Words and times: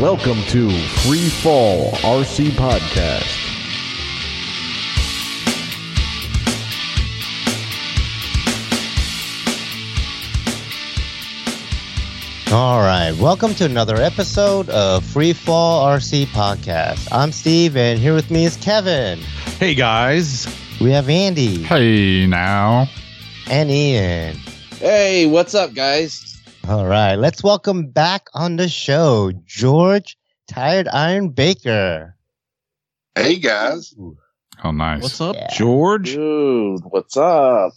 Welcome 0.00 0.42
to 0.50 0.70
Free 1.02 1.28
Fall 1.28 1.90
RC 2.02 2.50
Podcast. 2.50 3.46
All 12.50 12.78
right, 12.80 13.12
welcome 13.20 13.54
to 13.56 13.66
another 13.66 13.96
episode 13.96 14.70
of 14.70 15.04
Free 15.04 15.34
Fall 15.34 15.84
RC 15.86 16.24
Podcast. 16.28 17.06
I'm 17.12 17.30
Steve, 17.30 17.76
and 17.76 17.98
here 17.98 18.14
with 18.14 18.30
me 18.30 18.46
is 18.46 18.56
Kevin. 18.56 19.18
Hey 19.58 19.74
guys. 19.74 20.46
We 20.80 20.90
have 20.92 21.10
Andy 21.10 21.62
Hey 21.64 22.26
now. 22.26 22.88
and 23.50 23.70
Ian. 23.70 24.36
Hey, 24.78 25.26
what's 25.26 25.54
up, 25.54 25.74
guys? 25.74 26.27
All 26.68 26.86
right, 26.86 27.14
let's 27.16 27.42
welcome 27.42 27.86
back 27.90 28.26
on 28.34 28.56
the 28.56 28.68
show 28.68 29.32
George 29.46 30.18
Tired 30.48 30.86
Iron 30.88 31.30
Baker. 31.30 32.14
Hey 33.14 33.36
guys, 33.38 33.94
Oh, 34.64 34.70
nice. 34.72 35.02
What's 35.02 35.20
up, 35.20 35.36
Yeah. 35.36 35.48
George? 35.54 36.14
Dude, 36.14 36.80
what's 36.84 37.16
up? 37.16 37.72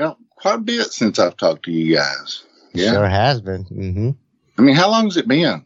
Yeah, 0.00 0.14
quite 0.30 0.54
a 0.54 0.58
bit 0.58 0.92
since 0.92 1.18
I've 1.18 1.36
talked 1.36 1.64
to 1.66 1.70
you 1.72 1.94
guys. 1.96 2.42
Yeah, 2.72 2.92
Sure 2.92 3.08
has 3.08 3.40
been. 3.40 3.64
hmm 3.64 4.10
I 4.58 4.62
mean, 4.62 4.74
how 4.74 4.90
long 4.90 5.04
has 5.04 5.16
it 5.16 5.28
been? 5.28 5.64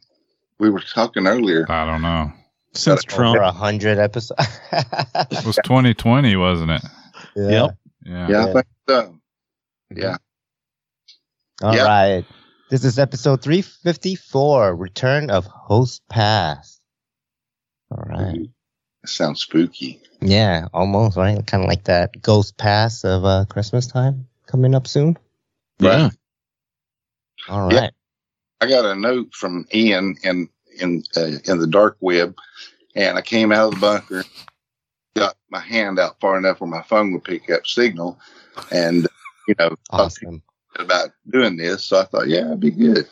We 0.58 0.70
were 0.70 0.80
talking 0.80 1.26
earlier. 1.26 1.64
I 1.70 1.86
don't 1.86 2.02
know. 2.02 2.32
Since 2.74 3.04
Trump. 3.04 3.36
For 3.36 3.42
a 3.42 3.52
hundred 3.52 3.98
episodes. 3.98 4.40
It 4.72 5.44
was 5.46 5.58
2020, 5.64 6.36
wasn't 6.36 6.72
it? 6.72 6.82
yeah. 7.36 7.48
Yep. 7.50 7.76
Yeah. 8.04 8.28
Yeah, 8.28 8.42
I 8.44 8.52
think 8.52 8.66
so. 8.88 9.16
Yeah, 9.94 10.16
All 11.62 11.74
Yeah. 11.74 11.84
right. 11.84 12.24
This 12.70 12.84
is 12.84 12.98
episode 12.98 13.42
354 13.42 14.74
Return 14.74 15.30
of 15.30 15.44
Host 15.44 16.02
Pass. 16.08 16.80
All 17.90 18.02
right. 18.06 18.48
it 19.02 19.08
sounds 19.08 19.42
spooky. 19.42 20.00
Yeah, 20.22 20.68
almost, 20.72 21.18
right? 21.18 21.46
Kind 21.46 21.62
of 21.62 21.68
like 21.68 21.84
that 21.84 22.22
Ghost 22.22 22.56
Pass 22.56 23.04
of 23.04 23.24
uh, 23.24 23.44
Christmas 23.50 23.86
time 23.86 24.28
coming 24.46 24.74
up 24.74 24.86
soon. 24.86 25.18
Yeah. 25.78 26.08
All 27.50 27.66
right. 27.66 27.74
Yeah. 27.74 27.90
I 28.62 28.68
got 28.68 28.86
a 28.86 28.94
note 28.94 29.34
from 29.34 29.66
Ian 29.74 30.16
in 30.22 30.48
in 30.80 31.04
uh, 31.16 31.32
in 31.44 31.58
the 31.58 31.66
dark 31.66 31.98
web, 32.00 32.34
and 32.94 33.18
I 33.18 33.20
came 33.20 33.52
out 33.52 33.74
of 33.74 33.74
the 33.74 33.80
bunker, 33.80 34.24
got 35.14 35.36
my 35.50 35.60
hand 35.60 35.98
out 35.98 36.18
far 36.18 36.38
enough 36.38 36.60
where 36.60 36.70
my 36.70 36.82
phone 36.82 37.12
would 37.12 37.24
pick 37.24 37.50
up 37.50 37.66
signal, 37.66 38.18
and 38.70 39.06
you 39.46 39.54
know 39.58 39.76
Awesome. 39.90 40.42
About 40.78 41.10
doing 41.30 41.56
this. 41.56 41.84
So 41.84 42.00
I 42.00 42.04
thought, 42.04 42.28
yeah, 42.28 42.46
it'd 42.46 42.60
be 42.60 42.70
good. 42.70 43.06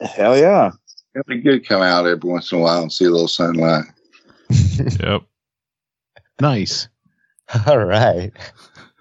Hell 0.00 0.36
yeah. 0.38 0.70
It'd 1.14 1.26
be 1.26 1.40
good 1.40 1.62
to 1.62 1.68
come 1.68 1.82
out 1.82 2.06
every 2.06 2.28
once 2.28 2.52
in 2.52 2.58
a 2.58 2.60
while 2.60 2.82
and 2.82 2.92
see 2.92 3.04
a 3.04 3.10
little 3.10 3.28
sunlight. 3.28 3.84
Yep. 5.00 5.22
Nice. 6.40 6.88
All 7.66 7.78
right. 7.84 8.32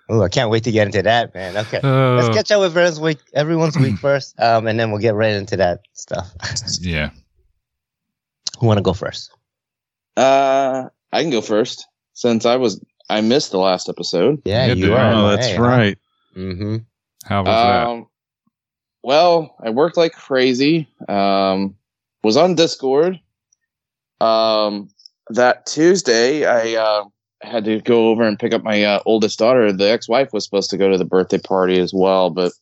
Oh, 0.09 0.21
I 0.23 0.29
can't 0.29 0.49
wait 0.49 0.63
to 0.63 0.71
get 0.71 0.87
into 0.87 1.03
that, 1.03 1.33
man. 1.35 1.55
Okay. 1.55 1.79
Let's 1.83 2.29
Uh, 2.29 2.33
catch 2.33 2.49
up 2.51 2.61
with 2.61 2.71
everyone's 2.71 2.99
week, 2.99 3.19
everyone's 3.33 3.77
week 3.77 3.97
first, 4.01 4.39
um, 4.39 4.65
and 4.67 4.79
then 4.79 4.89
we'll 4.91 5.01
get 5.01 5.13
right 5.15 5.33
into 5.33 5.55
that 5.57 5.81
stuff. 5.93 6.31
yeah. 6.81 7.11
Who 8.59 8.65
want 8.67 8.77
to 8.77 8.81
go 8.81 8.93
first? 8.93 9.31
Uh, 10.15 10.89
I 11.13 11.21
can 11.21 11.29
go 11.29 11.41
first 11.41 11.85
since 12.13 12.45
I 12.45 12.55
was 12.55 12.83
I 13.09 13.21
missed 13.21 13.51
the 13.51 13.59
last 13.59 13.87
episode. 13.87 14.41
Yeah, 14.45 14.67
Yeah, 14.67 14.73
you 14.73 14.93
are. 14.95 15.13
Oh, 15.13 15.27
that's 15.35 15.57
right. 15.57 15.97
Mm-hmm. 16.35 16.77
How 17.25 17.43
was 17.43 17.49
Um, 17.87 18.07
well, 19.03 19.55
I 19.63 19.69
worked 19.69 19.97
like 19.97 20.13
crazy. 20.13 20.87
Um, 21.07 21.75
was 22.23 22.37
on 22.37 22.55
Discord. 22.55 23.19
Um, 24.19 24.89
that 25.29 25.65
Tuesday, 25.65 26.45
I 26.45 26.75
uh, 26.75 27.05
had 27.41 27.65
to 27.65 27.81
go 27.81 28.09
over 28.09 28.23
and 28.23 28.39
pick 28.39 28.53
up 28.53 28.63
my 28.63 28.83
uh, 28.83 28.99
oldest 29.05 29.39
daughter. 29.39 29.71
The 29.71 29.89
ex-wife 29.89 30.33
was 30.33 30.43
supposed 30.45 30.69
to 30.71 30.77
go 30.77 30.89
to 30.89 30.97
the 30.97 31.05
birthday 31.05 31.37
party 31.37 31.79
as 31.79 31.93
well, 31.93 32.29
but 32.29 32.53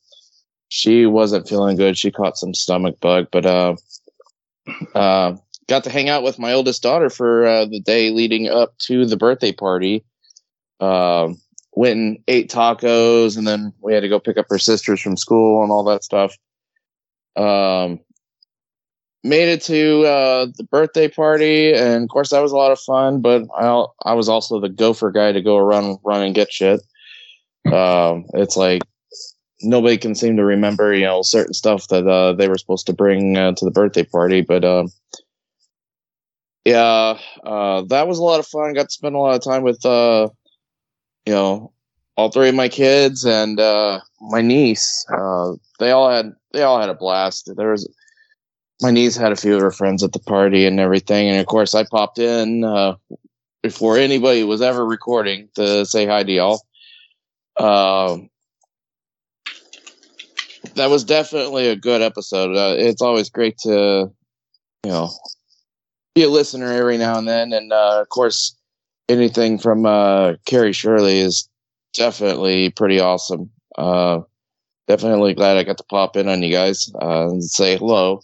she 0.68 1.06
wasn't 1.06 1.48
feeling 1.48 1.76
good. 1.76 1.96
She 1.96 2.10
caught 2.10 2.36
some 2.36 2.54
stomach 2.54 3.00
bug, 3.00 3.28
but 3.30 3.46
uh, 3.46 3.76
uh, 4.94 5.36
got 5.68 5.84
to 5.84 5.90
hang 5.90 6.08
out 6.08 6.22
with 6.22 6.38
my 6.38 6.52
oldest 6.52 6.82
daughter 6.82 7.10
for 7.10 7.46
uh, 7.46 7.64
the 7.66 7.80
day 7.80 8.10
leading 8.10 8.48
up 8.48 8.76
to 8.78 9.06
the 9.06 9.16
birthday 9.16 9.52
party. 9.52 10.04
Um, 10.80 11.40
went 11.76 11.98
and 11.98 12.18
ate 12.26 12.50
tacos, 12.50 13.36
and 13.36 13.46
then 13.46 13.72
we 13.80 13.92
had 13.92 14.00
to 14.00 14.08
go 14.08 14.18
pick 14.18 14.38
up 14.38 14.46
her 14.48 14.58
sisters 14.58 15.00
from 15.00 15.16
school 15.16 15.62
and 15.62 15.70
all 15.70 15.84
that 15.84 16.02
stuff. 16.02 16.36
Um, 17.36 18.00
made 19.22 19.48
it 19.48 19.62
to 19.64 20.04
uh, 20.04 20.46
the 20.56 20.64
birthday 20.64 21.06
party, 21.06 21.74
and 21.74 22.02
of 22.02 22.08
course 22.08 22.30
that 22.30 22.40
was 22.40 22.50
a 22.50 22.56
lot 22.56 22.72
of 22.72 22.80
fun. 22.80 23.20
But 23.20 23.44
I 23.56 23.84
I 24.02 24.14
was 24.14 24.28
also 24.28 24.58
the 24.58 24.70
gopher 24.70 25.12
guy 25.12 25.32
to 25.32 25.42
go 25.42 25.56
around 25.56 25.98
run 26.02 26.22
and 26.22 26.34
get 26.34 26.50
shit. 26.50 26.80
Um, 27.66 28.24
it's 28.32 28.56
like 28.56 28.82
nobody 29.60 29.98
can 29.98 30.14
seem 30.14 30.36
to 30.36 30.44
remember, 30.44 30.94
you 30.94 31.04
know, 31.04 31.22
certain 31.22 31.54
stuff 31.54 31.88
that 31.88 32.06
uh, 32.06 32.32
they 32.32 32.48
were 32.48 32.58
supposed 32.58 32.86
to 32.86 32.94
bring 32.94 33.36
uh, 33.36 33.52
to 33.52 33.64
the 33.64 33.70
birthday 33.70 34.04
party, 34.04 34.40
but. 34.40 34.64
Um, 34.64 34.88
yeah, 36.64 37.16
uh, 37.44 37.82
that 37.82 38.08
was 38.08 38.18
a 38.18 38.24
lot 38.24 38.40
of 38.40 38.46
fun. 38.48 38.74
Got 38.74 38.88
to 38.88 38.90
spend 38.90 39.14
a 39.14 39.18
lot 39.18 39.36
of 39.36 39.44
time 39.44 39.62
with, 39.62 39.86
uh, 39.86 40.28
you 41.26 41.32
know, 41.32 41.72
all 42.16 42.30
three 42.30 42.48
of 42.48 42.54
my 42.54 42.68
kids 42.68 43.24
and 43.24 43.60
uh, 43.60 44.00
my 44.20 44.40
niece. 44.40 45.04
Uh, 45.12 45.52
they 45.78 45.90
all 45.90 46.10
had 46.10 46.32
they 46.52 46.62
all 46.62 46.80
had 46.80 46.88
a 46.88 46.94
blast. 46.94 47.50
There 47.54 47.72
was 47.72 47.88
my 48.80 48.90
niece 48.90 49.16
had 49.16 49.32
a 49.32 49.36
few 49.36 49.54
of 49.54 49.60
her 49.60 49.70
friends 49.70 50.02
at 50.02 50.12
the 50.12 50.18
party 50.20 50.64
and 50.66 50.80
everything, 50.80 51.28
and 51.28 51.38
of 51.38 51.46
course 51.46 51.74
I 51.74 51.84
popped 51.84 52.18
in 52.18 52.64
uh, 52.64 52.94
before 53.62 53.98
anybody 53.98 54.44
was 54.44 54.62
ever 54.62 54.84
recording 54.86 55.48
to 55.56 55.84
say 55.84 56.06
hi 56.06 56.22
to 56.22 56.32
y'all. 56.32 56.62
Um, 57.58 58.30
that 60.74 60.90
was 60.90 61.04
definitely 61.04 61.68
a 61.68 61.76
good 61.76 62.02
episode. 62.02 62.56
Uh, 62.56 62.74
it's 62.76 63.00
always 63.00 63.30
great 63.30 63.56
to, 63.58 64.10
you 64.84 64.90
know, 64.90 65.10
be 66.14 66.24
a 66.24 66.28
listener 66.28 66.70
every 66.72 66.98
now 66.98 67.18
and 67.18 67.26
then, 67.26 67.52
and 67.52 67.72
uh, 67.72 68.00
of 68.00 68.08
course 68.10 68.55
anything 69.08 69.58
from 69.58 69.86
uh, 69.86 70.34
Carrie 70.44 70.72
Shirley 70.72 71.18
is 71.18 71.48
definitely 71.94 72.70
pretty 72.70 73.00
awesome. 73.00 73.50
Uh, 73.76 74.20
definitely 74.86 75.34
glad 75.34 75.56
I 75.56 75.64
got 75.64 75.78
to 75.78 75.84
pop 75.84 76.16
in 76.16 76.28
on 76.28 76.42
you 76.42 76.52
guys 76.52 76.90
uh, 77.00 77.28
and 77.28 77.44
say 77.44 77.76
hello. 77.76 78.22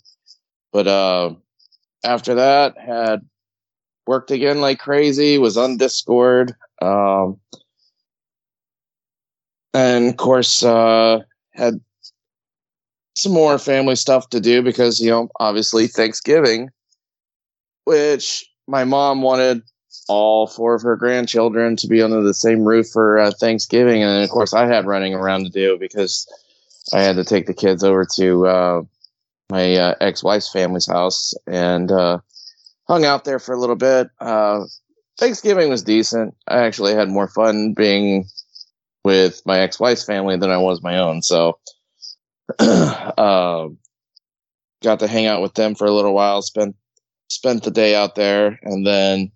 But 0.73 0.87
uh, 0.87 1.35
after 2.05 2.35
that, 2.35 2.79
had 2.79 3.21
worked 4.07 4.31
again 4.31 4.61
like 4.61 4.79
crazy. 4.79 5.39
Was 5.39 5.57
on 5.57 5.77
Discord, 5.77 6.55
um, 6.81 7.39
and 9.75 10.09
of 10.09 10.17
course 10.17 10.63
uh, 10.63 11.21
had 11.53 11.81
some 13.17 13.33
more 13.33 13.59
family 13.59 13.97
stuff 13.97 14.31
to 14.31 14.41
do 14.41 14.63
because 14.63 15.01
you 15.01 15.11
know 15.11 15.29
obviously 15.39 15.87
Thanksgiving, 15.87 16.71
which 17.85 18.47
my 18.67 18.85
mom 18.85 19.21
wanted 19.21 19.63
all 20.09 20.47
four 20.47 20.75
of 20.75 20.83
her 20.83 20.97
grandchildren 20.97 21.77
to 21.77 21.87
be 21.87 22.03
under 22.03 22.23
the 22.23 22.35
same 22.35 22.65
roof 22.65 22.89
for 22.89 23.19
uh, 23.19 23.31
Thanksgiving, 23.31 24.03
and 24.03 24.23
of 24.23 24.31
course 24.31 24.53
I 24.53 24.67
had 24.67 24.87
running 24.87 25.15
around 25.15 25.45
to 25.45 25.51
do 25.51 25.79
because 25.79 26.27
I 26.93 27.03
had 27.03 27.17
to 27.17 27.25
take 27.25 27.47
the 27.47 27.55
kids 27.55 27.85
over 27.85 28.07
to 28.17 28.47
uh, 28.47 28.83
my 29.51 29.77
uh, 29.77 29.95
ex-wife's 30.01 30.51
family's 30.51 30.87
house 30.87 31.35
and 31.47 31.91
uh, 31.91 32.19
hung 32.89 33.05
out 33.05 33.25
there 33.25 33.39
for 33.39 33.55
a 33.55 33.59
little 33.59 33.77
bit. 33.77 34.09
Uh, 34.21 34.65
Thanksgiving 35.19 35.69
was 35.69 35.83
decent. 35.83 36.35
I 36.49 36.65
actually 36.65 36.95
had 36.95 37.09
more 37.09 37.29
fun 37.29 37.75
being 37.75 38.27
with 39.05 39.43
my 39.47 39.61
ex-wife's 39.61 40.05
family 40.05 40.37
than 40.37 40.51
I 40.51 40.59
was 40.59 40.83
my 40.83 40.99
own, 40.99 41.23
so 41.23 41.59
um, 42.59 43.79
got 44.83 44.99
to 45.01 45.07
hang 45.07 45.27
out 45.27 45.43
with 45.43 45.55
them 45.55 45.75
for 45.75 45.87
a 45.87 45.93
little 45.93 46.15
while. 46.15 46.43
Spent 46.43 46.77
spent 47.29 47.63
the 47.63 47.71
day 47.71 47.95
out 47.95 48.15
there, 48.15 48.59
and 48.63 48.87
then 48.87 49.33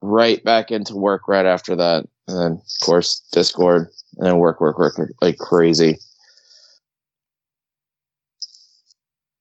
right 0.00 0.42
back 0.44 0.70
into 0.70 0.96
work 0.96 1.28
right 1.28 1.46
after 1.46 1.76
that. 1.76 2.04
And 2.26 2.38
then, 2.38 2.52
of 2.52 2.86
course, 2.86 3.26
Discord 3.32 3.88
and 4.16 4.26
then 4.26 4.38
work, 4.38 4.60
work, 4.60 4.78
work 4.78 4.98
like 5.20 5.38
crazy. 5.38 5.98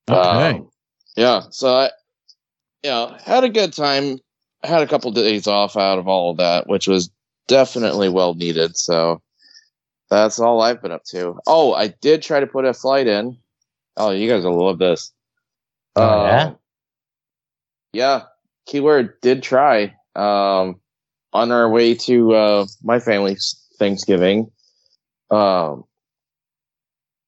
Okay. 0.10 0.58
Um, 0.58 0.70
yeah. 1.16 1.42
So 1.50 1.76
I, 1.76 1.90
you 2.84 2.90
know, 2.90 3.16
had 3.24 3.44
a 3.44 3.50
good 3.50 3.74
time. 3.74 4.20
I 4.64 4.68
had 4.68 4.82
a 4.82 4.88
couple 4.88 5.12
days 5.12 5.48
off 5.48 5.76
out 5.76 6.00
of 6.00 6.08
all 6.08 6.32
of 6.32 6.38
that, 6.38 6.68
which 6.68 6.88
was 6.88 7.10
definitely 7.48 8.10
well 8.10 8.34
needed. 8.34 8.78
So 8.78 9.22
that's 10.10 10.40
all 10.40 10.62
I've 10.62 10.82
been 10.82 10.92
up 10.92 11.04
to. 11.06 11.38
Oh, 11.46 11.74
I 11.74 11.90
did 11.90 12.22
try 12.22 12.40
to 12.40 12.48
put 12.48 12.66
a 12.66 12.74
flight 12.74 13.08
in. 13.08 13.38
Oh, 13.98 14.12
you 14.12 14.30
guys 14.30 14.44
will 14.44 14.66
love 14.66 14.80
this. 14.80 15.12
Oh, 15.96 16.26
yeah? 16.26 16.44
Um, 16.44 16.58
yeah. 17.94 18.24
Keyword 18.68 19.20
did 19.22 19.44
try. 19.44 19.94
Um, 20.18 20.80
on 21.34 21.52
our 21.52 21.70
way 21.70 21.94
to 21.94 22.34
uh, 22.34 22.66
my 22.84 23.00
family's 23.00 23.56
Thanksgiving. 23.78 24.52
Um, 25.30 25.84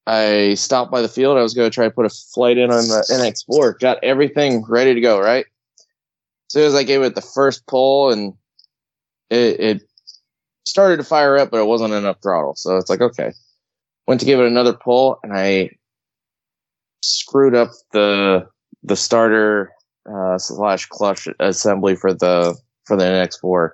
I 0.06 0.54
stopped 0.54 0.90
by 0.90 1.02
the 1.02 1.08
field. 1.08 1.38
I 1.38 1.42
was 1.42 1.54
going 1.54 1.70
to 1.70 1.74
try 1.74 1.84
to 1.84 1.90
put 1.90 2.06
a 2.06 2.10
flight 2.10 2.58
in 2.58 2.70
on 2.70 2.88
the 2.88 3.06
NX4. 3.48 3.78
Got 3.78 4.02
everything 4.02 4.64
ready 4.68 4.94
to 4.94 5.00
go. 5.00 5.20
Right. 5.20 5.46
As 6.48 6.52
soon 6.52 6.64
as 6.64 6.74
I 6.74 6.82
gave 6.82 7.02
it 7.02 7.14
the 7.14 7.20
first 7.20 7.66
pull, 7.66 8.10
and 8.10 8.34
it, 9.28 9.60
it 9.60 9.82
started 10.64 10.96
to 10.96 11.04
fire 11.04 11.36
up, 11.36 11.50
but 11.50 11.60
it 11.60 11.66
wasn't 11.66 11.94
enough 11.94 12.16
throttle. 12.22 12.56
So 12.56 12.76
it's 12.76 12.90
like 12.90 13.00
okay. 13.00 13.32
Went 14.08 14.18
to 14.20 14.26
give 14.26 14.40
it 14.40 14.46
another 14.46 14.72
pull, 14.72 15.20
and 15.22 15.32
I 15.32 15.70
screwed 17.02 17.54
up 17.54 17.70
the 17.92 18.48
the 18.82 18.96
starter 18.96 19.70
uh, 20.12 20.38
slash 20.38 20.86
clutch 20.86 21.28
assembly 21.38 21.94
for 21.94 22.12
the 22.12 22.56
for 22.90 22.96
the 22.96 23.04
NX4. 23.04 23.70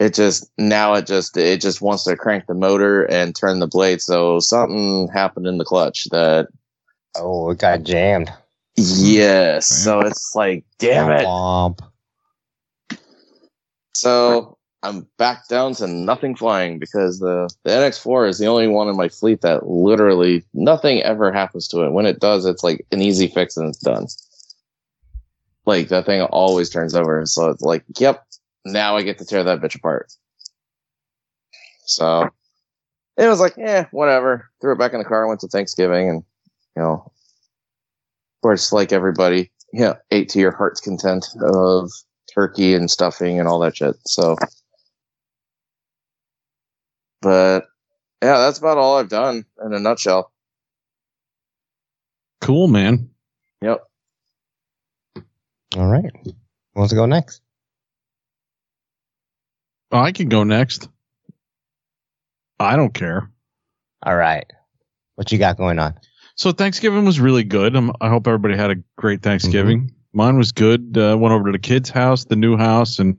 It 0.00 0.14
just 0.14 0.50
now 0.58 0.94
it 0.94 1.06
just 1.06 1.36
it 1.36 1.60
just 1.60 1.80
wants 1.80 2.02
to 2.04 2.16
crank 2.16 2.46
the 2.48 2.54
motor 2.54 3.04
and 3.04 3.36
turn 3.36 3.60
the 3.60 3.68
blade. 3.68 4.00
So 4.00 4.40
something 4.40 5.06
happened 5.08 5.46
in 5.46 5.58
the 5.58 5.64
clutch 5.64 6.06
that 6.10 6.48
Oh, 7.16 7.50
it 7.50 7.58
got 7.58 7.84
jammed. 7.84 8.32
yes. 8.76 9.66
So 9.66 10.00
it's 10.00 10.34
like 10.34 10.64
damn 10.80 11.12
it. 11.12 11.24
Womp. 11.24 11.80
So 13.94 14.58
I'm 14.82 15.06
back 15.16 15.46
down 15.46 15.74
to 15.74 15.86
nothing 15.86 16.34
flying 16.34 16.80
because 16.80 17.20
the, 17.20 17.48
the 17.62 17.70
NX4 17.70 18.28
is 18.28 18.38
the 18.38 18.46
only 18.46 18.66
one 18.66 18.88
in 18.88 18.96
my 18.96 19.08
fleet 19.08 19.42
that 19.42 19.68
literally 19.68 20.42
nothing 20.54 21.02
ever 21.02 21.30
happens 21.30 21.68
to 21.68 21.82
it. 21.82 21.92
When 21.92 22.06
it 22.06 22.18
does, 22.18 22.46
it's 22.46 22.64
like 22.64 22.84
an 22.90 23.02
easy 23.02 23.28
fix 23.28 23.56
and 23.56 23.68
it's 23.68 23.78
done. 23.78 24.06
Like 25.66 25.88
that 25.88 26.06
thing 26.06 26.22
always 26.22 26.70
turns 26.70 26.94
over. 26.94 27.24
So 27.26 27.50
it's 27.50 27.62
like, 27.62 27.84
yep, 27.98 28.24
now 28.64 28.96
I 28.96 29.02
get 29.02 29.18
to 29.18 29.24
tear 29.24 29.44
that 29.44 29.60
bitch 29.60 29.74
apart. 29.76 30.12
So 31.84 32.28
it 33.16 33.26
was 33.26 33.40
like, 33.40 33.58
eh, 33.58 33.84
whatever. 33.90 34.50
Threw 34.60 34.72
it 34.72 34.78
back 34.78 34.92
in 34.92 34.98
the 34.98 35.04
car, 35.04 35.26
went 35.26 35.40
to 35.40 35.48
Thanksgiving, 35.48 36.08
and 36.08 36.22
you 36.76 36.82
know, 36.82 36.92
of 37.04 38.42
course, 38.42 38.72
like 38.72 38.92
everybody, 38.92 39.50
yeah, 39.72 39.94
ate 40.10 40.28
to 40.30 40.38
your 40.38 40.56
heart's 40.56 40.80
content 40.80 41.26
of 41.42 41.90
turkey 42.32 42.74
and 42.74 42.90
stuffing 42.90 43.38
and 43.38 43.48
all 43.48 43.58
that 43.60 43.76
shit. 43.76 43.96
So, 44.06 44.36
but 47.20 47.64
yeah, 48.22 48.38
that's 48.38 48.58
about 48.58 48.78
all 48.78 48.98
I've 48.98 49.08
done 49.08 49.44
in 49.64 49.74
a 49.74 49.80
nutshell. 49.80 50.32
Cool, 52.40 52.68
man. 52.68 53.10
Yep. 53.60 53.89
All 55.76 55.86
right. 55.86 56.10
Who 56.24 56.32
wants 56.74 56.90
to 56.90 56.96
go 56.96 57.06
next? 57.06 57.40
Oh, 59.92 59.98
I 59.98 60.12
can 60.12 60.28
go 60.28 60.44
next. 60.44 60.88
I 62.58 62.76
don't 62.76 62.94
care. 62.94 63.30
All 64.02 64.16
right. 64.16 64.46
What 65.16 65.32
you 65.32 65.38
got 65.38 65.56
going 65.56 65.78
on? 65.78 65.94
So 66.34 66.52
Thanksgiving 66.52 67.04
was 67.04 67.20
really 67.20 67.44
good. 67.44 67.76
Um, 67.76 67.92
I 68.00 68.08
hope 68.08 68.26
everybody 68.26 68.56
had 68.56 68.70
a 68.70 68.76
great 68.96 69.22
Thanksgiving. 69.22 69.92
Mine 70.12 70.38
was 70.38 70.52
good. 70.52 70.96
Uh, 70.96 71.16
went 71.18 71.32
over 71.32 71.46
to 71.46 71.52
the 71.52 71.58
kids' 71.58 71.90
house, 71.90 72.24
the 72.24 72.36
new 72.36 72.56
house, 72.56 72.98
and 72.98 73.16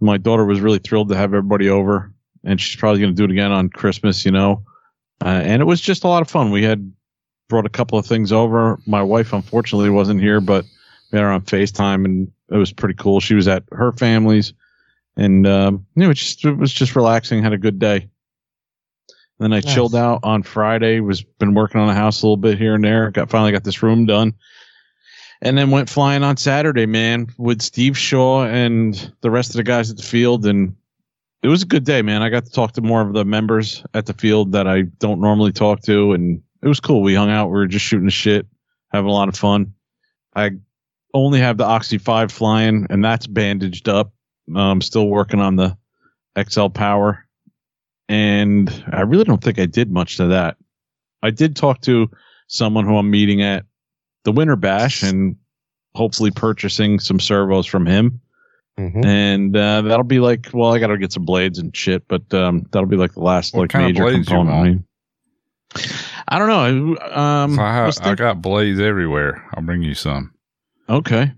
my 0.00 0.16
daughter 0.16 0.44
was 0.44 0.60
really 0.60 0.78
thrilled 0.78 1.08
to 1.10 1.16
have 1.16 1.30
everybody 1.30 1.68
over. 1.68 2.12
And 2.44 2.60
she's 2.60 2.78
probably 2.78 3.00
going 3.00 3.14
to 3.14 3.16
do 3.16 3.24
it 3.24 3.30
again 3.30 3.52
on 3.52 3.68
Christmas, 3.68 4.24
you 4.24 4.32
know. 4.32 4.64
Uh, 5.22 5.28
and 5.28 5.62
it 5.62 5.66
was 5.66 5.80
just 5.80 6.04
a 6.04 6.08
lot 6.08 6.22
of 6.22 6.30
fun. 6.30 6.50
We 6.50 6.64
had 6.64 6.92
brought 7.48 7.66
a 7.66 7.70
couple 7.70 7.98
of 7.98 8.06
things 8.06 8.32
over. 8.32 8.78
My 8.86 9.02
wife, 9.02 9.32
unfortunately, 9.32 9.90
wasn't 9.90 10.20
here, 10.20 10.40
but 10.40 10.64
we 11.10 11.18
had 11.18 11.24
her 11.24 11.30
on 11.30 11.42
FaceTime, 11.42 12.04
and 12.04 12.30
it 12.50 12.56
was 12.56 12.72
pretty 12.72 12.94
cool. 12.94 13.20
She 13.20 13.34
was 13.34 13.48
at 13.48 13.64
her 13.72 13.92
family's, 13.92 14.52
and 15.16 15.46
um, 15.46 15.86
you 15.96 16.04
know, 16.04 16.10
it 16.10 16.14
just 16.14 16.44
it 16.44 16.56
was 16.56 16.72
just 16.72 16.96
relaxing. 16.96 17.42
Had 17.42 17.52
a 17.52 17.58
good 17.58 17.78
day. 17.78 18.08
And 19.38 19.52
Then 19.52 19.52
I 19.52 19.56
Nice. 19.60 19.72
chilled 19.74 19.94
out 19.94 20.20
on 20.22 20.42
Friday. 20.42 21.00
Was 21.00 21.22
been 21.22 21.54
working 21.54 21.80
on 21.80 21.88
the 21.88 21.94
house 21.94 22.22
a 22.22 22.26
little 22.26 22.36
bit 22.36 22.58
here 22.58 22.74
and 22.74 22.84
there. 22.84 23.10
Got 23.10 23.30
finally 23.30 23.52
got 23.52 23.64
this 23.64 23.82
room 23.82 24.06
done, 24.06 24.34
and 25.42 25.56
then 25.56 25.70
went 25.70 25.88
flying 25.88 26.22
on 26.22 26.36
Saturday, 26.36 26.86
man, 26.86 27.26
with 27.38 27.62
Steve 27.62 27.96
Shaw 27.96 28.44
and 28.44 29.12
the 29.20 29.30
rest 29.30 29.50
of 29.50 29.56
the 29.56 29.62
guys 29.64 29.90
at 29.90 29.96
the 29.96 30.02
field, 30.02 30.46
and 30.46 30.74
it 31.42 31.48
was 31.48 31.62
a 31.62 31.66
good 31.66 31.84
day, 31.84 32.02
man. 32.02 32.22
I 32.22 32.28
got 32.28 32.44
to 32.44 32.50
talk 32.52 32.72
to 32.72 32.82
more 32.82 33.00
of 33.00 33.14
the 33.14 33.24
members 33.24 33.82
at 33.94 34.06
the 34.06 34.12
field 34.12 34.52
that 34.52 34.68
I 34.68 34.82
don't 34.82 35.20
normally 35.20 35.52
talk 35.52 35.80
to, 35.82 36.12
and 36.12 36.42
it 36.62 36.68
was 36.68 36.80
cool. 36.80 37.00
We 37.02 37.14
hung 37.14 37.30
out. 37.30 37.46
We 37.46 37.52
were 37.52 37.66
just 37.66 37.84
shooting 37.86 38.04
the 38.04 38.10
shit, 38.12 38.46
having 38.92 39.08
a 39.08 39.12
lot 39.12 39.28
of 39.30 39.36
fun. 39.36 39.72
I 40.36 40.50
only 41.14 41.40
have 41.40 41.56
the 41.56 41.64
Oxy 41.64 41.98
Five 41.98 42.30
flying, 42.32 42.86
and 42.90 43.04
that's 43.04 43.26
bandaged 43.26 43.88
up. 43.88 44.12
I'm 44.54 44.80
still 44.80 45.08
working 45.08 45.40
on 45.40 45.56
the 45.56 45.76
XL 46.48 46.68
Power, 46.68 47.26
and 48.08 48.84
I 48.92 49.02
really 49.02 49.24
don't 49.24 49.42
think 49.42 49.58
I 49.58 49.66
did 49.66 49.90
much 49.90 50.16
to 50.16 50.26
that. 50.28 50.56
I 51.22 51.30
did 51.30 51.56
talk 51.56 51.80
to 51.82 52.10
someone 52.48 52.86
who 52.86 52.96
I'm 52.96 53.10
meeting 53.10 53.42
at 53.42 53.64
the 54.24 54.32
Winter 54.32 54.56
Bash, 54.56 55.02
and 55.02 55.36
hopefully 55.94 56.30
purchasing 56.30 56.98
some 57.00 57.18
servos 57.18 57.66
from 57.66 57.84
him 57.84 58.20
Mhm. 58.78 59.04
and 59.04 59.56
uh, 59.56 59.82
that'll 59.82 60.04
be 60.04 60.20
like 60.20 60.48
well 60.54 60.72
i 60.72 60.78
gotta 60.78 60.96
get 60.96 61.12
some 61.12 61.24
blades 61.24 61.58
and 61.58 61.76
shit 61.76 62.06
but 62.06 62.32
um, 62.32 62.64
that'll 62.70 62.88
be 62.88 62.96
like 62.96 63.12
the 63.14 63.20
last 63.20 63.52
What 63.54 63.74
like 63.74 63.82
major 63.82 64.08
component? 64.08 64.50
I, 64.56 64.62
mean, 64.62 64.84
I 66.28 66.38
don't 66.38 66.48
know 66.48 66.96
um 67.10 67.56
So 67.56 67.62
I, 67.62 67.74
have, 67.74 67.98
I 68.02 68.14
got 68.14 68.40
blades 68.40 68.78
everywhere. 68.78 69.44
I'll 69.52 69.64
bring 69.64 69.82
you 69.82 69.94
some. 69.94 70.32
Okay 70.90 71.32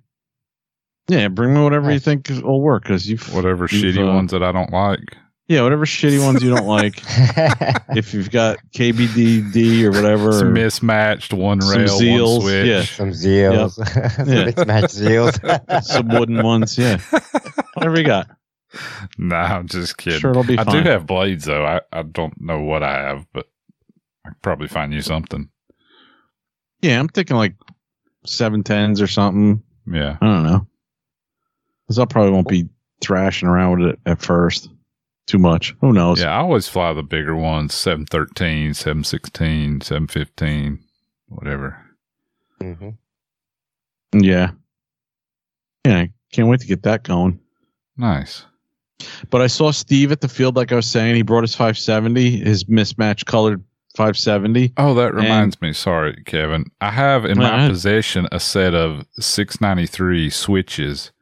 yeah 1.09 1.27
bring 1.29 1.53
me 1.53 1.61
whatever 1.61 1.91
you 1.93 1.99
think 1.99 2.29
will 2.43 2.61
work 2.61 2.85
because 2.85 3.09
you've 3.09 3.35
Whatever 3.35 3.67
You've, 3.71 3.97
shitty 3.97 4.09
uh, 4.09 4.15
ones 4.15 4.31
that 4.31 4.43
I 4.43 4.53
don't 4.53 4.73
like. 4.73 5.17
yeah 5.49 5.63
whatever 5.63 5.85
shitty 5.85 6.25
ones 6.25 6.43
you 6.45 6.55
don't 6.55 6.67
like 6.67 6.95
if 7.97 8.15
you've 8.15 8.31
got 8.31 8.59
KBDD 8.75 9.83
or 9.83 9.91
whatever 9.91 10.33
Some 10.33 10.53
mismatched 10.53 11.33
one 11.33 11.61
some 11.61 11.77
rail, 11.81 11.99
Zeals, 12.01 12.33
one 12.35 12.41
switch. 12.43 12.67
yeah. 12.69 12.83
Some 12.85 13.11
zeals. 13.11 13.79
Yeah. 14.29 14.45
Mismatched 14.45 14.95
zeals. 14.95 15.83
some 15.85 16.09
wooden 16.09 16.43
ones 16.43 16.79
yeah 16.79 16.99
whatever 17.75 17.99
you 17.99 18.05
got 18.05 18.29
Nah, 19.19 19.37
I'm 19.59 19.69
just 19.69 19.99
kidding. 19.99 20.21
sure 20.21 20.31
it'll 20.31 20.45
be 20.45 20.59
I 20.59 20.65
fine 20.65 20.83
do 20.85 20.89
have 20.89 21.05
blades 21.07 21.45
though. 21.45 21.67
I, 21.67 21.81
I 21.93 22.03
don't 22.05 22.41
know 22.41 22.61
what 22.63 22.83
I 22.83 22.93
have, 22.93 23.27
but 23.35 23.47
I 24.25 24.31
could 24.31 24.41
probably 24.41 24.69
find 24.69 24.95
you 24.95 25.03
something. 25.03 25.51
yeah 26.81 26.99
i'm 27.01 27.09
thinking 27.09 27.37
like 27.37 27.55
710s 28.27 29.01
or 29.03 29.07
something 29.07 29.63
Yeah. 29.87 30.17
I 30.21 30.27
don't 30.27 30.45
know. 30.45 30.67
Because 31.87 31.99
I 31.99 32.05
probably 32.05 32.33
won't 32.33 32.49
be 32.49 32.69
thrashing 33.01 33.49
around 33.49 33.81
with 33.81 33.91
it 33.91 33.99
at 34.07 34.23
first 34.23 34.69
too 35.27 35.39
much. 35.39 35.75
Who 35.81 35.93
knows? 35.93 36.21
Yeah, 36.21 36.35
I 36.35 36.39
always 36.41 36.69
fly 36.69 36.93
the 36.93 37.03
bigger 37.03 37.35
ones 37.35 37.75
713, 37.75 38.75
716, 38.75 39.81
715, 39.81 40.79
whatever. 41.29 41.77
Mhm. 42.61 42.97
Yeah. 44.15 44.53
Yeah. 45.85 45.99
I 46.01 46.11
Can't 46.33 46.49
wait 46.49 46.61
to 46.61 46.67
get 46.67 46.83
that 46.85 47.03
going. 47.03 47.41
Nice. 47.97 48.47
But 49.31 49.41
I 49.43 49.49
saw 49.49 49.73
Steve 49.73 50.13
at 50.13 50.21
the 50.21 50.29
field, 50.29 50.55
like 50.57 50.71
I 50.71 50.77
was 50.77 50.87
saying. 50.87 51.17
He 51.17 51.23
brought 51.23 51.43
his 51.43 51.55
570, 51.57 52.39
his 52.39 52.69
mismatched 52.69 53.27
colored 53.27 53.63
570. 53.97 54.73
Oh, 54.77 54.95
that 54.95 55.15
reminds 55.15 55.61
me. 55.61 55.73
Sorry, 55.73 56.23
Kevin. 56.25 56.67
I 56.81 56.91
have 56.91 57.25
in 57.25 57.39
my 57.39 57.69
possession 57.69 58.27
a 58.33 58.41
set 58.41 58.75
of 58.75 59.05
693 59.19 60.31
switches. 60.31 61.13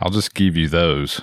I'll 0.00 0.10
just 0.10 0.34
give 0.34 0.56
you 0.56 0.68
those. 0.68 1.20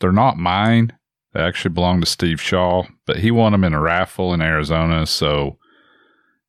They're 0.00 0.12
not 0.12 0.36
mine. 0.36 0.92
They 1.34 1.40
actually 1.40 1.72
belong 1.74 2.00
to 2.00 2.06
Steve 2.06 2.40
Shaw, 2.40 2.84
but 3.06 3.18
he 3.18 3.30
won 3.30 3.52
them 3.52 3.64
in 3.64 3.74
a 3.74 3.80
raffle 3.80 4.32
in 4.34 4.40
Arizona. 4.42 5.06
So 5.06 5.58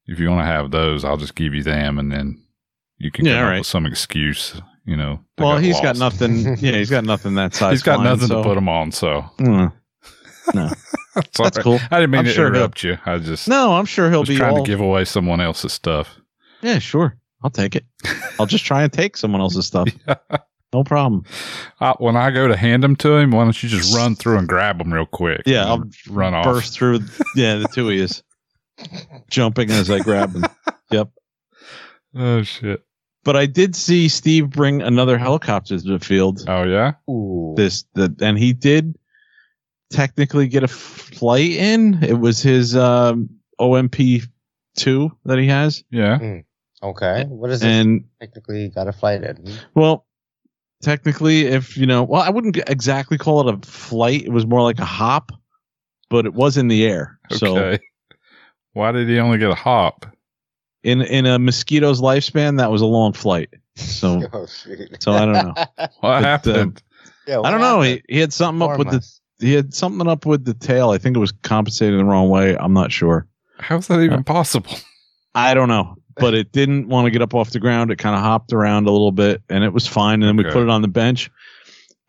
if 0.08 0.20
you 0.20 0.30
want 0.30 0.42
to 0.42 0.46
have 0.52 0.72
those, 0.72 1.04
I'll 1.06 1.18
just 1.18 1.36
give 1.36 1.54
you 1.54 1.64
them 1.64 2.00
and 2.00 2.12
then 2.12 2.42
you 2.98 3.12
can 3.12 3.26
Yeah, 3.26 3.34
come 3.36 3.44
up 3.44 3.50
right. 3.52 3.58
with 3.60 3.68
some 3.68 3.86
excuse, 3.86 4.62
you 4.86 4.96
know. 4.98 5.20
Well, 5.38 5.58
he's 5.58 5.80
got 5.82 5.98
nothing. 5.98 6.58
Yeah, 6.60 6.74
he's 6.74 6.90
got 6.90 7.04
nothing 7.06 7.36
that 7.36 7.54
size. 7.56 7.72
He's 7.74 7.84
got 7.84 7.96
flying, 7.98 8.10
nothing 8.10 8.28
so- 8.28 8.42
to 8.42 8.48
put 8.50 8.56
them 8.56 8.68
on, 8.70 8.92
so 8.92 9.24
Mm. 9.38 9.72
No. 10.54 10.70
that's 11.38 11.58
cool. 11.60 11.80
I 11.92 12.00
didn't 12.00 12.12
mean 12.12 12.20
I'm 12.20 12.26
to 12.26 12.32
sure 12.32 12.48
interrupt 12.48 12.84
you. 12.84 12.98
I 13.06 13.18
just 13.20 13.48
No, 13.48 13.74
I'm 13.74 13.86
sure 13.86 14.10
he'll 14.10 14.22
was 14.22 14.30
be 14.30 14.38
trying 14.38 14.58
all. 14.58 14.64
to 14.64 14.70
give 14.70 14.80
away 14.80 15.06
someone 15.06 15.42
else's 15.42 15.74
stuff. 15.74 16.20
yeah, 16.62 16.80
sure. 16.80 17.18
I'll 17.44 17.50
take 17.50 17.76
it. 17.76 17.86
I'll 18.40 18.46
just 18.46 18.66
try 18.66 18.84
and 18.84 18.92
take 18.92 19.16
someone 19.18 19.42
else's 19.42 19.66
stuff. 19.68 19.88
No 20.72 20.84
problem. 20.84 21.24
Uh, 21.82 21.96
when 21.98 22.16
I 22.16 22.30
go 22.30 22.48
to 22.48 22.56
hand 22.56 22.84
them 22.84 22.96
to 22.98 23.16
him, 23.16 23.32
why 23.32 23.44
don't 23.44 23.64
you 23.64 23.68
just 23.70 23.96
run 23.96 24.16
through 24.16 24.38
and 24.38 24.48
grab 24.48 24.78
them 24.78 24.94
real 24.94 25.08
quick? 25.08 25.42
Yeah, 25.48 25.66
I'll 25.66 25.80
then 25.80 25.92
run 26.12 26.36
off. 26.36 26.46
burst 26.46 26.76
through. 26.76 27.00
Yeah, 27.36 27.56
the 27.56 27.68
two 27.74 27.90
of 27.90 27.96
yous 27.96 28.22
jumping 29.32 29.72
as 29.72 29.90
I 29.90 29.98
grab 29.98 30.32
them. 30.34 30.46
Yep. 30.92 31.10
Oh 32.16 32.44
shit! 32.44 32.84
But 33.24 33.36
I 33.36 33.48
did 33.48 33.76
see 33.76 34.08
Steve 34.10 34.52
bring 34.52 34.84
another 34.84 35.18
helicopter 35.18 35.76
to 35.80 35.98
the 35.98 36.06
field. 36.06 36.44
Oh 36.48 36.66
yeah. 36.66 36.94
Ooh. 37.10 37.56
This 37.58 37.86
the 37.96 38.16
and 38.22 38.38
he 38.38 38.54
did 38.54 38.96
technically 39.89 40.48
get 40.48 40.63
a 40.63 40.67
flight 40.67 41.51
in. 41.51 42.03
It 42.03 42.19
was 42.19 42.41
his 42.41 42.75
um, 42.75 43.29
OMP 43.60 44.24
two 44.75 45.12
that 45.25 45.39
he 45.39 45.48
has, 45.48 45.84
Yeah. 45.91 46.41
Okay. 46.81 47.25
What 47.25 47.50
is 47.51 47.60
this? 47.60 47.67
and 47.67 48.05
Technically, 48.22 48.69
got 48.69 48.88
a 48.88 48.93
flight 48.93 49.24
in. 49.24 49.51
well, 49.75 50.05
technically, 50.81 51.41
if 51.48 51.75
you 51.75 51.86
know, 51.86 52.03
well, 52.03 52.22
I 52.22 52.29
wouldn't 52.29 52.55
exactly 52.69 53.17
call 53.17 53.48
it 53.50 53.53
a 53.53 53.67
flight. 53.69 54.22
It 54.24 54.31
was 54.31 54.46
more 54.46 54.62
like 54.62 54.79
a 54.79 54.86
hop, 54.86 55.31
but 56.10 56.25
it 56.25 56.34
was 56.34 56.55
in 56.58 56.69
the 56.69 56.86
air. 56.86 57.19
So 57.31 57.58
Okay. 57.58 57.84
Why 58.74 58.91
did 58.93 59.10
he 59.10 59.19
only 59.19 59.38
get 59.39 59.50
a 59.51 59.55
hop? 59.55 60.05
In 60.84 61.01
in 61.01 61.25
a 61.25 61.38
mosquito's 61.38 62.00
lifespan, 62.00 62.60
that 62.60 62.72
was 62.72 62.81
a 62.81 62.86
long 62.86 63.12
flight. 63.12 63.50
So 63.75 64.22
Oh, 64.34 64.46
so 64.46 65.12
I 65.12 65.25
don't 65.25 65.34
know. 65.34 65.53
What 65.77 65.98
But, 66.01 66.08
uh, 66.08 66.22
happened? 66.22 66.84
Yeah, 67.27 67.41
I 67.41 67.51
don't 67.51 67.60
know. 67.60 67.81
He, 67.81 68.01
he 68.08 68.19
had 68.19 68.31
something 68.31 68.62
up 68.62 68.77
with 68.77 68.88
Inform 68.88 68.93
the 68.93 68.98
us. 69.00 69.19
He 69.39 69.53
had 69.53 69.74
something 69.74 70.08
up 70.08 70.25
with 70.25 70.46
the 70.46 70.53
tail. 70.53 70.89
I 70.91 70.98
think 70.98 71.15
it 71.15 71.19
was 71.19 71.31
compensating 71.31 71.98
the 71.98 72.05
wrong 72.05 72.29
way. 72.29 72.55
I'm 72.58 72.74
not 72.74 72.91
sure. 72.91 73.27
How's 73.60 73.88
that 73.88 74.00
even 74.01 74.19
uh, 74.19 74.24
possible? 74.24 74.72
I 75.36 75.53
don't 75.53 75.67
know. 75.69 75.96
But 76.15 76.34
it 76.34 76.51
didn't 76.51 76.89
want 76.89 77.05
to 77.05 77.12
get 77.12 77.22
up 77.22 77.34
off 77.34 77.51
the 77.51 77.60
ground. 77.60 77.91
It 77.91 77.96
kind 77.98 78.13
of 78.15 78.22
hopped 78.22 78.51
around 78.51 78.88
a 78.88 78.91
little 78.91 79.13
bit 79.13 79.41
and 79.50 79.63
it 79.63 79.72
was 79.72 79.88
fine. 79.88 80.15
And 80.22 80.24
then 80.24 80.36
we 80.36 80.43
Okay. 80.43 80.51
put 80.53 80.63
it 80.63 80.69
on 80.69 80.81
the 80.81 80.89
bench. 80.89 81.31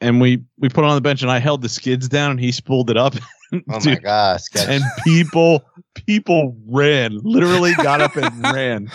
And 0.00 0.20
we 0.20 0.42
we 0.58 0.68
put 0.68 0.82
it 0.82 0.88
on 0.88 0.96
the 0.96 1.00
bench 1.00 1.22
and 1.22 1.30
I 1.30 1.38
held 1.38 1.62
the 1.62 1.68
skids 1.68 2.08
down 2.08 2.32
and 2.32 2.40
he 2.40 2.50
spooled 2.52 2.90
it 2.90 2.96
up. 2.96 3.14
Oh 3.52 3.60
my 3.66 3.78
Dude, 3.80 4.02
gosh. 4.04 4.42
sketch. 4.42 4.68
and 4.68 4.82
people 5.04 5.64
people 6.06 6.56
ran. 6.68 7.18
Literally 7.24 7.74
got 7.74 8.00
up 8.00 8.14
and 8.16 8.40
ran. 8.52 8.88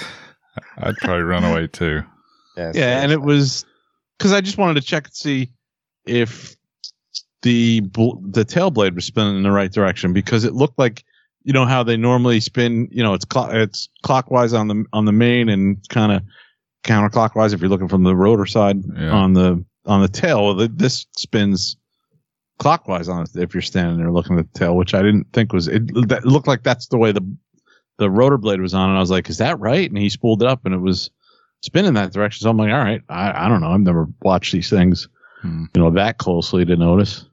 I'd 0.77 0.95
probably 0.97 1.23
run 1.23 1.43
away 1.43 1.67
too. 1.67 2.03
yeah, 2.55 2.71
Yeah, 2.73 3.01
and 3.01 3.11
it 3.11 3.21
was 3.21 3.65
because 4.17 4.31
I 4.31 4.39
just 4.39 4.57
wanted 4.57 4.75
to 4.75 4.81
check 4.87 5.07
and 5.07 5.13
see 5.13 5.49
if 6.05 6.55
the 7.45 7.81
the 8.31 8.43
tail 8.43 8.71
blade 8.71 8.95
was 8.95 9.05
spinning 9.05 9.37
in 9.37 9.43
the 9.43 9.51
right 9.51 9.71
direction 9.71 10.13
because 10.13 10.43
it 10.43 10.53
looked 10.53 10.79
like 10.79 11.05
you 11.43 11.53
know 11.53 11.65
how 11.65 11.83
they 11.83 11.95
normally 11.95 12.39
spin. 12.39 12.87
You 12.91 13.03
know, 13.03 13.13
it's 13.13 13.23
clo- 13.25 13.51
it's 13.51 13.87
clockwise 14.01 14.51
on 14.51 14.67
the 14.67 14.83
on 14.93 15.05
the 15.05 15.11
main 15.11 15.47
and 15.47 15.77
kind 15.89 16.11
of 16.11 16.23
counterclockwise 16.83 17.53
if 17.53 17.61
you're 17.61 17.69
looking 17.69 17.87
from 17.87 18.03
the 18.03 18.15
rotor 18.15 18.45
side 18.47 18.77
Yeah. 18.97 19.11
on 19.11 19.33
the 19.33 19.63
on 19.85 20.01
the 20.01 20.07
tail. 20.07 20.55
This 20.55 21.05
spins 21.15 21.77
clockwise 22.57 23.07
on 23.07 23.21
it 23.23 23.29
if 23.35 23.53
you're 23.53 23.61
standing 23.61 23.97
there 23.97 24.11
looking 24.11 24.39
at 24.39 24.51
the 24.53 24.59
tail, 24.59 24.75
which 24.75 24.93
I 24.95 25.01
didn't 25.03 25.27
think 25.33 25.53
was 25.53 25.67
it. 25.67 25.83
That 26.07 26.25
looked 26.25 26.47
like 26.47 26.63
that's 26.63 26.87
the 26.87 26.97
way 26.97 27.11
the 27.11 27.21
the 27.97 28.09
rotor 28.09 28.37
blade 28.39 28.59
was 28.59 28.73
on, 28.73 28.89
and 28.89 28.97
I 28.97 29.01
was 29.01 29.11
like, 29.11 29.29
"Is 29.29 29.37
that 29.37 29.59
right?" 29.59 29.87
And 29.87 29.97
he 29.99 30.09
spooled 30.09 30.41
it 30.41 30.47
up, 30.47 30.65
and 30.65 30.73
it 30.73 30.79
was 30.81 31.11
spinning 31.61 31.93
that 31.93 32.11
direction. 32.11 32.41
So 32.43 32.49
I'm 32.49 32.57
like, 32.57 32.71
"All 32.71 32.79
right, 32.83 33.01
I, 33.07 33.45
I 33.45 33.49
don't 33.49 33.61
know. 33.61 33.69
I've 33.71 33.79
never 33.81 34.07
watched 34.23 34.51
these 34.51 34.69
things, 34.69 35.07
Hmm. 35.41 35.65
you 35.75 35.81
know, 35.81 35.91
that 35.91 36.17
closely 36.17 36.65
to 36.65 36.75
notice." 36.75 37.25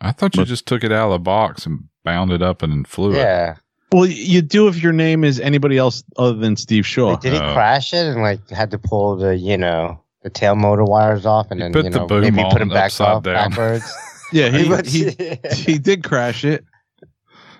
I 0.00 0.12
thought 0.12 0.34
you 0.36 0.42
But- 0.42 0.48
just 0.48 0.66
took 0.66 0.82
it 0.84 0.92
out 0.92 1.06
of 1.06 1.12
the 1.12 1.18
box 1.18 1.66
and 1.66 1.84
bound 2.04 2.32
it 2.32 2.42
up 2.42 2.62
and 2.62 2.72
then 2.72 2.84
flew 2.84 3.12
it. 3.12 3.16
yeah. 3.18 3.56
Well, 3.92 4.06
you 4.06 4.40
do 4.40 4.68
if 4.68 4.80
your 4.82 4.92
name 4.92 5.24
is 5.24 5.40
anybody 5.40 5.76
else 5.76 6.04
other 6.16 6.34
than 6.34 6.56
Steve 6.56 6.86
Shaw. 6.86 7.10
Wait, 7.10 7.20
did 7.22 7.32
he 7.32 7.38
Oh. 7.40 7.52
crash 7.54 7.92
it 7.92 8.06
and 8.06 8.22
like 8.22 8.48
had 8.50 8.70
to 8.70 8.78
pull 8.78 9.16
the 9.16 9.36
you 9.36 9.58
know 9.58 10.00
the 10.22 10.30
tail 10.30 10.54
motor 10.54 10.84
wires 10.84 11.26
off 11.26 11.48
and 11.50 11.58
He 11.60 11.64
then 11.64 11.72
put 11.72 11.84
you 11.86 11.90
the 11.90 11.98
know 11.98 12.06
boom 12.06 12.20
maybe 12.20 12.42
put 12.50 12.60
them 12.60 12.68
back 12.68 12.86
upside 12.86 13.08
off 13.08 13.22
down. 13.24 13.50
backwards? 13.50 13.92
Yeah, 14.32 14.48
he, 14.50 14.64
he 14.84 15.38
he 15.72 15.78
did 15.78 16.04
crash 16.04 16.44
it. 16.44 16.64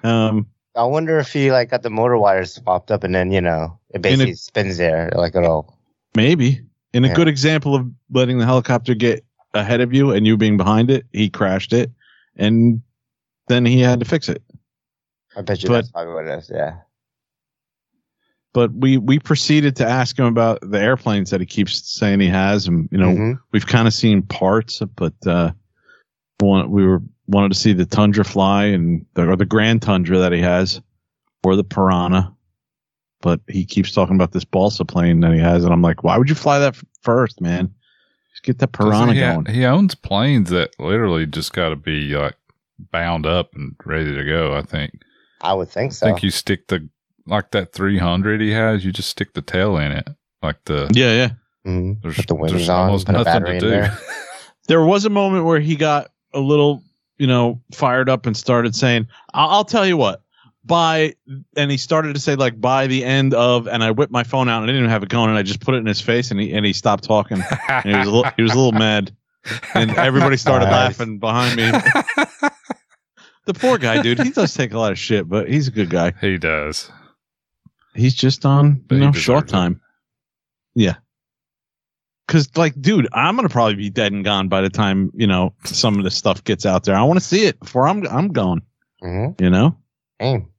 Um, 0.05 0.47
I 0.77 0.85
wonder 0.85 1.19
if 1.19 1.33
he 1.33 1.51
like 1.51 1.69
got 1.71 1.83
the 1.83 1.91
motor 1.91 2.17
wires 2.17 2.55
swapped 2.55 2.93
up 2.93 3.03
and 3.03 3.13
then 3.13 3.33
you 3.33 3.41
know 3.41 3.77
it 3.93 4.01
basically 4.03 4.35
spins 4.35 4.77
there 4.79 5.11
like 5.17 5.35
a 5.35 5.41
little. 5.41 5.77
maybe 6.15 6.61
in 6.93 7.05
a 7.05 7.09
Yeah. 7.09 7.15
good 7.15 7.27
example 7.29 7.75
of 7.75 7.87
letting 8.13 8.39
the 8.39 8.47
helicopter 8.47 8.95
get 8.95 9.25
ahead 9.53 9.81
of 9.81 9.93
you 9.93 10.13
and 10.13 10.27
you 10.29 10.37
being 10.37 10.57
behind 10.57 10.91
it, 10.93 11.07
he 11.13 11.29
crashed 11.29 11.73
it, 11.73 11.91
and 12.41 12.83
then 13.49 13.65
he 13.65 13.81
had 13.81 14.01
to 14.01 14.05
fix 14.07 14.29
it. 14.29 14.43
I 15.37 15.43
bet 15.43 15.63
you 15.63 15.69
But- 15.69 15.75
that's 15.75 15.91
probably 15.93 16.15
what 16.15 16.27
it 16.27 16.39
is. 16.39 16.51
Yeah. 16.53 16.79
But 18.53 18.73
we 18.73 18.97
we 18.99 19.21
proceeded 19.21 19.77
to 19.77 19.87
ask 19.87 20.19
him 20.19 20.25
about 20.25 20.59
the 20.69 20.81
airplanes 20.81 21.31
that 21.31 21.39
he 21.39 21.47
keeps 21.47 21.89
saying 21.89 22.19
he 22.19 22.27
has, 22.27 22.67
and 22.67 22.89
you 22.91 22.99
know 22.99 23.11
Mhm. 23.15 23.39
we've 23.53 23.67
kind 23.67 23.87
of 23.87 23.95
seen 23.95 24.23
parts, 24.23 24.83
but 24.97 25.15
uh, 25.25 25.53
we 26.43 26.85
were 26.85 27.01
wanted 27.29 27.53
to 27.53 27.59
see 27.59 27.73
the 27.73 27.87
Tundra 27.87 28.25
fly 28.25 28.65
and 28.65 29.07
the, 29.15 29.29
or 29.29 29.37
the 29.37 29.45
Grand 29.45 29.83
Tundra 29.83 30.19
that 30.19 30.33
he 30.33 30.41
has, 30.41 30.81
or 31.45 31.55
the 31.55 31.63
Piranha. 31.63 32.35
But 33.23 33.41
he 33.47 33.65
keeps 33.65 33.93
talking 33.93 34.17
about 34.17 34.33
this 34.33 34.45
balsa 34.45 34.85
plane 34.85 35.21
that 35.21 35.33
he 35.33 35.39
has, 35.39 35.63
and 35.63 35.73
I'm 35.73 35.83
like, 35.83 36.03
why 36.03 36.19
would 36.19 36.29
you 36.29 36.35
fly 36.35 36.59
that 36.59 36.75
f- 36.75 36.85
first, 37.03 37.41
man? 37.41 37.73
Just 38.41 38.45
get 38.45 38.59
that 38.59 38.73
Doesn't 38.73 38.91
Piranha 38.91 39.15
he, 39.15 39.21
going. 39.21 39.47
he 39.47 39.65
owns 39.65 39.95
planes 39.95 40.51
that 40.51 40.71
literally 40.79 41.27
just 41.27 41.53
got 41.53 41.71
to 41.71 41.77
be 41.77 42.15
like 42.17 42.37
bound 42.91 43.27
up 43.27 43.55
and 43.55 43.75
ready 43.85 44.15
to 44.15 44.25
go. 44.25 44.55
I 44.57 44.63
think. 44.63 44.93
I 45.43 45.53
would 45.55 45.69
think 45.69 45.93
so. 45.93 46.07
I 46.07 46.11
so. 46.11 46.15
think 46.15 46.23
you 46.23 46.31
stick 46.31 46.69
the 46.69 46.89
like 47.27 47.51
that 47.53 47.73
300 47.73 48.41
he 48.41 48.51
has. 48.53 48.85
You 48.85 48.93
just 48.93 49.09
stick 49.11 49.35
the 49.35 49.43
tail 49.43 49.77
in 49.77 49.93
it, 49.93 50.09
like 50.43 50.65
the. 50.65 50.91
yeah, 50.95 51.13
yeah. 51.13 51.31
Mhm. 51.67 52.01
There's, 52.03 52.17
Put 52.17 52.27
the 52.29 52.35
there's 52.47 52.69
on, 52.69 52.87
almost 52.87 53.07
put 53.07 53.15
a 53.15 53.19
nothing 53.19 53.33
battery 53.43 53.49
to 53.49 53.55
in 53.57 53.61
do. 53.61 53.71
there. 53.71 53.99
There 54.69 54.85
was 54.85 55.05
a 55.05 55.11
moment 55.11 55.47
where 55.47 55.59
he 55.59 55.75
got 55.75 56.11
a 56.33 56.39
little, 56.39 56.85
you 57.19 57.27
know, 57.27 57.61
fired 57.75 58.09
up 58.09 58.25
and 58.25 58.37
started 58.37 58.77
saying, 58.77 59.09
"I'll, 59.35 59.49
I'll 59.51 59.65
tell 59.65 59.85
you 59.85 59.97
what." 59.97 60.23
By 60.65 61.15
and 61.57 61.71
he 61.71 61.79
started 61.79 62.15
to 62.15 62.21
say 62.21 62.35
like 62.37 62.61
by 62.61 62.87
the 62.87 63.03
end 63.05 63.33
of, 63.33 63.67
and 63.67 63.83
I 63.83 63.93
whipped 63.93 64.13
my 64.13 64.25
phone 64.25 64.49
out 64.49 64.59
and 64.63 64.65
I 64.65 64.67
didn't 64.67 64.81
even 64.83 64.91
have 64.91 65.03
it 65.03 65.09
going, 65.09 65.31
and 65.31 65.39
I 65.39 65.43
just 65.43 65.61
put 65.61 65.75
it 65.75 65.79
in 65.79 65.87
his 65.87 66.01
face, 66.03 66.31
and 66.31 66.39
he 66.39 66.53
and 66.53 66.67
he 66.67 66.73
stopped 66.75 67.05
talking. 67.05 67.43
And 67.69 67.85
he 67.91 67.97
was 67.97 68.07
a 68.07 68.11
little, 68.11 68.31
he 68.37 68.43
was 68.43 68.53
a 68.53 68.57
little 68.57 68.73
mad, 68.73 69.11
and 69.75 69.91
everybody 69.97 70.37
started 70.37 70.67
Nice. 70.67 70.99
laughing 70.99 71.19
behind 71.19 71.57
me. 71.57 71.73
The 73.47 73.55
poor 73.55 73.79
guy, 73.79 74.03
dude. 74.03 74.21
He 74.21 74.31
does 74.31 74.53
take 74.55 74.73
a 74.73 74.79
lot 74.79 74.93
of 74.93 74.99
shit, 74.99 75.27
but 75.29 75.49
he's 75.49 75.67
a 75.67 75.71
good 75.71 75.89
guy. 75.91 76.13
he 76.21 76.37
does. 76.39 76.91
He's 77.95 78.15
just 78.15 78.45
on, 78.45 78.75
But 78.87 78.97
you 78.97 79.01
know, 79.01 79.07
deserves 79.11 79.25
short 79.25 79.45
it. 79.49 79.51
time. 79.51 79.81
Yeah. 80.75 80.97
Cause 82.29 82.49
like, 82.55 82.81
dude, 82.81 83.09
I'm 83.13 83.35
gonna 83.35 83.49
probably 83.49 83.75
be 83.75 83.91
dead 83.91 84.13
and 84.13 84.25
gone 84.25 84.49
by 84.49 84.61
the 84.61 84.69
time 84.71 85.11
you 85.15 85.27
know 85.27 85.55
some 85.65 85.99
of 85.99 86.05
this 86.05 86.15
stuff 86.15 86.45
gets 86.45 86.65
out 86.65 86.85
there. 86.85 86.95
I 86.95 87.03
want 87.03 87.19
to 87.19 87.25
see 87.25 87.47
it 87.47 87.59
before 87.59 87.89
I'm 87.89 88.07
I'm 88.07 88.29
gone. 88.29 88.63
Mhm. 89.03 89.41
You 89.41 89.51
know, 89.51 89.77
Damn. 90.21 90.50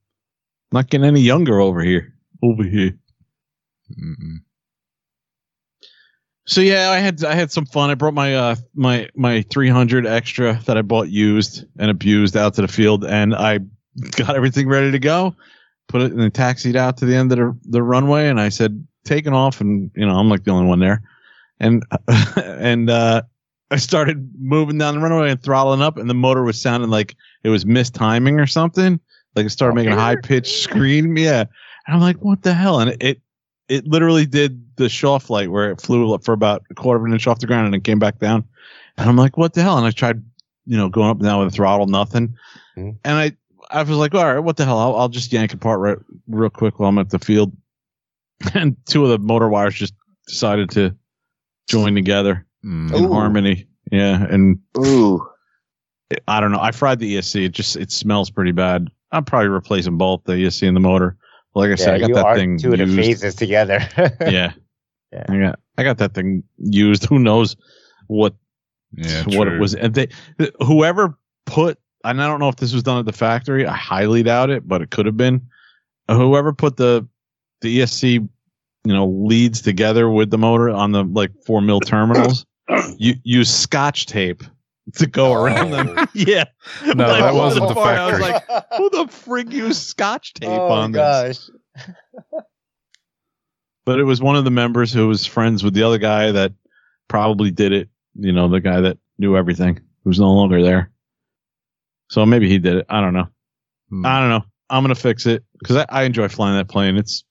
Not 0.72 0.90
getting 0.90 1.06
any 1.06 1.20
younger 1.20 1.60
over 1.60 1.82
here. 1.82 2.14
Over 2.42 2.64
here. 2.64 2.98
Mm-mm. 3.92 4.38
So 6.44 6.60
yeah, 6.60 6.90
I 6.90 6.98
had 6.98 7.22
I 7.24 7.34
had 7.34 7.52
some 7.52 7.66
fun. 7.66 7.90
I 7.90 7.94
brought 7.94 8.14
my 8.14 8.34
uh 8.34 8.56
my 8.74 9.08
my 9.14 9.42
300 9.42 10.06
extra 10.06 10.60
that 10.66 10.76
I 10.76 10.82
bought 10.82 11.08
used 11.08 11.64
and 11.78 11.90
abused 11.90 12.36
out 12.36 12.54
to 12.54 12.62
the 12.62 12.68
field, 12.68 13.04
and 13.04 13.34
I 13.34 13.60
got 14.16 14.34
everything 14.34 14.68
ready 14.68 14.90
to 14.90 14.98
go. 14.98 15.36
Put 15.88 16.02
it 16.02 16.12
in 16.12 16.18
the 16.18 16.30
taxied 16.30 16.76
out 16.76 16.96
to 16.98 17.04
the 17.04 17.14
end 17.14 17.30
of 17.32 17.38
the 17.38 17.58
the 17.64 17.82
runway, 17.82 18.28
and 18.28 18.40
I 18.40 18.48
said, 18.48 18.84
"Taking 19.04 19.34
off." 19.34 19.60
And 19.60 19.90
you 19.94 20.04
know, 20.04 20.16
I'm 20.16 20.28
like 20.28 20.42
the 20.44 20.50
only 20.50 20.66
one 20.66 20.80
there, 20.80 21.02
and 21.60 21.84
and 22.36 22.90
uh, 22.90 23.22
I 23.70 23.76
started 23.76 24.28
moving 24.38 24.78
down 24.78 24.94
the 24.94 25.00
runway 25.00 25.30
and 25.30 25.40
throttling 25.40 25.80
up, 25.80 25.96
and 25.96 26.10
the 26.10 26.14
motor 26.14 26.42
was 26.42 26.60
sounding 26.60 26.90
like 26.90 27.14
it 27.44 27.50
was 27.50 27.64
mistiming 27.64 28.40
or 28.40 28.46
something. 28.48 28.98
Like 29.34 29.46
it 29.46 29.50
started 29.50 29.74
making 29.74 29.92
a 29.92 29.96
high 29.96 30.16
pitched 30.16 30.62
scream. 30.62 31.16
Yeah, 31.16 31.40
and 31.86 31.94
I'm 31.94 32.00
like, 32.00 32.18
"What 32.18 32.42
the 32.42 32.52
hell?" 32.54 32.80
And 32.80 32.90
it, 32.90 32.96
it 33.02 33.20
it 33.68 33.86
literally 33.86 34.26
did 34.26 34.64
the 34.76 34.88
Shaw 34.88 35.18
flight 35.18 35.50
where 35.50 35.70
it 35.70 35.80
flew 35.80 36.12
up 36.12 36.24
for 36.24 36.32
about 36.32 36.64
a 36.70 36.74
quarter 36.74 36.98
of 37.00 37.06
an 37.06 37.12
inch 37.12 37.26
off 37.26 37.38
the 37.38 37.46
ground 37.46 37.66
and 37.66 37.74
it 37.74 37.84
came 37.84 37.98
back 37.98 38.18
down. 38.18 38.44
And 38.98 39.08
I'm 39.08 39.16
like, 39.16 39.38
what 39.38 39.54
the 39.54 39.62
hell? 39.62 39.78
And 39.78 39.86
I 39.86 39.90
tried, 39.92 40.22
you 40.66 40.76
know, 40.76 40.90
going 40.90 41.08
up 41.08 41.16
and 41.16 41.24
down 41.24 41.38
with 41.42 41.50
the 41.52 41.56
throttle, 41.56 41.86
nothing. 41.86 42.34
Mhm. 42.76 42.98
And 43.04 43.16
I, 43.16 43.32
I 43.70 43.82
was 43.82 43.96
like, 43.96 44.14
all 44.14 44.24
right, 44.34 44.40
what 44.40 44.56
the 44.58 44.66
hell? 44.66 44.78
I'll, 44.78 44.96
I'll 44.96 45.08
just 45.08 45.32
yank 45.32 45.52
it 45.52 45.54
apart 45.54 45.80
right, 45.80 45.96
real 46.28 46.50
quick 46.50 46.78
while 46.78 46.90
I'm 46.90 46.98
at 46.98 47.08
the 47.10 47.18
field. 47.18 47.52
And 48.54 48.76
two 48.86 49.04
of 49.04 49.10
the 49.10 49.18
motor 49.18 49.48
wires 49.48 49.74
just 49.76 49.94
decided 50.26 50.68
to 50.70 50.94
join 51.68 51.94
together 51.94 52.44
Mm. 52.64 52.94
in 52.94 53.04
Ooh. 53.06 53.12
harmony. 53.12 53.66
Yeah. 53.90 54.24
And 54.28 54.58
Ooh. 54.76 55.26
I 56.28 56.40
don't 56.40 56.52
know. 56.52 56.60
I 56.60 56.72
fried 56.72 56.98
the 56.98 57.16
ESC. 57.16 57.46
It 57.46 57.52
just, 57.52 57.76
it 57.76 57.90
smells 57.90 58.28
pretty 58.28 58.52
bad. 58.52 58.90
I'm 59.12 59.24
probably 59.24 59.48
replacing 59.48 59.98
both 59.98 60.24
the 60.24 60.32
ESC 60.32 60.66
and 60.66 60.76
the 60.76 60.80
motor. 60.80 61.16
Like 61.54 61.70
I 61.70 61.74
said, 61.74 61.94
I 61.94 61.98
got 61.98 62.08
you 62.08 62.14
that 62.14 62.24
are 62.26 62.36
thing 62.36 62.58
two 62.58 62.72
of 62.72 62.78
the 62.78 62.86
used. 62.86 62.96
phases 62.96 63.34
together. 63.34 63.80
yeah. 64.20 64.52
Yeah. 65.12 65.24
I 65.28 65.38
got 65.38 65.60
I 65.78 65.82
got 65.82 65.98
that 65.98 66.14
thing 66.14 66.42
used. 66.58 67.04
Who 67.08 67.18
knows 67.18 67.56
what 68.06 68.34
Yeah, 68.92 69.24
what 69.24 69.44
true. 69.44 69.56
it 69.56 69.60
was? 69.60 69.74
And 69.74 69.94
they 69.94 70.08
whoever 70.60 71.18
put 71.44 71.78
and 72.04 72.22
I 72.22 72.26
don't 72.26 72.40
know 72.40 72.48
if 72.48 72.56
this 72.56 72.72
was 72.72 72.82
done 72.82 72.98
at 72.98 73.04
the 73.04 73.12
factory. 73.12 73.66
I 73.66 73.74
highly 73.74 74.22
doubt 74.22 74.50
it, 74.50 74.66
but 74.66 74.82
it 74.82 74.90
could 74.90 75.06
have 75.06 75.16
been. 75.16 75.42
Whoever 76.08 76.52
put 76.52 76.76
the 76.76 77.06
the 77.60 77.78
ESC, 77.80 78.14
you 78.14 78.92
know, 78.92 79.06
leads 79.06 79.60
together 79.62 80.10
with 80.10 80.30
the 80.30 80.38
motor 80.38 80.68
on 80.70 80.92
the 80.92 81.04
like 81.04 81.30
four 81.46 81.60
mil 81.60 81.80
terminals, 81.80 82.44
you 82.96 83.14
use 83.24 83.54
scotch 83.54 84.06
tape 84.06 84.42
to 84.94 85.06
go 85.06 85.32
around 85.32 85.70
them. 85.70 86.08
yeah. 86.14 86.44
No, 86.84 86.88
When 86.88 87.00
I 87.00 87.20
that 87.20 87.34
wasn't 87.34 87.66
the 87.66 87.72
apart, 87.72 87.98
I 87.98 88.10
was 88.12 88.20
like, 88.20 88.42
who 88.76 88.90
the 88.90 89.04
frig 89.04 89.52
used 89.52 89.82
scotch 89.82 90.34
tape 90.34 90.48
oh 90.48 90.68
on 90.68 90.92
this? 90.92 91.50
gosh. 91.76 91.84
but 93.84 93.98
it 93.98 94.04
was 94.04 94.20
one 94.20 94.36
of 94.36 94.44
the 94.44 94.50
members 94.50 94.92
who 94.92 95.08
was 95.08 95.26
friends 95.26 95.62
with 95.62 95.74
the 95.74 95.82
other 95.82 95.98
guy 95.98 96.32
that 96.32 96.52
probably 97.08 97.50
did 97.50 97.72
it. 97.72 97.88
You 98.14 98.32
know, 98.32 98.48
the 98.48 98.60
guy 98.60 98.80
that 98.80 98.98
knew 99.18 99.36
everything 99.36 99.80
who's 100.04 100.20
no 100.20 100.32
longer 100.32 100.62
there. 100.62 100.90
So 102.10 102.26
maybe 102.26 102.48
he 102.48 102.58
did 102.58 102.76
it. 102.76 102.86
I 102.90 103.00
don't 103.00 103.14
know. 103.14 103.28
Hmm. 103.88 104.04
I 104.04 104.20
don't 104.20 104.28
know. 104.28 104.44
I'm 104.68 104.82
gonna 104.82 104.94
fix 104.94 105.26
it 105.26 105.44
because 105.60 105.76
I, 105.76 105.86
I 105.88 106.02
enjoy 106.04 106.28
flying 106.28 106.56
that 106.56 106.68
plane. 106.68 106.96
It's 106.96 107.24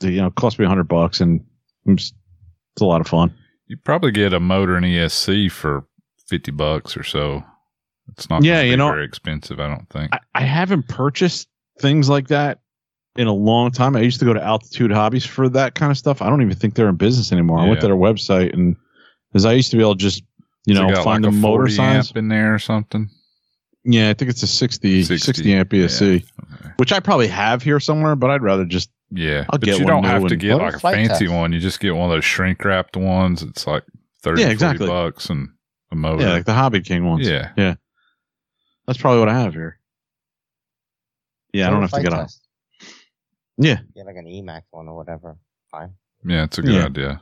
you 0.00 0.16
know 0.16 0.26
it 0.28 0.34
cost 0.34 0.58
me 0.58 0.64
a 0.64 0.68
hundred 0.68 0.88
bucks 0.88 1.20
and 1.20 1.40
it's, 1.86 2.12
it's 2.74 2.82
a 2.82 2.86
lot 2.86 3.00
of 3.00 3.06
fun. 3.06 3.34
You 3.66 3.76
probably 3.76 4.10
get 4.10 4.32
a 4.34 4.40
motor 4.40 4.76
and 4.76 4.84
ESC 4.84 5.50
for 5.50 5.86
fifty 6.26 6.50
bucks 6.50 6.96
or 6.96 7.02
so. 7.02 7.42
It's 8.12 8.28
not. 8.28 8.42
Yeah, 8.44 8.60
you 8.62 8.76
know- 8.76 8.90
very 8.90 9.04
expensive. 9.04 9.60
I 9.60 9.68
don't 9.68 9.88
think. 9.90 10.12
I, 10.12 10.18
I 10.34 10.42
haven't 10.42 10.88
purchased 10.88 11.48
things 11.80 12.08
like 12.08 12.28
that 12.28 12.60
in 13.16 13.26
a 13.26 13.32
long 13.32 13.70
time. 13.70 13.96
I 13.96 14.00
used 14.00 14.18
to 14.20 14.24
go 14.26 14.32
to 14.34 14.42
Altitude 14.42 14.90
Hobbies 14.92 15.24
for 15.24 15.48
that 15.50 15.74
kind 15.74 15.90
of 15.90 15.96
stuff. 15.98 16.20
I 16.20 16.28
don't 16.28 16.42
even 16.42 16.56
think 16.56 16.74
they're 16.74 16.88
in 16.88 16.96
business 16.96 17.32
anymore. 17.32 17.58
I 17.60 17.68
went 17.68 17.80
to 17.80 17.86
their 17.86 17.96
website 17.96 18.52
and 18.52 18.76
as 19.34 19.44
I 19.46 19.52
used 19.52 19.70
to 19.70 19.76
be 19.76 19.82
able 19.82 19.94
to 19.96 20.00
just 20.00 20.22
you 20.66 20.74
Has 20.74 20.82
it 20.82 20.86
know 20.86 20.94
got 20.94 21.04
find 21.04 21.24
like 21.24 21.32
the 21.32 21.38
a 21.38 21.40
motor 21.40 21.62
40 21.68 21.72
size. 21.74 22.12
in 22.16 22.28
there 22.28 22.54
or 22.54 22.58
something. 22.58 23.08
Yeah, 23.84 24.08
I 24.10 24.14
think 24.14 24.30
it's 24.30 24.42
a 24.42 24.46
60, 24.46 25.02
60, 25.04 25.18
60, 25.18 25.54
amp 25.54 25.68
ESC, 25.70 26.24
Okay. 26.54 26.70
which 26.78 26.90
I 26.92 27.00
probably 27.00 27.28
have 27.28 27.62
here 27.62 27.78
somewhere, 27.80 28.16
but 28.16 28.30
I'd 28.30 28.40
rather 28.42 28.64
just 28.64 28.90
Yeah, 29.10 29.40
I'll 29.50 29.58
but 29.58 29.62
get 29.62 29.78
you 29.78 29.84
don't 29.84 30.04
have 30.04 30.26
to 30.26 30.36
get 30.36 30.56
like 30.56 30.72
a 30.74 30.76
a 30.76 30.80
fancy 30.80 31.26
test. 31.26 31.34
one. 31.34 31.52
You 31.52 31.60
just 31.60 31.80
get 31.80 31.94
one 31.94 32.10
of 32.10 32.16
those 32.16 32.24
shrink 32.24 32.64
wrapped 32.64 32.96
ones. 32.96 33.42
It's 33.42 33.66
like 33.66 33.82
30, 34.22 34.40
Yeah, 34.42 34.48
exactly. 34.48 34.86
bucks 34.86 35.28
and 35.28 35.50
a 35.94 35.96
motor. 35.96 36.22
yeah, 36.24 36.32
like 36.32 36.44
the 36.44 36.52
Hobby 36.54 36.80
King 36.82 37.06
ones. 37.06 37.26
yeah. 37.26 37.52
Yeah. 37.56 37.74
That's 38.86 38.98
probably 38.98 39.20
what 39.20 39.28
I 39.30 39.40
have 39.40 39.54
here. 39.54 39.78
Yeah, 41.52 41.68
I 41.68 41.70
don't 41.70 41.80
have 41.82 41.92
to 41.92 42.02
get 42.02 42.12
off. 42.12 42.32
Yeah. 43.56 43.78
Yeah. 43.94 44.02
Like 44.04 44.16
an 44.16 44.26
EMAX 44.26 44.62
one 44.72 44.88
or 44.88 44.96
whatever. 44.96 45.36
Fine. 45.70 45.94
Yeah, 46.24 46.44
it's 46.44 46.58
a 46.58 46.62
good 46.62 46.74
Yeah. 46.74 46.84
idea. 46.86 47.20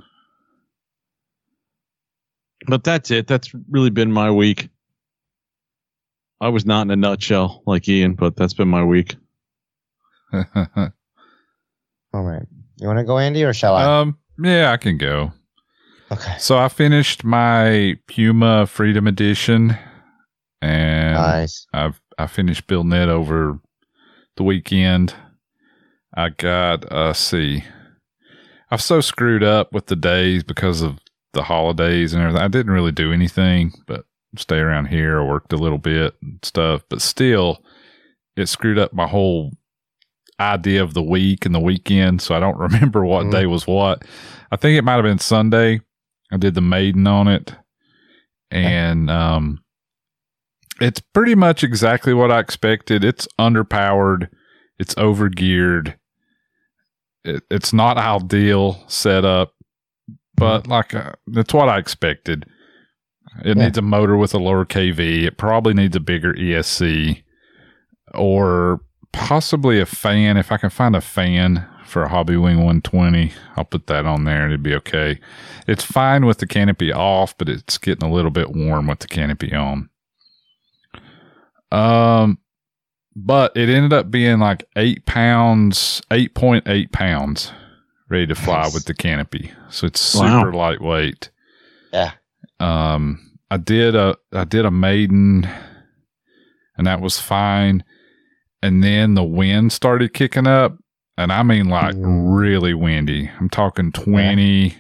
But 2.66 2.84
that's 2.84 3.10
it. 3.10 3.26
That's 3.26 3.52
really 3.70 3.90
been 3.90 4.10
my 4.12 4.30
week. 4.30 4.68
I 6.40 6.48
was 6.48 6.64
not 6.66 6.82
in 6.82 6.90
a 6.90 6.96
nutshell 6.96 7.62
like 7.66 7.88
Ian, 7.88 8.14
but 8.14 8.34
that's 8.36 8.54
been 8.54 8.68
my 8.68 8.82
week. 8.84 9.14
All 10.32 10.42
right. 12.14 12.42
You 12.78 12.86
want 12.86 12.98
to 12.98 13.04
go, 13.04 13.18
Andy, 13.18 13.44
or 13.44 13.52
shall 13.52 13.76
I? 13.76 14.00
um, 14.00 14.18
yeah, 14.42 14.72
I 14.72 14.76
can 14.76 14.96
go. 14.98 15.32
Okay. 16.12 16.34
So 16.38 16.58
I 16.58 16.68
finished 16.68 17.24
my 17.24 17.96
Puma 18.06 18.66
Freedom 18.66 19.06
Edition, 19.06 19.76
and 20.60 21.14
Nice. 21.14 21.66
I've 21.72 22.00
I 22.18 22.26
finished 22.26 22.66
building 22.66 22.92
it 22.92 23.08
over 23.08 23.58
the 24.36 24.42
weekend. 24.44 25.14
I 26.14 26.28
got 26.30 26.90
uh 26.92 27.12
see. 27.12 27.64
I've 28.70 28.82
so 28.82 29.00
screwed 29.00 29.42
up 29.42 29.72
with 29.72 29.86
the 29.86 29.96
days 29.96 30.42
because 30.42 30.80
of 30.82 30.98
the 31.34 31.42
holidays 31.42 32.12
and 32.14 32.22
everything. 32.22 32.42
I 32.42 32.48
didn't 32.48 32.72
really 32.72 32.92
do 32.92 33.12
anything 33.12 33.72
but 33.86 34.04
stay 34.36 34.56
around 34.58 34.86
here. 34.86 35.20
I 35.20 35.24
worked 35.26 35.52
a 35.52 35.56
little 35.58 35.78
bit 35.78 36.14
and 36.22 36.38
stuff, 36.42 36.82
but 36.88 37.02
still 37.02 37.62
it 38.36 38.46
screwed 38.48 38.78
up 38.78 38.92
my 38.94 39.06
whole 39.06 39.50
idea 40.40 40.82
of 40.82 40.94
the 40.94 41.02
week 41.02 41.44
and 41.44 41.54
the 41.54 41.60
weekend, 41.60 42.22
so 42.22 42.34
I 42.34 42.40
don't 42.40 42.56
remember 42.58 43.04
what 43.04 43.26
Mhm. 43.26 43.32
day 43.32 43.46
was 43.46 43.66
what. 43.66 44.04
I 44.50 44.56
think 44.56 44.78
it 44.78 44.82
might 44.84 44.94
have 44.94 45.04
been 45.04 45.18
Sunday. 45.18 45.80
I 46.32 46.36
did 46.38 46.54
the 46.54 46.60
maiden 46.60 47.06
on 47.06 47.28
it. 47.28 47.54
And 48.50 49.08
um 49.10 49.62
it's 50.80 51.00
pretty 51.00 51.34
much 51.36 51.62
exactly 51.62 52.12
what 52.14 52.32
I 52.32 52.40
expected. 52.40 53.04
It's 53.04 53.28
underpowered. 53.38 54.28
It's 54.78 54.94
overgeared. 54.96 55.94
It, 57.24 57.44
it's 57.50 57.72
not 57.72 57.98
ideal 57.98 58.82
setup, 58.88 59.54
but 60.34 60.66
like 60.66 60.92
uh, 60.94 61.12
that's 61.28 61.54
what 61.54 61.68
I 61.68 61.78
expected. 61.78 62.46
It 63.44 63.56
Yeah. 63.56 63.64
needs 63.64 63.78
a 63.78 63.82
motor 63.82 64.16
with 64.16 64.34
a 64.34 64.38
lower 64.38 64.64
KV. 64.64 65.24
It 65.24 65.36
probably 65.38 65.72
needs 65.74 65.94
a 65.94 66.00
bigger 66.00 66.32
ESC 66.34 67.22
or 68.14 68.80
possibly 69.12 69.78
a 69.78 69.86
fan. 69.86 70.36
If 70.36 70.50
I 70.50 70.56
can 70.56 70.70
find 70.70 70.96
a 70.96 71.00
fan 71.00 71.66
for 71.92 72.04
a 72.04 72.08
Hobbywing 72.08 72.56
120, 72.56 73.32
I'll 73.56 73.64
put 73.66 73.86
that 73.88 74.06
on 74.06 74.24
there 74.24 74.42
and 74.42 74.46
it'd 74.52 74.62
be 74.62 74.74
okay. 74.76 75.20
It's 75.68 75.84
fine 75.84 76.24
with 76.24 76.38
the 76.38 76.46
canopy 76.46 76.90
off, 76.92 77.36
but 77.36 77.48
it's 77.50 77.76
getting 77.76 78.08
a 78.08 78.12
little 78.12 78.30
bit 78.30 78.50
warm 78.50 78.86
with 78.86 79.00
the 79.00 79.06
canopy 79.08 79.54
on. 79.54 79.90
Um, 81.70 82.38
but 83.14 83.56
it 83.56 83.68
ended 83.68 83.92
up 83.92 84.10
being 84.10 84.38
like 84.38 84.64
eight 84.76 85.04
pounds, 85.06 86.02
eight 86.10 86.34
point 86.34 86.66
eight 86.66 86.92
pounds, 86.92 87.52
ready 88.08 88.26
to 88.26 88.34
fly 88.34 88.62
Nice. 88.62 88.74
with 88.74 88.84
the 88.86 88.94
canopy. 88.94 89.52
So 89.68 89.86
it's 89.86 90.14
Wow. 90.14 90.40
super 90.40 90.52
lightweight. 90.54 91.30
Yeah. 91.92 92.12
Um, 92.60 93.38
I 93.50 93.58
did 93.58 93.94
a 93.94 94.16
I 94.32 94.44
did 94.44 94.64
a 94.64 94.70
maiden, 94.70 95.46
and 96.76 96.86
that 96.86 97.00
was 97.00 97.20
fine. 97.20 97.84
And 98.62 98.82
then 98.82 99.14
the 99.14 99.24
wind 99.24 99.72
started 99.72 100.14
kicking 100.14 100.46
up, 100.46 100.78
and 101.16 101.32
I 101.32 101.42
mean 101.42 101.68
like 101.68 101.94
Mm. 101.94 102.36
really 102.38 102.74
windy. 102.74 103.30
I'm 103.40 103.48
talking 103.48 103.92
twenty, 103.92 104.76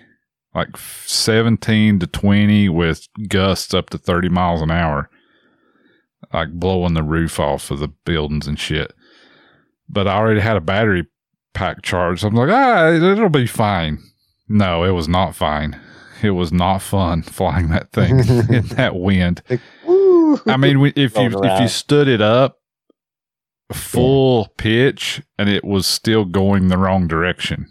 like 0.54 0.76
seventeen 0.76 1.98
to 2.00 2.06
twenty, 2.06 2.68
with 2.68 3.06
gusts 3.28 3.74
up 3.74 3.90
to 3.90 3.98
thirty 3.98 4.28
miles 4.28 4.62
an 4.62 4.70
hour, 4.70 5.10
like 6.32 6.52
blowing 6.52 6.94
the 6.94 7.02
roof 7.02 7.38
off 7.40 7.70
of 7.70 7.78
the 7.80 7.88
buildings 8.04 8.46
and 8.46 8.58
shit. 8.58 8.92
But 9.88 10.08
I 10.08 10.16
already 10.16 10.40
had 10.40 10.56
a 10.56 10.60
battery 10.60 11.06
pack 11.54 11.82
charged. 11.82 12.22
So 12.22 12.28
I'm 12.28 12.34
like, 12.34 12.48
ah, 12.50 12.88
it'll 12.90 13.28
be 13.28 13.46
fine. 13.46 13.98
No, 14.48 14.84
it 14.84 14.92
was 14.92 15.08
not 15.08 15.34
fine. 15.34 15.78
It 16.22 16.30
was 16.30 16.52
not 16.52 16.78
fun 16.82 17.22
flying 17.22 17.68
that 17.68 17.92
thing 17.92 18.18
in 18.48 18.66
that 18.76 18.94
wind. 18.96 19.42
Woo! 19.84 20.40
I 20.46 20.56
mean, 20.56 20.80
if 20.96 21.14
you 21.16 21.30
if 21.44 21.60
you 21.60 21.68
stood 21.68 22.08
it 22.08 22.22
up 22.22 22.58
full 23.72 24.48
pitch 24.56 25.22
and 25.38 25.48
it 25.48 25.64
was 25.64 25.86
still 25.86 26.24
going 26.24 26.68
the 26.68 26.78
wrong 26.78 27.06
direction. 27.08 27.66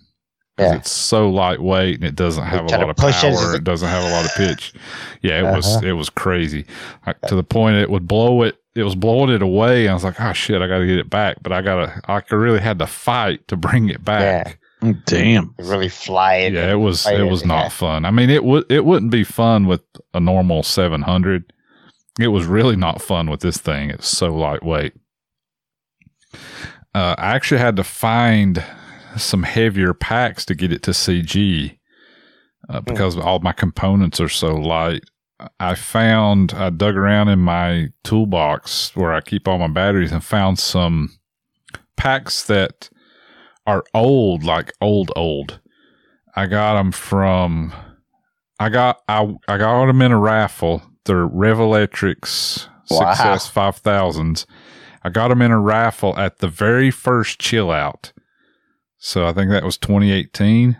'Cause 0.57 0.67
Yeah. 0.69 0.75
It's 0.75 0.91
so 0.91 1.29
lightweight 1.29 1.95
and 1.95 2.03
it 2.03 2.15
doesn't 2.15 2.43
have 2.45 2.65
a 2.65 2.67
lot 2.67 2.89
of 2.89 2.95
push 2.95 3.23
it, 3.23 3.33
power. 3.33 3.55
It 3.55 3.63
doesn't 3.63 3.87
have 3.87 4.03
a 4.03 4.11
lot 4.11 4.25
of 4.25 4.35
pitch. 4.35 4.73
Yeah, 5.21 5.39
it 5.39 5.55
was 5.55 5.77
Uh-huh. 5.77 5.87
it 5.87 5.93
was 5.93 6.09
crazy. 6.09 6.65
Like, 7.07 7.21
to 7.21 7.35
the 7.35 7.43
point 7.43 7.77
it 7.77 7.89
would 7.89 8.07
blow 8.07 8.43
it. 8.43 8.57
It 8.75 8.83
was 8.83 8.95
blowing 8.95 9.29
it 9.31 9.41
away. 9.41 9.87
I 9.87 9.93
was 9.93 10.03
like, 10.03 10.19
oh 10.21 10.33
shit, 10.33 10.61
I 10.61 10.67
got 10.67 10.79
to 10.79 10.85
get 10.87 10.97
it 10.97 11.09
back. 11.09 11.37
But 11.43 11.51
I 11.51 11.61
gotta. 11.61 11.99
I 12.07 12.21
really 12.33 12.59
had 12.59 12.79
to 12.79 12.87
fight 12.87 13.47
to 13.49 13.57
bring 13.57 13.89
it 13.89 14.03
back. 14.05 14.59
Oh, 14.83 14.93
damn. 15.05 15.53
You 15.59 15.65
really 15.65 15.89
fly 15.89 16.35
it. 16.35 16.53
Yeah, 16.53 16.71
it 16.71 16.75
was 16.79 17.05
it 17.05 17.23
was 17.23 17.41
yeah. 17.41 17.47
not 17.47 17.71
fun. 17.71 18.05
I 18.05 18.11
mean, 18.11 18.29
it 18.29 18.43
would 18.43 18.65
it 18.71 18.85
wouldn't 18.85 19.11
be 19.11 19.23
fun 19.23 19.67
with 19.67 19.81
a 20.13 20.19
normal 20.19 20.63
700. 20.63 21.51
It 22.19 22.29
was 22.29 22.45
really 22.45 22.75
not 22.75 23.01
fun 23.01 23.29
with 23.29 23.41
this 23.41 23.57
thing. 23.57 23.89
It's 23.89 24.07
so 24.07 24.33
lightweight. 24.33 24.93
Uh, 26.93 27.15
I 27.17 27.35
actually 27.35 27.59
had 27.59 27.75
to 27.77 27.83
find 27.83 28.63
some 29.17 29.43
heavier 29.43 29.93
packs 29.93 30.45
to 30.45 30.55
get 30.55 30.71
it 30.71 30.83
to 30.83 30.91
CG 30.91 31.77
uh, 32.69 32.81
because 32.81 33.17
all 33.17 33.39
my 33.39 33.53
components 33.53 34.19
are 34.19 34.29
so 34.29 34.55
light. 34.55 35.03
I 35.59 35.75
found 35.75 36.53
I 36.53 36.69
dug 36.69 36.95
around 36.95 37.29
in 37.29 37.39
my 37.39 37.89
toolbox 38.03 38.95
where 38.95 39.11
I 39.11 39.21
keep 39.21 39.47
all 39.47 39.57
my 39.57 39.67
batteries 39.67 40.11
and 40.11 40.23
found 40.23 40.59
some 40.59 41.17
packs 41.97 42.43
that 42.43 42.89
are 43.65 43.83
old, 43.93 44.43
like 44.43 44.71
old, 44.81 45.11
old. 45.15 45.59
I 46.35 46.45
got 46.45 46.75
them 46.75 46.91
from. 46.91 47.73
I 48.59 48.69
got 48.69 49.01
I 49.07 49.33
I 49.47 49.57
got 49.57 49.85
them 49.87 50.01
in 50.01 50.11
a 50.11 50.19
raffle. 50.19 50.83
They're 51.05 51.27
Revolectrix 51.27 52.67
Wow. 52.91 53.13
Success 53.13 53.47
Five 53.47 53.77
Thousands. 53.77 54.45
I 55.03 55.09
got 55.09 55.29
them 55.29 55.41
in 55.41 55.51
a 55.51 55.59
raffle 55.59 56.17
at 56.17 56.39
the 56.39 56.47
very 56.47 56.91
first 56.91 57.39
chill 57.39 57.71
out. 57.71 58.13
So 58.97 59.25
I 59.25 59.33
think 59.33 59.49
that 59.49 59.63
was 59.63 59.77
2018. 59.77 60.77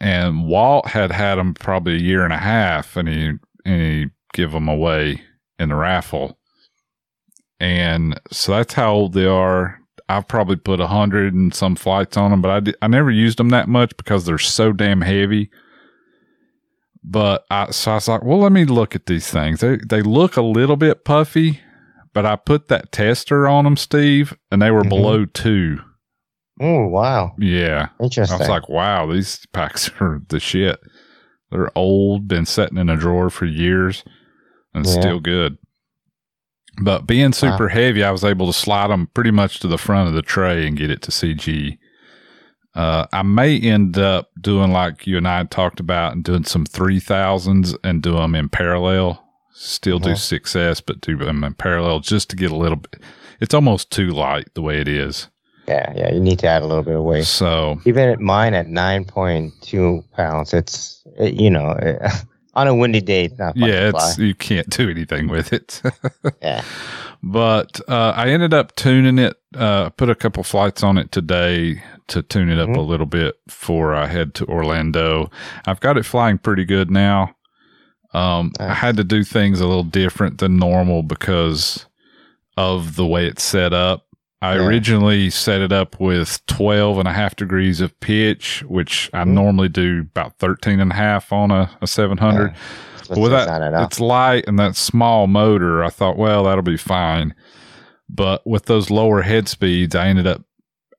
And 0.00 0.46
Walt 0.46 0.88
had 0.88 1.12
had 1.12 1.36
them 1.36 1.54
probably 1.54 1.94
a 1.94 2.00
year 2.00 2.24
and 2.24 2.32
a 2.32 2.38
half, 2.38 2.96
and 2.96 3.08
he 3.08 3.32
and 3.64 3.82
he 3.82 4.06
give 4.32 4.52
them 4.52 4.68
away 4.68 5.22
in 5.58 5.70
the 5.70 5.74
raffle. 5.74 6.38
And 7.60 8.20
so 8.30 8.52
that's 8.52 8.74
how 8.74 8.92
old 8.92 9.14
they 9.14 9.26
are. 9.26 9.80
I've 10.08 10.28
probably 10.28 10.56
put 10.56 10.80
a 10.80 10.86
hundred 10.86 11.34
and 11.34 11.52
some 11.54 11.76
flights 11.76 12.16
on 12.16 12.30
them, 12.30 12.40
but 12.40 12.68
I, 12.68 12.72
I 12.84 12.88
never 12.88 13.10
used 13.10 13.38
them 13.38 13.50
that 13.50 13.68
much 13.68 13.96
because 13.96 14.24
they're 14.24 14.38
so 14.38 14.72
damn 14.72 15.02
heavy. 15.02 15.50
But 17.04 17.44
I, 17.50 17.70
so 17.70 17.92
I 17.92 17.94
was 17.94 18.08
like, 18.08 18.22
well, 18.22 18.38
let 18.38 18.52
me 18.52 18.64
look 18.64 18.94
at 18.94 19.06
these 19.06 19.30
things. 19.30 19.60
They, 19.60 19.76
they 19.76 20.02
look 20.02 20.36
a 20.36 20.42
little 20.42 20.76
bit 20.76 21.04
puffy, 21.04 21.60
but 22.14 22.24
I 22.26 22.36
put 22.36 22.68
that 22.68 22.92
tester 22.92 23.46
on 23.48 23.64
them, 23.64 23.76
Steve, 23.76 24.36
and 24.50 24.60
they 24.62 24.70
were 24.70 24.82
Mhm. 24.84 24.88
below 24.88 25.24
two. 25.24 25.80
Oh, 26.60 26.86
wow. 26.88 27.32
Yeah. 27.38 27.88
interesting. 28.02 28.34
I 28.34 28.38
was 28.40 28.48
like, 28.48 28.68
wow, 28.68 29.06
these 29.12 29.46
packs 29.52 29.90
are 30.00 30.20
the 30.28 30.40
shit. 30.40 30.80
They're 31.50 31.70
old, 31.78 32.26
been 32.28 32.44
sitting 32.46 32.78
in 32.78 32.88
a 32.90 32.96
drawer 32.96 33.30
for 33.30 33.46
years 33.46 34.04
and 34.74 34.84
Yeah. 34.84 34.92
still 34.92 35.20
good. 35.20 35.56
But 36.82 37.06
being 37.06 37.32
super 37.32 37.68
heavy, 37.68 38.04
I 38.04 38.10
was 38.10 38.22
able 38.24 38.46
to 38.46 38.52
slide 38.52 38.88
them 38.90 39.08
pretty 39.14 39.30
much 39.32 39.58
to 39.60 39.68
the 39.68 39.78
front 39.78 40.08
of 40.08 40.14
the 40.14 40.22
tray 40.22 40.66
and 40.66 40.76
get 40.76 40.90
it 40.90 41.02
to 41.02 41.10
CG. 41.10 41.78
Uh, 42.74 43.06
I 43.12 43.22
may 43.22 43.58
end 43.58 43.98
up 43.98 44.28
doing 44.40 44.70
like 44.70 45.06
you 45.06 45.16
and 45.16 45.26
I 45.26 45.42
talked 45.44 45.80
about 45.80 46.12
and 46.12 46.22
doing 46.22 46.44
some 46.44 46.64
3000s 46.64 47.74
and 47.82 48.02
do 48.02 48.12
them 48.12 48.34
in 48.36 48.48
parallel. 48.48 49.24
Still 49.60 49.98
do 49.98 50.10
Uh-huh. 50.10 50.16
6S, 50.18 50.80
but 50.86 51.00
do 51.00 51.16
them 51.16 51.42
in 51.42 51.54
parallel 51.54 51.98
just 52.00 52.30
to 52.30 52.36
get 52.36 52.52
a 52.52 52.56
little 52.56 52.76
bit. 52.76 53.00
It's 53.40 53.54
almost 53.54 53.90
too 53.90 54.08
light 54.10 54.46
the 54.54 54.62
way 54.62 54.80
it 54.80 54.86
is. 54.88 55.28
yeah, 55.66 55.92
yeah. 55.96 56.12
You 56.14 56.20
need 56.20 56.38
to 56.40 56.46
add 56.46 56.62
a 56.62 56.66
little 56.66 56.84
bit 56.84 56.94
of 56.96 57.02
weight. 57.02 57.24
So, 57.26 57.80
Even 57.84 58.08
at 58.08 58.20
mine 58.20 58.54
at 58.54 58.66
9.2 58.68 60.04
pounds, 60.12 60.54
it's, 60.54 61.02
it, 61.18 61.34
you 61.34 61.50
know, 61.50 61.76
on 62.54 62.68
a 62.68 62.74
windy 62.74 63.00
day, 63.00 63.24
it's 63.26 63.38
not 63.38 63.56
yeah, 63.56 63.90
it's 63.94 64.16
you 64.18 64.34
can't 64.34 64.68
do 64.70 64.88
anything 64.90 65.28
with 65.28 65.52
it. 65.52 65.82
Yeah. 66.42 66.62
But 67.22 67.80
uh, 67.88 68.12
I 68.14 68.28
ended 68.28 68.54
up 68.54 68.76
tuning 68.76 69.18
it. 69.18 69.36
Uh, 69.56 69.90
put 69.90 70.08
a 70.08 70.14
couple 70.14 70.44
flights 70.44 70.84
on 70.84 70.96
it 70.98 71.10
today 71.10 71.82
to 72.06 72.22
tune 72.22 72.48
it 72.48 72.60
up 72.60 72.68
Mhm. 72.68 72.76
a 72.76 72.80
little 72.80 73.06
bit 73.06 73.34
before 73.46 73.92
I 73.94 74.06
head 74.06 74.34
to 74.34 74.46
Orlando. 74.46 75.28
I've 75.66 75.80
got 75.80 75.98
it 75.98 76.04
flying 76.06 76.38
pretty 76.38 76.64
good 76.64 76.90
now. 76.92 77.34
Um, 78.14 78.52
I 78.58 78.72
had 78.74 78.96
to 78.96 79.04
do 79.04 79.22
things 79.24 79.60
a 79.60 79.66
little 79.66 79.84
different 79.84 80.38
than 80.38 80.56
normal 80.56 81.02
because 81.02 81.86
of 82.56 82.96
the 82.96 83.06
way 83.06 83.26
it's 83.26 83.42
set 83.42 83.72
up. 83.72 84.06
I 84.40 84.54
Yeah. 84.56 84.66
originally 84.66 85.30
set 85.30 85.60
it 85.60 85.72
up 85.72 85.98
with 86.00 86.44
12 86.46 86.98
and 86.98 87.08
a 87.08 87.12
half 87.12 87.36
degrees 87.36 87.80
of 87.80 87.98
pitch, 88.00 88.62
which 88.68 89.10
I 89.12 89.24
Mhm. 89.24 89.28
normally 89.28 89.68
do 89.68 90.06
about 90.10 90.38
13 90.38 90.80
and 90.80 90.92
a 90.92 90.94
half 90.94 91.32
on 91.32 91.50
a, 91.50 91.70
a 91.82 91.86
700. 91.86 92.54
That's 93.08 93.18
With 93.20 93.32
that, 93.32 93.48
on 93.48 93.62
it 93.62 93.70
now. 93.72 93.82
it's 93.84 94.00
light 94.00 94.44
and 94.46 94.58
that 94.58 94.76
small 94.76 95.26
motor. 95.26 95.82
I 95.84 95.88
thought, 95.90 96.16
well, 96.16 96.44
that'll 96.44 96.62
be 96.62 96.76
fine. 96.76 97.34
But 98.08 98.46
with 98.46 98.66
those 98.66 98.90
lower 98.90 99.22
head 99.22 99.48
speeds, 99.48 99.94
I 99.94 100.06
ended 100.08 100.26
up 100.26 100.42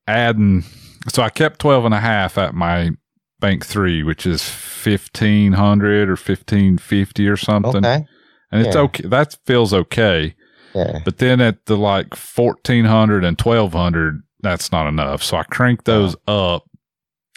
adding. 0.08 0.64
So 1.08 1.24
I 1.24 1.30
kept 1.30 1.60
12 1.60 1.86
and 1.86 1.94
a 1.94 2.00
half 2.00 2.38
at 2.38 2.54
my 2.54 2.92
bank 3.40 3.66
three, 3.66 4.04
which 4.04 4.26
is 4.26 4.42
1500 4.44 6.10
or 6.10 6.14
1550 6.14 7.28
or 7.28 7.38
something. 7.38 7.86
Okay. 7.86 8.06
And 8.52 8.66
it's 8.66 8.76
Yeah. 8.76 8.82
okay. 8.84 9.08
That 9.08 9.38
feels 9.46 9.74
okay. 9.74 10.36
Yeah. 10.74 11.00
But 11.06 11.18
then 11.18 11.42
at 11.42 11.66
the 11.66 11.78
like 11.78 12.16
1400 12.16 13.24
and 13.24 13.38
1200, 13.40 14.22
that's 14.42 14.72
not 14.72 14.88
enough. 14.88 15.24
So 15.24 15.38
I 15.38 15.44
cranked 15.44 15.86
those 15.86 16.16
up 16.28 16.64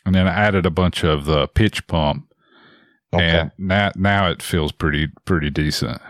and 0.04 0.14
then 0.14 0.26
I 0.26 0.32
added 0.32 0.66
a 0.66 0.70
bunch 0.70 1.04
of 1.04 1.24
the 1.24 1.46
pitch 1.48 1.86
pump 1.86 2.24
Okay. 3.14 3.28
and 3.40 3.50
now 3.58 3.90
now 3.96 4.30
it 4.30 4.42
feels 4.42 4.72
pretty 4.72 5.08
pretty 5.24 5.50
decent. 5.50 6.00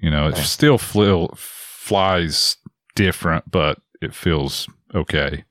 You 0.00 0.10
know, 0.10 0.26
it 0.28 0.34
Okay. 0.34 0.42
still 0.42 0.78
fl- 0.78 1.26
flies 1.34 2.56
different, 2.94 3.50
but 3.50 3.78
it 4.00 4.14
feels 4.14 4.68
okay. 4.94 5.44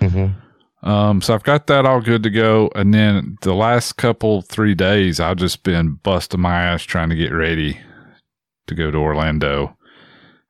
hmm 0.00 0.26
Um, 0.82 1.20
so 1.22 1.32
I've 1.34 1.44
got 1.44 1.68
that 1.68 1.86
all 1.86 2.00
good 2.00 2.22
to 2.24 2.30
go, 2.30 2.70
and 2.74 2.92
then 2.92 3.36
the 3.42 3.54
last 3.54 3.92
couple 3.98 4.42
three 4.42 4.74
days, 4.74 5.20
I've 5.20 5.36
just 5.36 5.62
been 5.62 5.94
busting 6.02 6.40
my 6.40 6.60
ass 6.60 6.82
trying 6.82 7.08
to 7.10 7.14
get 7.14 7.30
ready 7.32 7.78
to 8.66 8.74
go 8.74 8.90
to 8.90 8.98
Orlando. 8.98 9.76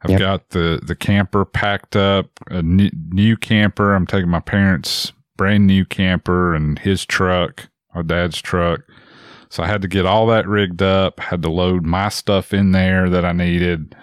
I've 0.02 0.12
Yep. 0.12 0.18
got 0.18 0.48
the 0.50 0.80
the 0.82 0.96
camper 0.96 1.44
packed 1.44 1.96
up, 1.96 2.26
a 2.48 2.62
new, 2.62 2.90
new 3.10 3.36
camper. 3.36 3.94
I'm 3.94 4.06
taking 4.06 4.30
my 4.30 4.40
parents' 4.40 5.12
brand 5.36 5.66
new 5.66 5.84
camper 5.84 6.54
and 6.54 6.78
his 6.78 7.04
truck, 7.04 7.68
our 7.94 8.02
dad's 8.02 8.40
truck. 8.40 8.80
So 9.50 9.62
I 9.62 9.66
had 9.66 9.82
to 9.82 9.88
get 9.88 10.06
all 10.06 10.26
that 10.28 10.48
rigged 10.48 10.82
up. 10.82 11.20
Had 11.20 11.42
to 11.42 11.50
load 11.50 11.84
my 11.84 12.08
stuff 12.08 12.54
in 12.54 12.72
there 12.72 13.10
that 13.10 13.24
I 13.26 13.32
needed, 13.32 13.94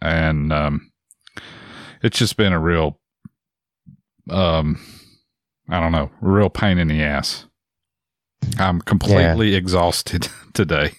and 0.00 0.52
um, 0.52 0.92
it's 2.02 2.18
just 2.18 2.36
been 2.36 2.52
a 2.52 2.60
real, 2.60 3.00
um, 4.30 4.78
I 5.68 5.80
don't 5.80 5.92
know, 5.92 6.10
real 6.20 6.50
pain 6.50 6.78
in 6.78 6.88
the 6.88 7.02
ass. 7.02 7.46
I'm 8.58 8.80
completely 8.80 9.54
exhausted 9.54 10.28
today. 10.54 10.92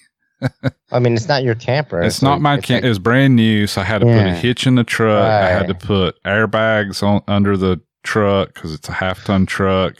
I 0.92 1.00
mean, 1.00 1.16
it's 1.16 1.28
not 1.28 1.44
your 1.44 1.56
camper. 1.56 2.02
It's 2.02 2.22
not 2.22 2.42
my 2.42 2.56
it's 2.58 2.66
camp. 2.66 2.78
like- 2.78 2.86
it 2.86 2.90
was 2.90 3.00
brand 3.00 3.36
new, 3.36 3.68
so 3.68 3.82
I 3.82 3.84
had 3.84 4.00
to 4.00 4.06
put 4.08 4.28
a 4.28 4.34
hitch 4.34 4.66
in 4.68 4.76
the 4.76 4.84
truck. 4.84 5.24
I 5.30 5.50
had 5.50 5.68
to 5.68 5.74
put 5.74 6.22
airbags 6.24 7.04
on 7.04 7.22
under 7.28 7.58
the 7.58 7.82
truck 8.04 8.54
because 8.54 8.74
it's 8.74 8.88
a 8.90 8.94
half 8.94 9.24
ton 9.26 9.46
truck. 9.46 9.96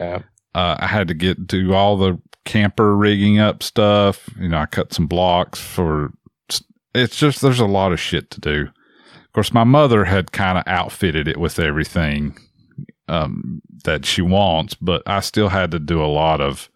Yeah. 0.00 0.22
Uh, 0.54 0.76
I 0.78 0.86
had 0.86 1.08
to 1.08 1.14
get 1.14 1.46
do 1.46 1.72
all 1.74 1.96
the 1.96 2.18
camper 2.44 2.96
rigging 2.96 3.38
up 3.38 3.62
stuff. 3.62 4.28
You 4.38 4.48
know, 4.48 4.58
I 4.58 4.66
cut 4.66 4.92
some 4.92 5.06
blocks 5.06 5.60
for. 5.60 6.12
It's 6.94 7.16
just 7.16 7.40
there's 7.40 7.60
a 7.60 7.66
lot 7.66 7.92
of 7.92 8.00
shit 8.00 8.30
to 8.32 8.40
do. 8.40 8.68
Of 9.14 9.32
course, 9.32 9.54
my 9.54 9.64
mother 9.64 10.04
had 10.04 10.32
kind 10.32 10.58
of 10.58 10.64
outfitted 10.66 11.26
it 11.26 11.38
with 11.38 11.58
everything 11.58 12.36
um, 13.08 13.62
that 13.84 14.06
she 14.06 14.22
wants, 14.22 14.74
but 14.74 15.02
I 15.06 15.20
still 15.20 15.48
had 15.48 15.70
to 15.72 15.78
do 15.78 16.02
a 16.02 16.06
lot 16.06 16.40
of 16.40 16.68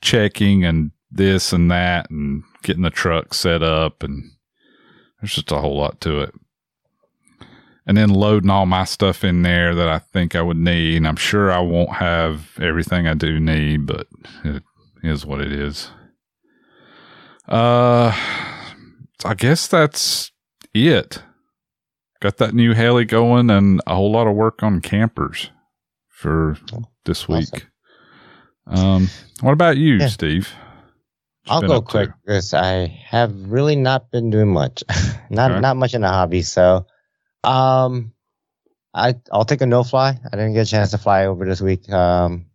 checking 0.00 0.64
and 0.64 0.92
this 1.10 1.52
and 1.52 1.70
that 1.70 2.10
and 2.10 2.44
getting 2.62 2.82
the 2.82 2.90
truck 2.90 3.34
set 3.34 3.62
up 3.62 4.02
and 4.02 4.30
there's 5.20 5.34
just 5.34 5.52
a 5.52 5.58
whole 5.58 5.76
lot 5.76 6.00
to 6.02 6.20
it. 6.20 6.34
And 7.86 7.96
then 7.96 8.10
loading 8.10 8.50
all 8.50 8.66
my 8.66 8.84
stuff 8.84 9.24
in 9.24 9.42
there 9.42 9.74
that 9.74 9.88
I 9.88 9.98
think 9.98 10.36
I 10.36 10.42
would 10.42 10.56
need. 10.56 10.98
And 10.98 11.08
I'm 11.08 11.16
sure 11.16 11.50
I 11.50 11.58
won't 11.58 11.94
have 11.94 12.58
everything 12.60 13.06
I 13.06 13.14
do 13.14 13.40
need, 13.40 13.86
but 13.86 14.06
it 14.44 14.62
is 15.02 15.26
what 15.26 15.40
it 15.40 15.50
is. 15.50 15.90
Uh, 17.48 18.14
I 19.24 19.34
guess 19.34 19.66
that's 19.66 20.30
it. 20.72 21.22
Got 22.20 22.36
that 22.38 22.54
new 22.54 22.74
heli 22.74 23.04
going 23.06 23.48
and 23.50 23.80
a 23.86 23.94
whole 23.94 24.12
lot 24.12 24.26
of 24.26 24.34
work 24.34 24.62
on 24.62 24.80
campers 24.80 25.50
for 26.08 26.56
this 27.04 27.22
Awesome. 27.24 27.34
week. 27.54 27.66
Um, 28.66 29.08
what 29.40 29.52
about 29.52 29.78
you, 29.78 29.94
Yeah. 29.94 30.08
Steve? 30.08 30.52
I'll 31.48 31.62
go 31.62 31.80
quick 31.80 32.10
because 32.24 32.52
I 32.54 32.86
have 33.08 33.34
really 33.50 33.74
not 33.74 34.10
been 34.10 34.30
doing 34.30 34.52
much. 34.52 34.84
not 35.30 35.60
not 35.60 35.76
much 35.76 35.94
in 35.94 36.02
the 36.02 36.08
hobby. 36.08 36.42
So, 36.42 36.86
um, 37.42 38.12
I 38.92 39.14
I'll 39.32 39.46
take 39.46 39.62
a 39.62 39.66
no 39.66 39.82
fly. 39.82 40.10
I 40.10 40.36
didn't 40.36 40.52
get 40.52 40.66
a 40.66 40.70
chance 40.70 40.90
to 40.90 40.98
fly 40.98 41.24
over 41.26 41.44
this 41.46 41.60
week. 41.60 41.90
Um, 41.90 42.46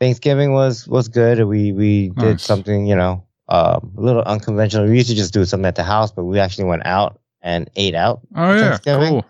Thanksgiving 0.00 0.52
was 0.52 0.86
was 0.86 1.08
good. 1.08 1.44
We 1.44 1.72
we 1.72 2.08
did 2.10 2.24
Nice. 2.24 2.42
something 2.44 2.86
you 2.86 2.94
know 2.96 3.26
um, 3.48 3.92
a 3.98 4.00
little 4.00 4.22
unconventional. 4.22 4.86
We 4.86 4.96
used 4.96 5.10
to 5.10 5.16
just 5.16 5.34
do 5.34 5.44
something 5.44 5.66
at 5.66 5.74
the 5.74 5.82
house, 5.84 6.12
but 6.12 6.24
we 6.24 6.38
actually 6.38 6.64
went 6.64 6.86
out 6.86 7.20
and 7.42 7.70
ate 7.76 7.94
out. 7.94 8.20
Oh 8.34 8.52
yeah, 8.52 8.70
Thanksgiving. 8.70 9.08
cool. 9.08 9.26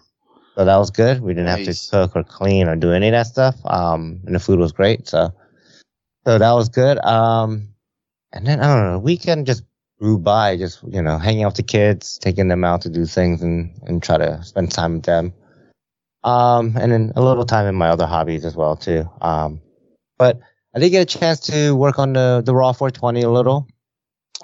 So 0.55 0.65
that 0.67 0.77
was 0.77 0.91
good. 0.91 1.21
We 1.21 1.33
didn't 1.33 1.49
have 1.49 1.65
to 1.65 1.91
cook 1.91 2.15
or 2.15 2.25
clean 2.25 2.69
or 2.69 2.77
do 2.77 2.93
any 2.93 3.09
of 3.09 3.13
that 3.13 3.27
stuff. 3.27 3.57
Um, 3.65 4.21
and 4.27 4.35
the 4.35 4.41
food 4.41 4.59
was 4.59 4.73
great. 4.73 5.09
So, 5.09 5.33
so 6.27 6.39
that 6.39 6.53
was 6.53 6.69
good. 6.69 6.99
Um, 6.99 7.69
and 8.33 8.47
then 8.47 8.61
I 8.61 8.67
don't 8.67 8.85
know, 8.85 8.93
the 8.93 8.99
weekend 8.99 9.47
just 9.47 9.63
blew 9.99 10.19
by, 10.19 10.59
just, 10.59 10.83
you 10.87 11.01
know, 11.01 11.17
hanging 11.17 11.45
out 11.45 11.49
with 11.49 11.57
the 11.57 11.63
kids, 11.63 12.19
taking 12.19 12.49
them 12.49 12.65
out 12.65 12.83
to 12.83 12.91
do 12.91 13.07
things 13.07 13.43
and, 13.43 13.73
and 13.85 14.03
try 14.03 14.19
to 14.19 14.43
spend 14.43 14.71
time 14.71 14.95
with 14.95 15.05
them. 15.05 15.33
Um, 16.23 16.77
and 16.79 16.93
then 16.93 17.13
a 17.17 17.23
little 17.23 17.47
time 17.47 17.67
in 17.67 17.75
my 17.75 17.89
other 17.89 18.07
hobbies 18.07 18.45
as 18.45 18.55
well, 18.55 18.77
too. 18.77 19.09
Um, 19.23 19.61
but 20.19 20.39
I 20.75 20.81
did 20.81 20.91
get 20.91 21.15
a 21.15 21.19
chance 21.19 21.41
to 21.41 21.75
work 21.75 21.99
on 21.99 22.13
the, 22.13 22.43
the 22.45 22.55
Raw 22.55 22.73
420 22.73 23.23
a 23.23 23.31
little. 23.31 23.67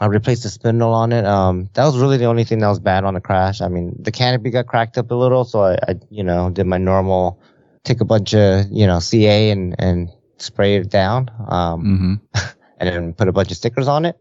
I 0.00 0.06
replaced 0.06 0.44
the 0.44 0.48
spindle 0.48 0.92
on 0.92 1.12
it. 1.12 1.24
Um, 1.24 1.70
that 1.74 1.84
was 1.84 1.98
really 1.98 2.16
the 2.18 2.26
only 2.26 2.44
thing 2.44 2.60
that 2.60 2.68
was 2.68 2.78
bad 2.78 3.04
on 3.04 3.14
the 3.14 3.20
crash. 3.20 3.60
I 3.60 3.68
mean, 3.68 3.96
the 3.98 4.12
canopy 4.12 4.50
got 4.50 4.66
cracked 4.66 4.96
up 4.96 5.10
a 5.10 5.14
little, 5.14 5.44
so 5.44 5.62
I, 5.62 5.78
I 5.88 5.94
you 6.10 6.22
know, 6.22 6.50
did 6.50 6.66
my 6.66 6.78
normal, 6.78 7.40
take 7.84 8.00
a 8.00 8.04
bunch 8.04 8.34
of, 8.34 8.66
you 8.70 8.86
know, 8.86 9.00
CA 9.00 9.50
and, 9.50 9.74
and 9.78 10.08
spray 10.36 10.76
it 10.76 10.88
down. 10.88 11.30
Um, 11.48 12.20
hmm 12.32 12.40
and 12.80 12.88
then 12.88 13.12
put 13.12 13.26
a 13.26 13.32
bunch 13.32 13.50
of 13.50 13.56
stickers 13.56 13.88
on 13.88 14.04
it. 14.04 14.16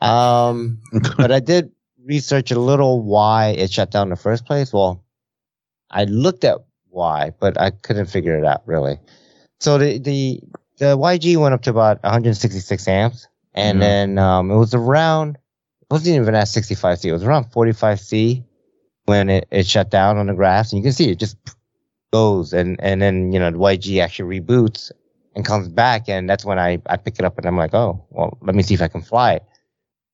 Um, 0.00 0.80
but 1.16 1.30
I 1.30 1.40
did 1.40 1.72
research 2.04 2.50
a 2.50 2.58
little 2.58 3.02
why 3.02 3.48
it 3.50 3.70
shut 3.70 3.90
down 3.90 4.04
in 4.04 4.10
the 4.10 4.16
first 4.16 4.46
place. 4.46 4.72
Well, 4.72 5.04
I 5.90 6.04
looked 6.04 6.44
at 6.44 6.58
why, 6.88 7.32
but 7.38 7.60
I 7.60 7.70
couldn't 7.70 8.06
figure 8.06 8.38
it 8.38 8.44
out 8.44 8.62
really. 8.66 8.98
So 9.60 9.78
the 9.78 9.98
the 9.98 10.40
the 10.78 10.96
YG 10.96 11.36
went 11.36 11.54
up 11.54 11.62
to 11.62 11.70
about 11.70 12.02
166 12.02 12.88
amps, 12.88 13.28
and 13.54 13.82
then 13.82 14.18
um, 14.18 14.50
it 14.50 14.56
was 14.56 14.74
around. 14.74 15.36
It 15.82 15.86
wasn't 15.90 16.16
even 16.16 16.34
at 16.34 16.46
65C. 16.46 17.06
It 17.06 17.12
was 17.12 17.24
around 17.24 17.52
45C 17.52 18.44
when 19.04 19.28
it, 19.28 19.48
it 19.50 19.66
shut 19.66 19.90
down 19.90 20.16
on 20.16 20.26
the 20.26 20.34
graphs, 20.34 20.72
and 20.72 20.78
you 20.78 20.82
can 20.82 20.92
see 20.92 21.10
it 21.10 21.18
just 21.18 21.36
goes, 22.12 22.52
and 22.52 22.80
and 22.80 23.02
then 23.02 23.32
you 23.32 23.38
know 23.38 23.50
the 23.50 23.58
YG 23.58 24.02
actually 24.02 24.40
reboots 24.40 24.90
and 25.34 25.44
comes 25.44 25.68
back, 25.68 26.08
and 26.08 26.28
that's 26.28 26.44
when 26.44 26.58
I 26.58 26.80
I 26.86 26.96
pick 26.96 27.18
it 27.18 27.24
up 27.24 27.38
and 27.38 27.46
I'm 27.46 27.56
like, 27.56 27.74
oh 27.74 28.04
well, 28.10 28.38
let 28.42 28.54
me 28.54 28.62
see 28.62 28.74
if 28.74 28.82
I 28.82 28.88
can 28.88 29.02
fly 29.02 29.34
it 29.34 29.44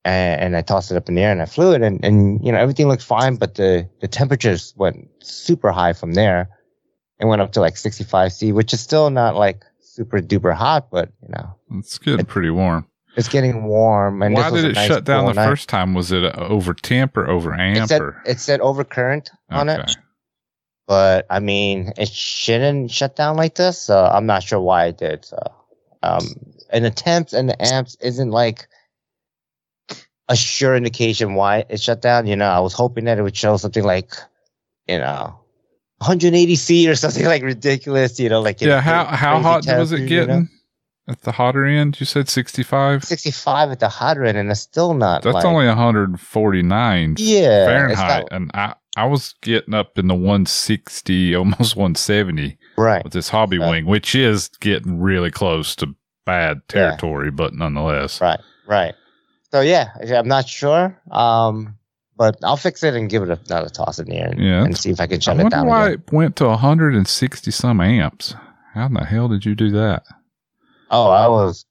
and, 0.09 0.41
and 0.41 0.57
I 0.57 0.63
tossed 0.63 0.91
it 0.91 0.97
up 0.97 1.09
in 1.09 1.15
the 1.15 1.23
air 1.23 1.33
and 1.33 1.43
I 1.43 1.47
flew 1.47 1.73
it 1.73 1.83
and, 1.83 2.03
and 2.05 2.45
you 2.45 2.53
know 2.53 2.59
everything 2.59 2.89
looked 2.89 3.03
fine, 3.03 3.37
but 3.37 3.55
the 3.57 3.89
the 4.01 4.09
temperatures 4.09 4.75
went 4.77 5.09
super 5.21 5.71
high 5.71 5.93
from 5.93 6.15
there. 6.15 6.49
It 7.21 7.27
went 7.27 7.43
up 7.43 7.53
to 7.53 7.61
like 7.61 7.77
65 7.77 8.33
C, 8.33 8.53
which 8.53 8.73
is 8.73 8.81
still 8.81 9.11
not 9.11 9.35
like 9.35 9.65
super 9.81 10.21
duper 10.21 10.55
hot, 10.55 10.91
but 10.91 11.11
you 11.23 11.29
know 11.29 11.55
It's 11.79 11.99
getting 11.99 12.27
pretty 12.27 12.51
warm. 12.51 12.87
It's 13.19 13.29
getting 13.29 13.65
warm. 13.65 14.23
And 14.23 14.35
Why 14.35 14.49
did 14.51 14.65
it 14.65 14.75
nice 14.77 14.87
shut 14.89 15.05
down 15.05 15.27
the 15.27 15.35
night. 15.35 15.47
first 15.47 15.69
time? 15.69 15.93
Was 15.93 16.11
it 16.13 16.25
over 16.37 16.73
temp 16.73 17.17
or 17.17 17.29
over 17.29 17.53
It 17.53 17.61
amp? 17.61 17.89
said 17.89 18.01
or? 18.01 18.23
it 18.25 18.41
said 18.41 18.61
overcurrent 18.61 19.29
on 19.51 19.69
it, 19.69 19.81
Okay. 19.81 19.93
but 20.87 21.27
I 21.29 21.41
mean 21.41 21.93
it 21.99 22.09
shouldn't 22.09 22.91
shut 22.91 23.17
down 23.17 23.37
like 23.37 23.57
this, 23.57 23.79
so 23.81 24.05
I'm 24.07 24.25
not 24.27 24.43
sure 24.43 24.61
why 24.61 24.87
it 24.87 24.99
did. 24.99 25.25
So, 25.25 25.37
um, 26.03 26.23
and 26.71 26.85
the 26.85 26.91
temps 26.91 27.33
and 27.35 27.49
the 27.49 27.61
amps 27.63 27.97
isn't 28.01 28.31
like 28.31 28.69
a 30.29 30.37
sure 30.37 30.77
indication 30.77 31.35
why 31.35 31.65
it 31.69 31.81
shut 31.81 32.03
down. 32.03 32.27
You 32.27 32.37
know, 32.37 32.49
I 32.49 32.61
was 32.61 32.73
hoping 32.75 33.05
that 33.07 33.19
it 33.19 33.23
would 33.23 33.37
show 33.37 33.57
something 33.57 33.83
like, 33.85 34.13
you 34.87 34.99
know, 34.99 35.35
180 35.99 36.55
C 36.57 36.89
or 36.89 36.95
something 36.95 37.25
like 37.35 37.43
ridiculous. 37.43 38.21
You 38.21 38.29
know, 38.29 38.41
like 38.43 38.61
Yeah. 38.61 38.81
How 38.81 39.05
how 39.07 39.41
hot 39.41 39.67
was 39.67 39.91
it 39.93 40.07
getting? 40.07 40.35
you 40.35 40.41
know? 40.43 40.47
At 41.09 41.23
the 41.23 41.33
hotter 41.33 41.65
end? 41.65 41.99
You 42.01 42.07
said 42.07 42.29
65? 42.29 43.05
65 43.05 43.71
at 43.71 43.81
the 43.81 43.89
hotter 43.89 44.25
end, 44.25 44.39
and 44.39 44.51
it's 44.51 44.61
still 44.61 44.95
not. 44.95 45.23
That's 45.23 45.35
like, 45.35 45.45
only 45.45 45.67
149 45.67 47.15
yeah 47.19 47.67
Fahrenheit. 47.67 48.23
It's 48.23 48.29
And 48.33 48.51
I, 48.55 48.75
I 48.97 49.07
was 49.07 49.35
getting 49.43 49.75
up 49.75 49.99
in 49.99 50.09
the 50.09 50.15
160, 50.15 51.35
almost 51.35 51.77
170 51.77 52.59
right. 52.77 53.03
with 53.05 53.13
this 53.13 53.29
hobby 53.29 53.59
Uh, 53.61 53.71
wing, 53.71 53.87
which 53.87 54.15
is 54.15 54.49
getting 54.61 55.01
really 55.01 55.31
close 55.31 55.75
to 55.77 55.95
bad 56.27 56.61
territory, 56.69 57.31
but 57.31 57.55
nonetheless. 57.55 58.21
Right. 58.21 58.41
Right. 58.67 58.95
So 59.51 59.61
yeah, 59.63 59.89
I'm 60.15 60.29
not 60.29 60.47
sure. 60.49 61.01
Um, 61.11 61.77
but 62.17 62.37
I'll 62.43 62.57
fix 62.57 62.83
it 62.83 62.95
and 62.95 63.09
give 63.09 63.23
it 63.23 63.31
another 63.49 63.69
toss 63.71 63.99
in 63.99 64.07
the 64.09 64.17
air 64.17 64.29
and, 64.31 64.41
Yeah, 64.43 64.65
and 64.65 64.77
see 64.77 64.91
if 64.91 65.01
I 65.01 65.07
can 65.07 65.17
I 65.17 65.21
shut 65.21 65.37
it 65.39 65.43
wonder 65.45 65.57
down. 65.57 65.67
why 65.69 65.87
again. 65.87 66.03
it 66.07 66.13
went 66.13 66.37
to 66.37 66.49
160 66.49 67.51
some 67.53 67.81
amps. 67.81 68.35
How 68.75 68.87
in 68.87 68.95
the 68.95 69.05
hell 69.05 69.29
did 69.29 69.47
you 69.47 69.55
do 69.55 69.71
that? 69.71 70.03
Oh, 70.91 71.11
I 71.11 71.29
was, 71.29 71.65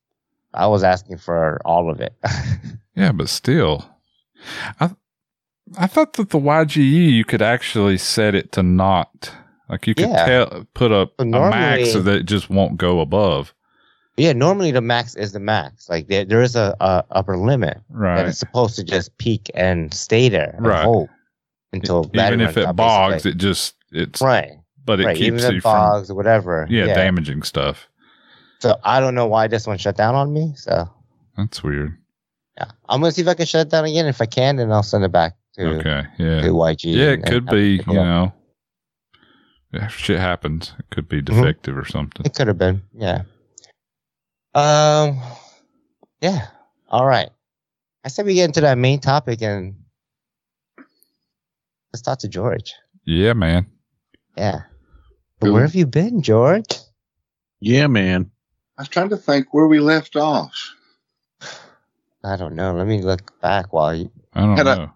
I 0.54 0.68
was 0.68 0.84
asking 0.84 1.18
for 1.18 1.62
all 1.66 1.90
of 1.92 2.00
it. 2.02 2.14
Yeah, 2.96 3.12
but 3.12 3.30
still, 3.30 3.86
I 4.80 4.90
I 5.78 5.86
thought 5.86 6.14
that 6.14 6.32
the 6.32 6.40
YGE 6.40 6.82
you 7.12 7.24
could 7.24 7.44
actually 7.44 8.00
set 8.00 8.34
it 8.34 8.52
to 8.54 8.64
not 8.64 9.32
like 9.70 9.86
you 9.86 9.94
could 9.94 10.10
Yeah. 10.10 10.26
tell 10.26 10.66
put 10.74 10.92
a, 10.92 11.08
But 11.16 11.28
a 11.28 11.50
max 11.52 11.92
so 11.92 12.02
that 12.02 12.16
it 12.16 12.26
just 12.26 12.50
won't 12.50 12.78
go 12.78 13.00
above. 13.00 13.54
yeah, 14.18 14.34
normally 14.34 14.72
the 14.72 14.82
max 14.82 15.14
is 15.16 15.32
the 15.32 15.40
max. 15.40 15.88
Like 15.90 16.08
there, 16.08 16.26
there 16.26 16.42
is 16.42 16.56
a, 16.56 16.76
a 16.80 17.04
upper 17.12 17.38
limit 17.38 17.76
that 17.78 17.84
Right. 17.96 18.26
it's 18.26 18.40
supposed 18.40 18.76
to 18.78 18.84
just 18.84 19.16
peak 19.20 19.52
and 19.54 19.94
stay 19.94 20.28
there 20.28 20.56
and 20.58 20.66
Right. 20.66 20.84
hold 20.84 21.10
until 21.74 22.04
battery 22.06 22.38
Even 22.38 22.50
if 22.50 22.58
it 22.58 22.76
bogs, 22.76 23.14
basically. 23.16 23.32
it 23.32 23.38
just 23.38 23.76
it's 23.92 24.22
right, 24.22 24.54
but 24.86 25.00
it 25.02 25.06
right. 25.06 25.18
Even 25.18 25.34
keeps 25.38 25.44
if 25.44 25.52
you 25.52 25.58
it 25.58 25.64
bogs 25.64 26.10
or 26.10 26.16
whatever. 26.16 26.66
from 26.66 26.74
yeah, 26.74 26.88
damaging 26.96 27.44
stuff. 27.44 27.88
So 28.60 28.78
I 28.84 29.00
don't 29.00 29.16
know 29.16 29.28
why 29.28 29.48
this 29.48 29.68
one 29.68 29.78
shut 29.78 29.98
down 29.98 30.16
on 30.16 30.34
me. 30.34 30.54
So 30.56 30.90
That's 31.38 31.64
weird. 31.64 31.98
yeah, 32.58 32.72
I'm 32.90 33.00
gonna 33.02 33.12
see 33.12 33.22
if 33.22 33.28
I 33.28 33.34
can 33.36 33.46
shut 33.46 33.68
it 33.68 33.70
down 33.72 33.86
again. 33.86 34.06
If 34.08 34.22
I 34.22 34.26
can, 34.26 34.56
then 34.58 34.72
I'll 34.72 34.84
send 34.84 35.04
it 35.04 35.12
back 35.12 35.36
to, 35.56 35.78
Okay, 35.80 36.04
yeah, 36.18 36.42
to 36.42 36.48
YG. 36.50 36.86
yeah. 36.96 37.12
and- 37.12 37.24
It 37.24 37.26
could 37.28 37.44
and 37.44 37.50
be 37.50 37.80
it 37.80 37.88
you 37.88 38.00
up. 38.00 38.06
know, 38.06 38.34
if 39.74 39.94
shit 39.96 40.20
happens, 40.20 40.74
it 40.80 40.86
could 40.90 41.08
be 41.08 41.22
Mm-hmm. 41.22 41.42
defective 41.42 41.78
or 41.78 41.86
something. 41.86 42.26
It 42.26 42.34
could 42.36 42.48
have 42.48 42.58
been, 42.58 42.82
yeah. 42.96 43.24
Um, 44.56 45.22
yeah. 46.22 46.48
All 46.90 47.06
right. 47.06 47.30
I 48.04 48.08
said 48.08 48.26
we 48.26 48.34
get 48.34 48.46
into 48.46 48.62
that 48.62 48.78
main 48.78 49.00
topic 49.00 49.42
and 49.44 49.76
let's 51.94 52.02
talk 52.02 52.20
to 52.20 52.28
George. 52.28 52.74
Yeah, 53.06 53.34
man. 53.34 53.68
Yeah. 54.36 54.62
But 55.40 55.52
where 55.52 55.62
have 55.64 55.76
you 55.76 55.86
been, 55.86 56.22
George? 56.22 56.66
Yeah, 57.60 57.88
man. 57.88 58.32
I 58.78 58.82
was 58.82 58.90
trying 58.90 59.10
to 59.10 59.18
think 59.18 59.54
where 59.54 59.68
we 59.68 59.80
left 59.80 60.16
off. 60.16 60.54
I 62.24 62.36
don't 62.36 62.56
know. 62.56 62.74
Let 62.74 62.88
me 62.88 63.02
look 63.02 63.40
back 63.42 63.74
while 63.74 63.96
you. 63.96 64.12
I 64.34 64.42
don't 64.42 64.58
Had 64.58 64.68
I- 64.68 64.76
know. 64.76 64.92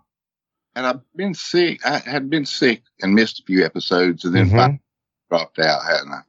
And 0.75 0.85
I've 0.85 1.01
been 1.15 1.33
sick. 1.33 1.85
I 1.85 1.97
had 1.99 2.29
been 2.29 2.45
sick 2.45 2.83
and 3.01 3.13
missed 3.13 3.39
a 3.41 3.43
few 3.43 3.65
episodes 3.65 4.23
and 4.23 4.33
then 4.33 4.49
Mhm. 4.49 4.79
dropped 5.29 5.59
out, 5.59 5.83
hadn't 5.83 6.13
I? 6.13 6.21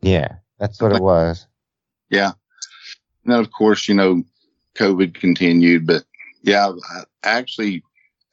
Yeah, 0.00 0.36
that's 0.58 0.80
what 0.80 0.92
it 0.92 1.02
was. 1.02 1.46
Yeah. 2.08 2.32
And 3.24 3.32
then, 3.32 3.40
of 3.40 3.50
course, 3.52 3.86
you 3.88 3.94
know, 3.94 4.22
COVID 4.74 5.14
continued, 5.14 5.86
but 5.86 6.04
yeah, 6.42 6.72
I 6.94 7.04
actually 7.24 7.82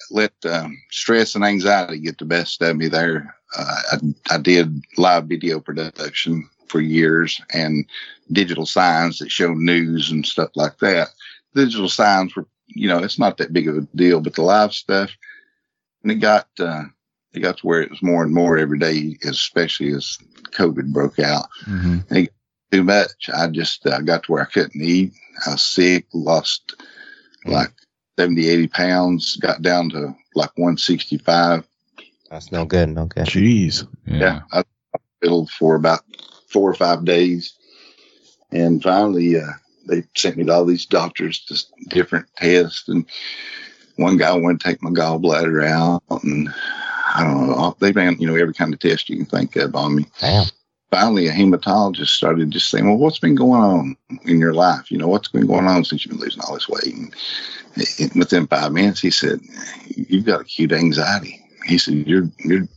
let 0.09 0.33
um, 0.45 0.77
stress 0.89 1.35
and 1.35 1.43
anxiety 1.43 1.99
get 1.99 2.17
the 2.17 2.25
best 2.25 2.61
of 2.61 2.77
me 2.77 2.87
there. 2.87 3.35
Uh, 3.57 3.81
I, 3.91 4.35
I 4.35 4.37
did 4.37 4.81
live 4.97 5.25
video 5.25 5.59
production 5.59 6.49
for 6.67 6.79
years 6.79 7.41
and 7.53 7.85
digital 8.31 8.65
signs 8.65 9.19
that 9.19 9.31
show 9.31 9.53
news 9.53 10.11
and 10.11 10.25
stuff 10.25 10.49
like 10.55 10.77
that. 10.79 11.09
Digital 11.55 11.89
signs 11.89 12.35
were, 12.35 12.47
you 12.67 12.87
know, 12.87 12.99
it's 12.99 13.19
not 13.19 13.37
that 13.37 13.53
big 13.53 13.67
of 13.67 13.77
a 13.77 13.87
deal, 13.95 14.21
but 14.21 14.35
the 14.35 14.41
live 14.41 14.73
stuff, 14.73 15.11
and 16.03 16.11
it 16.11 16.15
got, 16.15 16.47
uh, 16.59 16.83
it 17.33 17.39
got 17.39 17.57
to 17.57 17.67
where 17.67 17.81
it 17.81 17.89
was 17.89 18.03
more 18.03 18.23
and 18.23 18.33
more 18.33 18.57
every 18.57 18.79
day, 18.79 19.17
especially 19.23 19.93
as 19.93 20.17
COVID 20.51 20.91
broke 20.91 21.19
out 21.19 21.47
hmm 21.63 21.99
too 22.71 22.83
much. 22.83 23.29
I 23.33 23.47
just 23.47 23.85
uh, 23.85 23.99
got 23.99 24.23
to 24.23 24.31
where 24.31 24.43
I 24.43 24.45
couldn't 24.45 24.81
eat. 24.81 25.11
I 25.45 25.51
was 25.51 25.61
sick, 25.61 26.05
lost 26.13 26.73
like 27.45 27.73
70, 28.17 28.47
80 28.47 28.67
pounds, 28.67 29.35
got 29.37 29.61
down 29.61 29.89
to 29.89 30.15
like 30.35 30.51
165. 30.55 31.67
That's 32.29 32.51
no 32.51 32.65
good. 32.65 32.89
No 32.89 33.05
good. 33.05 33.25
Jeez. 33.25 33.87
Yeah. 34.05 34.17
Yeah. 34.17 34.41
I 34.53 34.57
was 35.21 35.39
in 35.41 35.45
for 35.47 35.75
about 35.75 36.01
four 36.49 36.69
or 36.69 36.73
five 36.73 37.03
days. 37.03 37.53
And 38.51 38.81
finally, 38.83 39.37
uh, 39.39 39.51
they 39.87 40.03
sent 40.15 40.37
me 40.37 40.43
to 40.45 40.53
all 40.53 40.65
these 40.65 40.85
doctors, 40.85 41.39
just 41.39 41.71
different 41.89 42.27
tests. 42.35 42.87
And 42.87 43.05
one 43.95 44.17
guy 44.17 44.33
wanted 44.33 44.59
to 44.59 44.67
take 44.67 44.81
my 44.83 44.89
gallbladder 44.91 45.65
out. 45.65 46.03
And 46.23 46.49
I 47.13 47.23
don't 47.23 47.47
know, 47.47 47.75
they 47.79 47.91
ran, 47.91 48.17
you 48.19 48.27
know, 48.27 48.35
every 48.35 48.53
kind 48.53 48.73
of 48.73 48.79
test 48.79 49.09
you 49.09 49.17
can 49.17 49.25
think 49.25 49.55
of 49.55 49.75
on 49.75 49.95
me 49.95 50.05
Damn. 50.19 50.45
finally 50.91 51.27
a 51.27 51.33
hematologist 51.33 52.07
started 52.07 52.51
just 52.51 52.69
saying, 52.69 52.85
well, 52.85 52.97
what's 52.97 53.19
been 53.19 53.35
going 53.35 53.61
on 53.61 53.97
in 54.23 54.39
your 54.39 54.53
life? 54.53 54.91
You 54.91 54.97
know, 54.97 55.07
what's 55.07 55.27
been 55.27 55.47
going 55.47 55.67
on 55.67 55.83
since 55.83 56.05
you've 56.05 56.13
been 56.17 56.21
losing 56.21 56.41
all 56.41 56.53
this 56.53 56.69
weight? 56.69 56.93
And 56.95 57.13
it- 57.75 58.15
within 58.15 58.47
five 58.47 58.71
minutes, 58.71 59.01
he 59.01 59.11
said, 59.11 59.39
you've 59.95 60.25
got 60.25 60.41
acute 60.41 60.71
anxiety. 60.71 61.39
He 61.65 61.77
said, 61.77 61.93
you're, 62.07 62.29
you're, 62.39 62.67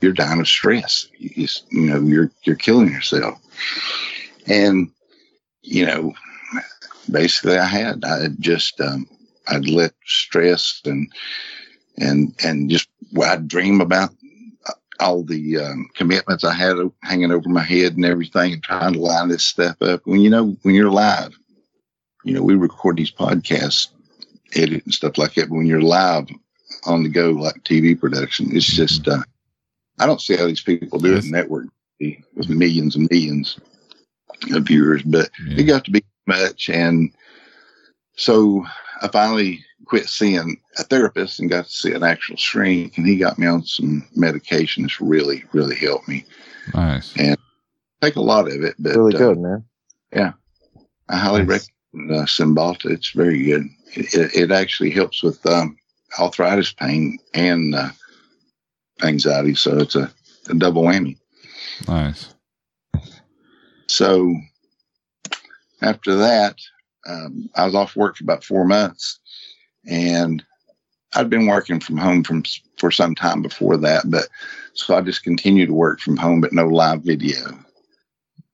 you're 0.00 0.12
dying 0.12 0.40
of 0.40 0.48
stress. 0.48 1.08
You, 1.18 1.48
you 1.70 1.80
know, 1.80 2.00
you're, 2.00 2.30
you're 2.44 2.56
killing 2.56 2.90
yourself. 2.90 3.38
And, 4.46 4.90
you 5.62 5.86
know, 5.86 6.14
basically 7.10 7.58
I 7.58 7.66
had, 7.66 8.04
I 8.04 8.28
just, 8.38 8.80
um, 8.80 9.08
I'd 9.48 9.68
let 9.68 9.92
stress 10.04 10.80
and, 10.84 11.10
and, 11.98 12.34
and 12.44 12.70
just, 12.70 12.88
well, 13.12 13.32
I'd 13.32 13.48
dream 13.48 13.80
about 13.80 14.10
all 15.00 15.22
the 15.22 15.58
um, 15.58 15.88
commitments 15.94 16.44
I 16.44 16.52
had 16.52 16.76
hanging 17.02 17.32
over 17.32 17.48
my 17.48 17.62
head 17.62 17.94
and 17.96 18.04
everything, 18.04 18.52
and 18.52 18.62
trying 18.62 18.94
to 18.94 19.00
line 19.00 19.28
this 19.28 19.44
stuff 19.44 19.80
up. 19.82 20.00
When 20.04 20.20
you 20.20 20.30
know, 20.30 20.56
when 20.62 20.74
you're 20.74 20.90
live, 20.90 21.36
you 22.24 22.34
know, 22.34 22.42
we 22.42 22.54
record 22.54 22.96
these 22.96 23.12
podcasts, 23.12 23.88
edit 24.54 24.84
and 24.84 24.94
stuff 24.94 25.18
like 25.18 25.34
that. 25.34 25.48
But 25.48 25.56
when 25.56 25.66
you're 25.66 25.80
live 25.80 26.28
on 26.86 27.02
the 27.02 27.08
go, 27.08 27.30
like 27.30 27.62
TV 27.64 27.98
production, 27.98 28.48
it's 28.54 28.66
just, 28.66 29.06
uh, 29.08 29.22
I 30.00 30.06
don't 30.06 30.20
see 30.20 30.36
how 30.36 30.46
these 30.46 30.62
people 30.62 30.98
do 30.98 31.16
it 31.16 31.24
in 31.24 31.30
network 31.30 31.66
with 32.00 32.48
millions 32.48 32.96
and 32.96 33.08
millions 33.10 33.58
of 34.52 34.66
viewers, 34.66 35.02
but 35.02 35.30
Yeah. 35.46 35.58
it 35.58 35.64
got 35.64 35.84
to 35.84 35.90
be 35.90 36.04
much. 36.26 36.68
And 36.68 37.10
so 38.16 38.64
I 39.02 39.08
finally 39.08 39.64
quit 39.86 40.08
seeing 40.08 40.60
a 40.78 40.82
therapist 40.82 41.40
and 41.40 41.48
got 41.50 41.64
to 41.64 41.70
see 41.70 41.92
an 41.92 42.02
actual 42.02 42.36
shrink. 42.36 42.98
And 42.98 43.06
he 43.06 43.16
got 43.16 43.38
me 43.38 43.46
on 43.46 43.62
some 43.64 44.06
medication 44.14 44.82
that's 44.82 45.00
really, 45.00 45.44
really 45.52 45.76
helped 45.76 46.08
me. 46.08 46.24
Nice. 46.74 47.16
And 47.16 47.38
take 48.02 48.16
a 48.16 48.20
lot 48.20 48.46
of 48.48 48.62
it, 48.62 48.74
but 48.78 48.94
Really 48.96 49.14
uh, 49.14 49.18
good, 49.18 49.38
man. 49.38 49.64
Yeah. 50.12 50.32
I 51.08 51.16
highly 51.16 51.42
Nice. 51.44 51.68
recommend 51.94 52.20
uh, 52.20 52.26
Cymbalta. 52.26 52.90
It's 52.90 53.10
very 53.10 53.42
good. 53.44 53.66
It, 53.94 54.14
it, 54.14 54.34
it 54.34 54.50
actually 54.52 54.90
helps 54.90 55.22
with 55.22 55.44
um, 55.46 55.76
arthritis 56.18 56.72
pain 56.72 57.18
and 57.34 57.74
uh, 57.74 57.88
anxiety. 59.02 59.54
So 59.54 59.78
it's 59.78 59.94
a, 59.94 60.10
a 60.50 60.54
double 60.54 60.82
whammy. 60.82 61.16
Nice. 61.86 62.34
So 63.88 64.34
after 65.82 66.14
that, 66.16 66.56
um, 67.08 67.48
I 67.56 67.64
was 67.64 67.74
off 67.74 67.96
work 67.96 68.16
for 68.16 68.24
about 68.24 68.44
four 68.44 68.64
months, 68.64 69.18
and 69.88 70.44
I'd 71.14 71.30
been 71.30 71.46
working 71.46 71.80
from 71.80 71.96
home 71.96 72.22
from 72.22 72.42
for 72.76 72.90
some 72.90 73.14
time 73.14 73.42
before 73.42 73.76
that. 73.78 74.10
But 74.10 74.28
so 74.74 74.96
I 74.96 75.00
just 75.00 75.24
continued 75.24 75.66
to 75.66 75.74
work 75.74 76.00
from 76.00 76.16
home, 76.16 76.40
but 76.40 76.52
no 76.52 76.66
live 76.66 77.02
video. 77.02 77.58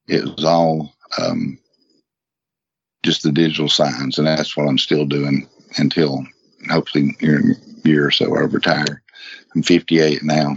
It 0.07 0.25
was 0.25 0.45
all 0.45 0.95
um, 1.19 1.59
just 3.03 3.23
the 3.23 3.33
digital 3.33 3.69
signs, 3.69 4.19
and 4.19 4.27
that's 4.27 4.57
what 4.57 4.69
I'm 4.69 4.79
still 4.79 5.05
doing 5.05 5.49
until 5.79 6.25
hopefully 6.71 7.17
in 7.21 7.57
a 7.85 7.89
year 7.89 8.07
or 8.07 8.11
so 8.11 8.37
I 8.37 8.41
retire. 8.41 9.03
I'm 9.55 9.63
58 9.63 10.23
now, 10.23 10.57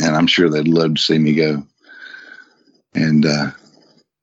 and 0.00 0.16
I'm 0.16 0.26
sure 0.26 0.48
they'd 0.48 0.68
love 0.68 0.94
to 0.94 1.00
see 1.00 1.18
me 1.18 1.34
go. 1.34 1.66
And 2.94 3.24
uh, 3.24 3.50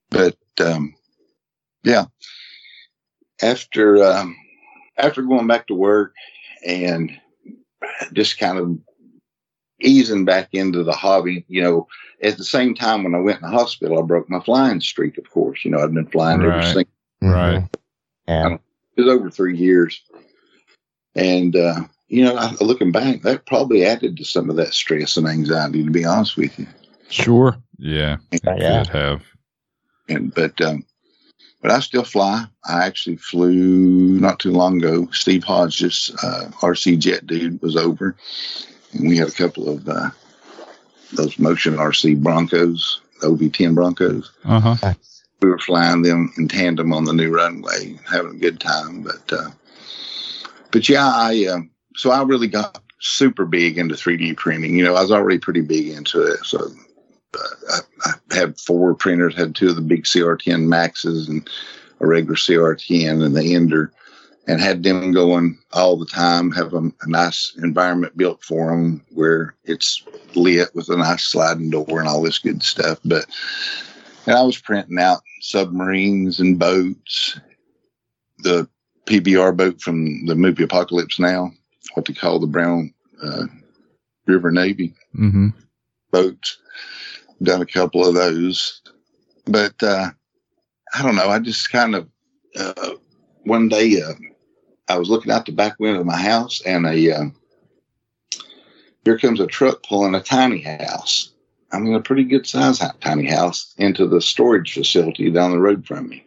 but 0.09 0.37
um, 0.59 0.93
yeah, 1.83 2.05
after 3.41 4.03
um, 4.03 4.35
after 4.97 5.21
going 5.21 5.47
back 5.47 5.67
to 5.67 5.73
work 5.75 6.13
and 6.65 7.11
just 8.13 8.37
kind 8.37 8.57
of 8.57 8.77
easing 9.81 10.25
back 10.25 10.49
into 10.51 10.83
the 10.83 10.91
hobby, 10.93 11.45
you 11.47 11.61
know, 11.61 11.87
at 12.21 12.37
the 12.37 12.43
same 12.43 12.75
time 12.75 13.03
when 13.03 13.15
I 13.15 13.19
went 13.19 13.37
in 13.41 13.49
the 13.49 13.57
hospital, 13.57 13.99
I 13.99 14.01
broke 14.01 14.29
my 14.29 14.41
flying 14.41 14.81
streak. 14.81 15.17
Of 15.17 15.29
course, 15.29 15.63
you 15.63 15.71
know, 15.71 15.79
I'd 15.79 15.93
been 15.93 16.05
flying 16.07 16.41
ever 16.41 16.49
Right. 16.49 16.65
since. 16.73 16.89
Right. 17.21 17.61
Mhm. 17.63 17.69
Yeah. 18.27 18.57
It 18.97 19.01
was 19.03 19.07
over 19.13 19.29
three 19.29 19.57
years, 19.57 20.01
and 21.15 21.55
uh, 21.55 21.81
you 22.09 22.23
know, 22.23 22.35
I, 22.35 22.51
looking 22.59 22.91
back, 22.91 23.21
that 23.21 23.45
probably 23.45 23.85
added 23.85 24.17
to 24.17 24.25
some 24.25 24.49
of 24.49 24.55
that 24.57 24.73
stress 24.73 25.15
and 25.15 25.27
anxiety. 25.27 25.83
To 25.85 25.91
be 25.91 26.03
honest 26.05 26.35
with 26.35 26.57
you. 26.59 26.67
Sure. 27.09 27.55
Yeah. 27.77 28.17
It 28.31 28.41
Yeah. 28.43 28.83
could 28.83 28.87
have. 28.93 29.23
And 30.09 30.33
but 30.33 30.59
um, 30.61 30.83
but 31.61 31.71
I 31.71 31.79
still 31.79 32.03
fly. 32.03 32.45
I 32.65 32.85
actually 32.85 33.17
flew 33.17 34.19
not 34.19 34.39
too 34.39 34.51
long 34.51 34.77
ago. 34.77 35.09
Steve 35.11 35.43
Hodges, 35.43 36.11
uh, 36.23 36.49
RC 36.61 36.99
Jet 36.99 37.27
dude, 37.27 37.61
was 37.61 37.75
over, 37.75 38.15
and 38.93 39.07
we 39.07 39.17
had 39.17 39.27
a 39.27 39.31
couple 39.31 39.69
of 39.69 39.87
uh, 39.87 40.09
those 41.13 41.37
motion 41.37 41.75
RC 41.75 42.21
Broncos, 42.21 43.01
OV10 43.21 43.75
Broncos. 43.75 44.31
Uh 44.45 44.75
huh. 44.75 44.93
We 45.41 45.49
were 45.49 45.59
flying 45.59 46.01
them 46.01 46.33
in 46.37 46.47
tandem 46.47 46.93
on 46.93 47.05
the 47.05 47.13
new 47.13 47.33
runway, 47.33 47.97
having 48.09 48.35
a 48.35 48.39
good 48.39 48.59
time. 48.59 49.03
But 49.03 49.33
uh, 49.33 49.49
but 50.71 50.87
yeah, 50.87 51.07
I 51.07 51.45
um, 51.45 51.71
so 51.95 52.11
I 52.11 52.23
really 52.23 52.47
got 52.47 52.81
super 52.99 53.45
big 53.45 53.77
into 53.77 53.95
3D 53.95 54.37
printing. 54.37 54.75
You 54.77 54.83
know, 54.83 54.95
I 54.95 55.01
was 55.01 55.11
already 55.11 55.39
pretty 55.39 55.61
big 55.61 55.87
into 55.87 56.21
it, 56.21 56.39
so 56.45 56.59
uh, 56.59 56.69
I, 57.35 57.79
I 58.05 58.35
had 58.35 58.59
four 58.59 58.93
printers, 58.95 59.35
had 59.35 59.55
two 59.55 59.69
of 59.69 59.75
the 59.75 59.81
big 59.81 60.03
CR10 60.03 60.67
Maxes 60.67 61.27
and 61.29 61.47
a 61.99 62.07
regular 62.07 62.35
CR10 62.35 63.23
and 63.25 63.35
the 63.35 63.55
Ender, 63.55 63.91
and 64.47 64.59
had 64.61 64.83
them 64.83 65.11
going 65.11 65.57
all 65.73 65.97
the 65.97 66.05
time. 66.05 66.51
Have 66.51 66.73
a, 66.73 66.77
a 67.01 67.07
nice 67.07 67.53
environment 67.61 68.17
built 68.17 68.43
for 68.43 68.71
them 68.71 69.05
where 69.13 69.53
it's 69.65 70.03
lit 70.35 70.73
with 70.73 70.89
a 70.89 70.97
nice 70.97 71.23
sliding 71.23 71.69
door 71.69 71.99
and 71.99 72.07
all 72.07 72.21
this 72.21 72.39
good 72.39 72.63
stuff. 72.63 72.99
But 73.05 73.25
and 74.25 74.35
I 74.35 74.41
was 74.43 74.57
printing 74.57 74.99
out 74.99 75.21
submarines 75.41 76.39
and 76.39 76.57
boats. 76.57 77.39
The 78.39 78.67
PBR 79.05 79.55
boat 79.57 79.81
from 79.81 80.25
the 80.25 80.35
movie 80.35 80.63
Apocalypse 80.63 81.19
Now, 81.19 81.51
what 81.93 82.05
they 82.05 82.13
call 82.13 82.39
the 82.39 82.47
Brown 82.47 82.93
uh, 83.21 83.45
River 84.25 84.51
Navy 84.51 84.93
Mm-hmm. 85.17 85.47
boats. 86.11 86.57
Done 87.41 87.61
a 87.61 87.65
couple 87.65 88.05
of 88.05 88.15
those, 88.15 88.81
but 89.45 89.81
uh, 89.81 90.09
I 90.93 91.03
don't 91.03 91.15
know. 91.15 91.29
I 91.29 91.39
just 91.39 91.71
kind 91.71 91.95
of 91.95 92.09
uh, 92.57 92.95
one 93.43 93.69
day 93.69 94.01
uh, 94.01 94.13
I 94.89 94.97
was 94.97 95.09
looking 95.09 95.31
out 95.31 95.45
the 95.45 95.53
back 95.53 95.79
window 95.79 96.01
of 96.01 96.05
my 96.05 96.21
house, 96.21 96.61
and 96.65 96.85
a 96.85 97.11
uh, 97.11 97.25
here 99.05 99.17
comes 99.17 99.39
a 99.39 99.47
truck 99.47 99.83
pulling 99.83 100.15
a 100.15 100.21
tiny 100.21 100.61
house. 100.61 101.31
I 101.71 101.79
mean, 101.79 101.93
a 101.93 102.01
pretty 102.01 102.23
good 102.23 102.47
size 102.47 102.81
tiny 102.99 103.29
house 103.29 103.73
into 103.77 104.07
the 104.07 104.21
storage 104.21 104.73
facility 104.73 105.29
down 105.29 105.51
the 105.51 105.59
road 105.59 105.85
from 105.85 106.09
me. 106.09 106.25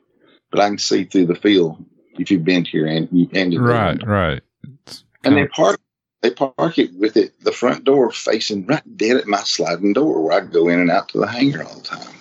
But 0.50 0.60
I 0.60 0.68
can 0.68 0.78
see 0.78 1.04
through 1.04 1.26
the 1.26 1.34
field 1.34 1.84
if 2.18 2.30
you've 2.30 2.44
been 2.44 2.64
here 2.64 2.86
and 2.86 3.08
you 3.10 3.28
and 3.32 3.58
Right, 3.58 4.06
right. 4.06 4.42
It's 4.86 5.04
and 5.24 5.36
they 5.36 5.46
park 5.46 5.80
they 6.22 6.30
park 6.30 6.78
it 6.78 6.94
with 6.94 7.16
it 7.16 7.38
the 7.40 7.52
front 7.52 7.84
door 7.84 8.10
facing 8.12 8.64
right 8.66 8.96
dead 8.96 9.16
at 9.16 9.26
my 9.26 9.40
sliding 9.40 9.92
door 9.92 10.22
where 10.22 10.40
I 10.40 10.46
go 10.46 10.68
in 10.68 10.80
and 10.80 10.90
out 10.90 11.08
to 11.10 11.18
the 11.18 11.26
hangar 11.26 11.64
all 11.64 11.74
the 11.74 11.82
time. 11.82 12.14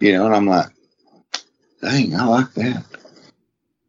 You 0.00 0.12
know, 0.12 0.26
and 0.26 0.34
I'm 0.34 0.46
like, 0.46 0.70
dang, 1.80 2.14
I 2.16 2.24
like 2.24 2.52
that. 2.54 2.84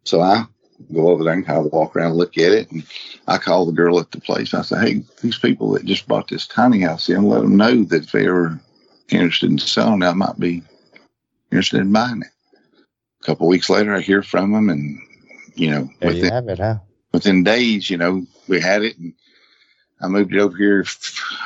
So 0.03 0.21
I 0.21 0.45
go 0.93 1.07
over 1.09 1.23
there 1.23 1.33
and 1.33 1.45
kind 1.45 1.65
of 1.65 1.71
walk 1.71 1.95
around 1.95 2.11
and 2.11 2.17
look 2.17 2.37
at 2.37 2.51
it 2.51 2.71
and 2.71 2.85
I 3.27 3.39
call 3.39 3.65
the 3.65 3.71
girl 3.71 3.99
at 3.99 4.11
the 4.11 4.21
place. 4.21 4.53
I 4.53 4.61
say, 4.61 4.79
Hey, 4.79 5.03
these 5.21 5.39
people 5.39 5.71
that 5.71 5.85
just 5.85 6.07
bought 6.07 6.27
this 6.27 6.45
tiny 6.45 6.81
house 6.81 7.09
in, 7.09 7.23
let 7.23 7.41
them 7.41 7.57
know 7.57 7.83
that 7.85 8.03
if 8.03 8.11
they're 8.11 8.59
interested 9.09 9.49
in 9.49 9.57
selling 9.57 10.03
it, 10.03 10.07
I 10.07 10.13
might 10.13 10.39
be 10.39 10.61
interested 11.51 11.79
in 11.81 11.91
buying 11.91 12.21
it. 12.21 12.27
A 13.21 13.25
couple 13.25 13.47
of 13.47 13.51
weeks 13.51 13.69
later 13.69 13.95
I 13.95 14.01
hear 14.01 14.21
from 14.21 14.51
them 14.51 14.69
and 14.69 14.99
you 15.55 15.71
know, 15.71 15.89
There 15.99 16.09
within 16.09 16.25
you 16.25 16.31
have 16.31 16.47
it, 16.47 16.59
huh? 16.59 16.77
Within 17.13 17.43
days, 17.43 17.89
you 17.89 17.97
know, 17.97 18.25
we 18.47 18.59
had 18.59 18.83
it 18.83 18.97
and 18.97 19.13
I 20.01 20.07
moved 20.07 20.33
it 20.33 20.39
over 20.39 20.57
here 20.57 20.85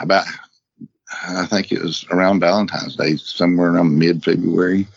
about, 0.02 0.26
I 1.28 1.46
think 1.46 1.72
it 1.72 1.82
was 1.82 2.06
around 2.10 2.40
Valentine's 2.40 2.96
Day, 2.96 3.18
somewhere 3.18 3.74
around 3.74 4.00
mid 4.00 4.24
February. 4.24 4.88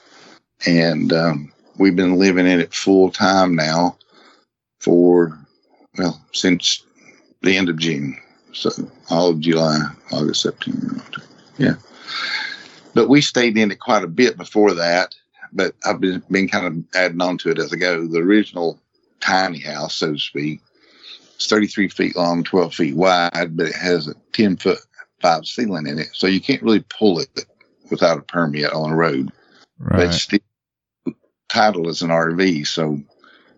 And 0.67 1.13
um, 1.13 1.53
we've 1.77 1.97
been 1.97 2.17
living 2.17 2.47
in 2.47 2.61
it 2.61 2.73
full 2.73 3.11
time 3.11 3.55
now 3.55 3.99
for, 4.79 5.39
well, 5.99 6.25
since 6.33 6.85
the 7.43 7.57
end 7.57 7.69
of 7.69 7.79
June. 7.79 8.17
So 8.53 8.71
all 9.11 9.31
of 9.31 9.41
July, 9.41 9.79
August, 10.13 10.43
September. 10.43 11.03
Yeah. 11.59 11.75
But 12.95 13.09
we 13.09 13.21
stayed 13.21 13.57
in 13.57 13.71
it 13.71 13.79
quite 13.79 14.03
a 14.03 14.09
bit 14.09 14.37
before 14.37 14.75
that. 14.75 15.15
But 15.53 15.75
I've 15.85 16.01
been, 16.01 16.23
been 16.31 16.49
kind 16.49 16.67
of 16.67 16.85
adding 16.95 17.21
on 17.21 17.37
to 17.39 17.51
it 17.51 17.59
as 17.59 17.73
I 17.73 17.77
go. 17.77 18.07
The 18.07 18.21
original 18.21 18.79
tiny 19.21 19.61
house, 19.61 19.95
so 19.97 20.13
to 20.13 20.19
speak, 20.19 20.61
it's 21.35 21.47
33 21.47 21.89
feet 21.89 22.17
long, 22.17 22.45
12 22.45 22.75
feet 22.75 22.97
wide, 22.97 23.57
but 23.57 23.67
it 23.69 23.75
has 23.75 24.09
a 24.09 24.15
10 24.33 24.57
foot 24.57 24.79
five 25.21 25.47
ceiling 25.47 25.87
in 25.87 25.99
it. 25.99 26.09
So 26.13 26.27
you 26.27 26.41
can't 26.41 26.63
really 26.63 26.85
pull 26.89 27.19
it 27.19 27.29
without 27.91 28.19
a 28.19 28.23
permit 28.23 28.73
on 28.73 28.91
a 28.91 28.97
road. 28.97 29.31
But 29.99 30.15
still 30.15 30.41
title 31.49 31.89
as 31.89 32.03
an 32.03 32.11
RV. 32.11 32.67
So 32.67 33.01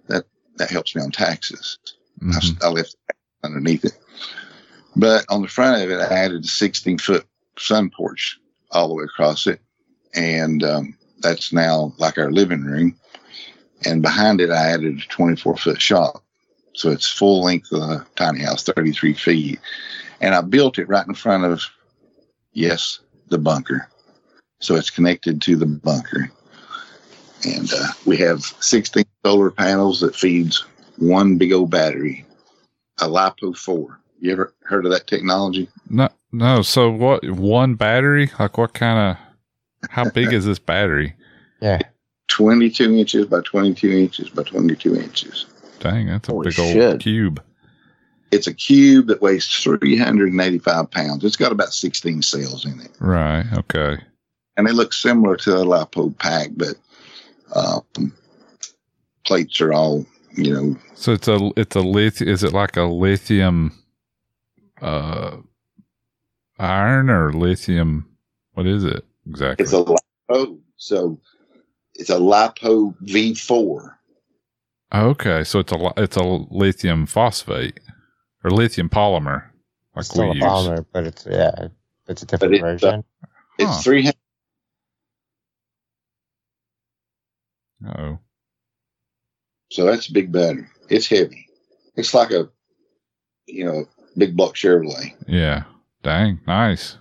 that, 0.08 0.24
that 0.56 0.70
helps 0.70 0.94
me 0.94 1.02
on 1.02 1.10
taxes. 1.10 1.78
I, 2.20 2.24
Mhm. 2.24 2.64
I 2.64 2.68
left 2.68 2.96
underneath 3.44 3.84
it. 3.84 3.98
But 4.96 5.24
on 5.28 5.42
the 5.42 5.48
front 5.48 5.82
of 5.82 5.90
it, 5.90 6.00
I 6.00 6.06
added 6.14 6.44
a 6.44 6.48
16 6.48 6.98
foot 6.98 7.26
sun 7.58 7.90
porch 7.90 8.38
all 8.70 8.88
the 8.88 8.94
way 8.94 9.04
across 9.04 9.46
it. 9.46 9.60
And 10.14 10.62
um, 10.62 10.96
that's 11.20 11.52
now 11.52 11.94
like 11.98 12.18
our 12.18 12.30
living 12.30 12.62
room. 12.62 12.96
And 13.84 14.02
behind 14.02 14.40
it, 14.40 14.50
I 14.50 14.70
added 14.70 14.98
a 14.98 15.08
24 15.08 15.56
foot 15.56 15.80
shop. 15.80 16.22
So 16.74 16.90
it's 16.90 17.08
full 17.08 17.42
length 17.42 17.72
of 17.72 17.80
the 17.80 18.06
tiny 18.16 18.40
house, 18.40 18.62
33 18.62 19.14
feet. 19.14 19.60
And 20.20 20.34
I 20.34 20.40
built 20.40 20.78
it 20.78 20.88
right 20.88 21.06
in 21.06 21.14
front 21.14 21.44
of, 21.44 21.62
yes, 22.52 23.00
the 23.28 23.38
bunker. 23.38 23.88
So 24.60 24.76
it's 24.76 24.90
connected 24.90 25.42
to 25.42 25.56
the 25.56 25.66
bunker. 25.66 26.30
And 27.44 27.72
uh, 27.72 27.88
we 28.06 28.16
have 28.18 28.42
16 28.60 29.04
solar 29.24 29.50
panels 29.50 30.00
that 30.00 30.14
feeds 30.14 30.64
one 30.98 31.36
big 31.36 31.52
old 31.52 31.70
battery, 31.70 32.24
a 33.00 33.08
LiPo 33.08 33.56
4. 33.56 33.98
You 34.20 34.32
ever 34.32 34.54
heard 34.62 34.86
of 34.86 34.92
that 34.92 35.08
technology? 35.08 35.68
No, 35.90 36.08
no. 36.30 36.62
So 36.62 36.90
what? 36.90 37.28
One 37.28 37.74
battery? 37.74 38.30
Like 38.38 38.56
what 38.56 38.72
kind 38.72 39.16
of? 39.16 39.90
How 39.90 40.08
big 40.08 40.32
is 40.32 40.44
this 40.44 40.60
battery? 40.60 41.16
Yeah. 41.60 41.80
22 42.32 42.96
inches 42.96 43.26
by 43.26 43.40
22 43.42 43.90
inches 43.90 44.30
by 44.30 44.42
22 44.42 44.96
inches. 44.96 45.44
Dang, 45.80 46.06
that's 46.06 46.28
a 46.28 46.32
Holy 46.32 46.48
big 46.48 46.58
old 46.58 46.72
shit. 46.72 47.00
cube. 47.00 47.42
It's 48.30 48.46
a 48.46 48.54
cube 48.54 49.08
that 49.08 49.20
weighs 49.20 49.46
385 49.46 50.90
pounds. 50.90 51.24
It's 51.24 51.36
got 51.36 51.52
about 51.52 51.74
16 51.74 52.22
cells 52.22 52.64
in 52.64 52.80
it. 52.80 52.90
Right. 53.00 53.44
Okay. 53.58 53.98
And 54.56 54.66
they 54.66 54.72
look 54.72 54.94
similar 54.94 55.36
to 55.36 55.56
a 55.56 55.64
LiPo 55.64 56.16
pack, 56.18 56.48
but 56.56 56.74
um, 57.54 58.14
plates 59.24 59.60
are 59.60 59.74
all, 59.74 60.06
you 60.34 60.54
know, 60.54 60.76
So 60.94 61.12
it's 61.12 61.28
a 61.28 61.50
it's 61.56 61.76
a 61.76 61.80
lithium. 61.80 62.30
Is 62.30 62.42
it 62.42 62.54
like 62.54 62.78
a 62.78 62.84
lithium, 62.84 63.72
uh, 64.80 65.36
iron 66.58 67.10
or 67.10 67.34
lithium? 67.34 68.08
What 68.54 68.66
is 68.66 68.84
it 68.84 69.04
exactly? 69.28 69.64
it's 69.64 69.74
a 69.74 69.84
LiPo. 70.30 70.58
So 70.76 71.18
it's 72.02 72.10
a 72.10 72.18
LiPo 72.18 72.94
V4. 73.06 73.94
okay, 74.94 75.44
so 75.44 75.60
it's 75.60 75.72
a 75.72 75.92
it's 75.96 76.16
a 76.16 76.22
lithium 76.24 77.06
phosphate 77.06 77.80
or 78.44 78.50
lithium 78.50 78.88
polymer, 78.88 79.44
like 79.96 80.04
It's 80.04 80.08
still 80.08 80.30
we 80.30 80.30
a 80.30 80.34
use. 80.34 80.44
polymer, 80.44 80.86
but 80.92 81.04
it's 81.06 81.26
yeah, 81.30 81.68
it's 82.08 82.22
a 82.22 82.26
different 82.26 82.54
it's, 82.54 82.62
uh, 82.62 82.66
version. 82.66 83.04
It's 83.58 83.70
Huh. 83.70 83.82
300. 83.82 84.14
Oh, 87.98 88.18
So 89.70 89.84
that's 89.86 90.08
a 90.08 90.12
big 90.12 90.30
battery. 90.32 90.66
It's 90.88 91.06
heavy. 91.08 91.46
It's 91.96 92.14
like 92.14 92.30
a, 92.30 92.48
you 93.46 93.64
know, 93.64 93.86
big 94.16 94.36
block 94.36 94.54
Chevrolet. 94.54 95.14
yeah. 95.26 95.64
Dang, 96.02 96.40
nice. 96.46 96.98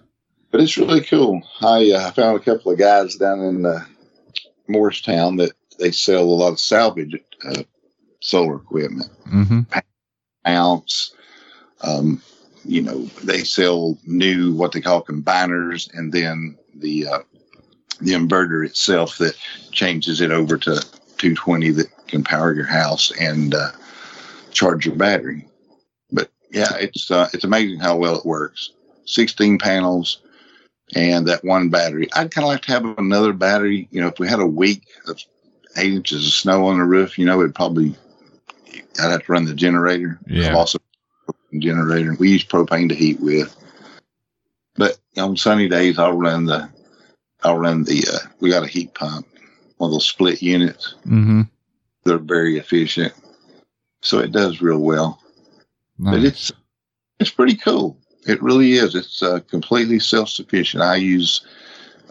But 0.52 0.62
it's 0.62 0.78
really 0.78 1.02
cool. 1.02 1.42
I 1.62 1.92
uh, 1.92 2.12
found 2.12 2.38
a 2.38 2.44
couple 2.44 2.72
of 2.72 2.78
guys 2.80 3.16
down 3.16 3.40
in 3.42 3.66
uh, 3.66 3.80
Morristown 4.68 5.38
that 5.38 5.52
they 5.80 5.92
sell 5.92 6.24
a 6.24 6.24
lot 6.24 6.52
of 6.52 6.60
salvage 6.60 7.16
uh, 7.46 7.64
solar 8.20 8.56
equipment. 8.56 9.10
Mm-hmm. 9.28 9.62
Ounce, 10.48 11.14
um, 11.82 12.22
you 12.66 12.82
know, 12.82 13.06
they 13.24 13.44
sell 13.44 13.98
new 14.06 14.54
what 14.54 14.72
they 14.72 14.82
call 14.82 15.04
combiners, 15.04 15.92
and 15.94 16.12
then 16.12 16.58
the 16.76 17.08
uh, 17.08 17.20
the 18.00 18.14
inverter 18.14 18.66
itself 18.66 19.18
that 19.20 19.36
changes 19.72 20.22
it 20.22 20.32
over 20.32 20.58
to 20.58 20.82
220 21.18 21.72
that 21.72 22.08
can 22.08 22.24
power 22.24 22.54
your 22.54 22.66
house 22.66 23.12
and 23.20 23.54
uh, 23.54 23.72
charge 24.52 24.86
your 24.86 24.96
battery. 24.96 25.48
But 26.12 26.30
yeah, 26.50 26.76
it's 26.80 27.12
uh, 27.12 27.30
it's 27.34 27.44
amazing 27.44 27.80
how 27.80 27.98
well 27.98 28.18
it 28.18 28.26
works. 28.26 28.72
16 29.06 29.58
panels 29.60 30.22
and 30.96 31.28
that 31.28 31.44
one 31.44 31.70
battery. 31.70 32.08
I'd 32.14 32.32
kind 32.32 32.46
of 32.46 32.50
like 32.50 32.62
to 32.64 32.72
have 32.72 32.86
another 32.98 33.34
battery. 33.34 33.88
You 33.92 34.02
know, 34.02 34.08
if 34.08 34.20
we 34.20 34.28
had 34.28 34.40
a 34.40 34.46
week 34.46 34.88
of 35.08 35.20
eight 35.78 35.94
inches 35.94 36.26
of 36.26 36.34
snow 36.34 36.68
on 36.68 36.80
the 36.80 36.86
roof, 36.86 37.18
you 37.18 37.26
know, 37.26 37.40
it'd 37.42 37.56
probably 37.56 37.96
I'd 39.00 39.12
have 39.12 39.26
to 39.26 39.32
run 39.32 39.46
the 39.46 39.54
generator. 39.54 40.20
Yeah. 40.28 40.50
I've 40.50 40.56
also 40.56 40.80
generator. 41.60 42.16
We 42.20 42.32
use 42.32 42.46
propane 42.46 42.90
to 42.90 42.96
heat 42.96 43.20
with. 43.20 43.56
But 44.76 44.98
on 45.18 45.36
sunny 45.38 45.68
days, 45.68 46.00
I'll 46.00 46.14
run 46.14 46.46
the 46.46 46.70
I'll 47.44 47.58
run 47.58 47.84
the 47.84 48.06
uh, 48.12 48.28
we 48.40 48.50
got 48.50 48.64
a 48.64 48.68
heat 48.68 48.94
pump 48.94 49.28
one 49.82 49.88
of 49.88 49.94
those 49.94 50.08
split 50.08 50.44
units. 50.44 50.94
Mm-hmm. 51.08 51.42
They're 52.04 52.20
very 52.20 52.60
efficient, 52.60 53.14
so 54.02 54.20
it 54.20 54.32
does 54.32 54.62
real 54.62 54.78
well. 54.78 55.20
But 55.98 56.24
it's 56.24 56.52
it's 57.20 57.32
pretty 57.32 57.56
cool. 57.56 57.98
It 58.26 58.42
really 58.42 58.74
is. 58.74 58.96
It's 58.96 59.24
uh, 59.24 59.40
completely 59.50 60.00
self 60.00 60.30
sufficient. 60.30 60.84
I 60.84 60.96
use 60.96 61.42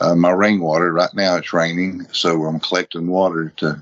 uh, 0.00 0.14
my 0.14 0.30
rainwater 0.30 0.92
right 0.92 1.12
now. 1.14 1.36
It's 1.36 1.52
raining, 1.52 2.06
so 2.12 2.44
I'm 2.44 2.60
collecting 2.60 3.06
water 3.06 3.52
to 3.58 3.80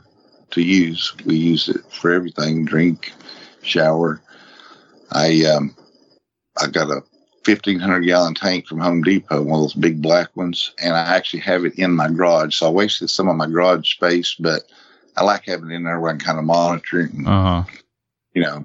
to 0.51 0.62
use. 0.62 1.12
We 1.24 1.37
use 1.37 1.68
it 1.68 1.85
for 1.91 2.12
everything: 2.12 2.64
drink, 2.64 3.12
shower. 3.62 4.20
I 5.12 5.45
um, 5.45 5.74
I 6.61 6.66
got 6.66 6.91
a 6.91 7.03
1500 7.45 8.01
gallon 8.01 8.35
tank 8.35 8.66
from 8.66 8.81
Home 8.81 9.03
Depot, 9.03 9.43
one 9.43 9.61
of 9.61 9.62
those 9.62 9.74
big 9.74 10.03
black 10.03 10.37
ones, 10.37 10.72
and 10.83 10.95
I 10.95 11.16
actually 11.16 11.41
have 11.41 11.64
it 11.64 11.79
in 11.79 11.93
my 11.93 12.09
garage. 12.09 12.57
So 12.57 12.66
I 12.66 12.70
wasted 12.70 13.09
some 13.09 13.29
of 13.29 13.37
my 13.37 13.47
garage 13.47 13.91
space, 13.91 14.35
but 14.39 14.64
I 15.16 15.24
like 15.24 15.47
having 15.47 15.70
it 15.70 15.74
in 15.74 15.85
there 15.85 15.99
where 15.99 16.11
I 16.11 16.16
can 16.16 16.26
kind 16.26 16.39
of 16.39 16.45
monitor 16.45 17.01
it 17.01 17.12
and 17.12 17.26
Uh 17.26 17.62
huh. 17.62 17.72
you 18.35 18.43
know, 18.43 18.64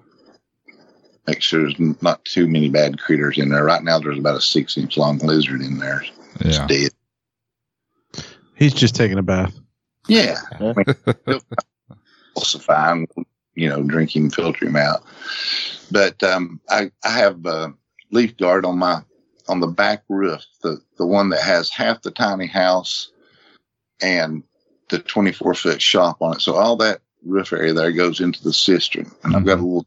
make 1.28 1.42
sure 1.42 1.62
there's 1.62 2.02
not 2.02 2.24
too 2.26 2.48
many 2.48 2.70
bad 2.70 3.00
critters 3.00 3.38
in 3.38 3.50
there. 3.50 3.64
Right 3.64 3.84
now, 3.84 4.00
there's 4.00 4.20
about 4.20 4.38
a 4.38 4.42
six 4.42 4.78
inch 4.78 4.98
long 4.98 5.18
lizard 5.20 5.62
in 5.62 5.78
there. 5.80 6.04
It's 6.40 6.58
Yeah. 6.58 6.68
dead. 6.68 6.92
He's 8.56 8.74
just 8.74 8.96
taking 8.96 9.18
a 9.18 9.24
bath. 9.24 9.54
Yeah. 10.08 10.38
I 10.60 10.74
mean, 10.74 11.40
falsifying, 12.36 13.08
you 13.56 13.70
know, 13.70 13.84
drink 13.84 14.16
him, 14.16 14.30
filter 14.30 14.66
him 14.66 14.76
out. 14.76 15.04
But 15.92 16.22
um, 16.24 16.60
I, 16.70 16.92
I 17.04 17.10
have 17.10 17.46
a 17.46 17.74
leaf 18.12 18.38
guard 18.38 18.66
on 18.66 18.78
my 18.78 19.02
on 19.50 19.60
the 19.60 19.68
back 19.68 20.04
roof, 20.10 20.46
the 20.62 20.82
the 20.98 21.06
one 21.06 21.30
that 21.30 21.42
has 21.42 21.70
half 21.70 22.02
the 22.02 22.12
tiny 22.12 22.48
house 22.48 23.12
and 24.02 24.44
the 24.90 25.00
24 25.00 25.54
foot 25.56 25.82
shop 25.82 26.22
on 26.22 26.36
it. 26.36 26.42
So 26.42 26.56
all 26.56 26.76
that 26.78 27.02
roof 27.26 27.54
area 27.54 27.74
there 27.74 27.92
goes 27.92 28.20
into 28.20 28.44
the 28.44 28.54
cistern, 28.54 29.12
and 29.24 29.36
I've 29.36 29.46
got 29.46 29.60
a 29.60 29.62
little 29.64 29.86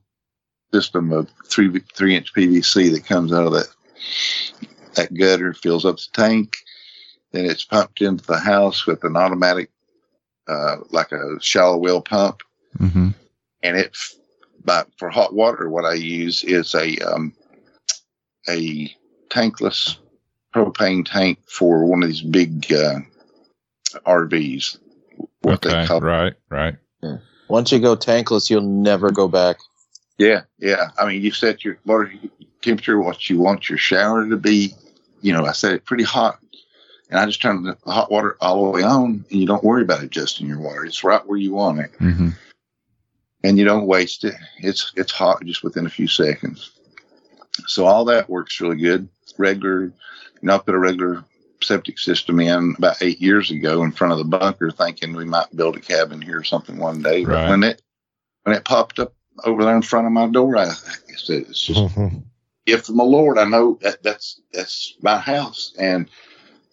system 0.73 1.13
of 1.13 1.29
three 1.47 1.81
three 1.95 2.17
inch 2.17 2.33
PVC 2.35 2.93
that 2.93 3.07
comes 3.07 3.33
out 3.33 3.47
of 3.47 3.53
that 3.53 3.69
that 4.95 5.15
gutter, 5.15 5.53
fills 5.53 5.85
up 5.85 5.97
the 5.97 6.07
tank, 6.13 6.57
then 7.33 7.45
it's 7.45 7.65
pumped 7.65 8.01
into 8.01 8.25
the 8.25 8.39
house 8.39 8.87
with 8.87 9.05
an 9.05 9.17
automatic 9.17 9.71
uh, 10.49 10.77
like 10.91 11.13
a 11.13 11.41
shallow 11.41 11.77
well 11.77 12.01
pump, 12.03 12.43
Mm-hmm. 12.79 13.11
and 13.63 13.77
it. 13.77 13.97
But 14.65 14.89
for 14.99 15.11
hot 15.11 15.33
water, 15.35 15.69
what 15.69 15.85
I 15.85 15.95
use 15.95 16.43
is 16.45 16.75
a 16.75 16.97
um, 16.99 17.33
a 18.49 18.91
tankless 19.31 19.97
propane 20.55 21.05
tank 21.05 21.39
for 21.49 21.85
one 21.85 22.03
of 22.03 22.09
these 22.09 22.23
big 22.23 22.73
uh, 22.73 23.01
RVs. 24.07 24.79
What 25.43 25.63
they 25.63 25.71
Okay. 25.71 25.87
call 25.87 26.01
Right. 26.01 26.35
Right. 26.51 26.77
Once 27.49 27.71
you 27.71 27.79
go 27.79 27.95
tankless, 27.97 28.51
you'll 28.51 28.61
never 28.63 29.11
go 29.13 29.29
back. 29.29 29.59
Yeah, 30.19 30.43
yeah. 30.59 30.89
I 30.99 31.07
mean, 31.07 31.23
you 31.23 31.31
set 31.31 31.65
your 31.65 31.79
water 31.85 32.13
temperature 32.63 32.99
what 33.01 33.29
you 33.29 33.39
want 33.39 33.69
your 33.69 33.79
shower 33.79 34.27
to 34.29 34.37
be. 34.37 34.73
You 35.21 35.33
know, 35.33 35.45
I 35.45 35.53
set 35.53 35.73
it 35.73 35.85
pretty 35.85 36.05
hot, 36.05 36.39
and 37.11 37.19
I 37.19 37.27
just 37.27 37.43
turn 37.43 37.63
the 37.65 37.77
hot 37.87 38.11
water 38.11 38.37
all 38.41 38.65
the 38.65 38.71
way 38.71 38.83
on, 38.83 39.25
and 39.31 39.41
you 39.41 39.47
don't 39.47 39.65
worry 39.65 39.83
about 39.83 40.03
adjusting 40.03 40.47
your 40.47 40.59
water. 40.61 40.85
It's 40.85 41.05
right 41.05 41.27
where 41.27 41.39
you 41.39 41.53
want 41.53 41.81
it, 41.81 41.93
Mm-hmm. 41.99 42.31
and 43.45 43.59
you 43.59 43.65
don't 43.65 43.87
waste 43.87 44.25
it. 44.25 44.35
It's 44.59 44.93
it's 44.97 45.13
hot 45.13 45.45
just 45.45 45.63
within 45.63 45.87
a 45.87 45.91
few 45.91 46.09
seconds. 46.09 46.71
So 47.67 47.87
all 47.87 48.05
that 48.07 48.29
works 48.29 48.61
really 48.61 48.77
good. 48.77 49.09
Regular, 49.39 49.85
you 49.85 49.93
know, 50.43 50.55
I 50.55 50.59
put 50.59 50.75
a 50.75 50.79
regular 50.79 51.25
septic 51.63 51.99
system 51.99 52.39
in 52.41 52.75
about 52.79 53.03
eight 53.03 53.21
years 53.21 53.51
ago 53.51 53.83
in 53.83 53.93
front 53.93 54.13
of 54.13 54.19
the 54.19 54.25
bunker, 54.25 54.71
thinking 54.71 55.15
we 55.15 55.25
might 55.25 55.55
build 55.57 55.77
a 55.77 55.81
cabin 55.81 56.23
here 56.23 56.39
or 56.39 56.45
something 56.45 56.77
one 56.79 57.03
day. 57.03 57.25
But 57.25 57.33
Right. 57.33 57.49
when 57.51 57.65
it 57.65 57.83
when 58.45 58.55
it 58.57 58.65
popped 58.65 58.99
up 58.99 59.15
over 59.45 59.65
there 59.65 59.77
in 59.77 59.83
front 59.83 60.07
of 60.07 60.13
my 60.13 60.29
door, 60.29 60.57
I, 60.57 60.65
I 60.65 60.75
said, 61.17 61.45
"It's 61.49 61.65
just 61.65 61.81
mm-hmm. 61.81 62.19
gift 62.67 62.87
from 62.87 62.97
the 62.97 63.05
Lord. 63.05 63.39
I 63.39 63.45
know 63.45 63.79
that 63.83 64.03
that's 64.03 64.41
that's 64.53 64.95
my 65.03 65.19
house. 65.19 65.75
And 65.79 66.09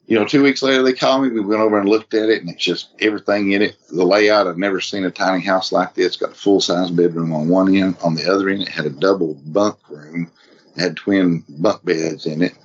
you 0.05 0.19
know, 0.19 0.25
two 0.25 0.43
weeks 0.43 0.61
later 0.61 0.83
they 0.83 0.93
called 0.93 1.23
me. 1.23 1.29
We 1.29 1.41
went 1.41 1.61
over 1.61 1.79
and 1.79 1.87
looked 1.87 2.13
at 2.13 2.29
it, 2.29 2.41
and 2.41 2.49
it's 2.49 2.63
just 2.63 2.89
everything 2.99 3.51
in 3.51 3.61
it. 3.61 3.77
The 3.89 4.05
layout. 4.05 4.47
I've 4.47 4.57
never 4.57 4.81
seen 4.81 5.05
a 5.05 5.11
tiny 5.11 5.43
house 5.43 5.71
like 5.71 5.93
this. 5.93 6.07
It's 6.07 6.17
got 6.17 6.31
a 6.31 6.35
full 6.35 6.61
size 6.61 6.91
bedroom 6.91 7.33
on 7.33 7.47
one 7.47 7.73
end. 7.75 7.97
On 8.03 8.15
the 8.15 8.31
other 8.31 8.49
end, 8.49 8.63
it 8.63 8.69
had 8.69 8.85
a 8.85 8.89
double 8.89 9.35
bunk 9.45 9.77
room. 9.89 10.29
It 10.75 10.81
had 10.81 10.97
twin 10.97 11.43
bunk 11.47 11.85
beds 11.85 12.25
in 12.25 12.41
it. 12.41 12.57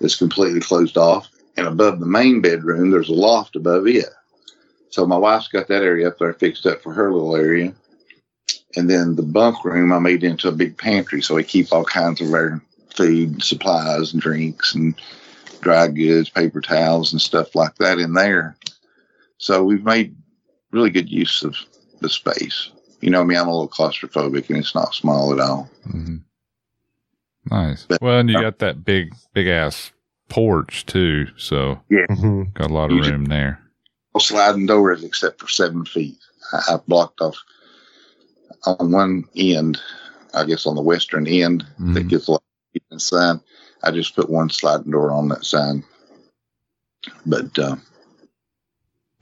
It's 0.00 0.16
completely 0.16 0.60
closed 0.60 0.96
off. 0.96 1.28
And 1.56 1.66
above 1.66 2.00
the 2.00 2.06
main 2.06 2.40
bedroom, 2.40 2.90
there's 2.90 3.08
a 3.08 3.14
loft 3.14 3.56
above 3.56 3.86
it. 3.86 4.06
So 4.90 5.06
my 5.06 5.16
wife's 5.16 5.48
got 5.48 5.68
that 5.68 5.82
area 5.82 6.08
up 6.08 6.18
there 6.18 6.32
fixed 6.32 6.66
up 6.66 6.82
for 6.82 6.92
her 6.92 7.12
little 7.12 7.36
area. 7.36 7.74
And 8.76 8.88
then 8.88 9.16
the 9.16 9.22
bunk 9.22 9.64
room 9.64 9.92
I 9.92 9.98
made 9.98 10.22
into 10.22 10.48
a 10.48 10.52
big 10.52 10.78
pantry, 10.78 11.22
so 11.22 11.34
we 11.34 11.42
keep 11.44 11.72
all 11.72 11.84
kinds 11.84 12.20
of 12.20 12.32
our 12.32 12.60
food, 12.94 13.42
supplies, 13.42 14.12
and 14.12 14.22
drinks, 14.22 14.74
and 14.74 14.94
dry 15.60 15.88
goods, 15.88 16.28
paper 16.30 16.60
towels, 16.60 17.12
and 17.12 17.20
stuff 17.20 17.54
like 17.54 17.74
that 17.76 17.98
in 17.98 18.14
there. 18.14 18.56
So 19.38 19.64
we've 19.64 19.84
made 19.84 20.14
really 20.70 20.90
good 20.90 21.10
use 21.10 21.42
of 21.42 21.56
the 22.00 22.08
space. 22.08 22.70
You 23.00 23.10
know 23.10 23.24
me, 23.24 23.36
I'm 23.36 23.48
a 23.48 23.50
little 23.50 23.68
claustrophobic, 23.68 24.48
and 24.48 24.58
it's 24.58 24.74
not 24.74 24.94
small 24.94 25.32
at 25.32 25.40
all. 25.40 25.68
Mm-hmm. 25.88 26.16
Nice. 27.50 27.86
But- 27.88 28.00
Well, 28.02 28.18
and 28.20 28.30
you 28.30 28.40
got 28.40 28.58
that 28.60 28.84
big, 28.84 29.14
big 29.34 29.48
ass 29.48 29.90
porch 30.28 30.86
too, 30.86 31.26
so 31.36 31.80
Mhm. 31.90 32.52
got 32.54 32.70
a 32.70 32.74
lot 32.74 32.90
of 32.90 32.96
You 32.96 33.02
ju- 33.02 33.10
room 33.12 33.24
there. 33.24 33.60
No 34.14 34.20
sliding 34.20 34.66
doors 34.66 35.02
except 35.02 35.40
for 35.40 35.48
seven 35.48 35.84
feet. 35.84 36.18
I, 36.52 36.74
I 36.74 36.76
blocked 36.86 37.20
off 37.20 37.36
on 38.64 38.92
one 38.92 39.24
end, 39.36 39.80
I 40.34 40.44
guess 40.44 40.66
on 40.66 40.74
the 40.76 40.82
western 40.82 41.26
end 41.26 41.66
that 41.78 42.04
Mhm. 42.04 42.08
gets 42.08 42.28
a 42.28 42.32
lot 42.32 42.42
of 42.92 43.02
sun. 43.02 43.40
I 43.82 43.90
just 43.90 44.14
put 44.14 44.28
one 44.30 44.50
sliding 44.50 44.90
door 44.92 45.10
on 45.10 45.28
that 45.28 45.44
side. 45.44 45.82
But 47.26 47.58
uh, 47.58 47.76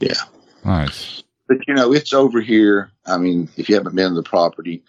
yeah, 0.01 0.21
Nice. 0.65 1.23
but 1.47 1.59
you 1.67 1.75
know, 1.75 1.93
it's 1.93 2.13
over 2.13 2.41
here. 2.41 2.91
I 3.07 3.19
mean, 3.19 3.49
if 3.57 3.69
you 3.69 3.77
haven't 3.77 3.95
been 3.95 4.11
to 4.11 4.15
the 4.17 4.23
property, 4.23 4.83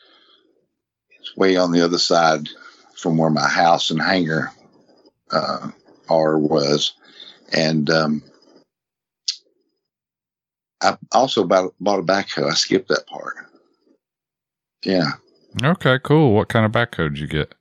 it's 1.19 1.35
way 1.37 1.55
on 1.55 1.71
the 1.71 1.81
other 1.83 1.99
side 1.99 2.49
from 2.95 3.17
where 3.17 3.29
my 3.29 3.47
house 3.47 3.91
and 3.91 4.01
hangar 4.01 4.51
uh, 5.31 5.69
are 6.09 6.37
was, 6.39 6.93
and 7.53 7.89
um, 7.89 8.23
I 10.81 10.97
also 11.11 11.43
bought, 11.43 11.73
bought 11.79 11.99
a 11.99 12.03
backhoe. 12.03 12.49
I 12.49 12.55
skipped 12.55 12.87
that 12.89 13.05
part. 13.07 13.35
Yeah, 14.83 15.11
Okay, 15.63 15.99
cool. 16.03 16.33
What 16.33 16.49
kind 16.49 16.65
of 16.65 16.71
backhoe 16.71 17.09
did 17.09 17.19
you 17.19 17.27
get? 17.27 17.53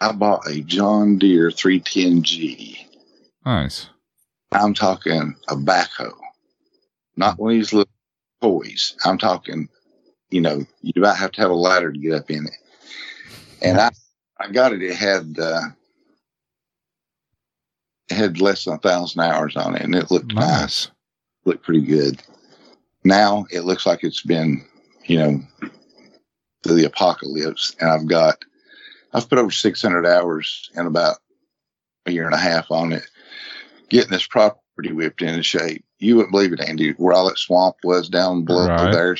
I 0.00 0.12
bought 0.12 0.46
a 0.48 0.60
John 0.60 1.18
Deere 1.18 1.50
310G. 1.50 2.76
Nice. 3.44 3.88
I'm 4.52 4.74
talking 4.74 5.34
a 5.48 5.56
backhoe, 5.56 6.16
not 7.16 7.38
one 7.38 7.52
of 7.52 7.56
these 7.56 7.72
little 7.72 7.92
toys. 8.42 8.94
I'm 9.04 9.16
talking, 9.16 9.68
you 10.30 10.40
know, 10.40 10.66
you 10.82 10.92
might 11.00 11.16
have 11.16 11.32
to 11.32 11.40
have 11.40 11.50
a 11.50 11.54
ladder 11.54 11.90
to 11.90 11.98
get 11.98 12.12
up 12.12 12.30
in 12.30 12.46
it. 12.46 12.56
And 13.62 13.80
I, 13.80 13.90
I 14.38 14.50
got 14.50 14.72
it. 14.72 14.82
It 14.82 14.94
had, 14.94 15.38
uh, 15.38 15.62
it 18.10 18.14
had 18.16 18.40
less 18.40 18.64
than 18.64 18.74
a 18.74 18.78
thousand 18.78 19.22
hours 19.22 19.56
on 19.56 19.74
it, 19.74 19.82
and 19.82 19.94
it 19.94 20.10
looked 20.10 20.34
nice. 20.34 20.44
Nice. 20.60 20.90
Looked 21.44 21.64
pretty 21.64 21.80
good. 21.80 22.22
Now 23.04 23.46
it 23.50 23.60
looks 23.64 23.86
like 23.86 24.04
it's 24.04 24.22
been, 24.22 24.64
you 25.06 25.18
know, 25.18 25.40
to 26.62 26.74
the 26.74 26.84
apocalypse, 26.84 27.74
and 27.80 27.90
I've 27.90 28.06
got, 28.06 28.44
I've 29.12 29.28
put 29.28 29.38
over 29.38 29.50
600 29.50 30.06
hours 30.06 30.70
in 30.74 30.86
about 30.86 31.18
a 32.06 32.12
year 32.12 32.26
and 32.26 32.34
a 32.34 32.38
half 32.38 32.70
on 32.70 32.92
it 32.92 33.04
getting 33.92 34.10
this 34.10 34.26
property 34.26 34.90
whipped 34.90 35.22
into 35.22 35.42
shape. 35.42 35.84
You 35.98 36.16
wouldn't 36.16 36.32
believe 36.32 36.52
it, 36.52 36.60
Andy, 36.60 36.92
where 36.92 37.12
all 37.14 37.28
that 37.28 37.38
swamp 37.38 37.76
was 37.84 38.08
down 38.08 38.44
below 38.44 38.68
Right. 38.68 38.90
there. 38.90 39.16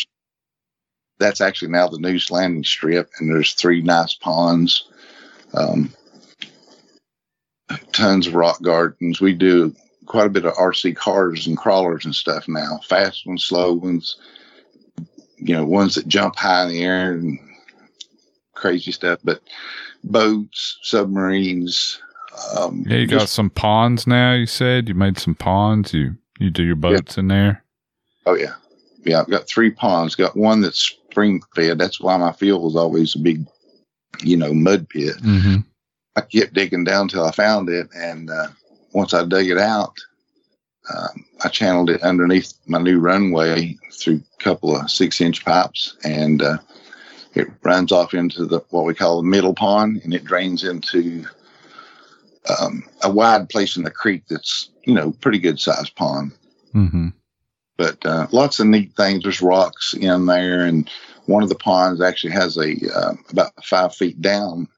That's 1.18 1.43
actually 1.43 1.70
now 1.72 1.88
the 1.88 1.99
news 1.99 2.30
landing 2.30 2.64
strip, 2.64 3.11
and 3.18 3.30
there's 3.30 3.53
three 3.53 3.82
nice 3.82 4.14
ponds, 4.14 4.88
um, 5.55 5.93
tons 7.93 8.26
of 8.26 8.34
rock 8.34 8.61
gardens. 8.62 9.20
We 9.20 9.34
do 9.34 9.76
quite 10.07 10.26
a 10.26 10.30
bit 10.30 10.47
of 10.47 10.55
RC 10.55 10.97
cars 10.97 11.47
and 11.47 11.57
crawlers 11.57 12.07
and 12.07 12.14
stuff 12.14 12.49
now. 12.49 12.80
Fast 12.88 13.26
ones, 13.26 13.45
slow 13.45 13.74
ones, 13.74 14.16
you 15.45 15.55
know, 15.55 15.64
ones 15.64 15.95
that 15.95 16.07
jump 16.07 16.36
high 16.36 16.62
in 16.64 16.68
the 16.68 16.84
air 16.84 17.12
and 17.12 17.38
crazy 18.55 18.93
stuff. 18.93 19.18
But 19.24 19.40
boats, 20.05 20.78
submarines. 20.82 22.01
Um, 22.57 22.84
Yeah, 22.86 22.99
you 22.99 23.07
got 23.07 23.28
some 23.28 23.51
ponds 23.51 24.07
now. 24.07 24.32
You 24.32 24.47
said 24.47 24.88
you 24.88 24.95
made 24.95 25.18
some 25.18 25.34
ponds. 25.34 25.93
You 25.93 26.16
you 26.38 26.51
do 26.51 26.62
your 26.62 26.76
boats 26.76 27.18
in 27.18 27.28
there. 27.28 27.64
Oh 28.24 28.34
yeah, 28.34 28.55
yeah. 29.05 29.20
I've 29.20 29.30
got 29.30 29.49
three 29.49 29.70
ponds. 29.70 30.14
Got 30.14 30.36
one 30.36 30.61
that's 30.61 30.97
spring 31.11 31.43
fed. 31.55 31.78
That's 31.78 32.01
why 32.01 32.16
my 32.16 32.32
field 32.32 32.62
was 32.62 32.76
always 32.76 33.14
a 33.14 33.18
big, 33.18 33.45
you 34.22 34.36
know, 34.36 34.55
mud 34.55 34.88
pit. 34.88 35.16
Mm-hmm. 35.18 35.57
I 36.16 36.20
kept 36.20 36.55
digging 36.55 36.84
down 36.84 37.09
till 37.09 37.24
I 37.24 37.32
found 37.32 37.68
it, 37.68 37.88
and 37.95 38.30
uh, 38.30 38.49
once 38.93 39.14
I 39.14 39.24
dug 39.24 39.47
it 39.47 39.59
out, 39.59 39.95
um, 40.91 41.24
I 41.45 41.49
channeled 41.49 41.91
it 41.91 42.03
underneath 42.03 42.55
my 42.66 42.80
new 42.80 42.99
runway 42.99 43.78
through 43.93 44.22
a 44.39 44.43
couple 44.43 44.76
of 44.76 44.91
six 44.91 45.20
inch 45.20 45.45
pipes, 45.45 45.97
and 46.05 46.43
uh, 46.43 46.59
it 47.35 47.49
runs 47.62 47.93
off 47.93 48.14
into 48.14 48.47
the 48.47 48.61
what 48.70 48.85
we 48.85 48.95
call 48.95 49.18
the 49.18 49.28
middle 49.28 49.55
pond, 49.55 50.01
and 50.05 50.12
it 50.12 50.24
drains 50.24 50.64
into 50.64 51.24
um, 52.61 52.85
a 53.03 53.11
wide 53.11 53.49
place 53.49 53.76
in 53.76 53.85
the 53.85 53.91
creek 53.91 54.24
that's 54.28 54.70
you 54.85 54.95
know 54.95 55.12
pretty 55.20 55.39
good 55.39 55.61
sized 55.61 55.95
pond. 55.95 56.33
Mm-hmm. 56.74 57.09
But 57.76 58.05
uh, 58.05 58.26
lots 58.33 58.61
of 58.61 58.66
neat 58.66 58.95
things. 58.97 59.22
There's 59.22 59.43
rocks 59.43 59.95
in 59.95 60.26
there, 60.26 60.64
and 60.64 60.91
one 61.26 61.43
of 61.43 61.49
the 61.49 61.55
ponds 61.55 62.01
actually 62.01 62.33
has 62.33 62.57
a 62.57 62.74
uh, 62.95 63.14
about 63.30 63.64
five 63.64 63.95
feet 63.95 64.20
down. 64.20 64.68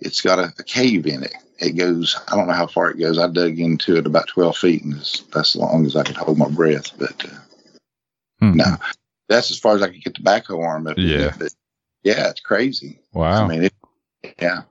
It's 0.00 0.20
got 0.20 0.38
a, 0.38 0.52
a 0.58 0.64
cave 0.64 1.06
in 1.06 1.22
it. 1.22 1.34
It 1.58 1.72
goes. 1.76 2.16
I 2.28 2.36
don't 2.36 2.46
know 2.48 2.52
how 2.54 2.66
far 2.66 2.90
it 2.90 2.98
goes. 2.98 3.18
I 3.18 3.28
dug 3.28 3.58
into 3.58 3.96
it 3.96 4.06
about 4.06 4.28
twelve 4.28 4.56
feet, 4.56 4.82
and 4.82 4.94
that's, 4.94 5.20
that's 5.32 5.54
as 5.54 5.60
long 5.60 5.86
as 5.86 5.94
I 5.96 6.02
could 6.02 6.16
hold 6.16 6.36
my 6.38 6.48
breath. 6.48 6.96
But 6.98 7.24
uh, 7.24 7.28
Hmm. 8.40 8.56
no, 8.56 8.76
that's 9.28 9.50
as 9.52 9.58
far 9.60 9.76
as 9.76 9.82
I 9.82 9.88
could 9.88 10.02
get 10.02 10.14
the 10.14 10.22
backhoe 10.22 10.62
arm 10.62 10.86
up. 10.88 10.98
Yeah. 10.98 11.28
it. 11.28 11.34
But 11.38 11.54
yeah, 12.02 12.28
it's 12.30 12.40
crazy. 12.40 12.98
Wow. 13.12 13.44
I 13.44 13.48
mean, 13.48 13.62
it, 13.64 13.72
yeah. 14.40 14.62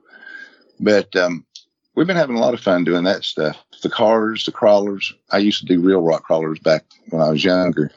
But 0.78 1.14
um, 1.16 1.46
we've 1.94 2.06
been 2.06 2.16
having 2.16 2.36
a 2.36 2.40
lot 2.40 2.52
of 2.54 2.60
fun 2.60 2.84
doing 2.84 3.04
that 3.04 3.24
stuff. 3.24 3.56
The 3.82 3.88
cars, 3.88 4.44
the 4.44 4.52
crawlers. 4.52 5.14
I 5.30 5.38
used 5.38 5.60
to 5.60 5.66
do 5.66 5.80
real 5.80 6.02
rock 6.02 6.24
crawlers 6.24 6.58
back 6.58 6.84
when 7.08 7.22
I 7.22 7.30
was 7.30 7.42
younger, 7.44 7.90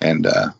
and 0.00 0.26
uh, 0.26 0.50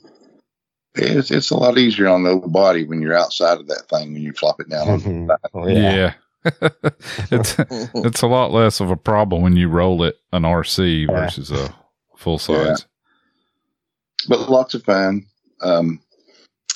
it's 0.94 1.30
it's 1.30 1.50
a 1.50 1.56
lot 1.56 1.78
easier 1.78 2.08
on 2.08 2.22
the 2.24 2.36
body 2.36 2.84
when 2.84 3.00
you're 3.00 3.16
outside 3.18 3.58
of 3.58 3.68
that 3.68 3.88
thing 3.88 4.12
when 4.12 4.22
you 4.22 4.32
flop 4.34 4.60
it 4.60 4.68
down. 4.68 4.88
on 4.88 4.98
the 4.98 5.08
Mhm. 5.08 5.26
side. 5.28 5.50
Oh, 5.54 5.66
yeah. 5.66 5.94
yeah. 5.94 6.14
It's 6.44 7.56
it's 7.94 8.22
a 8.22 8.26
lot 8.26 8.52
less 8.52 8.80
of 8.80 8.90
a 8.90 8.96
problem 8.96 9.42
when 9.42 9.56
you 9.56 9.68
roll 9.68 10.02
it 10.02 10.18
an 10.32 10.42
RC 10.42 11.06
Yeah. 11.08 11.20
versus 11.24 11.50
a 11.50 11.74
full 12.16 12.38
size. 12.38 12.86
But 14.28 14.48
lots 14.50 14.74
of 14.74 14.82
fun. 14.84 15.26
Um, 15.60 16.00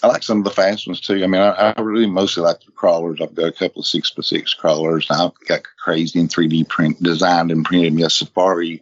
I 0.03 0.07
like 0.07 0.23
some 0.23 0.39
of 0.39 0.45
the 0.45 0.51
fast 0.51 0.87
ones 0.87 1.01
too. 1.01 1.25
I 1.25 1.27
mean, 1.27 1.41
I, 1.41 1.75
I 1.77 1.81
really 1.81 2.07
mostly 2.07 2.43
like 2.43 2.61
the 2.61 2.71
crawlers. 2.73 3.21
I've 3.21 3.35
got 3.35 3.49
a 3.49 3.53
couple 3.53 3.81
of 3.81 3.87
six 3.87 4.11
by 4.11 4.23
six 4.23 4.55
crawlers. 4.55 5.09
I've 5.11 5.33
got 5.47 5.63
crazy 5.83 6.21
in 6.21 6.29
3D 6.29 6.69
print, 6.69 7.03
designed 7.03 7.51
and 7.51 7.65
printed 7.65 7.93
me 7.95 8.05
a 8.05 8.11
Safari, 8.11 8.81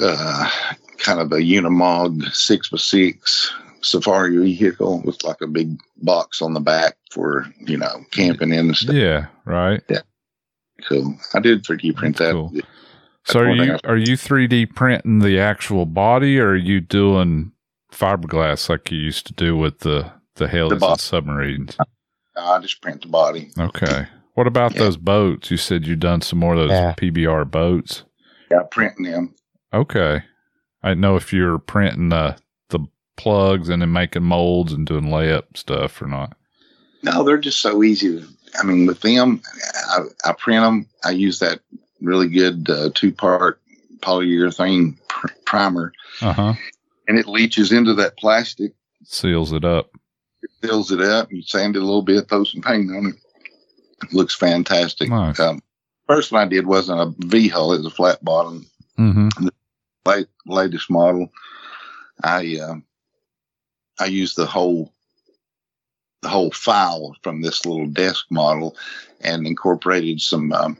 uh, 0.00 0.50
kind 0.98 1.20
of 1.20 1.32
a 1.32 1.36
Unimog 1.36 2.22
six 2.34 2.68
by 2.68 2.76
six 2.78 3.52
Safari 3.86 4.36
vehicle 4.36 5.02
with 5.04 5.22
like 5.24 5.40
a 5.40 5.46
big 5.46 5.78
box 6.02 6.42
on 6.42 6.54
the 6.54 6.60
back 6.60 6.96
for 7.10 7.46
you 7.60 7.76
know 7.76 8.04
camping 8.10 8.52
in 8.52 8.66
and 8.68 8.76
stuff. 8.76 8.94
Yeah, 8.94 9.26
right. 9.44 9.82
Cool. 10.88 11.16
I 11.34 11.40
did 11.40 11.64
3D 11.64 11.94
print 11.96 12.16
That's 12.18 12.28
that. 12.28 12.32
cool. 12.32 12.52
So 13.24 13.40
are 13.40 13.50
you 13.54 13.78
are 13.84 13.96
you 13.96 14.14
3D 14.16 14.74
printing 14.74 15.20
the 15.20 15.38
actual 15.40 15.86
body 15.86 16.38
or 16.38 16.50
are 16.50 16.56
you 16.56 16.80
doing 16.80 17.52
fiberglass 17.92 18.68
like 18.68 18.90
you 18.90 18.98
used 18.98 19.26
to 19.28 19.32
do 19.32 19.56
with 19.56 19.80
the 19.80 20.12
the 20.36 20.46
helis 20.46 20.78
body. 20.80 20.92
and 20.92 21.00
submarines? 21.00 21.76
I 22.36 22.58
just 22.58 22.82
print 22.82 23.02
the 23.02 23.08
body. 23.08 23.50
Okay. 23.58 24.06
What 24.34 24.46
about 24.46 24.74
Yeah. 24.74 24.80
those 24.80 24.98
boats? 24.98 25.50
You 25.50 25.56
said 25.56 25.86
you've 25.86 25.98
done 26.00 26.20
some 26.20 26.38
more 26.38 26.52
of 26.54 26.58
those 26.58 26.70
Yeah. 26.70 26.94
PBR 26.96 27.50
boats. 27.50 28.04
Yeah, 28.50 28.62
printing 28.70 29.06
them. 29.10 29.34
Okay. 29.72 30.22
I 30.82 30.92
know 30.94 31.16
if 31.16 31.32
you're 31.32 31.58
printing 31.58 32.10
the 32.10 32.36
the 32.36 32.36
plugs 33.16 33.68
and 33.68 33.82
then 33.82 33.92
making 33.92 34.22
molds 34.22 34.72
and 34.72 34.86
doing 34.86 35.04
layup 35.04 35.44
stuff 35.56 36.00
or 36.02 36.06
not. 36.06 36.36
No, 37.02 37.22
they're 37.22 37.38
just 37.38 37.60
so 37.60 37.82
easy. 37.82 38.18
To, 38.20 38.28
I 38.58 38.64
mean, 38.64 38.86
with 38.86 39.00
them, 39.00 39.40
I, 39.90 40.00
I 40.24 40.32
print 40.32 40.62
them. 40.62 40.86
I 41.04 41.10
use 41.10 41.38
that 41.40 41.60
really 42.00 42.28
good 42.28 42.68
uh, 42.68 42.90
two 42.94 43.12
part 43.12 43.60
polyurethane 44.00 44.96
pr- 45.08 45.26
primer, 45.44 45.92
Uh 46.20 46.32
huh. 46.32 46.54
and 47.08 47.18
it 47.18 47.26
leaches 47.26 47.72
into 47.72 47.94
that 47.94 48.16
plastic, 48.18 48.72
Seals 49.04 49.52
it 49.52 49.64
up. 49.64 49.90
fills 50.62 50.90
it 50.90 51.00
up. 51.00 51.30
You 51.32 51.42
sand 51.42 51.76
it 51.76 51.82
a 51.82 51.84
little 51.84 52.02
bit, 52.02 52.28
throw 52.28 52.44
some 52.44 52.62
paint 52.62 52.90
on 52.90 53.06
it. 53.06 53.14
It 54.04 54.12
looks 54.12 54.34
fantastic. 54.34 55.08
Nice. 55.08 55.38
Um, 55.40 55.62
first 56.06 56.32
one 56.32 56.42
I 56.42 56.48
did 56.50 56.66
wasn't 56.66 57.00
a 57.00 57.14
V 57.26 57.48
hull; 57.48 57.72
it 57.72 57.78
was 57.78 57.86
a 57.86 57.90
flat 57.90 58.22
bottom. 58.24 58.66
Mm-hmm. 58.98 59.48
late, 60.06 60.26
latest 60.46 60.90
model, 60.90 61.30
I 62.22 62.58
uh, 62.62 62.74
I 63.98 64.06
used 64.06 64.36
the 64.36 64.46
whole 64.46 64.92
the 66.22 66.28
whole 66.28 66.50
file 66.50 67.14
from 67.22 67.42
this 67.42 67.64
little 67.66 67.86
desk 67.86 68.26
model 68.30 68.74
and 69.20 69.46
incorporated 69.46 70.20
some 70.20 70.52
um, 70.52 70.76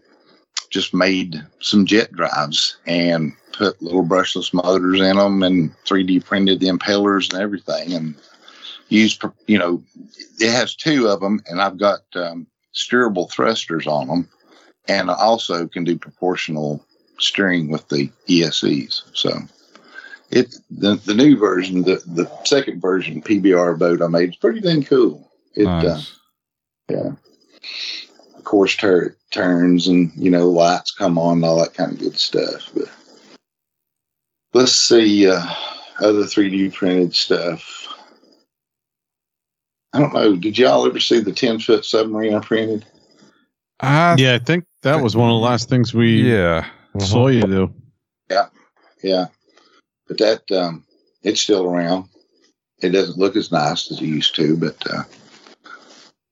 just 0.70 0.94
made 0.94 1.44
some 1.60 1.86
jet 1.86 2.10
drives 2.12 2.78
and 2.86 3.32
put 3.52 3.80
little 3.80 4.04
brushless 4.04 4.52
motors 4.52 5.00
in 5.00 5.16
them 5.16 5.42
and 5.42 5.72
3D 5.84 6.24
printed 6.24 6.60
the 6.60 6.68
impellers 6.68 7.32
and 7.32 7.40
everything 7.40 7.92
and 7.92 8.14
used 8.88 9.22
you 9.46 9.58
know 9.58 9.82
it 10.40 10.50
has 10.50 10.74
two 10.74 11.08
of 11.08 11.20
them 11.20 11.40
and 11.46 11.60
I've 11.60 11.78
got 11.78 12.00
um, 12.14 12.46
steerable 12.74 13.30
thrusters 13.30 13.86
on 13.86 14.08
them 14.08 14.28
and 14.88 15.10
also 15.10 15.66
can 15.66 15.84
do 15.84 15.96
proportional 15.98 16.84
steering 17.18 17.70
with 17.70 17.88
the 17.88 18.10
ESCs. 18.28 19.02
So 19.14 19.38
it 20.30 20.56
the 20.70 20.96
the 20.96 21.14
new 21.14 21.36
version, 21.36 21.82
the 21.82 22.02
the 22.06 22.30
second 22.44 22.80
version 22.80 23.22
PBR 23.22 23.78
boat 23.78 24.02
I 24.02 24.08
made 24.08 24.30
is 24.30 24.36
pretty 24.36 24.60
dang 24.60 24.84
cool. 24.84 25.30
It 25.54 25.66
uh, 25.66 26.00
yeah, 26.88 27.12
of 28.36 28.44
course 28.44 28.76
tur- 28.76 29.16
turns 29.30 29.86
and 29.86 30.12
you 30.16 30.30
know 30.30 30.48
lights 30.48 30.90
come 30.92 31.18
on 31.18 31.38
and 31.38 31.44
all 31.44 31.60
that 31.60 31.74
kind 31.74 31.92
of 31.92 31.98
good 31.98 32.18
stuff. 32.18 32.70
But 32.74 32.90
let's 34.54 34.72
see 34.72 35.28
uh, 35.28 35.46
other 36.00 36.24
3D 36.24 36.74
printed 36.74 37.14
stuff. 37.14 37.86
I 39.92 40.00
don't 40.00 40.12
know. 40.12 40.36
Did 40.36 40.58
y'all 40.58 40.86
ever 40.86 41.00
see 41.00 41.20
the 41.20 41.32
10 41.32 41.60
foot 41.60 41.84
submarine 41.84 42.34
I 42.34 42.40
printed? 42.40 42.84
I, 43.80 44.16
Yeah, 44.18 44.34
I 44.34 44.38
think 44.38 44.64
that 44.82 45.00
was 45.00 45.16
one 45.16 45.30
of 45.30 45.40
the 45.40 45.46
last 45.46 45.68
things 45.68 45.94
we 45.94 46.30
yeah. 46.30 46.66
saw 46.98 47.28
you 47.28 47.42
do. 47.42 47.74
Yeah, 48.30 48.48
yeah, 49.02 49.26
but 50.08 50.18
that 50.18 50.50
um, 50.52 50.84
it's 51.22 51.40
still 51.40 51.64
around. 51.64 52.08
It 52.82 52.90
doesn't 52.90 53.18
look 53.18 53.36
as 53.36 53.50
nice 53.50 53.90
as 53.90 54.00
it 54.00 54.04
used 54.04 54.34
to, 54.36 54.56
but 54.56 54.76
uh, 54.90 55.02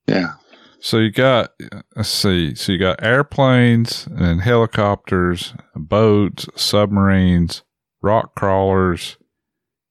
yeah, 0.06 0.34
So 0.80 0.98
you 0.98 1.10
got 1.10 1.52
let's 1.96 2.10
see. 2.10 2.54
So 2.54 2.72
you 2.72 2.78
got 2.78 3.02
airplanes 3.02 4.06
and 4.06 4.42
helicopters, 4.42 5.54
boats, 5.74 6.46
submarines, 6.56 7.62
rock 8.02 8.34
crawlers. 8.34 9.16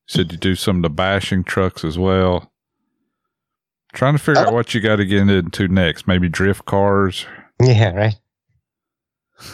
You 0.08 0.14
said 0.16 0.32
you 0.32 0.38
do 0.38 0.56
some 0.56 0.78
of 0.78 0.82
the 0.84 0.90
bashing 0.90 1.44
trucks 1.44 1.84
as 1.84 1.98
well. 1.98 2.52
Trying 3.94 4.14
to 4.14 4.20
figure 4.20 4.46
out 4.46 4.54
what 4.54 4.74
you 4.74 4.82
got 4.82 4.98
to 4.98 5.06
get 5.06 5.28
into 5.28 5.68
next. 5.68 6.08
Maybe 6.08 6.30
drift 6.30 6.66
cars. 6.66 7.26
Yeah, 7.62 7.92
right. 7.92 8.16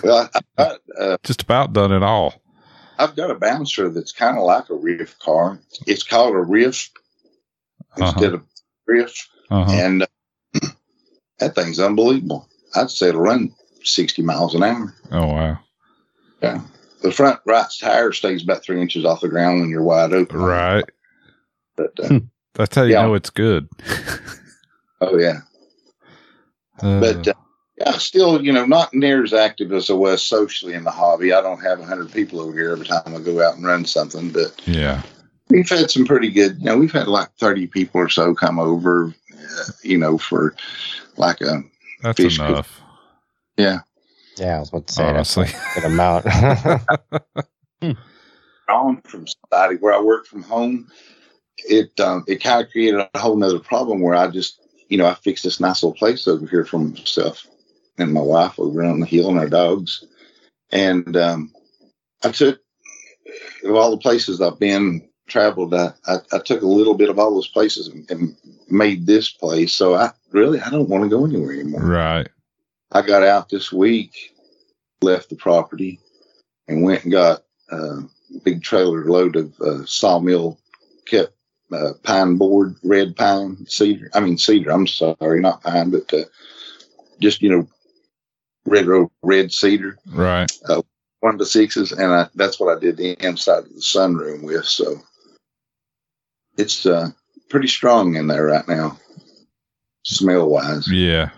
well, 0.03 0.29
I, 0.33 0.41
I, 0.57 0.77
uh, 0.99 1.17
Just 1.23 1.41
about 1.43 1.73
done 1.73 1.91
it 1.91 2.03
all. 2.03 2.41
I've 2.99 3.15
got 3.15 3.31
a 3.31 3.35
bouncer 3.35 3.89
that's 3.89 4.11
kind 4.11 4.37
of 4.37 4.43
like 4.43 4.69
a 4.69 4.75
riff 4.75 5.17
car. 5.19 5.57
It's 5.87 6.03
called 6.03 6.35
a 6.35 6.39
riff 6.41 6.89
instead 7.97 8.33
of 8.33 8.43
riff, 8.85 9.27
Uh-huh. 9.49 9.71
and 9.71 10.03
uh, 10.03 10.07
that 11.39 11.55
thing's 11.55 11.79
unbelievable. 11.79 12.47
I'd 12.75 12.91
say 12.91 13.09
it'll 13.09 13.21
run 13.21 13.55
sixty 13.83 14.21
miles 14.21 14.53
an 14.53 14.63
hour. 14.63 14.93
Oh 15.11 15.27
wow. 15.27 15.59
Yeah, 16.43 16.61
the 17.01 17.11
front 17.11 17.39
right 17.45 17.65
tire 17.79 18.11
stays 18.11 18.43
about 18.43 18.63
three 18.63 18.81
inches 18.81 19.05
off 19.05 19.21
the 19.21 19.29
ground 19.29 19.61
when 19.61 19.69
you're 19.69 19.81
wide 19.83 20.13
open. 20.13 20.37
Right. 20.37 20.85
But 21.77 21.97
uh, 22.03 22.19
That's 22.53 22.75
how 22.75 22.83
you 22.83 22.93
Yeah. 22.93 23.03
know 23.03 23.13
it's 23.13 23.29
good. 23.29 23.69
oh 25.01 25.17
yeah. 25.17 25.39
Uh, 26.81 26.99
but 26.99 27.27
uh, 27.29 27.33
yeah, 27.79 27.93
still, 27.93 28.43
you 28.43 28.51
know, 28.51 28.65
not 28.65 28.93
near 28.93 29.23
as 29.23 29.33
active 29.33 29.71
as 29.71 29.89
I 29.89 29.93
was 29.93 30.21
socially 30.21 30.73
in 30.73 30.83
the 30.83 30.91
hobby. 30.91 31.31
I 31.31 31.41
don't 31.41 31.63
have 31.63 31.79
100 31.79 32.11
people 32.11 32.41
over 32.41 32.51
here 32.51 32.71
every 32.71 32.85
time 32.85 33.15
I 33.15 33.19
go 33.19 33.41
out 33.41 33.55
and 33.55 33.65
run 33.65 33.85
something, 33.85 34.31
but 34.31 34.61
yeah. 34.65 35.01
we've 35.49 35.69
had 35.69 35.89
some 35.89 36.05
pretty 36.05 36.29
good, 36.29 36.59
you 36.59 36.65
know, 36.65 36.77
we've 36.77 36.91
had 36.91 37.07
like 37.07 37.29
30 37.39 37.67
people 37.67 38.01
or 38.01 38.09
so 38.09 38.35
come 38.35 38.59
over, 38.59 39.13
uh, 39.33 39.71
you 39.81 39.97
know, 39.97 40.17
for 40.17 40.55
like 41.15 41.39
a, 41.39 41.63
That's 42.01 42.17
Fish 42.17 42.37
cook. 42.37 42.49
enough. 42.49 42.81
yeah, 43.55 43.79
Yeah, 44.37 44.57
I 44.57 44.59
was 44.59 44.69
about 44.69 44.87
to 44.87 44.93
say 44.93 45.03
Honestly. 45.03 45.47
a 45.47 45.75
good 45.75 45.85
amount. 45.85 46.25
on 48.67 49.01
from 49.01 49.25
society 49.25 49.77
where 49.79 49.93
I 49.93 50.01
work 50.01 50.25
from 50.25 50.43
home. 50.43 50.91
It, 51.59 51.97
um, 51.99 52.23
it 52.27 52.43
kind 52.43 52.63
of 52.63 52.71
created 52.71 53.07
a 53.13 53.19
whole 53.19 53.35
nother 53.35 53.59
problem 53.59 54.01
where 54.01 54.15
I 54.15 54.27
just, 54.27 54.61
you 54.89 54.97
know, 54.97 55.07
I 55.07 55.13
fixed 55.13 55.43
this 55.45 55.59
nice 55.59 55.81
little 55.81 55.97
place 55.97 56.27
over 56.27 56.45
here 56.45 56.65
for 56.65 56.79
myself 56.79 57.47
and 58.01 58.13
my 58.13 58.21
wife 58.21 58.59
over 58.59 58.83
on 58.83 58.99
the 58.99 59.05
hill 59.05 59.29
and 59.29 59.39
our 59.39 59.49
dogs. 59.49 60.03
And, 60.71 61.15
um, 61.17 61.51
I 62.23 62.31
took 62.31 62.59
of 63.63 63.75
all 63.75 63.91
the 63.91 63.97
places 63.97 64.41
I've 64.41 64.59
been 64.59 65.07
traveled, 65.27 65.73
I, 65.73 65.93
I, 66.05 66.17
I 66.31 66.39
took 66.39 66.61
a 66.61 66.67
little 66.67 66.95
bit 66.95 67.09
of 67.09 67.19
all 67.19 67.33
those 67.33 67.47
places 67.47 67.87
and, 67.87 68.09
and 68.09 68.35
made 68.69 69.05
this 69.05 69.29
place. 69.29 69.73
So 69.73 69.95
I 69.95 70.11
really, 70.31 70.59
I 70.59 70.69
don't 70.69 70.89
want 70.89 71.03
to 71.03 71.09
go 71.09 71.25
anywhere 71.25 71.53
anymore. 71.53 71.81
Right. 71.81 72.27
I 72.91 73.01
got 73.01 73.23
out 73.23 73.49
this 73.49 73.71
week, 73.71 74.33
left 75.01 75.29
the 75.29 75.35
property, 75.35 75.99
and 76.67 76.83
went 76.83 77.03
and 77.03 77.11
got 77.11 77.43
a 77.69 77.99
big 78.43 78.63
trailer 78.63 79.05
load 79.05 79.35
of 79.35 79.59
uh, 79.61 79.85
sawmill 79.85 80.59
kept 81.05 81.33
uh, 81.71 81.93
pine 82.03 82.37
board, 82.37 82.75
red 82.83 83.15
pine, 83.15 83.65
cedar. 83.67 84.09
I 84.13 84.19
mean 84.19 84.37
cedar. 84.37 84.71
I'm 84.71 84.87
sorry, 84.87 85.39
not 85.39 85.63
pine, 85.63 85.91
but 85.91 86.11
uh, 86.13 86.25
just 87.19 87.41
you 87.41 87.49
know, 87.49 87.67
red 88.65 88.87
red 89.21 89.51
cedar. 89.51 89.97
Right. 90.07 90.51
one 91.21 91.37
to 91.37 91.45
sixes, 91.45 91.91
and 91.91 92.11
I, 92.13 92.27
that's 92.35 92.59
what 92.59 92.75
I 92.75 92.79
did 92.79 92.97
the 92.97 93.13
inside 93.25 93.59
of 93.59 93.69
the 93.69 93.81
sunroom 93.81 94.43
with. 94.43 94.65
So 94.65 94.95
it's 96.57 96.85
uh, 96.85 97.09
pretty 97.49 97.67
strong 97.67 98.15
in 98.15 98.27
there 98.27 98.45
right 98.45 98.67
now, 98.67 98.97
smell 100.05 100.49
wise. 100.49 100.87
Yeah. 100.91 101.29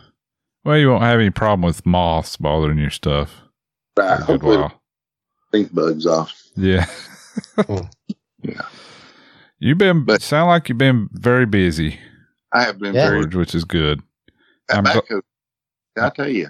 Well, 0.63 0.77
you 0.77 0.89
won't 0.89 1.03
have 1.03 1.19
any 1.19 1.31
problem 1.31 1.65
with 1.65 1.85
moths 1.85 2.37
bothering 2.37 2.77
your 2.77 2.91
stuff. 2.91 3.33
Right. 3.97 4.17
for 4.17 4.23
a 4.23 4.25
good 4.25 4.31
Hopefully, 4.41 4.57
while. 4.57 4.81
stink 5.49 5.73
bugs 5.73 6.05
off. 6.05 6.33
Yeah. 6.55 6.85
Yeah. 8.43 8.61
You've 9.59 9.77
been 9.77 10.05
But- 10.05 10.21
sound 10.21 10.47
like 10.49 10.69
you've 10.69 10.77
been 10.77 11.07
very 11.13 11.45
busy, 11.45 11.99
I 12.51 12.63
have 12.63 12.79
been 12.79 12.93
Yeah. 12.95 13.09
George, 13.09 13.35
which 13.35 13.53
is 13.55 13.63
good. 13.63 14.01
that 14.67 14.77
I'm 14.77 14.83
gl- 14.85 15.01
backhoe. 15.07 15.21
I 16.01 16.09
tell 16.09 16.27
you, 16.29 16.49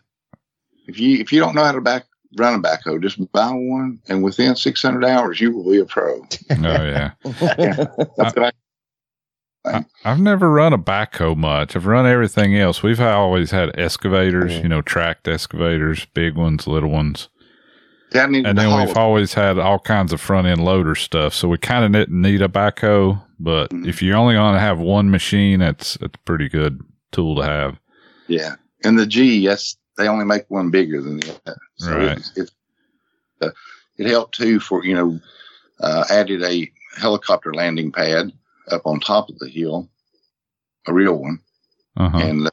if 0.91 0.99
you 0.99 1.17
if 1.17 1.31
you 1.31 1.39
don't 1.39 1.55
know 1.55 1.63
how 1.63 1.71
to 1.71 1.81
back 1.81 2.05
run 2.37 2.53
a 2.53 2.59
backhoe, 2.59 3.01
just 3.01 3.17
buy 3.33 3.49
one, 3.49 3.99
and 4.07 4.23
within 4.23 4.55
600 4.55 5.03
hours, 5.05 5.41
you 5.41 5.51
will 5.55 5.69
be 5.69 5.79
a 5.79 5.85
pro. 5.85 6.19
Oh 6.51 6.55
yeah. 6.61 7.11
That's 7.23 8.35
what 8.35 8.39
I- 8.45 8.51
I, 9.63 9.85
I've 10.03 10.19
never 10.19 10.49
run 10.51 10.73
a 10.73 10.77
backhoe 10.79 11.37
much. 11.37 11.75
I've 11.75 11.85
run 11.85 12.07
everything 12.07 12.57
else. 12.57 12.81
We've 12.81 12.99
always 12.99 13.51
had 13.51 13.79
excavators, 13.79 14.53
Mhm. 14.53 14.63
you 14.63 14.69
know, 14.69 14.81
tracked 14.81 15.27
excavators, 15.27 16.05
big 16.15 16.35
ones, 16.35 16.65
little 16.65 16.89
ones. 16.89 17.29
I 18.15 18.25
need 18.25 18.47
And 18.47 18.57
then 18.57 18.69
haul 18.71 18.85
we've 18.87 18.97
always 18.97 19.35
had 19.35 19.59
all 19.59 19.77
kinds 19.77 20.13
of 20.13 20.19
front 20.19 20.47
end 20.47 20.63
loader 20.65 20.95
stuff. 20.95 21.35
So 21.35 21.47
we 21.47 21.59
kind 21.59 21.85
of 21.85 21.91
didn't 21.91 22.19
need 22.19 22.41
a 22.41 22.47
backhoe, 22.47 23.21
but 23.39 23.69
Mhm. 23.69 23.87
if 23.87 24.01
you're 24.01 24.17
only 24.17 24.33
going 24.33 24.55
to 24.55 24.59
have 24.59 24.79
one 24.79 25.11
machine, 25.11 25.59
that's, 25.59 25.93
that's 26.01 26.15
a 26.15 26.25
pretty 26.25 26.49
good 26.49 26.81
tool 27.11 27.35
to 27.35 27.43
have. 27.43 27.77
Yeah, 28.27 28.55
and 28.83 28.97
the 28.97 29.05
G, 29.05 29.37
yes, 29.37 29.75
they 29.97 30.07
only 30.07 30.25
make 30.25 30.45
one 30.49 30.69
bigger 30.71 31.01
than 31.01 31.17
the 31.17 31.31
other. 31.45 31.57
So 31.77 31.97
Right. 31.97 32.17
It's, 32.17 32.31
it's, 32.37 32.51
uh, 33.41 33.49
it 33.97 34.07
helped 34.07 34.35
too 34.35 34.59
for 34.59 34.83
you 34.85 34.95
know 34.95 35.19
uh, 35.79 36.05
added 36.09 36.43
a 36.43 36.71
helicopter 36.97 37.53
landing 37.53 37.91
pad 37.91 38.31
up 38.69 38.85
on 38.85 38.99
top 38.99 39.29
of 39.29 39.39
the 39.39 39.49
hill, 39.49 39.89
a 40.87 40.93
real 40.93 41.15
one, 41.17 41.39
Uh 41.97 42.09
huh. 42.09 42.17
and 42.19 42.47
uh, 42.47 42.51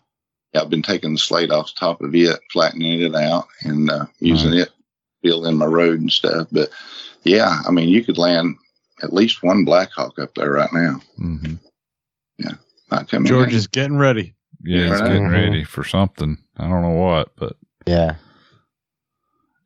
I've 0.55 0.71
been 0.71 0.83
taking 0.83 1.13
the 1.13 1.19
slate 1.19 1.51
off 1.51 1.75
the 1.75 1.79
top 1.81 2.01
of 2.01 2.15
it, 2.15 2.41
flattening 2.51 3.03
it 3.03 3.15
out, 3.15 3.47
and 3.63 3.91
uh, 3.91 4.07
using 4.21 4.55
it 4.55 4.71
fill 5.23 5.47
in 5.47 5.57
my 5.57 5.67
road 5.67 6.01
and 6.01 6.13
stuff. 6.13 6.49
But 6.53 6.71
yeah, 7.25 7.61
I 7.67 7.71
mean, 7.71 7.89
you 7.89 8.05
could 8.05 8.19
land 8.19 8.57
at 9.03 9.13
least 9.13 9.43
one 9.43 9.65
Blackhawk 9.65 10.19
up 10.19 10.35
there 10.35 10.53
right 10.53 10.73
now. 10.73 11.01
hmm 11.17 11.55
Not 12.91 13.09
coming. 13.09 13.27
George 13.29 13.51
in. 13.51 13.57
is 13.57 13.67
getting 13.67 13.99
ready. 13.99 14.35
Yeah, 14.65 14.83
he's 14.83 14.91
Right. 15.01 15.09
getting 15.09 15.23
Mhm. 15.29 15.33
ready 15.33 15.65
for 15.65 15.85
something. 15.85 16.39
I 16.57 16.69
don't 16.69 16.83
know 16.83 16.91
what, 16.91 17.35
but 17.37 17.57
Yeah. 17.87 18.17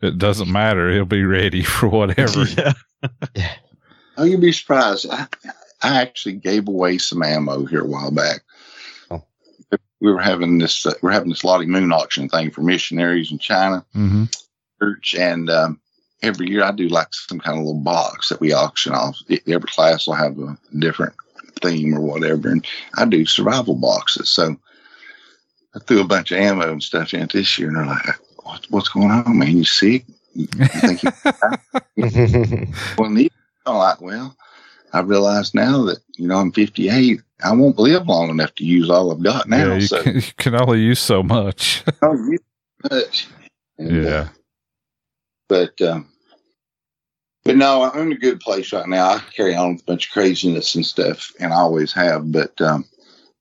it 0.03 0.19
doesn't 0.19 0.51
matter. 0.51 0.91
He'll 0.93 1.05
be 1.05 1.25
ready 1.25 1.63
for 1.63 1.89
whatever. 1.89 2.45
Yeah. 3.35 3.55
Oh, 4.17 4.25
you'd 4.25 4.41
be 4.41 4.53
surprised. 4.53 5.07
I, 5.11 5.27
I 5.83 6.01
actually 6.03 6.35
gave 6.35 6.69
away 6.69 6.99
some 6.99 7.23
ammo 7.23 7.65
here 7.65 7.81
a 7.81 7.87
while 7.87 8.11
back. 8.13 8.43
Oh. 9.11 9.25
We 10.01 10.13
were 10.13 10.21
having 10.21 10.59
this, 10.59 10.87
uh, 10.87 10.93
we're 11.03 11.11
having 11.11 11.31
this 11.31 11.43
Lottie 11.43 11.67
Moon 11.67 11.93
auction 11.93 12.29
thing 12.29 12.51
for 12.53 12.61
missionaries 12.63 13.33
in 13.33 13.39
China 13.39 13.85
hmm 13.93 14.25
church, 14.81 15.15
and 15.17 15.49
um, 15.51 15.81
every 16.23 16.49
year 16.51 16.63
I 16.63 16.71
do 16.73 16.89
like 16.89 17.09
some 17.13 17.39
kind 17.41 17.59
of 17.59 17.65
little 17.65 17.81
box 17.81 18.29
that 18.29 18.41
we 18.41 18.53
auction 18.53 18.93
off. 18.95 19.17
Every 19.49 19.69
class 19.69 20.07
will 20.07 20.15
have 20.15 20.39
a 20.39 20.57
different 20.79 21.15
theme 21.61 21.95
or 21.95 22.01
whatever, 22.01 22.51
and 22.51 22.65
I 22.97 23.05
do 23.05 23.25
survival 23.27 23.75
boxes. 23.77 24.29
So 24.29 24.57
I 25.75 25.79
threw 25.79 26.01
a 26.01 26.05
bunch 26.05 26.33
of 26.33 26.39
ammo 26.39 26.71
and 26.71 26.83
stuff 26.83 27.15
in 27.15 27.23
it 27.23 27.33
this 27.33 27.59
year, 27.59 27.69
and 27.69 27.77
they're 27.79 27.87
like, 27.87 28.07
what, 28.45 28.67
"What's 28.71 28.89
going 28.89 29.11
on, 29.11 29.39
man? 29.39 29.57
You 29.57 29.65
sick? 29.65 30.05
You 30.35 30.47
think 30.47 31.03
you 31.03 32.67
well, 32.99 33.11
neat. 33.11 33.33
I'm 33.67 33.77
like, 33.77 34.01
well, 34.01 34.37
I 34.93 35.01
realize 35.01 35.55
now 35.55 35.85
that, 35.85 35.99
you 36.17 36.27
know, 36.27 36.37
I'm 36.37 36.53
58. 36.53 37.21
I 37.45 37.53
won't 37.53 37.79
live 37.79 38.07
long 38.07 38.31
enough 38.31 38.55
to 38.57 38.65
use 38.65 38.91
all 38.91 39.13
I've 39.13 39.23
got 39.23 39.49
now. 39.49 39.69
yeah, 39.69 39.75
you, 39.75 39.87
so, 39.87 40.03
can, 40.03 40.15
you 40.17 40.23
can 40.37 40.55
only 40.55 40.81
use 40.81 41.01
so 41.01 41.23
much. 41.23 41.85
Use 42.03 42.41
much. 42.91 43.29
And, 43.79 44.07
uh, 44.07 44.09
yeah. 44.09 44.29
but, 45.49 45.81
um, 45.81 46.09
but 47.45 47.57
no, 47.57 47.83
I'm 47.83 48.09
in 48.09 48.13
a 48.13 48.19
good 48.19 48.41
place 48.41 48.73
right 48.73 48.89
now. 48.89 49.07
I 49.07 49.23
carry 49.35 49.55
on 49.55 49.75
with 49.75 49.83
a 49.83 49.85
bunch 49.85 50.07
of 50.07 50.13
craziness 50.13 50.75
and 50.75 50.85
stuff, 50.85 51.33
and 51.41 51.53
I 51.53 51.57
always 51.57 51.93
have. 51.93 52.31
But, 52.31 52.61
um, 52.61 52.85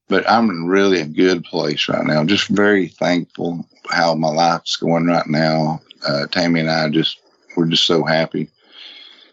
but 0.08 0.28
I'm 0.28 0.50
in 0.50 0.66
really 0.66 1.00
a 1.00 1.06
good 1.06 1.44
place 1.44 1.88
right 1.88 2.04
now. 2.04 2.24
Just 2.24 2.48
very 2.48 2.88
thankful 2.88 3.66
how 3.90 4.14
my 4.14 4.28
life's 4.28 4.76
going 4.76 5.06
right 5.06 5.26
now. 5.26 5.80
Uh, 6.06 6.26
Tammy 6.26 6.60
and 6.60 6.70
I 6.70 6.88
just, 6.88 7.18
we're 7.56 7.66
just 7.66 7.86
so 7.86 8.04
happy. 8.04 8.48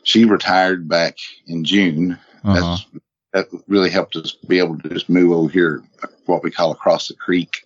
She 0.04 0.26
retired 0.26 0.88
back 0.88 1.18
in 1.48 1.64
June. 1.64 2.18
Uh-huh. 2.44 2.54
That's, 2.54 2.86
that 3.34 3.62
really 3.68 3.90
helped 3.90 4.16
us 4.16 4.32
be 4.32 4.60
able 4.60 4.78
to 4.80 4.90
just 4.90 5.10
move 5.10 5.32
over 5.32 5.50
here, 5.50 5.84
what 6.26 6.44
we 6.44 6.52
call 6.52 6.72
across 6.72 7.08
the 7.08 7.14
creek. 7.14 7.64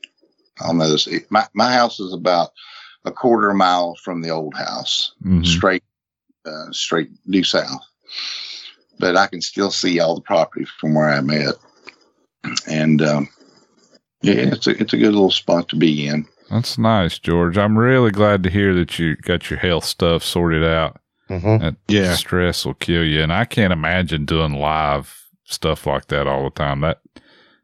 On 0.62 0.80
side. 0.98 1.26
My, 1.30 1.48
my 1.54 1.74
house 1.74 2.00
is 2.00 2.14
about 2.14 2.52
a 3.06 3.12
quarter 3.12 3.54
mile 3.54 3.96
from 3.96 4.22
the 4.22 4.30
old 4.30 4.56
house, 4.56 5.14
Mhm. 5.26 5.46
straight, 5.46 5.84
uh, 6.46 6.72
straight 6.72 7.10
due 7.30 7.44
south. 7.44 7.82
But 9.00 9.18
I 9.18 9.28
can 9.28 9.42
still 9.42 9.72
see 9.72 10.00
all 10.00 10.16
the 10.16 10.22
property 10.22 10.66
from 10.80 10.94
where 10.94 11.10
I'm 11.10 11.30
at. 11.32 11.56
And, 12.68 13.02
um, 13.02 13.30
yeah, 14.22 14.34
it's 14.36 14.68
a, 14.68 14.72
it's 14.72 14.94
a 14.94 14.98
good 14.98 15.14
little 15.14 15.32
spot 15.32 15.70
to 15.70 15.76
be 15.76 16.08
in. 16.08 16.26
That's 16.50 16.78
nice, 16.78 17.20
George. 17.20 17.58
I'm 17.58 17.78
really 17.78 18.12
glad 18.12 18.44
to 18.44 18.50
hear 18.50 18.74
that 18.76 19.00
you 19.00 19.16
got 19.16 19.50
your 19.50 19.60
health 19.60 19.86
stuff 19.86 20.24
sorted 20.24 20.64
out. 20.64 21.00
Mhm. 21.30 21.60
That 21.62 21.76
Yeah. 21.88 22.16
stress 22.16 22.66
will 22.66 22.74
kill 22.76 23.04
you, 23.06 23.22
and 23.24 23.32
I 23.34 23.46
can't 23.46 23.74
imagine 23.74 24.26
doing 24.26 24.54
live 24.54 25.16
stuff 25.46 25.86
like 25.88 26.08
that 26.08 26.28
all 26.28 26.44
the 26.44 26.50
time. 26.52 26.82
That 26.82 27.00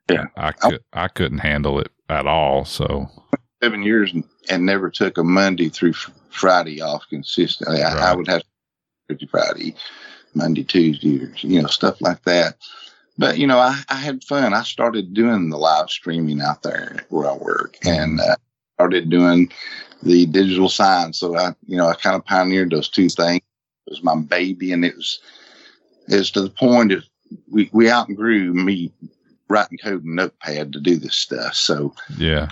Yeah. 0.10 0.26
I 0.38 0.54
could 0.54 0.80
I 0.94 1.08
couldn't 1.10 1.40
handle 1.40 1.80
it 1.80 1.92
at 2.10 2.26
all. 2.26 2.66
So 2.66 3.10
seven 3.62 3.84
years 3.84 4.14
and, 4.14 4.24
and 4.50 4.66
never 4.66 4.90
took 4.90 5.18
a 5.18 5.24
Monday 5.24 5.70
through 5.70 5.92
f- 5.92 6.10
Friday 6.30 6.82
off 6.82 7.04
consistently. 7.10 7.84
I, 7.84 8.12
I 8.12 8.16
would 8.16 8.28
have 8.28 8.42
Thursday, 9.08 9.28
Friday, 9.28 9.76
Monday, 10.34 10.64
Tuesday, 10.64 11.28
you 11.42 11.62
know, 11.62 11.68
stuff 11.68 12.02
like 12.02 12.24
that. 12.24 12.56
But 13.20 13.38
you 13.38 13.46
know, 13.46 13.60
I, 13.60 13.78
I 13.90 13.96
had 13.96 14.24
fun. 14.24 14.54
I 14.54 14.64
started 14.64 15.14
doing 15.14 15.50
the 15.50 15.58
live 15.58 15.90
streaming 15.90 16.40
out 16.40 16.64
there 16.64 17.06
where 17.10 17.30
I 17.30 17.36
work, 17.36 17.78
and 17.86 18.22
uh, 18.22 18.38
started 18.76 19.10
doing 19.10 19.52
the 20.02 20.26
digital 20.26 20.70
sign. 20.70 21.12
So 21.12 21.36
I, 21.36 21.54
you 21.68 21.76
know, 21.76 21.90
I 21.90 21.96
kind 21.96 22.16
of 22.16 22.24
pioneered 22.24 22.72
those 22.72 22.88
two 22.88 23.10
things. 23.10 23.42
It 23.88 23.92
was 23.92 24.04
my 24.04 24.16
baby, 24.16 24.72
and 24.72 24.86
it 24.86 24.96
was 24.96 25.20
it 26.08 26.16
was 26.16 26.32
to 26.32 26.42
the 26.42 26.50
point 26.50 26.94
of 26.94 27.04
we 27.52 27.70
we 27.74 27.92
outgrew 27.92 28.54
me 28.54 28.90
writing 29.50 29.80
code 29.80 30.06
in 30.06 30.16
Notepad 30.16 30.72
to 30.72 30.80
do 30.80 30.96
this 30.96 31.18
stuff. 31.18 31.56
So 31.56 31.94
yeah, 32.18 32.48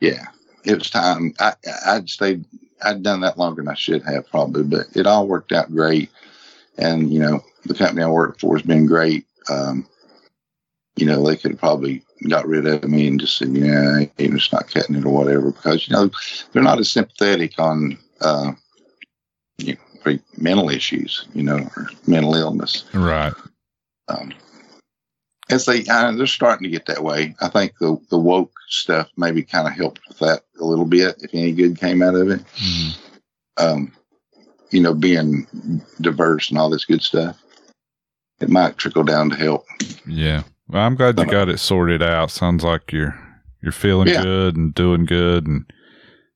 yeah, 0.00 0.26
it 0.64 0.76
was 0.76 0.90
time. 0.90 1.34
I 1.38 1.54
I'd 1.86 2.10
stayed. 2.10 2.44
I'd 2.82 3.04
done 3.04 3.20
that 3.20 3.38
longer 3.38 3.62
than 3.62 3.70
I 3.70 3.74
should 3.74 4.02
have 4.02 4.28
probably, 4.28 4.64
but 4.64 4.86
it 4.96 5.06
all 5.06 5.28
worked 5.28 5.52
out 5.52 5.70
great. 5.70 6.10
And 6.78 7.12
you 7.12 7.20
know, 7.20 7.44
the 7.64 7.74
company 7.74 8.02
I 8.02 8.08
work 8.08 8.40
for 8.40 8.56
has 8.56 8.66
been 8.66 8.86
great. 8.86 9.27
Um, 9.48 9.86
you 10.96 11.06
know, 11.06 11.24
they 11.24 11.36
could 11.36 11.52
have 11.52 11.60
probably 11.60 12.02
got 12.28 12.46
rid 12.46 12.66
of 12.66 12.88
me 12.88 13.06
and 13.06 13.20
just 13.20 13.38
said, 13.38 13.50
yeah, 13.50 14.00
you're 14.18 14.36
just 14.36 14.52
not 14.52 14.68
cutting 14.68 14.96
it 14.96 15.04
or 15.04 15.10
whatever, 15.10 15.52
because 15.52 15.86
you 15.86 15.94
know 15.94 16.10
they're 16.52 16.62
not 16.62 16.80
as 16.80 16.90
sympathetic 16.90 17.58
on 17.58 17.96
uh, 18.20 18.52
you 19.58 19.74
know, 20.04 20.18
mental 20.36 20.70
issues, 20.70 21.26
you 21.34 21.42
know, 21.42 21.58
or 21.76 21.88
mental 22.06 22.34
illness. 22.34 22.84
right. 22.94 23.32
Um, 24.08 24.32
as 25.50 25.66
they, 25.66 25.84
uh, 25.86 26.12
they're 26.12 26.26
starting 26.26 26.64
to 26.64 26.70
get 26.70 26.86
that 26.86 27.02
way. 27.02 27.34
I 27.40 27.48
think 27.48 27.78
the 27.78 27.98
the 28.10 28.18
woke 28.18 28.52
stuff 28.68 29.08
maybe 29.16 29.42
kind 29.42 29.66
of 29.66 29.74
helped 29.74 30.00
with 30.08 30.18
that 30.18 30.44
a 30.60 30.64
little 30.64 30.84
bit, 30.84 31.16
if 31.20 31.34
any 31.34 31.52
good 31.52 31.78
came 31.78 32.02
out 32.02 32.14
of 32.14 32.30
it. 32.30 32.40
Mhm. 32.56 32.96
Um, 33.56 33.92
you 34.70 34.80
know, 34.80 34.94
being 34.94 35.46
diverse 36.00 36.50
and 36.50 36.58
all 36.58 36.68
this 36.70 36.84
good 36.84 37.02
stuff, 37.02 37.42
it 38.40 38.48
might 38.48 38.76
trickle 38.78 39.04
down 39.04 39.30
to 39.30 39.36
help. 39.36 39.66
Yeah. 40.06 40.42
Well, 40.68 40.82
I'm 40.84 40.94
glad 40.96 41.18
you 41.18 41.26
got 41.26 41.48
it 41.48 41.58
sorted 41.58 42.02
out. 42.02 42.30
Sounds 42.30 42.62
like 42.64 42.92
you're 42.92 43.18
you're 43.62 43.72
feeling 43.72 44.08
Yeah. 44.08 44.22
good 44.22 44.56
and 44.56 44.74
doing 44.74 45.04
good 45.04 45.46
and 45.46 45.64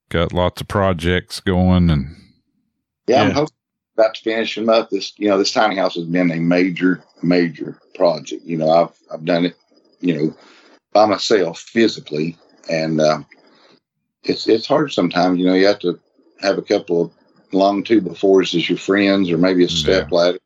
got 0.08 0.32
lots 0.32 0.60
of 0.60 0.68
projects 0.68 1.40
going 1.40 1.90
and 1.90 2.16
Yeah, 3.06 3.22
I'm 3.22 3.28
Yeah. 3.28 3.34
hoping 3.34 3.54
about 3.96 4.14
to 4.14 4.22
finish 4.22 4.54
them 4.54 4.68
up. 4.68 4.90
This, 4.90 5.12
you 5.18 5.28
know, 5.28 5.36
this 5.38 5.52
tiny 5.52 5.76
house 5.76 5.94
has 5.96 6.04
been 6.04 6.30
a 6.30 6.36
major, 6.40 7.02
major 7.22 7.78
project. 7.94 8.42
You 8.44 8.56
know, 8.56 8.70
I've 8.70 8.92
I've 9.12 9.24
done 9.24 9.44
it, 9.44 9.56
you 10.00 10.14
know, 10.16 10.36
by 10.92 11.06
myself 11.06 11.58
physically, 11.60 12.36
and 12.70 13.00
uh, 13.00 13.22
it's 14.24 14.46
it's 14.48 14.66
hard 14.66 14.92
sometimes. 14.92 15.38
You 15.38 15.46
know, 15.46 15.54
you 15.54 15.66
have 15.66 15.80
to 15.80 15.98
have 16.40 16.58
a 16.58 16.62
couple 16.62 17.02
of 17.02 17.10
long 17.52 17.82
two 17.82 18.00
befores 18.00 18.54
as 18.54 18.68
your 18.68 18.78
friends, 18.78 19.30
or 19.30 19.36
maybe 19.38 19.64
a 19.64 19.68
step 19.68 20.08
Yeah. 20.10 20.16
ladder. 20.16 20.38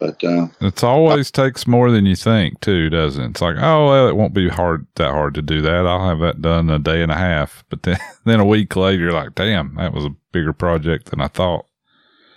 But 0.00 0.24
uh, 0.24 0.48
It's 0.62 0.82
always 0.82 1.30
takes 1.30 1.66
more 1.66 1.90
than 1.90 2.06
you 2.06 2.16
think, 2.16 2.60
too, 2.60 2.88
doesn't 2.88 3.22
it? 3.22 3.30
It's 3.32 3.40
like, 3.42 3.56
oh, 3.58 3.86
well, 3.88 4.08
it 4.08 4.16
won't 4.16 4.32
be 4.32 4.48
hard 4.48 4.86
that 4.96 5.10
hard 5.10 5.34
to 5.34 5.42
do 5.42 5.60
that. 5.60 5.86
I'll 5.86 6.08
have 6.08 6.20
that 6.20 6.40
done 6.40 6.70
in 6.70 6.74
a 6.74 6.78
day 6.78 7.02
and 7.02 7.12
a 7.12 7.16
half. 7.16 7.62
But 7.70 7.82
then, 7.82 7.98
then 8.24 8.40
a 8.40 8.44
week 8.46 8.74
later, 8.76 9.02
you're 9.04 9.12
like, 9.12 9.34
damn, 9.34 9.74
that 9.76 9.92
was 9.92 10.06
a 10.06 10.14
bigger 10.32 10.52
project 10.54 11.10
than 11.10 11.20
I 11.20 11.28
thought. 11.28 11.66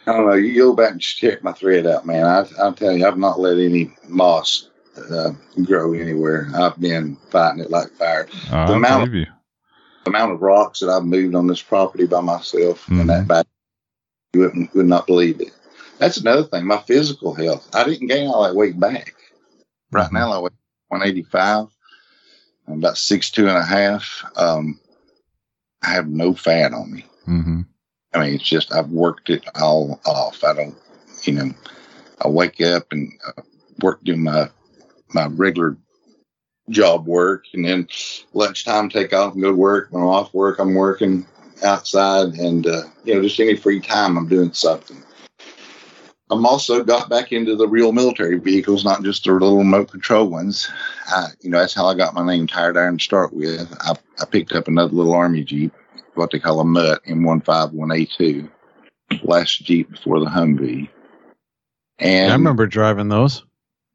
I 0.06 0.12
don't 0.12 0.26
know. 0.28 0.34
You 0.34 0.54
go 0.56 0.74
back 0.76 0.92
and 0.92 1.02
check 1.02 1.42
my 1.42 1.54
thread 1.54 1.88
out, 1.88 2.06
man. 2.06 2.26
I, 2.26 2.46
I'll 2.60 2.74
tell 2.74 2.92
you, 2.92 3.08
I've 3.08 3.18
not 3.18 3.40
let 3.40 3.58
any 3.58 3.94
moss 4.10 4.70
uh, 5.10 5.32
grow 5.64 5.94
anywhere. 5.94 6.50
I've 6.54 6.78
been 6.80 7.16
fighting 7.32 7.62
it 7.64 7.72
like 7.72 7.90
fire. 7.94 8.28
The 8.50 8.74
amount- 8.74 9.14
you. 9.14 9.26
The 10.04 10.10
amount 10.10 10.34
of 10.34 10.42
rocks 10.42 10.82
that 10.82 10.90
I've 10.90 11.06
moved 11.06 11.34
on 11.34 11.48
this 11.48 11.62
property 11.62 12.06
by 12.06 12.20
myself 12.20 12.86
Mhm. 12.88 13.00
and 13.02 13.10
that 13.10 13.26
back, 13.26 13.46
you 14.34 14.42
wouldn't, 14.42 14.76
would 14.76 14.86
not 14.88 15.08
believe 15.08 15.40
it. 15.40 15.54
That's 16.04 16.18
another 16.18 16.44
thing. 16.44 16.66
My 16.66 16.80
physical 16.80 17.34
health. 17.34 17.70
I 17.74 17.86
didn't 17.86 18.10
gain 18.10 18.28
all 18.28 18.44
that 18.44 18.56
weight 18.56 18.78
back. 18.78 19.16
Right 19.90 20.10
Mhm. 20.10 20.14
now, 20.14 20.34
I 20.34 20.40
weigh 20.40 20.50
185. 20.90 21.68
I'm 22.68 22.80
about 22.80 22.98
six 22.98 23.32
two 23.32 23.48
and 23.48 23.58
a 23.58 23.64
half. 23.64 24.26
Um, 24.36 24.82
I 25.82 25.92
have 25.92 26.10
no 26.10 26.34
fat 26.34 26.74
on 26.74 26.92
me. 26.92 27.06
Mm-hmm. 27.26 27.62
I 28.14 28.20
mean, 28.20 28.34
it's 28.36 28.44
just 28.44 28.74
I've 28.74 28.90
worked 28.90 29.30
it 29.30 29.46
all 29.56 30.02
off. 30.06 30.44
I 30.44 30.54
don't, 30.54 30.76
you 31.24 31.34
know, 31.34 31.54
I 32.20 32.28
wake 32.28 32.60
up 32.60 32.92
and 32.92 33.14
uh, 33.26 33.42
work 33.82 34.04
do 34.04 34.18
my 34.18 34.50
my 35.14 35.28
regular 35.28 35.78
job 36.70 37.08
work, 37.08 37.46
and 37.54 37.64
then 37.64 37.88
lunchtime 38.34 38.90
take 38.90 39.14
off 39.14 39.36
and 39.36 39.42
go 39.42 39.52
to 39.52 39.56
work. 39.56 39.88
When 39.92 40.04
I'm 40.04 40.10
off 40.10 40.34
work, 40.34 40.60
I'm 40.60 40.74
working 40.74 41.26
outside, 41.64 42.34
and 42.34 42.68
uh, 42.68 42.84
you 43.06 43.16
know, 43.16 43.22
just 43.22 43.40
any 43.40 43.56
free 43.56 43.80
time, 43.80 44.18
I'm 44.18 44.28
doing 44.28 44.52
something. 44.52 45.02
I'm 46.34 46.46
also 46.46 46.84
got 46.84 47.10
back 47.10 47.32
into 47.32 47.56
the 47.56 47.68
real 47.68 47.92
military 47.92 48.40
vehicles, 48.40 48.84
not 48.84 49.04
just 49.04 49.24
the 49.24 49.32
little 49.32 49.58
remote 49.58 49.92
control 49.92 50.28
ones. 50.28 50.68
I, 51.08 51.28
you 51.42 51.50
know, 51.50 51.60
that's 51.60 51.76
how 51.76 51.86
I 51.86 51.94
got 51.94 52.16
my 52.16 52.26
name 52.26 52.48
Tired 52.48 52.76
Iron 52.76 52.98
to 52.98 53.04
start 53.04 53.34
with. 53.34 53.72
I, 53.82 53.96
I 54.20 54.26
picked 54.26 54.54
up 54.54 54.68
another 54.68 54.94
little 54.94 55.14
Army 55.14 55.44
Jeep 55.44 55.74
what 56.16 56.32
they 56.32 56.40
call 56.40 56.60
a 56.60 56.66
Mutt 56.66 57.04
M151A2, 57.06 58.50
last 59.24 59.64
Jeep 59.64 59.92
before 59.92 60.20
the 60.20 60.26
Humvee. 60.26 60.90
And 62.00 62.32
I 62.32 62.36
remember 62.36 62.68
driving 62.68 63.10
those. 63.10 63.44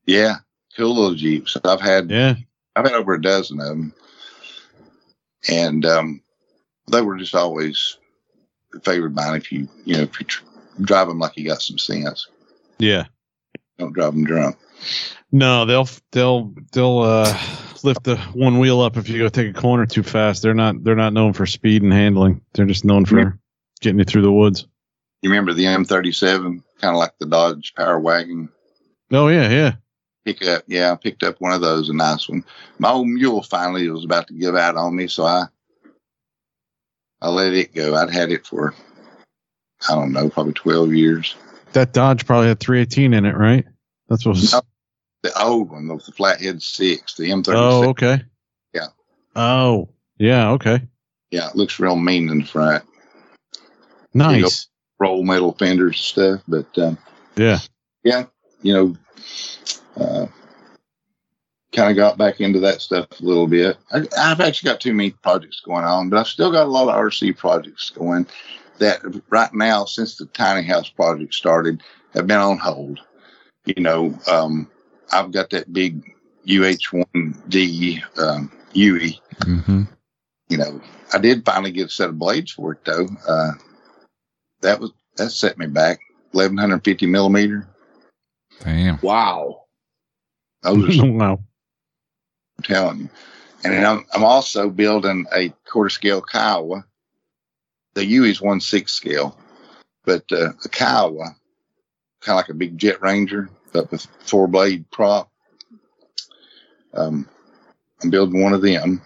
yeah, 0.06 0.36
cool 0.76 0.94
little 0.94 1.14
Jeeps. 1.14 1.56
I've 1.64 1.80
had 1.80 2.10
Yeah. 2.10 2.36
I've 2.76 2.84
had 2.84 2.94
over 2.94 3.14
a 3.14 3.20
dozen 3.20 3.60
of 3.60 3.68
them, 3.68 3.94
and 5.48 5.84
um, 5.84 6.22
they 6.90 7.02
were 7.02 7.16
just 7.16 7.34
always 7.34 7.98
favored 8.84 9.14
mine. 9.14 9.36
If 9.36 9.50
you 9.50 9.68
you 9.84 9.96
know 9.96 10.02
if 10.02 10.20
you 10.20 10.26
tr- 10.26 10.44
drive 10.80 11.08
them 11.08 11.18
like 11.18 11.36
you 11.36 11.46
got 11.46 11.62
some 11.62 11.78
sense, 11.78 12.28
Yeah. 12.78 13.04
don't 13.78 13.92
drive 13.92 14.12
them 14.14 14.24
drunk. 14.24 14.56
No, 15.32 15.64
they'll 15.64 15.88
they'll 16.12 16.54
they'll 16.72 16.98
uh 17.00 17.38
lift 17.82 18.04
the 18.04 18.16
one 18.32 18.58
wheel 18.58 18.80
up 18.80 18.96
if 18.96 19.08
you 19.08 19.18
go 19.18 19.28
take 19.28 19.50
a 19.56 19.60
corner 19.60 19.86
too 19.86 20.02
fast. 20.02 20.42
They're 20.42 20.54
not 20.54 20.82
they're 20.84 20.96
not 20.96 21.12
known 21.12 21.32
for 21.32 21.46
speed 21.46 21.82
and 21.82 21.92
handling. 21.92 22.40
They're 22.54 22.66
just 22.66 22.84
known 22.84 23.04
for 23.04 23.18
Yeah. 23.18 23.30
getting 23.80 23.98
you 23.98 24.04
through 24.04 24.22
the 24.22 24.32
woods. 24.32 24.66
You 25.22 25.30
remember 25.30 25.52
the 25.52 25.64
M37, 25.64 26.62
kind 26.80 26.94
of 26.94 26.98
like 26.98 27.12
the 27.18 27.26
Dodge 27.26 27.74
Power 27.76 27.98
Wagon 27.98 28.48
Oh 29.10 29.28
yeah, 29.28 29.48
yeah. 29.50 29.72
Pick 30.24 30.46
up, 30.46 30.62
Yeah, 30.66 30.92
I 30.92 30.96
picked 30.96 31.22
up 31.22 31.40
one 31.40 31.52
of 31.52 31.60
those, 31.60 31.88
a 31.88 31.94
nice 31.94 32.28
one. 32.28 32.44
My 32.78 32.90
old 32.90 33.08
mule 33.08 33.42
finally 33.42 33.88
was 33.88 34.04
about 34.04 34.26
to 34.28 34.34
give 34.34 34.54
out 34.54 34.76
on 34.76 34.94
me, 34.94 35.08
so 35.08 35.24
I 35.24 35.44
I 37.20 37.28
let 37.30 37.52
it 37.52 37.74
go. 37.74 37.94
I'd 37.96 38.10
had 38.10 38.30
it 38.30 38.46
for 38.46 38.74
I 39.88 39.94
don't 39.94 40.12
know, 40.12 40.28
probably 40.28 40.52
twelve 40.54 40.92
years. 40.92 41.36
That 41.72 41.92
Dodge 41.92 42.24
probably 42.26 42.48
had 42.48 42.60
318 42.60 43.12
in 43.12 43.26
it, 43.26 43.36
right? 43.36 43.64
That's 44.08 44.24
what 44.24 44.36
was 44.36 44.52
No. 44.52 44.62
The 45.22 45.42
old 45.42 45.70
one, 45.70 45.86
the 45.88 45.98
flathead 45.98 46.62
six, 46.62 47.14
the 47.16 47.30
M 47.30 47.42
thirty 47.42 47.58
Oh, 47.58 47.80
six. 47.82 47.88
okay. 47.90 48.22
Yeah. 48.72 48.86
Oh, 49.36 49.88
yeah, 50.16 50.50
okay. 50.52 50.80
Yeah, 51.30 51.48
it 51.48 51.56
looks 51.56 51.78
real 51.78 51.96
mean 51.96 52.30
in 52.30 52.38
the 52.38 52.44
front. 52.46 52.84
Nice. 54.14 54.68
Roll 54.98 55.22
metal 55.22 55.52
fenders 55.52 55.96
and 55.96 55.96
stuff, 55.96 56.42
but 56.48 56.78
um, 56.78 56.98
Yeah. 57.36 57.58
Yeah, 58.04 58.26
you 58.62 58.72
know, 58.72 58.96
uh, 60.02 60.26
kind 61.72 61.90
of 61.90 61.96
got 61.96 62.16
back 62.16 62.40
into 62.40 62.60
that 62.60 62.80
stuff 62.80 63.06
a 63.20 63.24
little 63.24 63.46
bit. 63.46 63.76
I, 63.92 64.06
I've 64.18 64.40
actually 64.40 64.70
got 64.70 64.80
too 64.80 64.94
many 64.94 65.10
projects 65.10 65.60
going 65.60 65.84
on, 65.84 66.08
but 66.08 66.18
I've 66.18 66.28
still 66.28 66.50
got 66.50 66.66
a 66.66 66.70
lot 66.70 66.88
of 66.88 66.94
RC 66.94 67.36
projects 67.36 67.90
going 67.90 68.26
that 68.78 69.00
right 69.30 69.52
now, 69.54 69.84
since 69.84 70.16
the 70.16 70.26
tiny 70.26 70.66
house 70.66 70.88
project 70.88 71.34
started, 71.34 71.82
have 72.14 72.26
been 72.26 72.38
on 72.38 72.58
hold. 72.58 73.00
You 73.64 73.82
know, 73.82 74.18
um, 74.30 74.70
I've 75.12 75.32
got 75.32 75.50
that 75.50 75.72
big 75.72 76.02
UH1D 76.46 78.02
um, 78.18 78.52
UE. 78.72 79.12
Mm-hmm. 79.40 79.82
You 80.48 80.56
know, 80.56 80.80
I 81.12 81.18
did 81.18 81.44
finally 81.44 81.72
get 81.72 81.88
a 81.88 81.90
set 81.90 82.08
of 82.08 82.18
blades 82.18 82.52
for 82.52 82.72
it 82.72 82.84
though. 82.84 83.08
Uh, 83.26 83.52
that 84.62 84.80
was 84.80 84.92
that 85.16 85.30
set 85.30 85.58
me 85.58 85.66
back 85.66 86.00
1150 86.32 87.06
millimeter. 87.06 87.68
Damn. 88.62 88.98
Wow. 89.02 89.64
Those 90.62 91.00
are 91.00 91.10
wow. 91.10 91.40
I'm 92.58 92.64
telling 92.64 92.98
you. 93.00 93.10
And 93.64 93.72
then 93.72 93.84
I'm, 93.84 94.06
I'm 94.14 94.24
also 94.24 94.70
building 94.70 95.26
a 95.34 95.50
quarter 95.70 95.90
scale 95.90 96.22
Kiowa. 96.22 96.84
The 97.98 98.06
U 98.06 98.22
is 98.22 98.40
one 98.40 98.60
six 98.60 98.92
scale, 98.92 99.36
but 100.04 100.22
uh, 100.30 100.52
the 100.62 100.68
Kiowa, 100.70 101.34
kind 102.20 102.34
of 102.34 102.36
like 102.36 102.48
a 102.48 102.54
big 102.54 102.78
Jet 102.78 103.02
Ranger, 103.02 103.50
but 103.72 103.90
with 103.90 104.06
four 104.20 104.46
blade 104.46 104.88
prop. 104.92 105.28
Um, 106.94 107.28
I'm 108.00 108.10
building 108.10 108.40
one 108.40 108.52
of 108.52 108.62
them. 108.62 109.02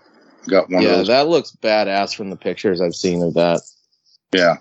Got 0.46 0.68
one 0.68 0.84
of 0.84 0.90
yeah, 0.90 1.02
that 1.04 1.28
looks 1.28 1.56
badass 1.62 2.14
from 2.14 2.28
the 2.28 2.36
pictures 2.36 2.82
I've 2.82 2.94
seen 2.94 3.22
of 3.22 3.32
that. 3.32 3.62
yeah, 4.34 4.56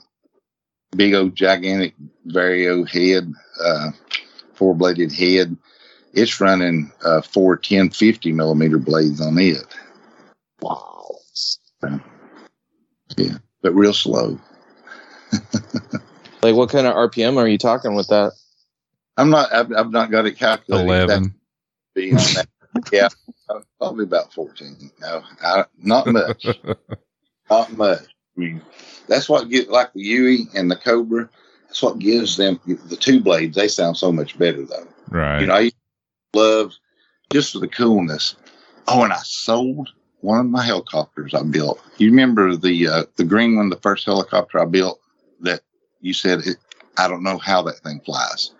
big 0.95 1.13
old 1.13 1.36
gigantic 1.36 1.93
Vario 2.25 2.88
head, 2.88 3.34
uh, 3.61 3.91
four 4.53 4.73
bladed 4.73 5.11
head. 5.11 5.57
It's 6.13 6.39
running 6.39 6.89
uh, 7.03 7.19
four 7.19 7.55
1050 7.55 8.32
millimeter 8.32 8.77
blades 8.77 9.19
on 9.19 9.38
it. 9.39 9.57
Wow. 10.61 11.17
But 13.62 13.74
real 13.74 13.93
slow. 13.93 14.39
Like, 16.43 16.55
what 16.55 16.70
kind 16.70 16.88
of 16.88 16.95
RPM 16.95 17.38
are 17.38 17.47
you 17.47 17.57
talking 17.57 17.93
with 17.93 18.07
that? 18.07 18.34
I'm 19.18 19.30
not. 19.30 19.53
I've, 19.53 19.72
I've 19.74 19.91
not 19.91 20.09
got 20.09 20.26
it 20.26 20.38
calculated. 20.38 20.86
Eleven. 20.86 21.36
That'd 21.95 22.14
on 22.14 22.18
that. 22.18 22.47
yeah, 22.91 23.09
probably 23.78 24.05
about 24.05 24.34
fourteen. 24.34 24.89
No, 24.99 25.24
I, 25.43 25.66
not 25.78 26.07
much. 26.07 26.47
not 27.49 27.78
much. 27.78 28.05
I 28.38 28.39
mean, 28.39 28.62
that's 29.07 29.30
what 29.30 29.49
get 29.49 29.70
like 29.70 29.93
the 29.93 30.01
Huey 30.01 30.47
and 30.55 30.72
the 30.72 30.78
Cobra. 30.78 31.30
That's 31.68 31.84
what 31.84 31.99
gives 31.99 32.38
them 32.38 32.59
the 32.66 32.95
two 32.95 33.22
blades. 33.22 33.55
They 33.55 33.68
sound 33.68 33.97
so 33.97 34.12
much 34.12 34.38
better 34.38 34.66
though. 34.66 34.88
Right. 35.09 35.41
You 35.41 35.47
know, 35.47 35.55
I 35.55 35.72
love 36.34 36.74
just 37.32 37.53
for 37.53 37.59
the 37.59 37.68
coolness. 37.68 38.36
Oh, 38.88 39.03
and 39.03 39.14
I 39.14 39.20
sold 39.24 39.89
one 40.22 40.39
of 40.39 40.45
my 40.47 40.63
helicopters 40.63 41.34
I 41.34 41.43
built. 41.43 41.80
You 41.97 42.09
remember 42.09 42.55
the 42.55 42.88
uh, 42.88 43.03
the 43.15 43.24
green 43.24 43.55
one, 43.57 43.69
the 43.69 43.78
first 43.78 44.05
helicopter 44.05 44.59
I 44.59 44.65
built 44.65 44.99
that 45.41 45.61
you 45.99 46.13
said 46.13 46.39
it, 46.45 46.57
I 46.97 47.07
don't 47.07 47.24
know 47.24 47.38
how 47.38 47.61
that 47.63 47.80
thing 47.80 48.01
flies. 48.05 48.51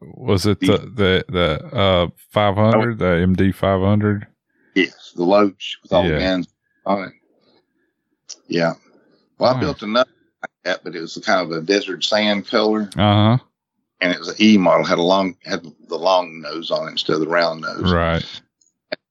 was 0.00 0.46
it 0.46 0.60
the 0.60 0.78
the 0.78 1.24
the 1.28 1.64
uh 1.76 2.08
five 2.30 2.54
hundred, 2.56 2.98
the 2.98 3.04
MD 3.26 3.54
five 3.54 3.80
hundred? 3.80 4.26
Yes, 4.74 5.12
the 5.14 5.24
Loach 5.24 5.78
with 5.82 5.92
all 5.92 6.04
Yeah. 6.04 6.14
the 6.14 6.18
guns 6.20 6.48
on 6.86 7.04
it. 7.04 7.12
Yeah. 8.48 8.74
Well, 9.38 9.54
I 9.54 9.60
built 9.60 9.82
another 9.82 10.10
like 10.42 10.50
that, 10.64 10.84
but 10.84 10.96
it 10.96 11.00
was 11.00 11.16
kind 11.24 11.40
of 11.40 11.56
a 11.56 11.60
desert 11.60 12.04
sand 12.04 12.46
color, 12.46 12.88
Uh 12.96 13.36
huh. 13.36 13.44
and 14.00 14.12
it 14.12 14.18
was 14.18 14.28
an 14.28 14.36
E 14.40 14.56
model. 14.56 14.84
had 14.84 14.98
a 14.98 15.02
long 15.02 15.36
had 15.44 15.62
the 15.88 15.98
long 15.98 16.40
nose 16.40 16.70
on 16.70 16.88
it 16.88 16.92
instead 16.92 17.14
of 17.14 17.20
the 17.20 17.28
round 17.28 17.60
nose. 17.62 17.92
Right. 17.92 18.24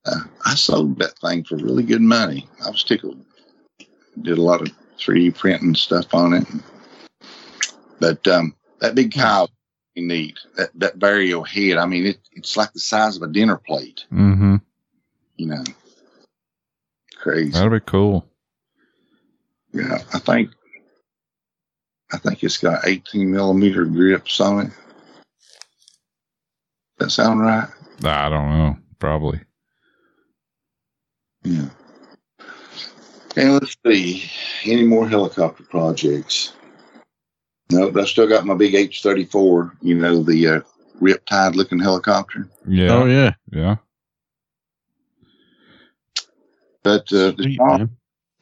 Uh, 0.06 0.22
I 0.46 0.56
sold 0.56 0.98
that 1.00 1.18
thing 1.20 1.44
for 1.44 1.58
really 1.58 1.84
good 1.84 2.02
money. 2.02 2.48
I 2.66 2.70
was 2.70 2.84
tickled. 2.84 3.24
Did 4.22 4.38
a 4.38 4.42
lot 4.42 4.62
of 4.62 4.70
3D 4.98 5.38
printing 5.38 5.76
stuff 5.76 6.14
on 6.14 6.34
it. 6.34 6.48
But 8.00 8.28
um, 8.28 8.56
that 8.80 8.96
big 8.96 9.12
cow, 9.12 9.48
neat. 9.96 10.40
That 10.58 10.70
that 10.76 10.98
Vario 10.98 11.48
head. 11.48 11.78
I 11.78 11.86
mean, 11.86 12.06
it, 12.06 12.20
it's 12.34 12.58
like 12.58 12.74
the 12.74 12.80
size 12.80 13.16
of 13.16 13.24
a 13.24 13.28
dinner 13.28 13.58
plate. 13.58 14.06
Mm-hmm. 14.12 14.56
You 15.38 15.48
know, 15.48 15.64
crazy. 17.16 17.52
That'll 17.52 17.70
be 17.70 17.80
cool. 17.80 18.26
Yeah, 19.74 20.00
I 20.14 20.20
think 20.20 20.52
I 22.12 22.18
think 22.18 22.44
it's 22.44 22.58
got 22.58 22.88
18 22.88 23.32
millimeter 23.32 23.86
grips 23.86 24.40
on 24.40 24.68
it. 24.68 24.72
That 26.98 27.12
sound 27.12 27.42
right? 27.42 27.70
I 28.04 28.30
don't 28.30 28.50
know. 28.50 28.78
Probably. 29.00 29.42
Yeah. 31.44 31.70
And 33.36 33.54
let's 33.54 33.76
see, 33.86 34.30
any 34.66 34.84
more 34.84 35.08
helicopter 35.08 35.64
projects? 35.64 36.54
Nope, 37.72 37.96
I 37.96 38.06
still 38.06 38.28
got 38.28 38.46
my 38.46 38.54
big 38.54 38.76
H 38.76 39.02
thirty 39.02 39.26
four. 39.26 39.74
You 39.82 39.96
know 39.96 40.22
the 40.24 40.48
uh, 40.48 40.62
riptide 41.02 41.56
looking 41.56 41.80
helicopter. 41.80 42.50
Yeah. 42.68 42.94
Oh 42.94 43.06
yeah. 43.06 43.34
Yeah. 43.52 43.78
But 46.84 47.12
uh, 47.14 47.34
Sweet, 47.34 47.58
despite 47.58 47.90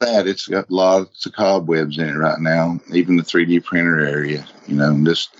that, 0.00 0.26
it's 0.26 0.48
got 0.48 0.70
lots 0.70 1.26
of 1.26 1.32
cobwebs 1.32 1.98
in 1.98 2.08
it 2.08 2.16
right 2.16 2.40
now. 2.40 2.80
Even 2.92 3.16
the 3.16 3.22
three 3.22 3.44
D 3.44 3.60
printer 3.60 4.00
area. 4.00 4.44
You 4.66 4.76
know, 4.76 5.04
just 5.04 5.36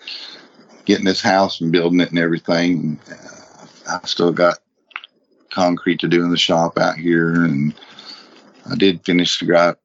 getting 0.85 1.07
this 1.07 1.21
house 1.21 1.61
and 1.61 1.73
building 1.73 2.01
it 2.01 2.11
and 2.11 2.19
everything. 2.19 3.01
Uh, 3.11 3.67
I 3.89 4.07
still 4.07 4.33
got 4.33 4.59
concrete 5.51 6.01
to 6.01 6.09
do 6.09 6.25
in 6.25 6.31
the 6.31 6.37
shop 6.37 6.79
out 6.79 6.97
here, 6.97 7.45
and 7.45 7.75
I 8.71 8.77
did 8.77 9.05
finish 9.05 9.39
the 9.39 9.47
drive, 9.47 9.77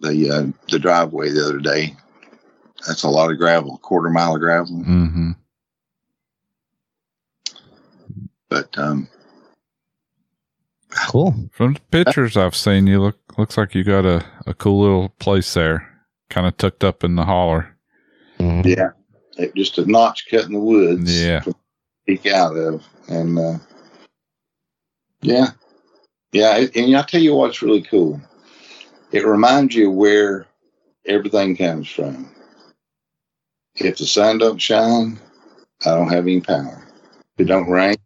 the 0.00 0.30
uh, 0.30 0.46
the 0.70 0.78
driveway 0.78 1.30
the 1.30 1.44
other 1.44 1.60
day. 1.60 1.94
That's 2.86 3.04
a 3.04 3.08
lot 3.08 3.30
of 3.30 3.38
gravel, 3.38 3.78
quarter 3.78 4.10
mile 4.10 4.34
of 4.34 4.40
gravel. 4.40 4.80
Mm-hmm. 4.80 5.30
But 8.48 8.76
um, 8.76 9.08
Cool. 11.08 11.34
From 11.52 11.74
the 11.74 11.80
pictures 11.90 12.36
I've 12.36 12.56
seen, 12.56 12.86
you 12.86 13.00
look 13.00 13.18
looks 13.38 13.56
like 13.56 13.74
you 13.74 13.82
got 13.82 14.04
a, 14.04 14.24
a 14.46 14.54
cool 14.54 14.80
little 14.80 15.08
place 15.20 15.54
there, 15.54 15.88
kind 16.28 16.46
of 16.46 16.56
tucked 16.56 16.84
up 16.84 17.02
in 17.02 17.14
the 17.16 17.24
holler. 17.24 17.76
Mhm. 18.38 18.64
yeah, 18.66 18.90
it, 19.38 19.54
just 19.54 19.78
a 19.78 19.90
notch 19.90 20.26
cut 20.30 20.44
in 20.44 20.52
the 20.52 20.58
woods. 20.58 21.22
Yeah. 21.22 21.40
to 21.40 21.54
peek 22.06 22.26
out 22.26 22.56
of, 22.56 22.84
and 23.08 23.38
uh, 23.38 23.58
yeah, 25.22 25.48
yeah. 26.32 26.66
And 26.74 26.96
I 26.96 27.02
tell 27.02 27.20
you 27.20 27.34
what's 27.34 27.62
really 27.62 27.82
cool. 27.82 28.20
It 29.12 29.26
reminds 29.26 29.74
you 29.74 29.90
where 29.90 30.46
everything 31.06 31.56
comes 31.56 31.88
from. 31.88 32.30
If 33.76 33.98
the 33.98 34.06
sun 34.06 34.38
don't 34.38 34.60
shine, 34.60 35.18
I 35.84 35.90
don't 35.90 36.10
have 36.10 36.24
any 36.24 36.40
power. 36.40 36.86
If 37.36 37.44
it 37.44 37.48
don't 37.48 37.68
rain, 37.68 37.96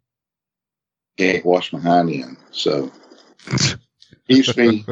can't 1.17 1.45
wash 1.45 1.73
my 1.73 1.79
hind 1.79 2.09
end. 2.09 2.37
So 2.51 2.91
keeps 4.27 4.55
me 4.55 4.85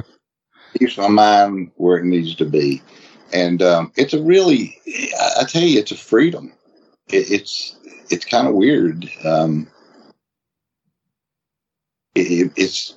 keeps 0.78 0.98
my 0.98 1.08
mind 1.08 1.72
where 1.76 1.98
it 1.98 2.06
needs 2.06 2.36
to 2.36 2.46
be. 2.46 2.82
And 3.34 3.62
um, 3.62 3.92
it's 3.96 4.14
a 4.14 4.22
really, 4.22 4.78
I 5.20 5.42
I 5.42 5.44
tell 5.46 5.64
you, 5.64 5.80
it's 5.80 5.92
a 5.92 5.98
freedom. 5.98 6.54
It, 7.10 7.32
it's 7.32 7.76
it's 8.10 8.26
kind 8.26 8.48
of 8.48 8.54
weird. 8.54 9.10
Um, 9.24 9.68
it, 12.16 12.22
it, 12.48 12.54
it's 12.56 12.96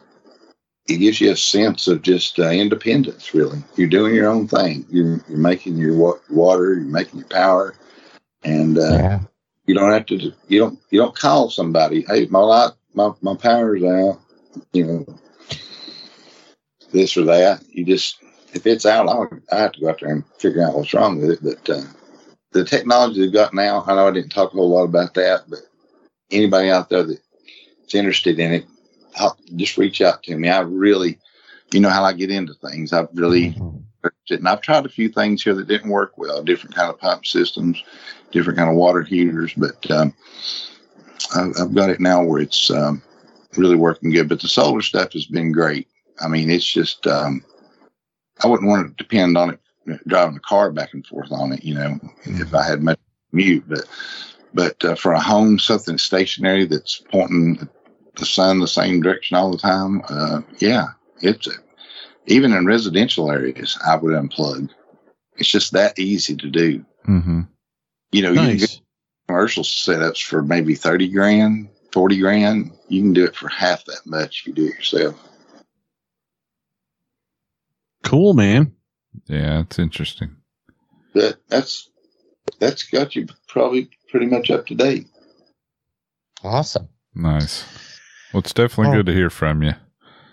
it 0.89 0.99
gives 0.99 1.21
you 1.21 1.31
a 1.33 1.37
sense 1.37 1.87
of 1.89 2.03
just 2.03 2.39
uh, 2.39 2.51
independence. 2.51 3.35
Really, 3.35 3.63
you're 3.77 3.89
doing 3.89 4.15
your 4.15 4.29
own 4.31 4.49
thing. 4.49 4.87
You're, 4.89 5.21
you're 5.29 5.39
making 5.39 5.77
your 5.77 5.97
wa- 5.97 6.19
water. 6.31 6.75
You're 6.75 6.85
making 6.85 7.21
your 7.21 7.29
power, 7.29 7.75
and 8.45 8.79
uh, 8.79 8.99
Yeah. 8.99 9.21
you 9.67 9.75
don't 9.75 9.93
have 9.93 10.07
to. 10.07 10.33
You 10.49 10.61
don't. 10.61 10.79
You 10.91 11.01
don't 11.01 11.17
call 11.17 11.51
somebody. 11.51 12.05
Hey, 12.09 12.27
my 12.31 12.41
light, 12.41 12.73
my 12.95 13.13
my 13.23 13.37
power's 13.37 13.83
out. 13.85 14.21
You 14.73 14.87
know, 14.87 15.19
this 16.93 17.17
or 17.17 17.25
that. 17.25 17.63
You 17.69 17.85
just 17.85 18.19
if 18.55 18.67
it's 18.67 18.87
out, 18.87 19.09
I'll, 19.09 19.29
I 19.53 19.59
have 19.61 19.73
to 19.73 19.81
go 19.81 19.91
out 19.91 20.01
there 20.01 20.11
and 20.11 20.25
figure 20.39 20.63
out 20.63 20.75
what's 20.75 20.95
wrong 20.95 21.21
with 21.21 21.31
it. 21.31 21.41
But 21.43 21.71
uh, 21.77 21.83
the 22.53 22.65
technology 22.65 23.21
they've 23.21 23.33
got 23.33 23.55
now, 23.55 23.85
I 23.87 23.95
know 23.95 24.09
I 24.09 24.13
didn't 24.13 24.33
talk 24.33 24.53
a 24.53 24.57
whole 24.57 24.71
lot 24.71 24.85
about 24.85 25.15
that, 25.15 25.43
but 25.49 25.61
anybody 26.31 26.71
out 26.71 26.89
there 26.89 27.05
that's 27.05 27.95
interested 27.95 28.39
in 28.39 28.53
it, 28.55 28.67
I'll, 29.17 29.39
just 29.57 29.79
reach 29.79 30.01
out 30.01 30.23
to 30.25 30.37
me. 30.37 30.49
I 30.49 30.61
really, 30.61 31.19
you 31.73 31.81
know 31.81 31.91
how 31.91 32.05
I 32.05 32.13
get 32.13 32.31
into 32.31 32.55
things. 32.55 32.93
I've 32.93 33.09
really 33.15 33.53
Mhm. 33.53 33.85
and 34.31 34.49
I've 34.49 34.61
tried 34.61 34.87
a 34.87 34.91
few 34.91 35.09
things 35.09 35.43
here 35.43 35.55
that 35.55 35.67
didn't 35.67 35.91
work 35.91 36.17
well, 36.17 36.43
different 36.43 36.77
kind 36.77 36.89
of 36.91 37.01
pump 37.01 37.27
systems, 37.27 37.83
different 38.31 38.59
kind 38.59 38.71
of 38.71 38.77
water 38.77 39.03
heaters, 39.03 39.53
but 39.57 39.91
um, 39.91 40.15
I've, 41.35 41.53
I've 41.61 41.75
got 41.75 41.91
it 41.91 42.01
now 42.01 42.23
where 42.23 42.41
it's 42.41 42.71
um, 42.71 43.03
really 43.57 43.77
working 43.77 44.11
good. 44.11 44.29
But 44.29 44.41
the 44.41 44.49
solar 44.49 44.83
stuff 44.83 45.13
has 45.15 45.27
been 45.27 45.53
great. 45.53 45.89
I 46.21 46.29
mean, 46.29 46.51
it's 46.51 46.67
just 46.67 47.07
um, 47.07 47.45
I 48.43 48.47
wouldn't 48.47 48.69
want 48.69 48.97
to 48.97 49.03
depend 49.03 49.37
on 49.37 49.51
it 49.51 49.61
driving 50.07 50.37
a 50.37 50.41
car 50.41 50.71
back 50.71 50.93
and 50.93 51.07
forth 51.07 51.33
on 51.33 51.53
it, 51.53 51.65
you 51.65 51.75
know, 51.75 51.99
if 52.25 52.55
I 52.55 52.63
had 52.63 52.83
much 52.83 52.99
commute. 53.31 53.69
But 53.69 53.87
but 54.55 54.85
uh, 54.85 54.95
for 54.95 55.13
a 55.13 55.21
home, 55.21 55.59
something 55.59 55.99
stationary 55.99 56.67
that's 56.67 57.03
pointing 57.11 57.69
the 58.19 58.27
sun 58.27 58.61
the 58.61 58.69
same 58.69 59.01
direction 59.01 59.37
all 59.37 59.51
the 59.51 59.59
time, 59.59 60.03
uh, 60.09 60.41
yeah, 60.59 60.89
it's 61.21 61.49
even 62.27 62.53
in 62.53 62.67
residential 62.67 63.31
areas, 63.31 63.79
I 63.87 63.97
would 63.97 64.15
unplug. 64.15 64.71
It's 65.37 65.49
just 65.49 65.73
that 65.73 65.99
easy 65.99 66.37
to 66.37 66.51
do. 66.51 66.85
Mm-hmm. 67.09 67.43
You 68.13 68.23
know, 68.23 68.31
you 68.31 68.41
can 68.41 68.57
get 68.59 68.81
commercial 69.27 69.63
setups 69.63 70.23
for 70.23 70.43
maybe 70.43 70.75
30 70.75 71.09
grand, 71.09 71.69
40 71.93 72.21
grand. 72.21 72.73
You 72.89 73.03
can 73.03 73.13
do 73.13 73.25
it 73.25 73.37
for 73.37 73.49
half 73.49 73.85
that 73.87 74.01
much 74.05 74.41
if 74.41 74.47
you 74.49 74.53
do 74.53 74.67
it 74.67 74.75
yourself. 74.75 75.29
Cool, 78.05 78.35
man. 78.35 78.73
Yeah, 79.27 79.61
it's 79.61 79.79
interesting. 79.79 80.37
But 81.15 81.39
that's, 81.49 81.91
that's 82.59 82.85
got 82.85 83.17
you 83.17 83.27
probably 83.49 83.91
pretty 84.11 84.27
much 84.27 84.51
up 84.51 84.67
to 84.67 84.75
date. 84.75 85.07
Awesome. 86.43 86.89
Nice. 87.15 87.65
Well, 88.33 88.41
it's 88.41 88.53
definitely 88.55 88.89
Oh. 88.89 88.97
good 88.99 89.07
to 89.07 89.15
hear 89.15 89.31
from 89.31 89.63
you. 89.63 89.75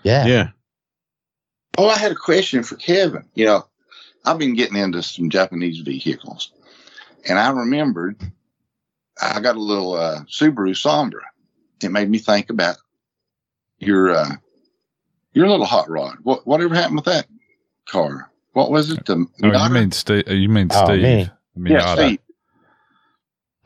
Yeah. 0.04 0.26
Yeah. 0.26 0.48
Oh, 1.78 1.88
I 1.88 1.98
had 1.98 2.12
a 2.12 2.16
question 2.16 2.62
for 2.62 2.76
Kevin. 2.76 3.24
You 3.34 3.46
know, 3.46 3.66
I've 4.24 4.38
been 4.38 4.54
getting 4.54 4.76
into 4.76 5.02
some 5.02 5.30
Japanese 5.30 5.80
vehicles, 5.80 6.52
and 7.28 7.38
I 7.38 7.50
remembered 7.50 8.20
I 9.20 9.40
got 9.40 9.56
a 9.56 9.60
little 9.62 9.94
uh, 9.94 10.22
Subaru 10.24 10.74
Sambar. 10.74 11.20
It 11.82 11.90
made 11.90 12.10
me 12.10 12.18
think 12.18 12.50
about 12.50 12.76
your 13.78 14.10
uh, 14.12 14.36
your 15.32 15.48
little 15.48 15.66
hot 15.66 15.90
rod. 15.90 16.18
What 16.22 16.46
whatever 16.46 16.74
happened 16.74 16.96
with 16.96 17.06
that 17.06 17.26
car? 17.88 18.30
What 18.52 18.70
was 18.70 18.90
it? 18.90 19.04
The 19.06 19.26
Oh, 19.42 19.52
you 19.52 19.70
mean 19.70 19.92
Steve? 19.92 20.28
You 20.28 20.48
mean 20.48 20.70
Oh, 20.70 20.76
Steve? 20.86 20.94
me. 20.96 21.30
yeah, 21.66 21.80
Steve. 21.86 22.20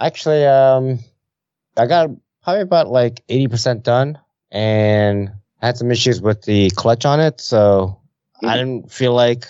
Actually, 0.00 0.46
um, 0.46 1.00
I 1.76 1.86
got 1.86 2.10
probably 2.42 2.62
about 2.62 2.88
like 2.88 3.26
80% 3.28 3.82
done 3.82 4.18
and 4.50 5.32
had 5.60 5.76
some 5.76 5.90
issues 5.90 6.20
with 6.20 6.42
the 6.42 6.70
clutch 6.70 7.04
on 7.04 7.20
it. 7.20 7.40
So 7.40 8.00
I 8.42 8.56
didn't 8.56 8.90
feel 8.90 9.12
like 9.12 9.44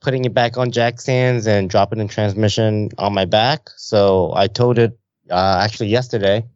putting 0.00 0.24
it 0.24 0.32
back 0.32 0.56
on 0.56 0.70
jack 0.72 1.00
stands 1.00 1.46
and 1.46 1.68
dropping 1.68 1.98
the 1.98 2.08
transmission 2.08 2.90
on 2.98 3.12
my 3.12 3.26
back. 3.26 3.68
So 3.76 4.32
I 4.34 4.46
towed 4.46 4.78
it, 4.78 4.98
uh, 5.30 5.60
actually 5.62 5.88
yesterday, 5.88 6.46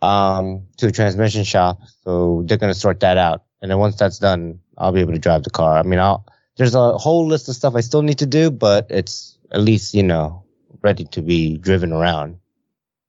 um, 0.00 0.66
to 0.78 0.86
a 0.86 0.92
transmission 0.92 1.44
shop. 1.44 1.80
So 2.02 2.42
they're 2.46 2.58
going 2.58 2.72
to 2.72 2.78
sort 2.78 3.00
that 3.00 3.18
out. 3.18 3.44
And 3.60 3.70
then 3.70 3.78
once 3.78 3.96
that's 3.96 4.18
done, 4.18 4.60
I'll 4.78 4.92
be 4.92 5.00
able 5.00 5.12
to 5.12 5.18
drive 5.18 5.42
the 5.42 5.50
car. 5.50 5.78
I 5.78 5.82
mean, 5.82 5.98
I'll, 5.98 6.26
there's 6.56 6.74
a 6.74 6.96
whole 6.96 7.26
list 7.26 7.48
of 7.48 7.54
stuff 7.54 7.74
I 7.76 7.80
still 7.80 8.02
need 8.02 8.18
to 8.18 8.26
do, 8.26 8.50
but 8.50 8.86
it's 8.90 9.38
at 9.50 9.60
least, 9.60 9.94
you 9.94 10.02
know, 10.02 10.44
ready 10.82 11.04
to 11.04 11.22
be 11.22 11.58
driven 11.58 11.92
around. 11.92 12.38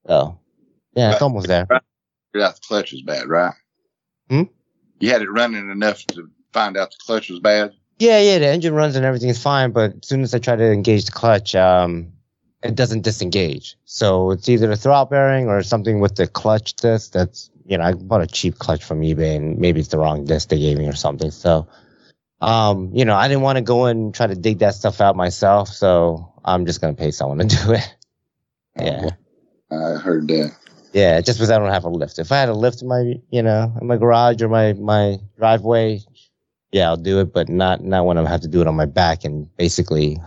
So 0.07 0.39
yeah, 0.95 1.11
it's 1.11 1.21
almost 1.21 1.47
there. 1.47 1.65
Figured 1.65 2.47
out 2.47 2.55
the 2.55 2.61
clutch 2.67 2.91
was 2.91 3.01
bad, 3.01 3.27
right? 3.27 3.53
Hmm? 4.29 4.43
You 4.99 5.11
had 5.11 5.21
it 5.21 5.29
running 5.29 5.69
enough 5.69 6.05
to 6.07 6.29
find 6.53 6.77
out 6.77 6.91
the 6.91 6.97
clutch 7.05 7.29
was 7.29 7.39
bad. 7.39 7.73
Yeah, 7.99 8.19
yeah, 8.19 8.39
the 8.39 8.47
engine 8.47 8.73
runs 8.73 8.95
and 8.95 9.05
everything 9.05 9.29
is 9.29 9.41
fine, 9.41 9.71
but 9.71 9.93
as 10.01 10.07
soon 10.07 10.21
as 10.21 10.33
I 10.33 10.39
try 10.39 10.55
to 10.55 10.71
engage 10.71 11.05
the 11.05 11.11
clutch, 11.11 11.55
um, 11.55 12.11
it 12.63 12.75
doesn't 12.75 13.03
disengage. 13.03 13.77
So 13.85 14.31
it's 14.31 14.49
either 14.49 14.71
a 14.71 14.75
throwout 14.75 15.09
bearing 15.09 15.47
or 15.47 15.61
something 15.63 15.99
with 15.99 16.15
the 16.15 16.27
clutch 16.27 16.73
disc. 16.73 17.11
That's 17.11 17.49
you 17.65 17.77
know, 17.77 17.83
I 17.83 17.93
bought 17.93 18.21
a 18.21 18.27
cheap 18.27 18.59
clutch 18.59 18.83
from 18.83 19.01
eBay 19.01 19.35
and 19.35 19.57
maybe 19.57 19.79
it's 19.79 19.89
the 19.89 19.97
wrong 19.97 20.25
disc 20.25 20.49
they 20.49 20.59
gave 20.59 20.77
me 20.77 20.87
or 20.87 20.93
something. 20.93 21.31
So, 21.31 21.67
um, 22.41 22.91
you 22.93 23.05
know, 23.05 23.15
I 23.15 23.27
didn't 23.27 23.43
want 23.43 23.57
to 23.57 23.63
go 23.63 23.85
and 23.85 24.13
try 24.13 24.27
to 24.27 24.35
dig 24.35 24.59
that 24.59 24.75
stuff 24.75 25.01
out 25.01 25.15
myself. 25.15 25.69
So 25.69 26.31
I'm 26.43 26.65
just 26.65 26.81
gonna 26.81 26.93
pay 26.93 27.11
someone 27.11 27.39
to 27.39 27.47
do 27.47 27.73
it. 27.73 27.95
Yeah. 28.77 29.09
I 29.71 29.99
heard 29.99 30.27
that. 30.27 30.55
Yeah, 30.95 31.21
just 31.21 31.39
because 31.39 31.51
I 31.51 31.59
don't 31.59 31.71
have 31.71 31.85
a 31.85 31.89
lift. 31.89 32.19
If 32.19 32.31
I 32.31 32.39
had 32.39 32.49
a 32.49 32.55
lift 32.55 32.81
in 32.81 32.89
my, 32.89 33.15
you 33.31 33.43
know, 33.43 33.73
in 33.81 33.87
my 33.87 33.97
garage 33.97 34.41
or 34.41 34.49
my 34.49 34.73
my 34.73 35.19
driveway, 35.37 36.01
yeah, 36.71 36.87
I'll 36.87 36.97
do 36.97 37.19
it. 37.21 37.33
But 37.33 37.49
not 37.49 37.83
not 37.83 38.07
when 38.07 38.17
I 38.17 38.29
have 38.29 38.41
to 38.41 38.49
do 38.49 38.61
it 38.61 38.67
on 38.67 38.75
my 38.75 38.85
back 38.87 39.25
and 39.25 39.55
basically 39.57 40.17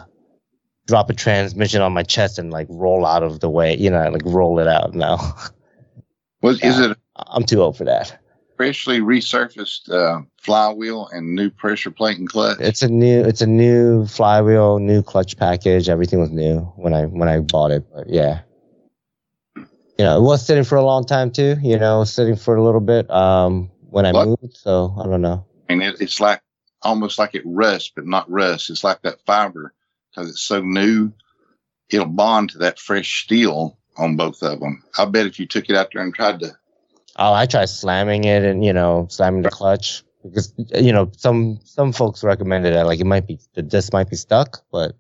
drop 0.87 1.11
a 1.11 1.15
transmission 1.15 1.83
on 1.83 1.95
my 1.95 2.05
chest 2.05 2.39
and 2.39 2.53
like 2.53 2.67
roll 2.71 3.07
out 3.07 3.25
of 3.25 3.41
the 3.41 3.51
way, 3.51 3.77
you 3.79 3.91
know, 3.91 4.11
like 4.11 4.23
roll 4.27 4.61
it 4.61 4.69
out. 4.69 4.95
No, 4.95 5.19
Was 6.43 6.63
is 6.63 6.79
it 6.81 6.99
I'm 7.17 7.45
too 7.45 7.63
old 7.63 7.79
for 7.79 7.85
that. 7.85 8.19
freshly 8.57 9.01
resurfaced 9.01 9.91
uh, 9.91 10.23
flywheel 10.43 11.09
and 11.13 11.35
new 11.35 11.51
pressure 11.51 11.91
plate 11.91 12.19
and 12.19 12.29
clutch? 12.29 12.59
It's 12.61 12.83
a 12.83 12.89
new, 12.89 13.23
it's 13.23 13.41
a 13.43 13.47
new 13.47 14.07
flywheel, 14.07 14.81
new 14.81 15.03
clutch 15.03 15.37
package. 15.39 15.89
Everything 15.89 16.21
was 16.21 16.31
new 16.31 16.61
when 16.77 16.95
I 16.95 17.07
when 17.07 17.29
I 17.29 17.41
bought 17.41 17.71
it. 17.71 17.85
But 17.95 18.11
yeah, 18.11 18.41
you 19.99 20.05
know, 20.05 20.17
it 20.17 20.23
was 20.23 20.45
sitting 20.47 20.65
for 20.65 20.77
a 20.77 20.83
long 20.85 21.05
time 21.05 21.31
too. 21.31 21.57
You 21.63 21.79
know, 21.79 22.05
sitting 22.05 22.37
for 22.37 22.57
a 22.57 22.63
little 22.63 22.81
bit 22.81 23.11
um 23.11 23.71
when 23.91 24.07
I 24.07 24.13
What? 24.13 24.27
moved. 24.29 24.57
So 24.57 24.95
I 24.99 25.05
don't 25.05 25.23
know. 25.23 25.45
and 25.69 25.83
it, 25.83 26.01
it's 26.01 26.21
like 26.21 26.41
almost 26.83 27.19
like 27.19 27.35
it 27.35 27.43
rusts, 27.45 27.91
but 27.95 28.07
not 28.07 28.31
rust. 28.31 28.71
It's 28.71 28.85
like 28.85 29.03
that 29.03 29.21
fiber 29.27 29.75
because 30.11 30.31
it's 30.31 30.41
so 30.43 30.61
new. 30.63 31.13
It'll 31.91 32.07
bond 32.07 32.51
to 32.51 32.59
that 32.59 32.79
fresh 32.79 33.25
steel 33.25 33.79
on 33.97 34.17
both 34.17 34.43
of 34.43 34.61
them. 34.61 34.85
I 34.97 35.05
bet 35.07 35.27
if 35.27 35.41
you 35.41 35.47
took 35.47 35.69
it 35.71 35.77
out 35.77 35.89
there 35.93 36.03
and 36.03 36.15
tried 36.15 36.41
to, 36.41 36.57
Oh, 37.17 37.33
I 37.33 37.47
tried 37.47 37.69
slamming 37.69 38.25
it 38.25 38.45
and 38.45 38.65
you 38.65 38.73
know 38.73 39.09
slamming 39.11 39.43
the 39.43 39.49
clutch 39.51 40.05
because 40.23 40.53
you 40.77 40.93
know 40.93 41.11
some 41.17 41.59
some 41.65 41.93
folks 41.93 42.23
recommended 42.23 42.75
that 42.75 42.87
like 42.87 43.01
it 43.01 43.07
might 43.07 43.27
be 43.27 43.41
the 43.55 43.63
disc 43.63 43.93
might 43.93 44.09
be 44.09 44.15
stuck, 44.17 44.63
but 44.71 44.95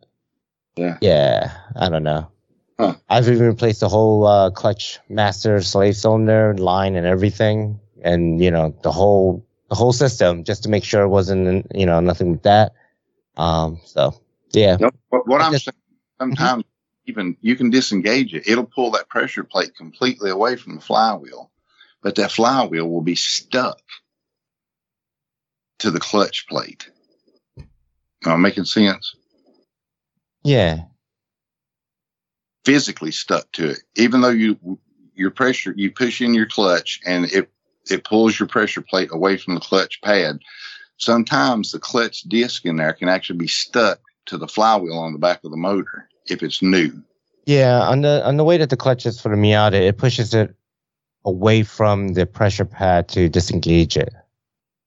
Yeah. 0.76 0.96
yeah, 1.00 1.52
I 1.76 1.88
don't 1.88 2.02
know. 2.02 2.28
Huh. 2.78 2.94
I've 3.08 3.28
even 3.28 3.46
replaced 3.46 3.80
the 3.80 3.88
whole 3.88 4.26
uh, 4.26 4.50
clutch 4.50 5.00
master 5.08 5.60
slave 5.62 5.96
cylinder 5.96 6.54
line 6.56 6.94
and 6.94 7.06
everything, 7.06 7.80
and 8.02 8.42
you 8.42 8.50
know 8.50 8.74
the 8.82 8.92
whole 8.92 9.44
the 9.68 9.74
whole 9.74 9.92
system 9.92 10.44
just 10.44 10.62
to 10.62 10.68
make 10.68 10.84
sure 10.84 11.02
it 11.02 11.08
wasn't 11.08 11.66
you 11.74 11.86
know 11.86 11.98
nothing 12.00 12.30
with 12.30 12.42
that. 12.44 12.72
Um, 13.36 13.80
so 13.84 14.14
yeah, 14.52 14.76
no, 14.78 14.90
what, 15.08 15.26
what 15.26 15.40
I'm 15.40 15.52
just- 15.52 15.64
saying, 15.64 15.74
sometimes 16.20 16.64
even 17.06 17.36
you 17.40 17.56
can 17.56 17.70
disengage 17.70 18.34
it. 18.34 18.46
It'll 18.46 18.66
pull 18.66 18.90
that 18.92 19.08
pressure 19.08 19.42
plate 19.42 19.74
completely 19.76 20.30
away 20.30 20.56
from 20.56 20.76
the 20.76 20.80
flywheel, 20.80 21.50
but 22.02 22.14
that 22.16 22.30
flywheel 22.30 22.88
will 22.88 23.02
be 23.02 23.14
stuck 23.16 23.80
to 25.80 25.90
the 25.90 26.00
clutch 26.00 26.46
plate. 26.48 26.90
Am 28.24 28.32
I 28.32 28.36
making 28.36 28.64
sense? 28.66 29.14
yeah, 30.44 30.82
physically 32.68 33.10
stuck 33.10 33.50
to 33.52 33.70
it. 33.70 33.78
Even 33.96 34.20
though 34.20 34.28
you 34.28 34.78
your 35.14 35.30
pressure 35.30 35.72
you 35.74 35.90
push 35.90 36.20
in 36.20 36.34
your 36.34 36.44
clutch 36.44 37.00
and 37.06 37.24
it 37.32 37.50
it 37.90 38.04
pulls 38.04 38.38
your 38.38 38.46
pressure 38.46 38.82
plate 38.82 39.08
away 39.10 39.38
from 39.38 39.54
the 39.54 39.60
clutch 39.60 40.02
pad. 40.02 40.38
Sometimes 40.98 41.72
the 41.72 41.78
clutch 41.78 42.24
disc 42.24 42.66
in 42.66 42.76
there 42.76 42.92
can 42.92 43.08
actually 43.08 43.38
be 43.38 43.48
stuck 43.48 44.00
to 44.26 44.36
the 44.36 44.46
flywheel 44.46 44.98
on 44.98 45.14
the 45.14 45.18
back 45.18 45.42
of 45.44 45.50
the 45.50 45.56
motor 45.56 46.10
if 46.26 46.42
it's 46.42 46.60
new. 46.60 46.92
yeah. 47.46 47.80
On 47.88 48.02
the 48.02 48.22
on 48.26 48.36
the 48.36 48.44
way 48.44 48.58
that 48.58 48.68
the 48.68 48.76
clutch 48.76 49.06
is 49.06 49.18
for 49.18 49.30
the 49.30 49.40
Miata, 49.40 49.80
it 49.80 49.96
pushes 49.96 50.34
it 50.34 50.54
away 51.24 51.62
from 51.62 52.08
the 52.08 52.26
pressure 52.26 52.66
pad 52.66 53.08
to 53.08 53.30
disengage 53.30 53.96
it. 53.96 54.12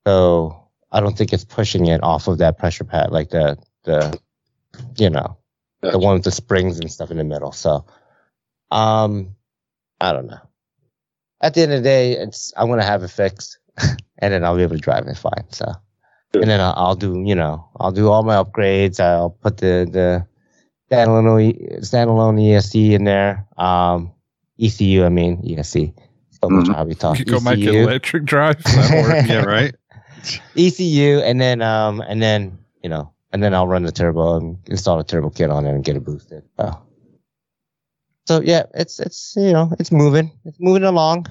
So 0.05 0.55
I 0.91 0.99
don't 0.99 1.17
think 1.17 1.33
it's 1.33 1.45
pushing 1.45 1.87
it 1.87 2.03
off 2.03 2.27
of 2.27 2.37
that 2.37 2.59
pressure 2.59 2.83
pad 2.83 3.09
like 3.09 3.31
the 3.31 3.57
the 3.85 4.19
you 4.97 5.09
know 5.09 5.40
the 5.81 5.97
one 5.99 6.15
with 6.15 6.23
the 6.23 6.31
springs 6.31 6.79
and 6.79 6.91
stuff 6.91 7.11
in 7.11 7.17
the 7.17 7.23
middle. 7.23 7.51
So 7.51 7.85
um 8.71 9.35
I 9.99 10.13
don't 10.13 10.27
know. 10.27 10.39
At 11.41 11.53
the 11.53 11.61
end 11.61 11.73
of 11.73 11.79
the 11.79 11.83
day, 11.83 12.13
it's 12.13 12.53
I'm 12.55 12.69
gonna 12.69 12.83
have 12.83 13.03
it 13.03 13.09
fixed 13.09 13.57
and 13.77 14.33
then 14.33 14.43
I'll 14.45 14.55
be 14.55 14.63
able 14.63 14.75
to 14.75 14.81
drive 14.81 15.07
it 15.07 15.17
fine. 15.17 15.45
So 15.49 15.71
and 16.33 16.49
then 16.49 16.61
I'll, 16.61 16.73
I'll 16.75 16.95
do 16.95 17.21
you 17.25 17.35
know 17.35 17.69
I'll 17.79 17.91
do 17.91 18.09
all 18.09 18.23
my 18.23 18.35
upgrades. 18.35 18.99
I'll 18.99 19.31
put 19.31 19.57
the 19.57 19.87
the 19.91 20.27
standalone 20.91 21.79
standalone 21.81 22.39
ESC 22.41 22.91
in 22.91 23.03
there. 23.03 23.47
Um 23.57 24.13
ECU 24.59 25.03
I 25.05 25.09
mean 25.09 25.41
ESC. 25.43 25.93
So 26.41 26.49
much 26.49 26.65
Mhm. 26.65 26.75
how 26.75 26.83
we 26.85 26.95
talk. 26.95 27.19
You 27.19 27.25
go 27.25 27.39
make 27.39 27.59
it 27.59 27.67
ECU. 27.69 27.83
electric 27.83 28.25
drive. 28.25 28.61
Yeah, 28.65 29.43
right. 29.45 29.75
ECU, 30.55 31.19
and 31.19 31.39
then 31.39 31.61
um, 31.61 32.01
and 32.01 32.21
then 32.21 32.57
you 32.83 32.89
know, 32.89 33.11
and 33.33 33.41
then 33.43 33.53
I'll 33.53 33.67
run 33.67 33.83
the 33.83 33.91
turbo 33.91 34.37
and 34.37 34.57
install 34.67 34.99
a 34.99 35.03
turbo 35.03 35.29
kit 35.29 35.49
on 35.49 35.65
it 35.65 35.69
and 35.71 35.83
get 35.83 35.95
it 35.95 36.03
boosted. 36.05 36.43
So, 36.59 36.81
so 38.27 38.41
yeah, 38.41 38.63
it's 38.73 38.99
it's 38.99 39.33
you 39.37 39.51
know 39.53 39.71
it's 39.79 39.91
moving, 39.91 40.31
it's 40.45 40.57
moving 40.59 40.83
along. 40.83 41.27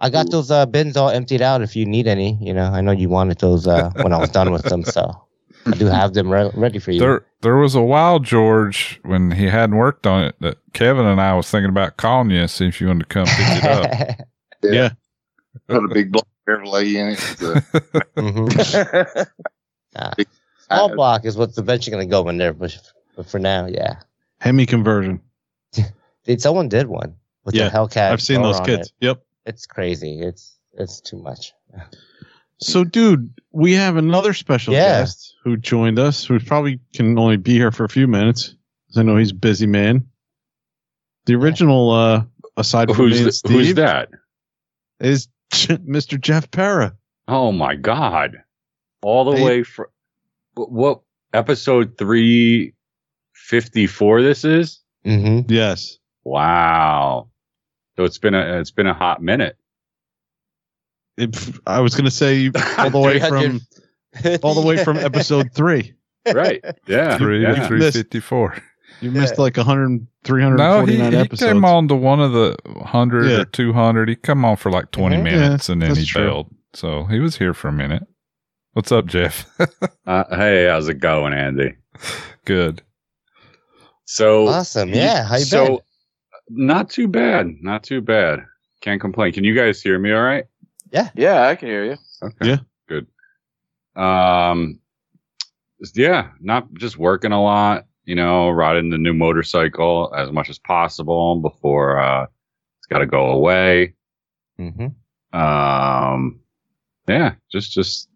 I 0.00 0.10
got 0.10 0.30
those 0.32 0.50
uh, 0.50 0.66
bins 0.66 0.96
all 0.96 1.10
emptied 1.10 1.42
out. 1.42 1.62
If 1.62 1.76
you 1.76 1.86
need 1.86 2.08
any, 2.08 2.36
you 2.40 2.52
know, 2.52 2.64
I 2.64 2.80
know 2.80 2.90
you 2.90 3.08
wanted 3.08 3.38
those 3.38 3.68
uh, 3.68 3.90
when 4.02 4.12
I 4.12 4.18
was 4.18 4.30
done 4.30 4.50
with 4.50 4.64
them, 4.64 4.82
so 4.82 5.28
I 5.64 5.70
do 5.76 5.86
have 5.86 6.12
them 6.14 6.28
re- 6.28 6.50
ready 6.54 6.80
for 6.80 6.90
you. 6.90 6.98
There, 6.98 7.24
there 7.42 7.56
was 7.56 7.76
a 7.76 7.82
while, 7.82 8.18
George, 8.18 8.98
when 9.04 9.30
he 9.30 9.44
hadn't 9.46 9.76
worked 9.76 10.04
on 10.08 10.24
it, 10.24 10.34
that 10.40 10.58
Kevin 10.72 11.06
and 11.06 11.20
I 11.20 11.34
was 11.34 11.48
thinking 11.48 11.68
about 11.68 11.98
calling 11.98 12.30
you 12.30 12.40
and 12.40 12.50
see 12.50 12.66
if 12.66 12.80
you 12.80 12.88
wanted 12.88 13.04
to 13.04 13.06
come 13.08 13.26
pick 13.26 13.62
it 13.62 13.64
up. 13.64 14.26
Yeah. 14.64 14.90
Put 15.68 15.84
a 15.84 15.88
big 15.88 16.12
block 16.12 16.26
Chevrolet 16.48 16.94
in 16.94 17.08
it. 17.10 17.18
So, 17.18 17.54
Mhm. 18.16 19.26
I- 19.96 20.24
Small 20.74 20.94
block 20.94 21.24
is 21.24 21.36
what's 21.36 21.58
eventually 21.58 21.94
going 21.94 22.06
to 22.06 22.10
go 22.10 22.28
in 22.28 22.38
there, 22.38 22.52
but, 22.52 22.76
but 23.16 23.26
for 23.28 23.38
now, 23.38 23.66
yeah. 23.66 23.96
Hemi 24.40 24.66
conversion. 24.66 25.20
Dude, 26.24 26.40
someone 26.40 26.68
did 26.68 26.86
one 26.86 27.14
with 27.44 27.54
Yeah, 27.54 27.68
the 27.68 27.76
Hellcat. 27.76 28.12
I've 28.12 28.22
seen 28.22 28.42
those 28.42 28.58
on 28.60 28.66
kids. 28.66 28.88
it. 29.00 29.06
Yep. 29.06 29.22
It's 29.46 29.66
crazy. 29.66 30.20
It's 30.20 30.56
it's 30.74 31.00
too 31.00 31.16
much. 31.18 31.52
So, 32.58 32.84
dude, 32.84 33.32
we 33.50 33.72
have 33.72 33.96
another 33.96 34.32
special 34.34 34.72
Yeah. 34.72 35.00
guest 35.00 35.34
who 35.42 35.56
joined 35.56 35.98
us, 35.98 36.24
who 36.24 36.38
probably 36.38 36.78
can 36.94 37.18
only 37.18 37.36
be 37.36 37.52
here 37.54 37.72
for 37.72 37.84
a 37.84 37.88
few 37.88 38.06
minutes. 38.06 38.54
'cause 38.88 38.98
I 38.98 39.02
know 39.02 39.16
he's 39.16 39.32
a 39.32 39.34
busy 39.34 39.66
man. 39.66 40.06
The 41.26 41.34
original, 41.34 41.90
uh, 41.90 42.24
aside 42.56 42.88
from 42.88 42.96
Who's 42.96 43.16
and 43.18 43.24
th- 43.26 43.34
Steve, 43.34 43.52
who's 43.52 43.74
that? 43.74 44.10
is 45.00 45.28
Mr. 45.52 46.20
Jeff 46.20 46.50
Para. 46.50 46.94
Oh 47.28 47.50
my 47.52 47.74
god! 47.74 48.42
All 49.02 49.24
the 49.24 49.36
Hey. 49.36 49.44
way 49.44 49.62
from 49.64 49.86
what 50.54 51.00
episode 51.32 51.96
three 51.98 52.74
fifty 53.34 53.86
four? 53.86 54.22
This 54.22 54.44
is 54.44 54.80
Mm-hmm. 55.04 55.50
Yes. 55.52 55.98
wow. 56.24 57.28
So 57.96 58.04
it's 58.04 58.18
been 58.18 58.34
a 58.34 58.60
it's 58.60 58.70
been 58.70 58.86
a 58.86 58.94
hot 58.94 59.20
minute. 59.22 59.56
It, 61.16 61.36
I 61.66 61.80
was 61.80 61.94
going 61.94 62.04
to 62.06 62.10
say 62.10 62.50
all 62.78 62.88
the 62.90 62.98
way 62.98 63.18
from 63.28 63.60
all 64.42 64.54
the 64.54 64.66
way 64.66 64.82
from 64.82 64.96
episode 64.96 65.52
three. 65.52 65.94
right? 66.32 66.64
Yeah, 66.86 67.18
Three, 67.18 67.42
yeah. 67.42 67.66
three 67.66 67.90
fifty 67.90 68.20
four. 68.20 68.56
You 69.00 69.10
missed 69.10 69.36
like 69.38 69.56
100, 69.56 69.88
No, 69.88 69.98
349 70.24 70.86
he, 70.86 71.16
he 71.16 71.16
episodes. 71.24 71.50
came 71.52 71.64
on 71.64 71.88
to 71.88 71.96
one 71.96 72.20
of 72.20 72.30
the 72.32 72.56
hundred 72.84 73.28
Yeah. 73.28 73.40
or 73.40 73.44
two 73.44 73.72
hundred. 73.72 74.08
He 74.08 74.14
come 74.14 74.44
on 74.44 74.56
for 74.56 74.70
like 74.70 74.92
20 74.92 75.16
Mhm. 75.16 75.22
minutes 75.24 75.68
and 75.68 75.82
then 75.82 75.96
he 75.96 76.04
true. 76.06 76.22
bailed. 76.24 76.54
So 76.74 77.04
he 77.06 77.18
was 77.18 77.36
here 77.38 77.52
for 77.52 77.66
a 77.68 77.72
minute. 77.72 78.06
What's 78.72 78.92
up, 78.92 79.06
Jeff? 79.06 79.48
Uh, 80.04 80.24
hey, 80.36 80.66
how's 80.66 80.88
it 80.88 80.94
going, 80.98 81.32
Andy? 81.32 81.76
Good. 82.44 82.82
So 84.04 84.48
Awesome. 84.48 84.88
Yeah. 84.88 85.24
How 85.24 85.36
you 85.36 85.44
so 85.44 85.66
been? 85.66 86.66
not 86.66 86.90
too 86.90 87.06
bad, 87.06 87.54
not 87.62 87.84
too 87.84 88.00
bad. 88.00 88.40
Can't 88.80 89.00
complain. 89.00 89.32
Can 89.32 89.44
you 89.44 89.54
guys 89.54 89.80
hear 89.80 89.96
me? 90.00 90.12
All 90.12 90.22
right. 90.22 90.44
Yeah, 90.90 91.10
Yeah, 91.14 91.46
I 91.46 91.54
can 91.54 91.68
hear 91.68 91.84
you. 91.84 91.96
Okay. 92.20 92.48
Yeah. 92.48 92.56
Good. 92.88 93.06
Um, 93.94 94.80
yeah, 95.94 96.30
not 96.40 96.72
just 96.74 96.98
working 96.98 97.30
a 97.32 97.40
lot, 97.40 97.86
you 98.04 98.16
know, 98.16 98.50
riding 98.50 98.90
the 98.90 98.98
new 98.98 99.14
motorcycle 99.14 100.12
as 100.16 100.32
much 100.32 100.50
as 100.50 100.58
possible 100.58 101.36
before, 101.36 102.00
uh, 102.00 102.24
it's 102.78 102.86
got 102.90 102.98
to 102.98 103.06
go 103.06 103.30
away. 103.30 103.94
Mm-hmm. 104.58 105.38
Um, 105.38 106.40
yeah, 107.06 107.34
just, 107.52 107.70
just 107.72 108.08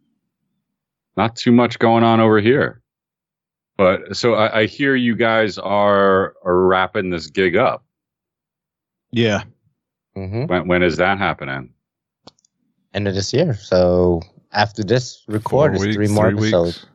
not 1.16 1.36
too 1.36 1.52
much 1.52 1.78
going 1.78 2.04
on 2.04 2.20
over 2.20 2.40
here. 2.40 2.82
But 3.76 4.16
so 4.16 4.34
I, 4.34 4.60
I 4.60 4.66
hear 4.66 4.94
you 4.94 5.14
guys 5.14 5.58
are, 5.58 6.34
are 6.44 6.66
wrapping 6.66 7.10
this 7.10 7.26
gig 7.26 7.56
up. 7.56 7.84
Yeah. 9.12 9.42
Mm-hmm. 10.16 10.46
When, 10.46 10.68
when 10.68 10.82
is 10.82 10.96
that 10.96 11.18
happening? 11.18 11.70
End 12.94 13.06
of 13.06 13.14
this 13.14 13.32
year. 13.34 13.54
So 13.54 14.22
after 14.52 14.82
this 14.82 15.24
record, 15.28 15.72
Four 15.72 15.74
is 15.74 15.80
weeks, 15.82 15.94
three 15.94 16.08
more 16.08 16.30
weeks. 16.30 16.42
episodes. 16.44 16.86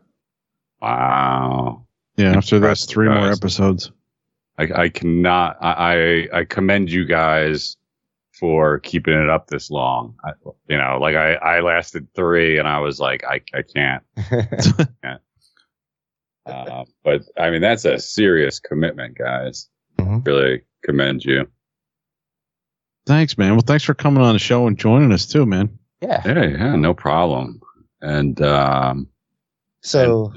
Wow. 0.82 1.86
Yeah. 2.18 2.36
After 2.38 2.60
this, 2.60 2.86
three 2.86 3.08
more 3.08 3.32
episodes. 3.32 3.92
I, 4.58 4.68
I 4.76 4.90
cannot. 4.90 5.58
I, 5.62 6.28
I 6.34 6.40
I 6.40 6.46
commend 6.46 6.92
you 6.92 7.06
guys 7.06 7.78
for 8.42 8.80
keeping 8.80 9.14
it 9.14 9.30
up 9.30 9.48
this 9.48 9.72
long. 9.72 10.16
I, 10.26 10.32
you 10.68 10.78
know, 10.78 10.98
like 11.00 11.16
I 11.16 11.36
I 11.36 11.60
lasted 11.62 12.08
three, 12.14 12.58
and 12.58 12.68
I 12.68 12.80
was 12.80 13.00
like, 13.00 13.24
I 13.24 13.40
I 13.54 13.62
can't. 13.62 14.04
Uh, 16.44 16.86
but 17.04 17.22
I 17.38 17.52
mean, 17.52 17.62
that's 17.62 17.86
a 17.86 18.00
serious 18.00 18.60
commitment, 18.60 19.16
guys. 19.16 19.70
Mhm. 20.00 20.26
Really 20.26 20.64
commend 20.84 21.24
you. 21.24 21.48
Thanks, 23.06 23.38
man. 23.38 23.52
Well, 23.52 23.62
thanks 23.66 23.84
for 23.84 23.94
coming 23.94 24.24
on 24.24 24.34
the 24.34 24.40
show 24.40 24.66
and 24.66 24.76
joining 24.78 25.12
us 25.12 25.28
too, 25.28 25.46
man. 25.46 25.78
yeah. 26.02 26.22
Yeah, 26.26 26.46
yeah, 26.46 26.76
no 26.76 26.96
problem. 26.96 27.62
And 28.02 28.42
um, 28.42 29.08
So 29.84 30.34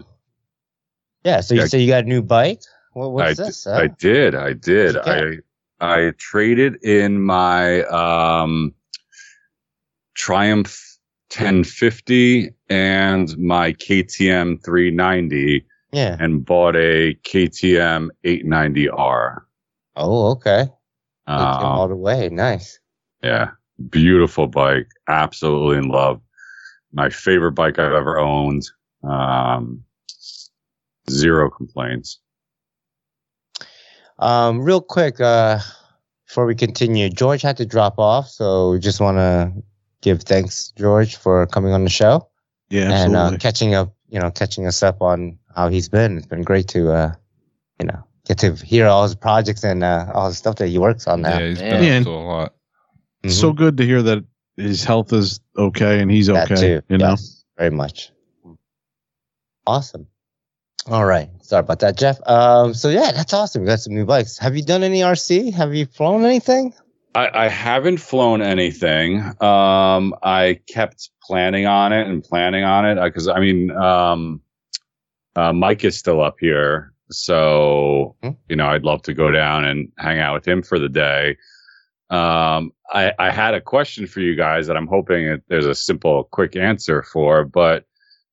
yeah. 1.25 1.41
So 1.41 1.55
you 1.55 1.63
Yeah. 1.63 1.67
say 1.69 1.81
you 1.81 1.89
got 1.89 2.05
a 2.05 2.07
new 2.07 2.21
bike? 2.23 2.61
What, 2.93 3.13
what's 3.13 3.41
I, 3.41 3.45
this? 3.47 3.65
d- 3.65 3.71
huh? 3.71 3.77
I 3.77 3.87
did, 3.87 4.35
I 4.35 4.53
did. 4.53 4.97
What'd 4.97 5.07
you 5.07 5.39
I 5.39 5.39
I 5.85 6.13
traded 6.19 6.83
in 6.83 7.23
my 7.23 7.83
um 7.85 8.75
Triumph 10.15 10.95
1050 11.37 12.51
and 12.69 13.37
my 13.39 13.73
KTM 13.73 14.65
390 14.65 15.67
yeah. 15.93 16.17
and 16.21 16.45
bought 16.45 16.77
a 16.77 17.15
KTM 17.25 18.09
890R. 18.25 19.41
Oh, 19.97 20.31
okay. 20.33 20.69
Um, 21.27 21.39
all 21.39 21.89
the 21.89 21.97
way. 21.97 22.29
Nice. 22.29 22.79
yeah, 23.23 23.51
beautiful 23.91 24.47
bike. 24.47 24.89
Absolutely 25.09 25.79
in 25.79 25.89
love. 25.89 26.21
My 26.93 27.11
favorite 27.11 27.53
bike 27.53 27.79
I've 27.79 27.93
ever 27.93 28.19
owned. 28.19 28.63
Um, 29.03 29.83
zero 31.11 31.51
complaints. 31.51 32.21
Um, 34.19 34.61
real 34.63 34.81
quick, 34.81 35.21
uh, 35.21 35.59
before 36.27 36.47
we 36.47 36.55
continue, 36.55 37.09
George 37.11 37.43
had 37.43 37.57
to 37.59 37.67
drop 37.67 37.99
off, 37.99 38.29
so 38.29 38.71
we 38.71 38.79
just 38.79 39.01
want 39.01 39.17
to 39.19 39.53
give 40.03 40.23
thanks, 40.23 40.73
George, 40.77 41.17
for 41.17 41.47
coming 41.47 41.73
on 41.73 41.85
the 41.85 41.91
show 41.91 42.29
Yeah, 42.71 42.93
and 42.93 43.17
uh, 43.17 43.37
catching 43.39 43.75
up, 43.75 43.95
you 44.09 44.21
know, 44.21 44.31
catching 44.31 44.67
us 44.67 44.83
up 44.83 45.03
on 45.03 45.39
how 45.55 45.69
he's 45.69 45.89
been. 45.89 46.17
It's 46.19 46.27
been 46.27 46.43
great 46.43 46.69
to, 46.69 46.93
uh, 46.93 47.15
you 47.81 47.87
know, 47.87 48.05
get 48.27 48.39
to 48.39 48.55
hear 48.55 48.87
all 48.87 49.03
his 49.03 49.15
projects 49.15 49.65
and 49.65 49.83
uh, 49.83 50.11
all 50.15 50.29
the 50.29 50.35
stuff 50.35 50.57
that 50.57 50.69
he 50.69 50.79
works 50.79 51.07
on 51.07 51.23
now. 51.23 51.39
Yeah, 51.39 51.49
he's 51.49 51.61
Yeah. 51.61 51.71
been 51.71 51.85
Yeah. 51.85 51.99
up 51.99 52.05
to 52.05 52.11
a 52.11 52.25
lot. 52.27 52.55
Mhm. 53.25 53.31
so 53.33 53.53
good 53.53 53.77
to 53.79 53.85
hear 53.87 54.03
that 54.03 54.23
his 54.57 54.85
health 54.85 55.13
is 55.13 55.41
okay 55.57 56.01
and 56.01 56.11
he's 56.11 56.27
That 56.27 56.51
okay. 56.51 56.61
too. 56.61 56.83
You 56.89 56.99
know, 56.99 57.17
very 57.57 57.71
much. 57.71 58.13
Awesome. 59.67 60.07
All 60.87 61.05
right. 61.05 61.31
Sorry 61.43 61.61
about 61.61 61.81
that, 61.81 61.97
Jeff. 61.97 62.19
Um, 62.27 62.75
so 62.75 62.89
yeah, 62.91 63.11
that's 63.13 63.33
awesome. 63.33 63.63
We 63.63 63.69
got 63.69 63.81
some 63.81 63.95
new 63.95 64.05
bikes. 64.05 64.37
Have 64.39 64.55
you 64.57 64.63
done 64.63 64.83
any 64.83 65.01
RC? 65.01 65.53
Have 65.55 65.75
you 65.75 65.87
flown 65.87 66.25
anything? 66.25 66.75
I, 67.15 67.45
I 67.45 67.49
haven't 67.49 67.99
flown 67.99 68.43
anything. 68.43 69.21
Um, 69.41 70.15
I 70.23 70.61
kept 70.69 71.11
planning 71.23 71.65
on 71.67 71.93
it 71.93 72.07
and 72.09 72.23
planning 72.23 72.65
on 72.65 72.87
it 72.87 73.03
because 73.03 73.29
I 73.29 73.41
mean, 73.41 73.71
um, 73.71 74.41
uh, 75.37 75.53
Mike 75.53 75.85
is 75.85 75.97
still 75.97 76.21
up 76.23 76.37
here, 76.41 76.93
so 77.11 78.17
Hmm. 78.23 78.31
you 78.49 78.57
know 78.57 78.67
I'd 78.67 78.83
love 78.85 79.03
to 79.03 79.15
go 79.15 79.31
down 79.31 79.65
and 79.65 79.91
hang 79.99 80.19
out 80.19 80.35
with 80.35 80.47
him 80.47 80.63
for 80.63 80.79
the 80.79 80.89
day. 80.89 81.37
Um, 82.11 82.73
I, 82.93 83.13
I 83.19 83.31
had 83.31 83.55
a 83.55 83.61
question 83.61 84.07
for 84.07 84.21
you 84.21 84.37
guys 84.37 84.67
that 84.67 84.77
I'm 84.77 84.87
hoping 84.87 85.41
there's 85.49 85.67
a 85.67 85.75
simple, 85.75 86.25
quick 86.25 86.55
answer 86.55 87.03
for, 87.03 87.45
but 87.45 87.87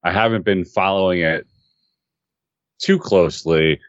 I 0.04 0.12
haven't 0.12 0.44
been 0.44 0.66
following 0.66 1.22
it 1.22 1.48
too 2.82 3.00
closely. 3.00 3.80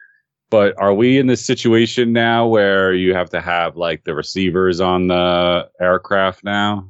But 0.49 0.75
are 0.79 0.93
we 0.93 1.17
in 1.17 1.27
this 1.27 1.43
situation 1.43 2.13
now 2.13 2.45
where 2.47 2.93
you 2.93 3.13
have 3.15 3.29
to 3.31 3.41
have 3.41 3.75
like 3.75 4.03
the 4.03 4.13
receivers 4.13 4.79
on 4.79 5.07
the 5.07 5.67
aircraft 5.81 6.43
now? 6.43 6.89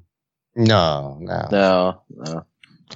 No, 0.56 1.18
no, 1.22 1.48
No, 1.52 2.02
no. 2.10 2.46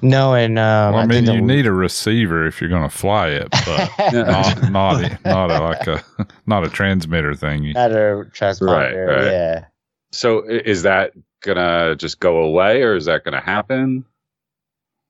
no. 0.01 0.33
And 0.35 0.59
um, 0.59 0.93
Well, 0.93 1.03
I 1.03 1.05
mean, 1.05 1.25
think 1.25 1.35
you 1.35 1.41
that- 1.47 1.53
need 1.53 1.65
a 1.65 1.71
receiver 1.71 2.45
if 2.45 2.59
you're 2.61 2.69
going 2.69 2.87
to 2.87 2.95
fly 2.95 3.29
it, 3.29 3.47
but 3.49 3.89
not 4.13 4.71
not 4.71 5.23
not 5.25 5.51
a, 5.51 5.59
like 5.63 5.87
a 5.87 6.03
not 6.45 6.65
a 6.65 6.69
transmitter 6.69 7.33
thing. 7.33 7.71
Not 7.71 7.91
a 7.91 8.25
transponder. 8.31 8.67
Right, 8.73 8.93
right. 8.95 9.25
Yeah. 9.31 9.65
So 10.11 10.41
is 10.47 10.83
that 10.83 11.13
gonna 11.41 11.95
just 11.95 12.19
go 12.19 12.37
away 12.39 12.81
or 12.83 12.95
is 12.95 13.05
that 13.05 13.23
gonna 13.23 13.41
happen? 13.41 14.03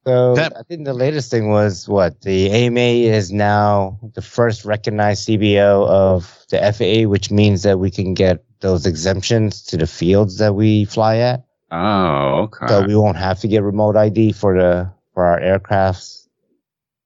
So 0.08 0.36
That- 0.36 0.56
I 0.56 0.64
think 0.64 0.86
the 0.86 0.94
latest 0.94 1.30
thing 1.30 1.50
was 1.50 1.90
what 1.90 2.22
the 2.22 2.50
AMA 2.50 3.04
is 3.04 3.30
now 3.34 4.00
the 4.14 4.22
first 4.22 4.64
recognized 4.64 5.26
CBO 5.26 5.86
of 5.86 6.46
the 6.50 6.64
FAA, 6.64 7.08
which 7.08 7.30
means 7.30 7.64
that 7.64 7.80
we 7.80 7.92
can 7.92 8.14
get 8.14 8.42
those 8.62 8.86
exemptions 8.86 9.62
to 9.64 9.76
the 9.76 9.86
fields 9.86 10.38
that 10.38 10.56
we 10.56 10.86
fly 10.86 11.18
at. 11.18 11.44
Oh, 11.72 12.44
okay. 12.44 12.68
So 12.68 12.86
we 12.88 12.96
won't 12.96 13.18
have 13.18 13.42
to 13.42 13.50
get 13.50 13.64
remote 13.64 13.98
ID 13.98 14.32
for 14.32 14.58
the 14.58 14.90
for 15.14 15.26
our 15.26 15.42
aircrafts 15.42 16.26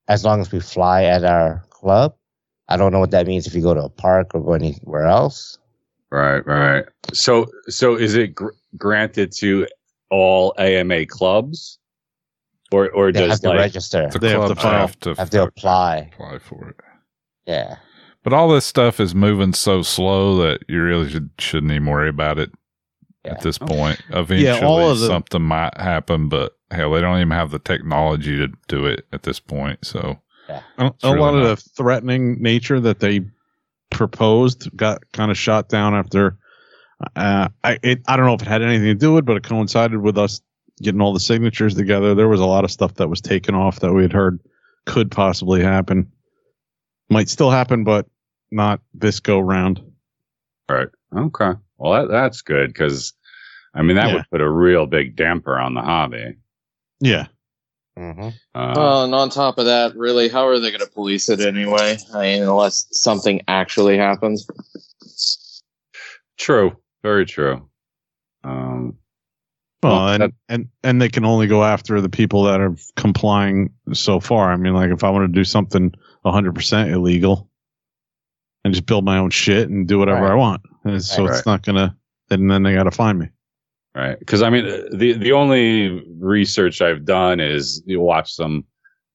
as 0.06 0.24
long 0.24 0.40
as 0.40 0.52
we 0.52 0.60
fly 0.60 1.02
at 1.02 1.24
our 1.24 1.64
club. 1.70 2.14
I 2.68 2.76
don't 2.76 2.92
know 2.92 3.00
what 3.00 3.10
that 3.10 3.26
means 3.26 3.48
if 3.48 3.54
you 3.56 3.62
go 3.62 3.74
to 3.74 3.82
a 3.82 3.88
park 3.88 4.30
or 4.32 4.40
go 4.40 4.52
anywhere 4.52 5.06
else. 5.06 5.58
Right, 6.12 6.46
right. 6.46 6.84
So, 7.12 7.46
so 7.68 7.96
is 7.96 8.14
it 8.14 8.36
gr- 8.36 8.50
granted 8.78 9.32
to 9.38 9.66
all 10.10 10.54
AMA 10.56 11.06
clubs, 11.06 11.80
or 12.72 12.90
or 12.90 13.12
They 13.12 13.20
have 13.22 13.30
does 13.30 13.40
to 13.40 13.50
register, 13.54 14.08
The 14.12 14.18
They 14.18 14.30
have 14.30 14.40
to 14.40 14.46
clubs 14.54 14.62
file- 14.62 14.78
have 14.80 14.98
to 15.00 15.14
have 15.14 15.30
to 15.30 15.42
apply. 15.44 16.10
apply 16.12 16.38
for 16.38 16.68
it. 16.70 16.76
Yeah. 17.46 17.76
But 18.24 18.32
all 18.32 18.48
this 18.48 18.64
stuff 18.64 19.00
is 19.00 19.14
moving 19.14 19.52
so 19.52 19.82
slow 19.82 20.36
that 20.38 20.60
you 20.68 20.80
really 20.82 21.10
should, 21.10 21.30
shouldn't 21.38 21.72
even 21.72 21.86
worry 21.86 22.08
about 22.08 22.38
it 22.38 22.52
Yeah. 23.24 23.32
at 23.32 23.40
this 23.40 23.58
point. 23.58 24.00
Eventually, 24.10 24.60
all 24.62 24.90
of 24.90 25.00
the- 25.00 25.06
something 25.08 25.42
might 25.42 25.76
happen, 25.76 26.28
but 26.28 26.52
hell, 26.70 26.92
they 26.92 27.00
don't 27.00 27.18
even 27.18 27.30
have 27.32 27.50
the 27.50 27.58
technology 27.58 28.36
to 28.38 28.48
do 28.68 28.86
it 28.86 29.06
at 29.12 29.24
this 29.24 29.40
point. 29.40 29.84
So, 29.84 30.20
a, 30.48 30.62
It's 30.78 31.02
a 31.04 31.08
really 31.08 31.18
lot 31.20 31.34
of 31.34 31.42
the 31.42 31.56
threatening 31.56 32.40
nature 32.40 32.78
that 32.80 33.00
they 33.00 33.22
proposed 33.90 34.74
got 34.76 35.02
kind 35.12 35.30
of 35.30 35.36
shot 35.38 35.68
down 35.68 35.94
after. 35.94 36.36
Uh, 37.16 37.48
I 37.64 37.78
it, 37.82 38.02
I 38.06 38.16
don't 38.16 38.26
know 38.26 38.34
if 38.34 38.42
it 38.42 38.48
had 38.48 38.62
anything 38.62 38.86
to 38.86 38.94
do 38.94 39.12
with, 39.14 39.20
it, 39.20 39.26
but 39.26 39.36
it 39.36 39.42
coincided 39.42 40.00
with 40.00 40.16
us 40.16 40.40
getting 40.80 41.00
all 41.00 41.12
the 41.12 41.20
signatures 41.20 41.74
together. 41.74 42.14
There 42.14 42.28
was 42.28 42.40
a 42.40 42.46
lot 42.46 42.64
of 42.64 42.70
stuff 42.70 42.94
that 42.94 43.08
was 43.08 43.20
taken 43.20 43.54
off 43.54 43.80
that 43.80 43.92
we 43.92 44.02
had 44.02 44.12
heard 44.12 44.40
could 44.86 45.10
possibly 45.10 45.62
happen. 45.62 46.10
Might 47.10 47.28
still 47.28 47.50
happen, 47.50 47.84
but 47.84 48.06
not 48.50 48.80
this 48.94 49.20
go 49.20 49.38
round. 49.40 49.82
right? 50.68 50.88
Okay, 51.14 51.52
well 51.76 51.92
that 51.92 52.10
that's 52.10 52.40
good 52.42 52.68
because 52.68 53.12
I 53.74 53.82
mean 53.82 53.96
that 53.96 54.08
Yeah. 54.08 54.14
would 54.14 54.30
put 54.30 54.40
a 54.40 54.48
real 54.50 54.86
big 54.86 55.14
damper 55.16 55.58
on 55.58 55.74
the 55.74 55.82
hobby. 55.82 56.36
Yeah. 57.00 57.26
hmm 57.96 58.28
Uh, 58.54 58.72
Well, 58.76 59.04
and 59.04 59.14
on 59.14 59.28
top 59.28 59.58
of 59.58 59.66
that, 59.66 59.94
really, 59.96 60.28
how 60.30 60.46
are 60.46 60.58
they 60.58 60.70
going 60.70 60.80
to 60.80 60.86
police 60.90 61.28
it 61.28 61.40
anyway? 61.40 61.98
I 62.14 62.20
mean, 62.22 62.42
unless 62.42 62.86
something 62.92 63.42
actually 63.48 63.98
happens. 63.98 64.46
true, 66.38 66.76
very 67.02 67.26
true. 67.26 67.68
Um, 68.44 68.96
Well, 69.82 69.92
Well, 69.96 70.08
and, 70.08 70.22
that- 70.22 70.32
and 70.48 70.68
and 70.84 71.02
they 71.02 71.08
can 71.08 71.24
only 71.24 71.46
go 71.46 71.64
after 71.64 72.00
the 72.00 72.08
people 72.08 72.44
that 72.44 72.60
are 72.60 72.74
complying 72.96 73.70
so 73.92 74.20
far. 74.20 74.52
I 74.52 74.56
mean, 74.56 74.74
like 74.74 74.90
if 74.90 75.02
I 75.04 75.10
want 75.10 75.28
to 75.32 75.32
do 75.38 75.44
something 75.44 75.92
100% 76.24 76.92
illegal 76.92 77.48
and 78.64 78.72
just 78.72 78.86
build 78.86 79.04
my 79.04 79.18
own 79.18 79.30
shit 79.30 79.68
and 79.68 79.88
do 79.88 79.98
whatever 79.98 80.22
Right. 80.22 80.32
I 80.32 80.34
want, 80.34 80.62
and 80.84 81.02
so 81.02 81.26
Right. 81.26 81.36
it's 81.36 81.46
not 81.46 81.62
gonna. 81.62 81.96
And 82.30 82.50
then 82.50 82.62
they 82.62 82.72
got 82.74 82.84
to 82.84 82.90
find 82.90 83.18
me. 83.18 83.28
right? 83.94 84.18
Because 84.18 84.40
I 84.42 84.48
mean, 84.50 84.64
the 84.96 85.12
the 85.14 85.32
only 85.32 86.02
research 86.18 86.80
I've 86.80 87.04
done 87.04 87.40
is 87.40 87.82
you 87.84 88.00
watch 88.00 88.32
some 88.32 88.64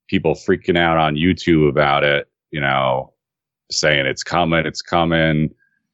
people 0.07 0.35
freaking 0.35 0.77
out 0.77 0.97
on 0.97 1.15
YouTube 1.15 1.67
about 1.69 2.03
it. 2.03 2.27
You 2.51 2.61
know, 2.61 3.13
saying 3.71 4.05
it's 4.05 4.23
coming, 4.23 4.65
it's 4.67 4.81
coming. 4.83 5.45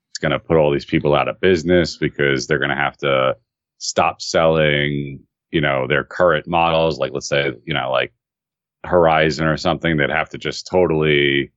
It's 0.09 0.19
going 0.19 0.31
to 0.33 0.39
put 0.39 0.57
all 0.57 0.69
these 0.71 0.83
people 0.85 1.15
out 1.15 1.27
of 1.29 1.39
business 1.39 1.95
because 1.97 2.45
they're 2.45 2.59
going 2.59 2.69
to 2.69 2.75
have 2.75 2.97
to 2.97 3.35
stop 3.77 4.21
selling, 4.21 5.19
you 5.51 5.61
know, 5.61 5.87
their 5.87 6.03
current 6.03 6.47
models. 6.47 6.99
Like, 6.99 7.11
let's 7.13 7.27
say, 7.27 7.51
you 7.65 7.73
know, 7.73 7.91
like 7.91 8.13
Horizon 8.83 9.45
or 9.47 9.57
something 9.57 9.97
that 9.97 10.09
have 10.09 10.29
to 10.29 10.37
just 10.37 10.67
totally 10.67 11.51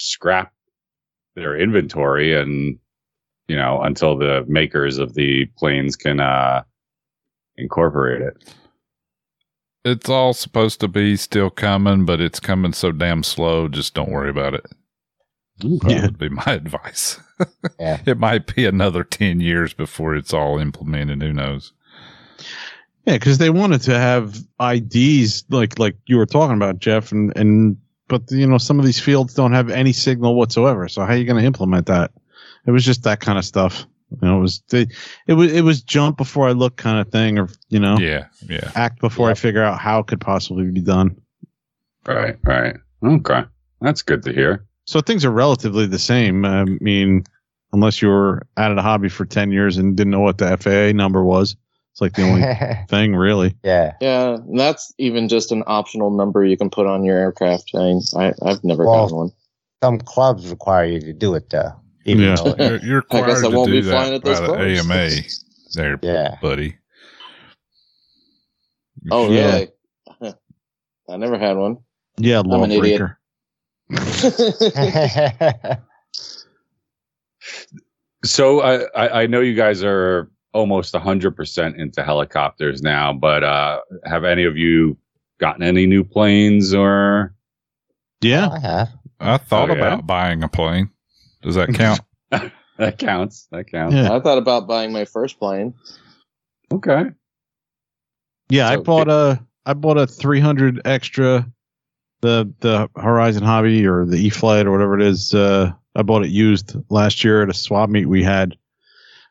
scrap 0.00 0.52
their 1.34 1.56
inventory 1.56 2.38
and, 2.38 2.78
you 3.48 3.56
know, 3.56 3.82
until 3.82 4.16
the 4.16 4.44
makers 4.48 4.98
of 4.98 5.14
the 5.14 5.46
planes 5.58 5.96
can, 5.96 6.20
uh, 6.20 6.62
incorporate 7.56 8.22
it. 8.22 8.54
it's 9.84 10.08
all 10.08 10.32
supposed 10.32 10.80
to 10.80 10.88
be 10.88 11.14
still 11.16 11.50
coming, 11.50 12.04
but 12.04 12.20
it's 12.20 12.40
coming 12.40 12.72
so 12.72 12.90
damn 12.90 13.22
slow. 13.22 13.68
Just 13.68 13.94
don't 13.94 14.10
worry 14.10 14.30
about 14.30 14.54
it. 14.54 14.66
That 15.60 15.80
Yeah. 15.90 16.02
would 16.02 16.18
be 16.18 16.28
my 16.28 16.44
advice. 16.46 17.20
Yeah. 17.80 18.00
It 18.06 18.16
might 18.18 18.54
be 18.54 18.64
another 18.64 19.02
10 19.02 19.40
years 19.40 19.74
before 19.74 20.14
it's 20.14 20.32
all 20.32 20.58
implemented. 20.60 21.20
Who 21.20 21.32
knows? 21.32 21.72
Yeah, 23.06 23.14
because 23.14 23.38
they 23.38 23.50
wanted 23.50 23.82
to 23.82 23.98
have 23.98 24.38
IDs 24.60 25.44
like 25.50 25.78
like 25.80 25.96
you 26.06 26.16
were 26.16 26.26
talking 26.26 26.56
about, 26.56 26.78
Jeff, 26.78 27.10
and 27.10 27.36
and 27.36 27.76
but 28.08 28.30
you 28.30 28.46
know 28.46 28.58
some 28.58 28.78
of 28.78 28.86
these 28.86 29.00
fields 29.00 29.34
don't 29.34 29.52
have 29.52 29.68
any 29.68 29.92
signal 29.92 30.36
whatsoever. 30.36 30.88
So 30.88 31.02
how 31.04 31.12
are 31.12 31.16
you 31.16 31.24
going 31.24 31.40
to 31.40 31.46
implement 31.46 31.86
that? 31.86 32.12
It 32.66 32.70
was 32.70 32.84
just 32.84 33.02
that 33.02 33.18
kind 33.20 33.36
of 33.36 33.44
stuff. 33.44 33.84
You 34.22 34.28
know, 34.28 34.38
it 34.38 34.42
was 34.42 34.62
they, 34.68 34.86
it 35.26 35.32
was 35.34 35.52
it 35.52 35.62
was 35.62 35.82
jump 35.82 36.16
before 36.16 36.48
I 36.48 36.52
look 36.52 36.76
kind 36.76 37.00
of 37.00 37.10
thing, 37.12 37.36
or 37.38 37.48
you 37.68 37.80
know, 37.80 37.98
Yeah. 37.98 38.26
Yeah. 38.48 38.70
act 38.76 39.00
before 39.00 39.28
I 39.28 39.34
figure 39.34 39.62
out 39.62 39.80
how 39.80 39.98
it 39.98 40.06
could 40.06 40.20
possibly 40.20 40.70
be 40.70 40.80
done. 40.80 41.20
Right, 42.06 42.36
right. 42.44 42.76
Okay. 43.02 43.42
That's 43.80 44.02
good 44.02 44.22
to 44.22 44.32
hear. 44.32 44.64
So 44.86 45.00
things 45.00 45.24
are 45.24 45.30
relatively 45.30 45.86
the 45.86 45.98
same. 45.98 46.44
I 46.44 46.64
mean, 46.64 47.24
unless 47.72 48.02
you 48.02 48.08
were 48.08 48.46
out 48.56 48.70
of 48.70 48.76
the 48.76 48.82
hobby 48.82 49.08
for 49.08 49.24
ten 49.24 49.50
years 49.50 49.76
and 49.76 49.96
didn't 49.96 50.10
know 50.10 50.20
what 50.20 50.38
the 50.38 50.56
FAA 50.58 50.92
number 50.96 51.24
was, 51.24 51.56
it's 51.92 52.00
like 52.00 52.14
the 52.14 52.22
only 52.22 52.42
thing 52.88 53.14
really. 53.16 53.54
yeah. 53.64 53.94
Yeah, 54.00 54.34
and 54.34 54.58
that's 54.58 54.92
even 54.98 55.28
just 55.28 55.52
an 55.52 55.62
optional 55.66 56.10
number 56.10 56.44
you 56.44 56.56
can 56.56 56.70
put 56.70 56.86
on 56.86 57.04
your 57.04 57.16
aircraft. 57.16 57.70
I 57.74 57.78
mean, 57.78 58.00
I, 58.16 58.32
I've 58.42 58.62
never 58.64 58.84
Well, 58.84 59.04
gotten 59.04 59.16
one. 59.16 59.30
Some 59.82 59.98
clubs 60.00 60.48
require 60.50 60.84
you 60.86 61.00
to 61.00 61.12
do 61.12 61.34
it 61.34 61.50
though. 61.50 61.72
Even 62.04 62.22
Yeah. 62.24 62.34
though- 62.36 62.54
You're, 62.58 62.78
you're 62.84 63.04
I 63.10 63.26
guess 63.26 63.38
I 63.44 63.50
to 63.50 63.56
won't 63.56 63.70
do 63.70 63.80
be 63.82 63.88
flying 63.88 64.10
that 64.10 64.16
at 64.16 64.24
those 64.24 64.40
by 64.40 64.46
the 64.46 64.52
clubs. 64.54 64.90
AMA 64.90 65.10
there, 65.74 65.98
yeah. 66.02 66.36
buddy. 66.42 66.76
You 69.02 69.10
Oh, 69.10 69.26
should- 69.28 69.34
really? 70.20 70.34
I 71.08 71.16
never 71.16 71.38
had 71.38 71.56
one. 71.56 71.78
Yeah, 72.18 72.40
I'm 72.40 72.50
an 72.50 72.70
idiot. 72.70 73.02
Lawbreaker. 73.90 75.82
So 78.24 78.60
I, 78.62 78.84
I, 78.96 79.22
I 79.22 79.26
know 79.26 79.40
you 79.40 79.54
guys 79.54 79.82
are 79.84 80.30
almost 80.54 80.94
100% 80.94 81.78
into 81.78 82.02
helicopters 82.02 82.80
now, 82.82 83.12
but 83.12 83.44
uh, 83.44 83.80
have 84.06 84.24
any 84.24 84.44
of 84.44 84.56
you 84.56 84.96
gotten 85.38 85.62
any 85.62 85.84
new 85.86 86.04
planes 86.04 86.72
or? 86.72 87.34
Yeah. 88.22 88.48
I 88.48 88.58
have. 88.60 88.88
I 89.20 89.36
thought 89.36 89.70
Oh, 89.70 89.74
yeah? 89.74 89.78
about 89.86 90.06
buying 90.06 90.42
a 90.42 90.48
plane. 90.48 90.90
Does 91.42 91.54
that 91.56 91.74
count? 91.74 92.00
That 92.76 92.98
counts. 92.98 93.46
That 93.52 93.68
counts. 93.70 93.94
Yeah. 93.94 94.12
I 94.12 94.18
thought 94.18 94.36
about 94.36 94.66
buying 94.66 94.90
my 94.90 95.04
first 95.04 95.38
plane. 95.38 95.74
Okay. 96.72 97.04
Yeah, 98.48 98.68
I 98.68 98.74
So- 98.74 98.82
bought 98.82 99.08
a 99.08 99.40
I 99.64 99.74
bought 99.74 99.96
a 99.96 100.08
300 100.08 100.82
extra 100.84 101.46
the 102.24 102.52
the 102.60 102.88
Horizon 103.00 103.42
Hobby 103.44 103.86
or 103.86 104.06
the 104.06 104.16
E 104.16 104.30
Flight 104.30 104.66
or 104.66 104.72
whatever 104.72 104.98
it 104.98 105.02
is. 105.02 105.34
Uh, 105.34 105.72
I 105.94 106.02
bought 106.02 106.24
it 106.24 106.30
used 106.30 106.74
last 106.88 107.22
year 107.22 107.42
at 107.42 107.50
a 107.50 107.54
swap 107.54 107.90
meet 107.90 108.06
we 108.06 108.22
had 108.22 108.56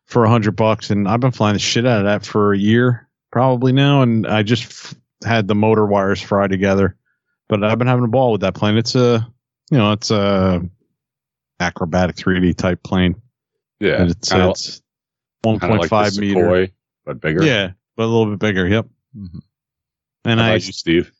for 0.05 0.23
a 0.23 0.29
hundred 0.29 0.55
bucks, 0.55 0.91
and 0.91 1.07
I've 1.07 1.19
been 1.19 1.31
flying 1.31 1.53
the 1.53 1.59
shit 1.59 1.85
out 1.87 1.99
of 1.99 2.05
that 2.05 2.23
for 2.25 2.53
a 2.53 2.57
year 2.57 3.09
probably 3.31 3.71
now, 3.71 4.03
and 4.03 4.27
I 4.27 4.43
just 4.43 4.65
f- 4.65 4.95
had 5.25 5.47
the 5.47 5.55
motor 5.55 5.85
wires 5.87 6.21
fry 6.21 6.47
together. 6.47 6.95
But 7.49 7.63
I've 7.63 7.79
been 7.79 7.87
having 7.87 8.05
a 8.05 8.09
ball 8.09 8.31
with 8.31 8.41
that 8.41 8.53
plane. 8.53 8.77
It's 8.77 8.95
a 8.95 9.27
you 9.71 9.77
know 9.77 9.91
it's 9.91 10.11
a 10.11 10.61
acrobatic 11.59 12.15
3D 12.15 12.55
type 12.55 12.83
plane. 12.83 13.15
Yeah. 13.79 14.01
and 14.01 14.11
it's 14.11 14.29
kinda, 14.29 14.49
it's 14.51 14.81
1.5 15.43 15.59
kinda 15.61 15.77
like 15.77 16.17
meter. 16.17 16.39
Sukhoi, 16.41 16.71
but 17.05 17.19
bigger. 17.19 17.43
Yeah, 17.43 17.71
but 17.97 18.03
a 18.03 18.05
little 18.05 18.27
bit 18.27 18.39
bigger. 18.39 18.67
Yep. 18.67 18.85
Mhm. 19.17 19.41
And 20.25 20.39
How 20.39 20.51
I 20.51 20.53
you, 20.53 20.59
Steve? 20.71 21.11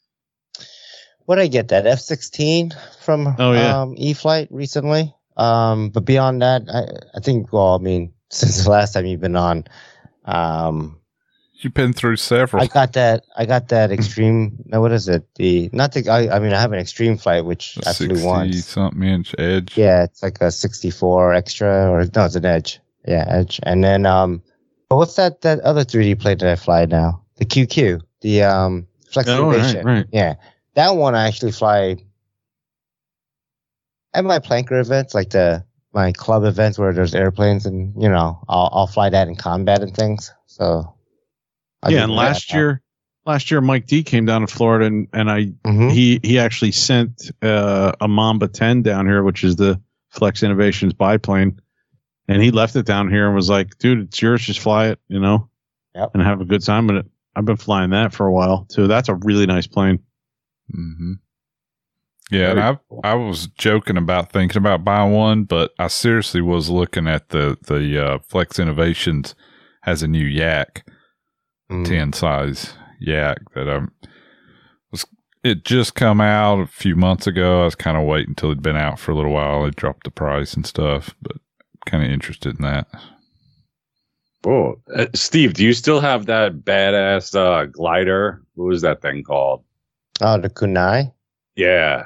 What 1.26 1.36
did 1.36 1.44
I 1.44 1.48
get 1.48 1.70
that 1.70 1.88
F 1.88 2.00
sixteen 2.00 2.72
from 3.02 3.36
Oh, 3.40 3.54
yeah. 3.54 3.82
um, 3.82 3.96
E 3.98 4.14
Flight 4.14 4.48
recently. 4.52 5.14
Um, 5.38 5.90
but 5.90 6.06
beyond 6.06 6.42
that, 6.42 6.64
I 6.72 7.18
I 7.18 7.20
think 7.22 7.52
well, 7.54 7.76
I 7.76 7.78
mean, 7.80 8.14
since 8.30 8.64
the 8.64 8.70
last 8.70 8.94
time 8.94 9.06
you've 9.06 9.22
been 9.22 9.36
on, 9.36 9.66
um, 10.26 11.00
You've 11.56 11.74
been 11.74 11.94
through 11.94 12.18
several. 12.18 12.62
I 12.62 12.68
got 12.68 12.92
that 12.94 13.24
I 13.38 13.46
got 13.46 13.70
that 13.70 13.90
extreme. 13.90 14.58
No, 14.66 14.82
what 14.82 14.92
is 14.92 15.08
it? 15.08 15.24
The 15.36 15.70
not 15.72 15.94
the 15.94 16.10
I, 16.10 16.36
I 16.36 16.40
mean 16.40 16.52
I 16.52 16.60
have 16.60 16.74
an 16.74 16.80
extreme 16.80 17.18
flight 17.18 17.46
which 17.46 17.78
I 17.88 17.94
flew 17.94 18.10
60 18.10 18.26
once. 18.26 18.66
something 18.66 19.02
inch 19.04 19.34
edge. 19.38 19.78
Yeah, 19.78 20.04
it's 20.04 20.22
like 20.22 20.42
a 20.42 20.52
sixty 20.52 20.90
four 20.92 21.34
extra 21.34 21.90
or 21.90 22.04
no, 22.14 22.26
it's 22.26 22.36
an 22.36 22.44
Edge. 22.44 22.82
Yeah, 23.08 23.24
Edge. 23.30 23.62
And 23.64 23.82
then 23.82 24.06
um, 24.06 24.44
but 24.90 24.98
what's 24.98 25.16
that 25.16 25.40
that 25.42 25.62
other 25.62 25.86
three 25.86 26.04
D 26.04 26.16
plane 26.16 26.38
that 26.40 26.52
I 26.52 26.56
fly 26.58 26.84
now? 26.86 27.22
The 27.38 27.46
QQ, 27.46 28.02
the 28.20 28.44
um 28.44 28.86
Flex 29.10 29.30
Oh, 29.30 29.50
right, 29.50 29.86
right. 29.86 30.06
Yeah, 30.12 30.36
that 30.76 30.96
one 30.96 31.16
I 31.16 31.28
actually 31.28 31.52
fly 31.52 31.98
at 34.14 34.24
my 34.26 34.40
planker 34.40 34.80
events, 34.80 35.14
like 35.14 35.32
the 35.32 35.64
my 35.94 36.12
club 36.12 36.44
events 36.44 36.80
where 36.80 36.94
there's 36.94 37.14
airplanes, 37.16 37.66
and 37.66 37.94
you 38.02 38.10
know 38.10 38.44
I'll 38.48 38.70
I'll 38.72 38.88
fly 38.88 39.10
that 39.10 39.28
in 39.28 39.36
combat 39.36 39.82
and 39.82 39.96
things. 39.96 40.32
So 40.46 40.94
I 41.82 41.90
yeah, 41.90 42.04
and 42.04 42.16
last 42.16 42.54
year, 42.54 42.82
last 43.26 43.52
year 43.52 43.62
Mike 43.62 43.88
D 43.88 44.04
came 44.04 44.26
down 44.26 44.42
to 44.42 44.48
Florida, 44.48 44.86
and 44.86 45.08
and 45.14 45.30
I 45.30 45.46
Mhm. 45.66 45.92
he 45.92 46.20
he 46.24 46.40
actually 46.40 46.72
sent 46.72 47.32
uh, 47.42 47.94
a 48.02 48.08
Mamba 48.08 48.48
10 48.48 48.82
down 48.82 49.06
here, 49.06 49.24
which 49.24 49.44
is 49.44 49.56
the 49.56 49.80
Flex 50.10 50.44
Innovations 50.44 50.94
biplane, 50.94 51.60
and 52.28 52.42
he 52.42 52.52
left 52.52 52.76
it 52.76 52.86
down 52.86 53.10
here 53.10 53.26
and 53.28 53.36
was 53.36 53.50
like, 53.50 53.78
"Dude, 53.78 54.00
it's 54.00 54.22
yours. 54.22 54.44
Just 54.44 54.60
fly 54.60 54.88
it, 54.88 55.00
you 55.08 55.20
know, 55.20 55.50
Yep. 55.96 56.12
and 56.14 56.24
have 56.24 56.42
a 56.42 56.46
good 56.46 56.64
time 56.64 56.88
with 56.88 56.98
it." 56.98 57.06
I've 57.36 57.46
been 57.46 57.58
flying 57.58 57.90
that 57.92 58.14
for 58.14 58.28
a 58.28 58.32
while 58.32 58.66
too. 58.70 58.88
That's 58.88 59.10
a 59.10 59.16
really 59.16 59.48
nice 59.48 59.66
plane. 59.66 60.00
Hmm 60.74 61.14
Yeah, 62.32 62.50
and 62.52 62.60
Very 62.60 62.62
I 62.62 62.78
cool. 62.90 63.02
I 63.04 63.14
was 63.16 63.48
joking 63.48 63.98
about 63.98 64.32
thinking 64.32 64.58
about 64.58 64.84
buying 64.84 65.12
one, 65.12 65.44
but 65.44 65.72
I 65.80 65.88
seriously 65.88 66.42
was 66.42 66.70
looking 66.70 67.08
at 67.08 67.30
the 67.30 67.58
the 67.68 68.04
uh, 68.06 68.20
Flex 68.28 68.60
Innovations 68.60 69.36
has 69.82 70.04
a 70.04 70.08
new 70.08 70.26
Yak 70.26 70.86
Mm. 71.72 71.88
ten 71.88 72.12
size 72.14 72.74
Yak 73.00 73.38
that 73.56 73.70
I'm 73.70 73.90
was 74.92 75.06
it 75.46 75.64
just 75.64 75.96
come 75.96 76.20
out 76.20 76.60
a 76.60 76.68
few 76.68 76.96
months 76.96 77.26
ago. 77.26 77.62
I 77.62 77.66
was 77.66 77.76
kind 77.76 77.96
of 77.98 78.04
waiting 78.04 78.32
until 78.32 78.50
it'd 78.52 78.62
been 78.62 78.76
out 78.76 79.00
for 79.00 79.12
a 79.12 79.16
little 79.16 79.32
while. 79.32 79.66
It 79.66 79.76
dropped 79.78 80.04
the 80.04 80.12
price 80.12 80.54
and 80.56 80.66
stuff, 80.66 81.16
but 81.22 81.38
kind 81.86 82.04
of 82.04 82.12
interested 82.12 82.56
in 82.58 82.64
that. 82.64 82.88
Oh, 84.46 84.76
uh, 84.94 85.06
Steve, 85.16 85.54
do 85.54 85.64
you 85.64 85.72
still 85.74 86.02
have 86.02 86.26
that 86.26 86.58
badass 86.66 87.34
uh, 87.34 87.66
glider? 87.68 88.42
What 88.56 88.66
was 88.66 88.82
that 88.82 89.02
thing 89.02 89.24
called? 89.24 89.64
Oh, 90.24 90.40
the 90.40 90.50
kunai. 90.50 91.12
Yeah. 91.58 92.06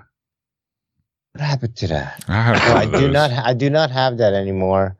What 1.33 1.41
happened 1.41 1.75
to 1.77 1.87
that? 1.87 2.25
I 2.27 2.41
have 2.41 2.55
No, 2.55 2.97
I 2.97 2.99
do 2.99 3.11
not. 3.11 3.31
I 3.31 3.53
do 3.53 3.69
not 3.69 3.91
have 3.91 4.17
that 4.17 4.33
anymore. 4.33 4.97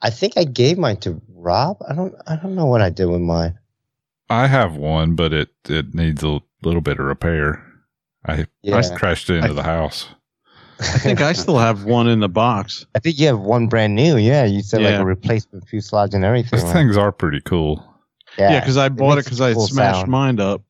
I 0.00 0.08
think 0.08 0.38
I 0.38 0.44
gave 0.44 0.78
mine 0.78 0.96
to 0.98 1.20
Rob. 1.34 1.76
I 1.86 1.94
don't. 1.94 2.14
I 2.26 2.36
don't 2.36 2.54
know 2.54 2.64
what 2.64 2.80
I 2.80 2.88
did 2.88 3.06
with 3.06 3.20
mine. 3.20 3.58
I 4.30 4.46
have 4.46 4.76
one, 4.76 5.14
but 5.14 5.34
it 5.34 5.50
it 5.68 5.94
needs 5.94 6.22
a 6.22 6.40
little 6.62 6.80
bit 6.80 6.98
of 6.98 7.04
repair. 7.04 7.62
I 8.24 8.46
Yeah. 8.62 8.76
I 8.76 8.96
crashed 8.96 9.28
it 9.28 9.36
into 9.36 9.52
the 9.52 9.62
house. 9.62 10.08
I 10.80 10.98
think 10.98 11.20
I 11.20 11.32
still 11.32 11.58
have 11.58 11.84
one 11.84 12.08
in 12.08 12.20
the 12.20 12.28
box. 12.28 12.86
I 12.94 12.98
think 12.98 13.18
you 13.18 13.26
have 13.26 13.40
one 13.40 13.66
brand 13.66 13.94
new. 13.94 14.16
Yeah, 14.16 14.44
you 14.44 14.62
said 14.62 14.80
like 14.82 14.94
a 15.00 15.04
replacement 15.04 15.68
fuselage 15.68 16.14
and 16.14 16.24
everything. 16.24 16.58
Those 16.58 16.64
right? 16.64 16.72
things 16.72 16.96
are 16.96 17.12
pretty 17.12 17.40
cool. 17.42 17.84
Yeah, 18.38 18.60
because 18.60 18.76
I 18.76 18.88
bought 18.88 19.18
it 19.18 19.24
because 19.24 19.40
a 19.40 19.44
I 19.44 19.48
had 19.48 19.56
cool 19.56 19.66
smashed 19.66 20.00
sound. 20.00 20.10
mine 20.10 20.40
up, 20.40 20.62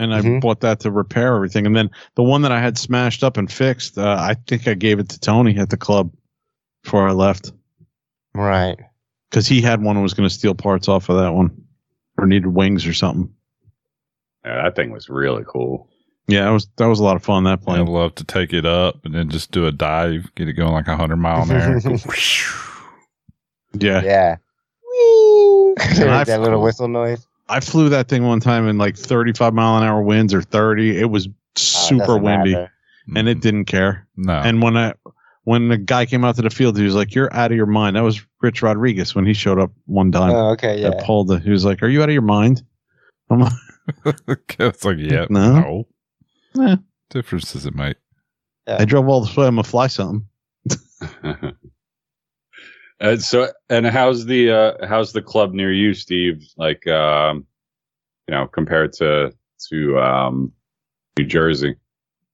and 0.00 0.14
I 0.14 0.20
Mhm. 0.22 0.40
bought 0.40 0.60
that 0.60 0.80
to 0.80 0.90
repair 0.90 1.34
everything. 1.36 1.66
And 1.66 1.76
then 1.76 1.90
the 2.16 2.22
one 2.22 2.42
that 2.42 2.52
I 2.52 2.60
had 2.60 2.78
smashed 2.78 3.22
up 3.22 3.36
and 3.36 3.50
fixed, 3.50 3.98
uh, 3.98 4.16
I 4.18 4.34
think 4.46 4.66
I 4.66 4.74
gave 4.74 4.98
it 4.98 5.08
to 5.10 5.20
Tony 5.20 5.56
at 5.58 5.70
the 5.70 5.76
club 5.76 6.10
before 6.82 7.08
I 7.08 7.12
left 7.12 7.52
right. 8.34 8.78
because 9.30 9.46
he 9.46 9.60
had 9.60 9.82
one 9.82 9.96
and 9.96 10.02
was 10.02 10.14
going 10.14 10.28
to 10.28 10.34
steal 10.34 10.54
parts 10.54 10.88
off 10.88 11.08
of 11.08 11.16
that 11.18 11.32
one 11.34 11.50
or 12.18 12.26
needed 12.26 12.48
wings 12.48 12.86
or 12.86 12.92
something. 12.94 13.32
yeah, 14.44 14.62
that 14.62 14.74
thing 14.76 14.90
was 14.90 15.08
really 15.08 15.44
cool. 15.46 15.86
Yeah, 16.28 16.44
that 16.44 16.50
was 16.50 16.68
that 16.76 16.86
was 16.86 17.00
a 17.00 17.04
lot 17.04 17.16
of 17.16 17.24
fun. 17.24 17.42
That 17.44 17.60
plane. 17.62 17.80
I'd 17.80 17.88
love 17.88 18.14
to 18.16 18.24
take 18.24 18.52
it 18.52 18.64
up 18.64 19.04
and 19.04 19.12
then 19.14 19.28
just 19.30 19.50
do 19.50 19.66
a 19.66 19.72
dive, 19.72 20.30
get 20.36 20.46
it 20.48 20.52
going 20.54 20.72
like 20.72 20.86
a 20.88 20.96
hundred 20.96 21.16
mile 21.16 21.42
an 21.42 21.50
hour. 21.50 21.72
and 21.72 21.82
go 21.84 21.90
whoosh. 21.90 22.48
Yeah. 23.74 24.02
Yeah. 24.02 24.36
And 25.76 26.26
that 26.26 26.40
little 26.40 26.62
whistle 26.62 26.88
noise. 26.88 27.26
I 27.50 27.60
flew 27.60 27.88
that 27.90 28.08
thing 28.08 28.24
one 28.24 28.40
time 28.40 28.68
in 28.68 28.78
like 28.78 28.96
35 28.96 29.52
mile 29.54 29.76
an 29.78 29.82
hour 29.84 30.02
winds 30.02 30.32
or 30.32 30.42
30. 30.42 30.98
It 30.98 31.10
was 31.10 31.26
Oh, 31.28 31.32
super 31.56 31.98
doesn't 32.06 32.22
windy, 32.22 32.52
matter. 32.54 32.72
and 33.16 33.28
it 33.28 33.40
didn't 33.40 33.64
care. 33.64 34.06
no. 34.16 34.34
And 34.34 34.62
when 34.62 34.76
I 34.76 34.94
when 35.44 35.68
the 35.68 35.76
guy 35.78 36.06
came 36.06 36.24
out 36.24 36.36
to 36.36 36.42
the 36.42 36.50
field, 36.50 36.78
he 36.78 36.84
was 36.84 36.94
like, 36.94 37.12
"You're 37.14 37.32
out 37.34 37.50
of 37.50 37.56
your 37.56 37.66
mind." 37.66 37.96
That 37.96 38.02
was 38.02 38.24
Rich 38.40 38.62
Rodriguez 38.62 39.14
when 39.16 39.26
he 39.26 39.32
showed 39.34 39.58
up 39.58 39.72
one 39.86 40.12
time. 40.12 40.30
Oh, 40.30 40.50
okay. 40.50 40.80
That 40.82 40.94
Yeah. 40.98 41.04
pulled 41.04 41.26
the. 41.28 41.40
He 41.40 41.50
was 41.50 41.64
like, 41.64 41.82
"Are 41.82 41.88
you 41.88 42.02
out 42.02 42.08
of 42.08 42.12
your 42.12 42.22
mind?" 42.22 42.62
I'm 43.30 43.40
like, 43.40 43.52
it's 44.60 44.84
like, 44.84 44.98
yeah, 44.98 45.26
No. 45.28 45.84
no. 46.54 46.66
Eh. 46.68 46.76
Difference 47.10 47.52
does 47.52 47.66
it 47.66 47.74
make? 47.74 47.96
I 48.68 48.84
drove 48.84 49.08
all 49.08 49.22
the 49.22 49.40
way. 49.40 49.46
I'm 49.48 49.54
gonna 49.56 49.64
fly 49.64 49.88
something. 49.88 50.26
and 53.00 53.22
so, 53.22 53.48
and 53.68 53.86
how's 53.86 54.26
the 54.26 54.50
uh, 54.50 54.86
how's 54.86 55.12
the 55.12 55.22
club 55.22 55.52
near 55.52 55.72
you, 55.72 55.94
Steve? 55.94 56.46
Like, 56.56 56.86
um, 56.86 57.46
you 58.28 58.34
know, 58.34 58.46
compared 58.46 58.92
to 58.94 59.32
to 59.70 59.98
um, 59.98 60.52
New 61.18 61.26
Jersey, 61.26 61.76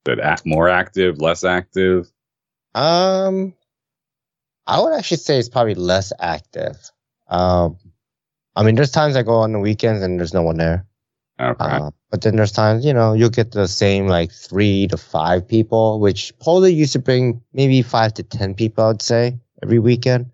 that 0.04 0.20
act 0.20 0.44
more 0.44 0.68
active, 0.68 1.20
less 1.20 1.44
active? 1.44 2.10
Um, 2.74 3.54
I 4.66 4.80
would 4.80 4.92
actually 4.92 5.18
say 5.18 5.38
it's 5.38 5.48
probably 5.48 5.74
less 5.74 6.12
active. 6.18 6.76
Um, 7.28 7.78
I 8.54 8.62
mean, 8.62 8.74
there's 8.74 8.90
times 8.90 9.16
I 9.16 9.22
go 9.22 9.34
on 9.34 9.52
the 9.52 9.58
weekends 9.58 10.02
and 10.02 10.18
there's 10.18 10.34
no 10.34 10.42
one 10.42 10.56
there. 10.56 10.86
Okay, 11.38 11.64
Uh, 11.64 11.90
but 12.10 12.22
then 12.22 12.36
there's 12.36 12.52
times, 12.52 12.84
you 12.84 12.94
know, 12.94 13.12
you'll 13.12 13.28
get 13.28 13.52
the 13.52 13.68
same 13.68 14.06
like 14.06 14.32
three 14.32 14.86
to 14.88 14.96
five 14.96 15.46
people, 15.46 16.00
which 16.00 16.32
Polar 16.38 16.68
used 16.68 16.94
to 16.94 16.98
bring 16.98 17.42
maybe 17.52 17.82
five 17.82 18.14
to 18.14 18.22
10 18.22 18.54
people, 18.54 18.84
I'd 18.84 19.02
say, 19.02 19.38
every 19.62 19.78
weekend. 19.78 20.30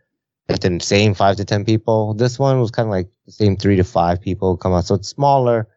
Like 0.53 0.61
the 0.61 0.79
same 0.81 1.15
five 1.15 1.37
to 1.37 1.45
10 1.45 1.65
people. 1.65 2.15
This 2.15 2.39
one 2.39 2.61
was 2.61 2.71
kind 2.71 2.87
of 2.87 2.91
like 2.91 3.09
the 3.27 3.33
same 3.33 3.57
three 3.57 3.77
to 3.77 3.85
five 3.85 4.21
people 4.21 4.57
come 4.57 4.73
out. 4.73 4.85
So 4.87 4.95
it's 4.95 5.09
smaller, 5.09 5.69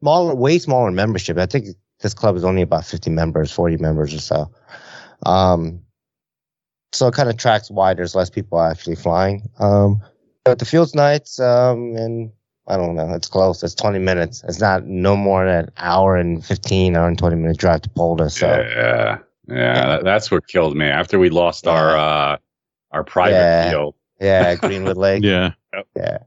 smaller, 0.00 0.34
way 0.34 0.58
smaller 0.58 0.90
membership. 0.90 1.38
I 1.38 1.46
think 1.46 1.66
this 2.00 2.14
club 2.14 2.36
is 2.36 2.44
only 2.44 2.62
about 2.62 2.84
50 2.84 3.10
members, 3.10 3.52
40 3.52 3.76
members 3.78 4.14
or 4.14 4.20
so. 4.20 4.50
Um, 5.26 5.80
so 6.92 7.08
it 7.08 7.14
kind 7.14 7.28
of 7.28 7.36
tracks 7.36 7.70
why 7.70 7.94
there's 7.94 8.14
less 8.14 8.30
people 8.30 8.60
actually 8.60 8.96
flying. 8.96 9.48
Um, 9.58 10.00
but 10.44 10.58
the 10.58 10.64
fields 10.64 10.94
nights, 10.94 11.40
um, 11.40 11.96
and 11.96 12.30
I 12.66 12.76
don't 12.76 12.94
know. 12.94 13.12
It's 13.14 13.28
close. 13.28 13.62
It's 13.62 13.74
20 13.74 13.98
minutes. 13.98 14.44
It's 14.46 14.60
not 14.60 14.86
no 14.86 15.16
more 15.16 15.44
than 15.44 15.64
an 15.64 15.70
hour 15.76 16.16
and 16.16 16.44
15 16.44 16.96
hour 16.96 17.08
and 17.08 17.18
20 17.18 17.36
minute 17.36 17.58
drive 17.58 17.82
to 17.82 17.88
Boulder. 17.90 18.28
So 18.28 18.46
yeah, 18.46 19.18
yeah, 19.48 19.86
that, 19.86 20.04
that's 20.04 20.30
what 20.30 20.46
killed 20.46 20.76
me 20.76 20.86
after 20.86 21.18
we 21.18 21.30
lost 21.30 21.66
our 21.66 21.96
uh, 21.96 22.36
our 22.92 23.04
private 23.04 23.34
Yeah. 23.34 23.70
field. 23.70 23.94
Yeah, 24.20 24.54
Greenwood 24.56 24.96
Lake. 24.96 25.22
Yeah, 25.24 25.52
yeah. 25.96 26.18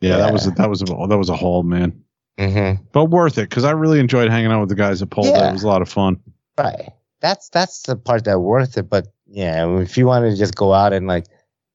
yeah. 0.00 0.16
That 0.16 0.32
was 0.32 0.46
a, 0.46 0.50
that 0.52 0.68
was 0.68 0.82
a, 0.82 0.86
that 0.86 1.18
was 1.18 1.28
a 1.28 1.36
haul, 1.36 1.62
man. 1.62 2.02
Mm-hmm. 2.38 2.82
But 2.92 3.06
worth 3.06 3.38
it 3.38 3.48
because 3.48 3.64
I 3.64 3.70
really 3.70 4.00
enjoyed 4.00 4.30
hanging 4.30 4.50
out 4.50 4.60
with 4.60 4.68
the 4.68 4.74
guys 4.74 5.02
at 5.02 5.10
Pole. 5.10 5.26
Yeah. 5.26 5.50
It 5.50 5.52
was 5.52 5.62
a 5.62 5.68
lot 5.68 5.82
of 5.82 5.88
fun. 5.88 6.20
Right. 6.58 6.90
That's 7.20 7.48
that's 7.50 7.82
the 7.82 7.96
part 7.96 8.24
that 8.24 8.40
worth 8.40 8.76
it. 8.76 8.90
But 8.90 9.06
yeah, 9.28 9.78
if 9.78 9.96
you 9.96 10.06
want 10.06 10.28
to 10.28 10.36
just 10.36 10.56
go 10.56 10.72
out 10.72 10.92
and 10.92 11.06
like, 11.06 11.26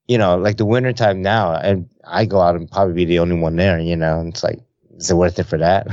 you 0.07 0.17
know, 0.17 0.37
like 0.37 0.57
the 0.57 0.65
winter 0.65 0.91
time 0.91 1.21
now, 1.21 1.53
and 1.53 1.89
I 2.05 2.25
go 2.25 2.41
out 2.41 2.55
and 2.55 2.69
probably 2.69 2.93
be 2.93 3.05
the 3.05 3.19
only 3.19 3.37
one 3.37 3.55
there. 3.55 3.79
You 3.79 3.95
know, 3.95 4.19
and 4.19 4.33
it's 4.33 4.43
like, 4.43 4.59
is 4.97 5.09
it 5.09 5.15
worth 5.15 5.39
it 5.39 5.45
for 5.45 5.57
that? 5.57 5.87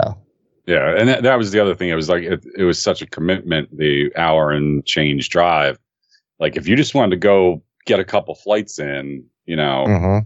So 0.00 0.16
Yeah, 0.68 0.94
and 0.98 1.08
that, 1.08 1.22
that 1.22 1.38
was 1.38 1.50
the 1.50 1.60
other 1.60 1.74
thing. 1.74 1.88
It 1.88 1.94
was 1.94 2.10
like 2.10 2.24
it, 2.24 2.44
it 2.54 2.64
was 2.64 2.80
such 2.80 3.00
a 3.00 3.06
commitment, 3.06 3.74
the 3.74 4.14
hour 4.16 4.50
and 4.50 4.84
change 4.84 5.30
drive. 5.30 5.78
Like 6.38 6.56
if 6.56 6.68
you 6.68 6.76
just 6.76 6.94
wanted 6.94 7.10
to 7.10 7.16
go 7.16 7.62
get 7.86 8.00
a 8.00 8.04
couple 8.04 8.34
flights 8.34 8.78
in, 8.78 9.24
you 9.46 9.56
know, 9.56 9.84
hmm 9.86 10.18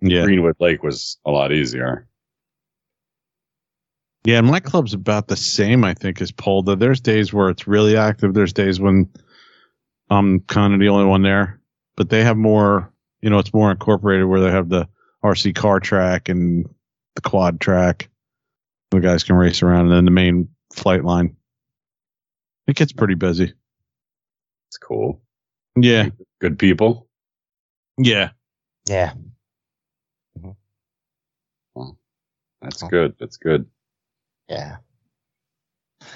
Yeah. 0.00 0.24
Greenwood 0.24 0.56
Lake 0.60 0.82
was 0.82 1.18
a 1.24 1.30
lot 1.30 1.52
easier. 1.52 2.06
Yeah, 4.24 4.40
my 4.40 4.58
club's 4.58 4.92
about 4.92 5.28
the 5.28 5.36
same, 5.36 5.84
I 5.84 5.94
think, 5.94 6.20
as 6.20 6.32
Polda. 6.32 6.76
There's 6.76 7.00
days 7.00 7.32
where 7.32 7.48
it's 7.48 7.68
really 7.68 7.96
active. 7.96 8.34
There's 8.34 8.52
days 8.52 8.80
when 8.80 9.08
I'm 10.10 10.40
kind 10.40 10.74
of 10.74 10.80
the 10.80 10.88
only 10.88 11.06
one 11.06 11.22
there, 11.22 11.60
but 11.96 12.10
they 12.10 12.24
have 12.24 12.36
more. 12.36 12.92
You 13.22 13.30
know, 13.30 13.38
it's 13.38 13.54
more 13.54 13.70
incorporated 13.70 14.26
where 14.26 14.40
they 14.40 14.50
have 14.50 14.68
the 14.68 14.88
RC 15.24 15.54
car 15.54 15.78
track 15.78 16.28
and 16.28 16.68
the 17.14 17.20
quad 17.20 17.60
track. 17.60 18.08
The 18.90 19.00
guys 19.00 19.22
can 19.22 19.36
race 19.36 19.62
around, 19.62 19.86
and 19.86 19.92
then 19.92 20.04
the 20.04 20.10
main 20.10 20.48
flight 20.72 21.04
line. 21.04 21.36
It 22.66 22.74
gets 22.76 22.92
pretty 22.92 23.14
busy. 23.14 23.54
It's 24.76 24.84
cool. 24.84 25.22
Yeah, 25.74 26.10
Good 26.38 26.58
people. 26.58 27.08
yeah. 27.96 28.28
Yeah. 28.86 29.14
That's 32.60 32.82
Oh. 32.82 32.88
good. 32.88 33.14
That's 33.18 33.38
good. 33.38 33.66
Yeah. 34.50 34.76
All 36.02 36.08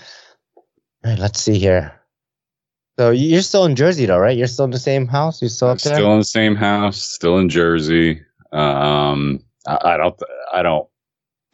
right, 1.05 1.19
let's 1.19 1.41
see 1.41 1.59
here. 1.59 1.99
So 2.99 3.11
you're 3.13 3.41
still 3.41 3.65
in 3.65 3.77
Jersey 3.77 4.05
though, 4.05 4.19
right? 4.19 4.37
You're 4.37 4.47
still 4.47 4.67
in 4.67 4.71
the 4.73 4.79
same 4.79 5.07
house? 5.07 5.41
You're 5.41 5.49
still 5.49 5.69
up 5.69 5.79
there? 5.81 5.95
still 5.95 6.13
in 6.13 6.19
the 6.19 6.25
same 6.25 6.55
house, 6.55 7.01
still 7.03 7.39
in 7.39 7.49
Jersey. 7.49 8.21
Um, 8.53 9.43
I, 9.67 9.95
I 9.95 9.97
don't, 9.97 10.21
I 10.53 10.63
don't 10.63 10.89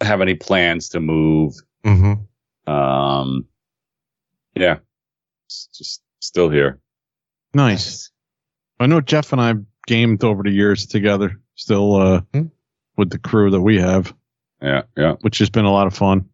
have 0.01 0.20
any 0.20 0.35
plans 0.35 0.89
to 0.91 1.01
move. 1.01 1.55
mm-hmm. 1.85 2.73
Um, 2.73 3.47
yeah, 4.57 4.78
it's 5.47 5.69
just 5.69 6.03
still 6.20 6.49
here. 6.51 6.81
Nice. 7.55 8.10
I 8.81 8.86
know 8.86 9.01
Jeff 9.01 9.32
and 9.32 9.40
I 9.40 9.55
gamed 9.86 10.23
over 10.24 10.43
the 10.43 10.51
years 10.51 10.86
together, 10.86 11.40
still 11.55 11.94
uh, 11.97 12.20
Hmm. 12.32 12.47
with 12.97 13.10
the 13.10 13.18
crew 13.18 13.51
that 13.51 13.60
we 13.62 13.78
have. 13.81 14.14
Yeah, 14.60 14.82
yeah. 14.97 15.14
which 15.20 15.39
has 15.39 15.51
been 15.51 15.64
a 15.64 15.73
lot 15.73 15.86
of 15.86 15.94
fun. 15.94 16.28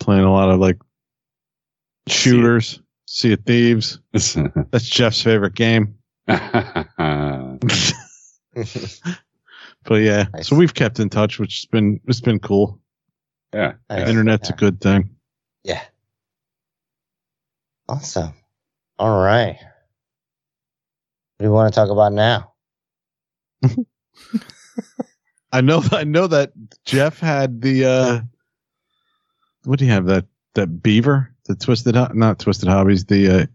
Playing 0.00 0.24
a 0.24 0.32
lot 0.32 0.50
of 0.50 0.58
like 0.60 0.78
shooters, 2.08 2.80
Sea 3.06 3.32
of 3.34 3.40
Thieves. 3.44 3.98
That's 4.12 4.88
Jeff's 4.88 5.22
favorite 5.22 5.54
game. 5.54 5.94
But 9.84 9.96
yeah, 10.02 10.24
Nice. 10.34 10.48
so 10.48 10.56
we've 10.56 10.74
kept 10.74 10.98
in 10.98 11.08
touch, 11.08 11.38
which 11.38 11.60
has 11.60 11.66
been 11.66 12.00
it's 12.08 12.20
been 12.20 12.40
cool. 12.40 12.80
Nice. 13.52 13.74
Internet's 13.88 14.50
a 14.50 14.52
good 14.52 14.80
thing. 14.80 15.10
Yeah. 15.62 15.80
Awesome. 17.88 18.32
All 18.98 19.22
right. 19.22 19.56
What 21.36 21.44
do 21.44 21.48
you 21.48 21.52
want 21.52 21.72
to 21.72 21.78
talk 21.78 21.90
about 21.90 22.12
now? 22.14 22.52
I 25.52 25.60
know 25.60 25.82
I 25.92 26.04
know 26.04 26.26
that 26.26 26.52
Jeff 26.84 27.18
had 27.20 27.60
the 27.60 27.84
uh 27.84 28.20
what 29.64 29.78
do 29.78 29.84
you 29.84 29.90
have 29.92 30.06
that 30.06 30.24
that 30.54 30.82
beaver 30.82 31.34
the 31.46 31.54
twisted 31.54 31.94
not 32.14 32.38
twisted 32.38 32.68
hobbies 32.68 33.04
the 33.04 33.28
uh 33.42 33.46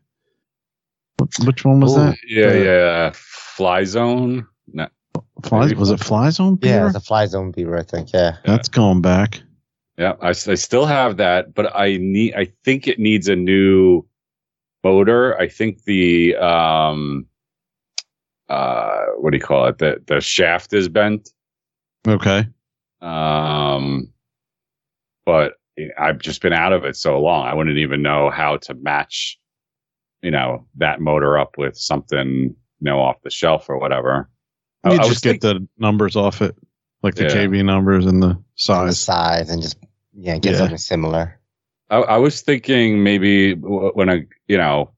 wh- 1.19 1.47
which 1.47 1.65
one 1.65 1.79
was 1.79 1.93
Ooh. 1.93 2.01
that 2.01 2.17
yeah, 2.27 2.49
The- 2.51 2.63
yeah. 2.63 3.11
Fly 3.13 3.83
Zone. 3.83 4.47
No, 4.67 4.87
fly 5.43 5.71
was 5.73 5.89
it 5.89 5.99
fly 5.99 6.29
zone 6.29 6.55
beaver 6.55 6.73
Yeah, 6.73 6.85
it's 6.87 6.95
a 6.95 6.99
fly 6.99 7.25
zone 7.25 7.51
beaver, 7.51 7.77
I 7.77 7.83
think. 7.83 8.13
Yeah. 8.13 8.37
that's 8.45 8.69
going 8.69 9.01
back 9.01 9.41
yeah, 9.97 10.13
I, 10.21 10.29
I 10.29 10.33
still 10.33 10.85
have 10.85 11.17
that, 11.17 11.53
but 11.53 11.75
I 11.75 11.97
need. 11.97 12.33
I 12.33 12.45
think 12.63 12.87
it 12.87 12.97
needs 12.97 13.27
a 13.27 13.35
new 13.35 14.03
motor. 14.83 15.37
I 15.39 15.47
think 15.47 15.83
the 15.83 16.35
um, 16.37 17.27
uh, 18.51 19.05
what 19.17 19.31
do 19.31 19.37
you 19.37 19.43
call 19.43 19.65
it? 19.67 19.77
The 19.77 20.01
the 20.07 20.19
shaft 20.21 20.73
is 20.73 20.89
bent. 20.89 21.29
okay 22.07 22.47
Um, 23.01 24.11
but 25.25 25.53
I've 25.97 26.19
just 26.19 26.41
been 26.41 26.53
out 26.53 26.73
of 26.73 26.83
it 26.85 26.95
so 26.95 27.19
long. 27.19 27.47
I 27.47 27.53
wouldn't 27.53 27.77
even 27.77 28.01
know 28.01 28.29
how 28.29 28.57
to 28.57 28.73
match, 28.75 29.39
you 30.21 30.31
know, 30.31 30.67
that 30.75 30.99
motor 30.99 31.37
up 31.39 31.57
with 31.57 31.77
something, 31.77 32.27
you 32.27 32.55
know, 32.81 32.99
off 32.99 33.21
the 33.23 33.29
shelf 33.29 33.69
or 33.69 33.77
whatever. 33.79 34.29
I- 34.83 34.93
you 34.93 34.95
I 34.97 34.99
was 35.05 35.09
just 35.09 35.23
get 35.23 35.41
the 35.41 35.65
numbers 35.77 36.15
off 36.15 36.41
it 36.41 36.55
like 37.03 37.15
the 37.15 37.23
Yeah. 37.23 37.35
kb 37.47 37.63
numbers 37.65 38.05
and 38.05 38.21
the 38.21 38.27
On 38.29 38.35
the 38.87 38.93
size 38.93 38.99
size 38.99 39.49
and 39.49 39.61
just 39.61 39.77
yeah, 40.13 40.37
get 40.39 40.51
Yeah. 40.53 40.57
something 40.59 40.77
similar. 40.77 41.39
I, 41.89 41.97
I 41.97 42.17
was 42.17 42.41
thinking 42.41 43.03
maybe 43.03 43.53
when 43.55 44.09
I, 44.09 44.25
you 44.47 44.57
know, 44.57 44.91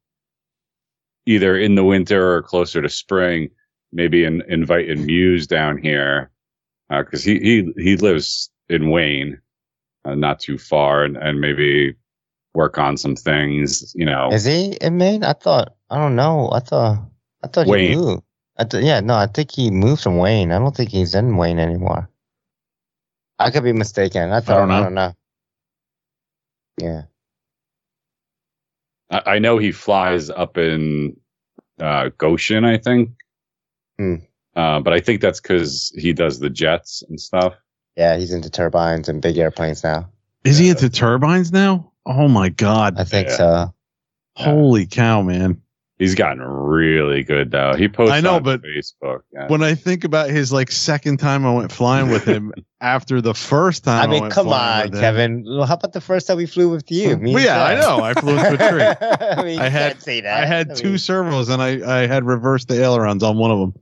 either 1.26 1.58
in 1.58 1.76
the 1.76 1.84
winter 1.84 2.36
or 2.36 2.42
closer 2.42 2.82
to 2.82 2.90
spring, 2.90 3.50
maybe 3.92 4.24
in, 4.24 4.42
inviting 4.48 5.06
Muse 5.06 5.48
down 5.48 5.78
here 5.78 6.30
because 6.90 7.24
he 7.24 7.40
he 7.40 7.74
he 7.78 7.98
lives 7.98 8.52
in 8.70 8.90
Wayne, 8.90 9.40
uh, 10.06 10.16
not 10.16 10.40
too 10.40 10.58
far, 10.58 11.04
and, 11.04 11.18
and 11.18 11.42
maybe 11.42 11.96
work 12.54 12.78
on 12.78 12.98
some 12.98 13.16
things. 13.16 13.94
You 13.96 14.06
know, 14.06 14.32
Is 14.32 14.46
he 14.46 14.78
in 14.82 14.98
Maine? 14.98 15.24
I 15.24 15.34
thought 15.34 15.76
I 15.90 15.98
don't 15.98 16.16
know. 16.16 16.50
I 16.52 16.60
thought 16.60 17.06
I 17.44 17.48
thought 17.48 17.68
Wayne. 17.68 17.90
he 17.92 17.96
moved. 17.96 18.24
I 18.58 18.66
th- 18.66 18.84
yeah, 18.84 19.00
no, 19.00 19.16
I 19.16 19.26
think 19.28 19.52
he 19.52 19.72
moved 19.72 20.04
from 20.04 20.18
Wayne. 20.18 20.52
I 20.52 20.60
don't 20.60 20.76
think 20.76 20.92
he's 20.92 21.16
in 21.16 21.38
Wayne 21.38 21.58
anymore. 21.60 22.10
I 23.40 23.50
could 23.50 23.64
be 23.64 23.74
mistaken. 23.74 24.32
I 24.32 24.42
thought 24.42 24.60
don't 24.60 24.68
know. 24.68 24.76
I 24.76 24.84
don't 24.84 24.94
know. 24.94 25.14
Yeah. 26.80 27.02
I, 29.12 29.22
I 29.26 29.40
know 29.40 29.58
he 29.58 29.72
flies 29.72 30.30
up 30.30 30.58
in 30.58 31.16
uh, 31.80 32.10
Goshen, 32.18 32.66
I 32.66 32.78
think. 32.78 33.10
Hmm. 33.98 34.16
Uh, 34.56 34.80
but 34.82 34.94
I 34.94 35.00
think 35.00 35.22
that's 35.22 35.42
because 35.42 35.92
he 35.98 36.14
does 36.14 36.40
the 36.40 36.50
jets 36.50 37.04
and 37.10 37.20
stuff. 37.20 37.54
Yeah, 37.96 38.18
he's 38.18 38.32
into 38.34 38.50
turbines 38.50 39.10
and 39.10 39.22
big 39.22 39.38
airplanes 39.38 39.84
now. 39.84 40.10
is 40.44 40.58
he 40.58 40.70
into 40.70 40.90
turbines 40.90 41.52
now 41.54 41.92
oh 42.06 42.28
my 42.28 42.50
god 42.50 43.00
I 43.00 43.04
think 43.06 43.30
Yeah. 43.30 43.36
so. 43.38 43.74
holy 44.36 44.86
cow 44.86 45.22
man 45.22 45.62
He's 46.00 46.16
gotten 46.16 46.42
really 46.42 47.24
good 47.24 47.52
though. 47.52 47.76
He 47.76 47.88
posts 47.88 48.12
I 48.14 48.20
know, 48.20 48.36
on 48.36 48.44
but 48.44 48.62
Facebook. 48.64 49.20
Yeah. 49.32 49.48
when 49.48 49.62
I 49.64 49.76
think 49.76 50.04
about 50.04 50.30
his 50.32 50.52
like 50.52 50.72
second 50.72 51.18
time 51.18 51.46
I 51.46 51.54
went 51.54 51.72
flying 51.72 52.10
with 52.10 52.26
him 52.26 52.52
after 52.82 53.22
the 53.22 53.34
first 53.36 53.84
time 53.84 54.02
I 54.02 54.04
I, 54.04 54.08
mean, 54.08 54.22
went 54.24 54.34
come 54.34 54.48
flying 54.48 54.94
on, 54.96 55.00
Kevin. 55.00 55.44
Well, 55.48 55.66
How 55.66 55.76
about 55.76 55.94
the 55.94 56.02
first 56.02 56.28
time 56.28 56.38
we 56.38 56.48
flew 56.48 56.70
with 56.70 56.90
you? 56.92 57.16
Me 57.20 57.34
Well, 57.36 57.44
yeah, 57.44 57.64
I 57.64 57.76
know. 57.80 58.04
I 58.04 58.14
flew 58.16 58.36
with 58.36 58.60
a 58.60 58.70
tree. 58.70 59.08
I, 59.40 59.44
mean, 59.44 59.60
I 59.60 59.66
you 59.66 59.72
had- 59.72 59.92
can't 59.92 60.02
say 60.02 60.22
that. 60.22 60.44
I 60.44 60.46
had 60.48 60.72
I 60.72 60.74
two 60.74 60.90
mean, 60.90 60.98
servos 60.98 61.50
and 61.50 61.62
I, 61.62 62.02
I 62.04 62.08
had 62.08 62.26
reversed 62.26 62.68
the 62.70 62.82
ailerons 62.82 63.22
on 63.24 63.38
one 63.38 63.52
of 63.52 63.60
them. 63.60 63.74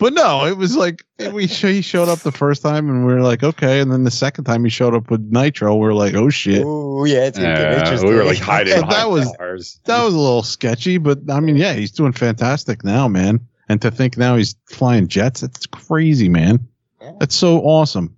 But 0.00 0.14
no, 0.14 0.46
it 0.46 0.56
was 0.56 0.76
like 0.76 1.04
we 1.32 1.46
sh- 1.46 1.60
he 1.62 1.82
showed 1.82 2.08
up 2.08 2.20
the 2.20 2.32
first 2.32 2.62
time 2.62 2.88
and 2.88 3.06
we 3.06 3.12
were 3.14 3.20
like 3.22 3.42
okay, 3.44 3.80
and 3.80 3.92
then 3.92 4.02
the 4.04 4.10
second 4.10 4.44
time 4.44 4.64
he 4.64 4.70
showed 4.70 4.94
up 4.94 5.10
with 5.10 5.20
nitro, 5.30 5.74
we 5.76 5.86
are 5.86 5.94
like 5.94 6.14
oh 6.14 6.30
shit. 6.30 6.64
Ooh, 6.64 7.04
yeah, 7.06 7.26
it's 7.26 7.38
gonna 7.38 7.54
get 7.54 7.60
Yeah, 7.72 7.78
interesting. 7.80 8.08
we 8.08 8.14
were 8.16 8.24
like 8.24 8.38
hiding 8.38 8.74
So 8.74 8.80
that 8.88 9.10
was- 9.10 9.32
cars. 9.36 9.78
That 9.84 10.02
was 10.02 10.14
a 10.14 10.18
little 10.18 10.42
sketchy, 10.42 10.96
but 10.98 11.18
I 11.30 11.38
mean 11.40 11.56
yeah, 11.56 11.74
he's 11.74 11.92
doing 11.92 12.12
fantastic 12.12 12.82
now, 12.82 13.06
man. 13.06 13.40
And 13.68 13.80
to 13.82 13.90
think 13.90 14.16
now 14.16 14.34
he's 14.36 14.56
flying 14.66 15.06
jets, 15.06 15.42
it's 15.44 15.66
crazy, 15.66 16.28
man. 16.28 16.66
Yeah. 17.00 17.12
That's 17.20 17.36
so 17.36 17.60
awesome. 17.60 18.16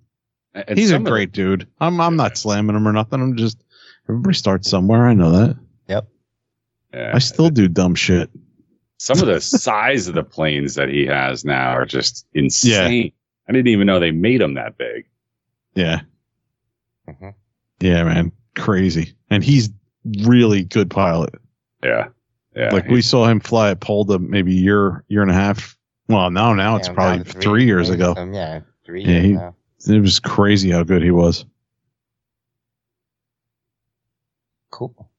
And 0.55 0.77
he's 0.79 0.89
a 0.89 0.93
some 0.93 1.01
of 1.01 1.05
the- 1.05 1.11
great 1.11 1.31
dude. 1.33 1.67
I'm 1.81 1.99
I'm 1.99 2.15
not 2.15 2.37
slamming 2.37 2.75
him 2.75 2.87
or 2.87 2.93
nothing. 2.93 3.21
I'm 3.21 3.35
just 3.35 3.61
everybody 4.07 4.35
starts 4.35 4.69
somewhere. 4.69 5.05
I 5.05 5.13
know 5.13 5.31
that. 5.31 5.57
yeah. 5.87 7.11
I 7.13 7.19
still 7.19 7.49
do 7.49 7.67
dumb 7.67 7.95
shit. 7.95 8.29
Some 9.03 9.19
of 9.19 9.25
the 9.27 9.41
size 9.41 10.07
of 10.07 10.15
the 10.15 10.23
planes 10.23 10.75
that 10.75 10.87
he 10.87 11.05
has 11.05 11.43
now 11.43 11.71
are 11.71 11.85
just 11.85 12.25
insane. 12.33 13.03
Yeah. 13.03 13.09
I 13.49 13.51
didn't 13.51 13.67
even 13.67 13.85
know 13.85 13.99
they 13.99 14.11
made 14.11 14.39
them 14.39 14.53
that 14.53 14.77
big. 14.77 15.05
Yeah. 15.75 16.01
Mhm. 17.09 17.33
Yeah, 17.81 18.03
man. 18.05 18.31
Crazy. 18.55 19.13
And 19.29 19.43
he's 19.43 19.69
really 20.21 20.63
good 20.63 20.89
pilot. 20.89 21.35
Yeah. 21.83 22.07
Yeah. 22.55 22.69
like 22.71 22.87
we 22.87 23.01
saw 23.01 23.25
him 23.25 23.39
fly 23.41 23.71
at 23.71 23.81
Polda 23.81 24.19
maybe 24.19 24.51
a 24.55 24.61
year, 24.61 25.03
year 25.09 25.21
and 25.21 25.31
a 25.31 25.33
half. 25.33 25.75
Well, 26.07 26.29
now, 26.31 26.53
now 26.53 26.77
it's 26.77 26.87
Yeah, 26.87 26.93
probably 26.93 27.21
about 27.21 27.41
three, 27.41 27.65
years 27.65 27.89
ago. 27.89 28.13
some- 28.13 28.31
yeah, 28.33 28.61
three 28.85 29.01
Yeah, 29.01 29.07
years 29.09 29.23
he- 29.25 29.31
now. 29.33 29.55
It 29.85 29.99
was 29.99 30.19
crazy 30.21 30.69
how 30.71 30.83
good 30.83 31.01
he 31.03 31.11
was. 31.11 31.45
Cool. 34.69 35.09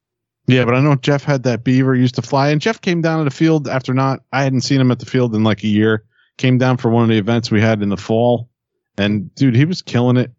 Yeah, 0.47 0.65
but 0.65 0.75
I 0.75 0.81
know 0.81 0.95
Jeff 0.97 1.25
had 1.25 1.43
that 1.45 1.65
beaver 1.65 1.95
used 1.95 2.17
to 2.17 2.23
fly, 2.23 2.51
and 2.51 2.61
Jeff 2.61 2.81
came 2.81 3.01
down 3.01 3.19
to 3.19 3.25
the 3.25 3.31
field 3.35 3.67
after 3.67 3.95
not. 3.95 4.21
I 4.33 4.43
hadn't 4.43 4.61
seen 4.61 4.81
him 4.81 4.91
at 4.91 4.99
the 4.99 5.07
field 5.07 5.35
in 5.35 5.43
like 5.43 5.65
a 5.65 5.69
year. 5.69 6.05
Came 6.37 6.59
down 6.59 6.77
for 6.77 6.91
one 6.91 7.03
of 7.05 7.09
the 7.09 7.17
events 7.17 7.51
we 7.51 7.61
had 7.61 7.81
in 7.83 7.89
the 7.89 7.97
fall, 7.97 8.51
and 8.99 9.35
dude, 9.37 9.55
he 9.55 9.65
was 9.65 9.81
killing 9.81 10.17
it. 10.17 10.33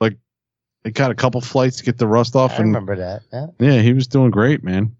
Like, 0.00 0.16
he 0.84 0.90
got 0.92 1.10
a 1.10 1.14
couple 1.14 1.40
flights 1.40 1.78
to 1.78 1.84
get 1.84 1.98
the 1.98 2.06
rust 2.06 2.36
off, 2.36 2.52
I 2.52 2.56
and 2.56 2.66
remember 2.66 2.94
that. 2.96 3.22
Yeah. 3.32 3.46
yeah, 3.58 3.80
he 3.82 3.92
was 3.92 4.06
doing 4.06 4.30
great, 4.30 4.62
man. 4.62 4.94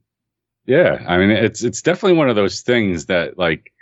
Yeah, 0.67 1.05
I 1.07 1.17
mean 1.19 1.31
it's 1.31 1.63
it's 1.63 1.81
definitely 1.81 2.19
one 2.19 2.29
of 2.29 2.37
those 2.37 2.61
things 2.63 3.07
that 3.07 3.39
like 3.39 3.73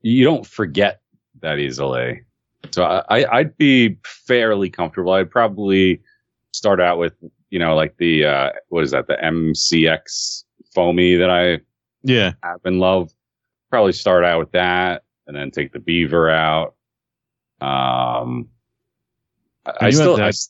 you 0.00 0.24
don't 0.24 0.46
forget 0.46 1.00
that 1.40 1.58
easily. 1.58 2.22
So 2.70 2.84
I, 2.84 3.02
I- 3.22 3.38
I'd 3.38 3.56
be 3.56 3.98
fairly 4.04 4.70
comfortable. 4.70 5.12
I'd 5.12 5.30
probably 5.30 6.00
start 6.52 6.80
out 6.80 6.98
with, 6.98 7.14
you 7.52 7.58
know, 7.58 7.74
like 7.76 7.94
the, 7.98 8.24
uh, 8.24 8.50
what 8.70 8.82
is 8.82 8.92
that? 8.92 9.06
The 9.06 9.16
MCX 9.22 10.44
foamy 10.74 11.16
that 11.16 11.28
I 11.28 11.60
Yeah. 12.02 12.32
have 12.42 12.60
and 12.64 12.80
love. 12.80 13.12
Probably 13.70 13.92
start 13.92 14.24
out 14.24 14.38
with 14.38 14.52
that 14.52 15.02
and 15.26 15.36
then 15.36 15.50
take 15.50 15.70
the 15.72 15.78
beaver 15.78 16.30
out. 16.30 16.74
Um, 17.60 18.48
I, 19.66 19.72
I 19.82 19.86
you 19.88 19.92
still, 19.92 20.16
had 20.16 20.24
I, 20.24 20.30
that- 20.30 20.48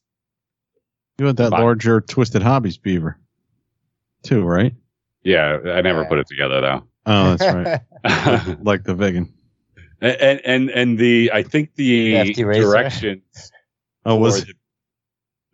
You 1.19 1.27
had 1.27 1.37
that 1.39 1.51
Fine. 1.51 1.61
larger 1.61 2.01
Twisted 2.01 2.43
Hobbies 2.43 2.79
beaver, 2.79 3.19
too, 4.23 4.43
right? 4.45 4.73
yeah, 5.25 5.59
I 5.67 5.81
never 5.83 6.03
Yeah. 6.03 6.09
put 6.09 6.19
it 6.21 6.27
together 6.29 6.61
though. 6.61 6.85
Oh, 7.07 7.35
that's 7.37 7.53
right. 8.05 8.59
like 8.63 8.85
the 8.85 8.95
vegan. 8.95 9.33
and, 10.01 10.41
and, 10.45 10.71
and 10.71 10.99
the, 10.99 11.31
I 11.35 11.43
think 11.43 11.75
the 11.75 12.15
FT 12.15 12.47
Racer? 12.47 12.63
direction 12.63 13.23
Oh, 14.05 14.17
was 14.17 14.45
for 14.45 14.53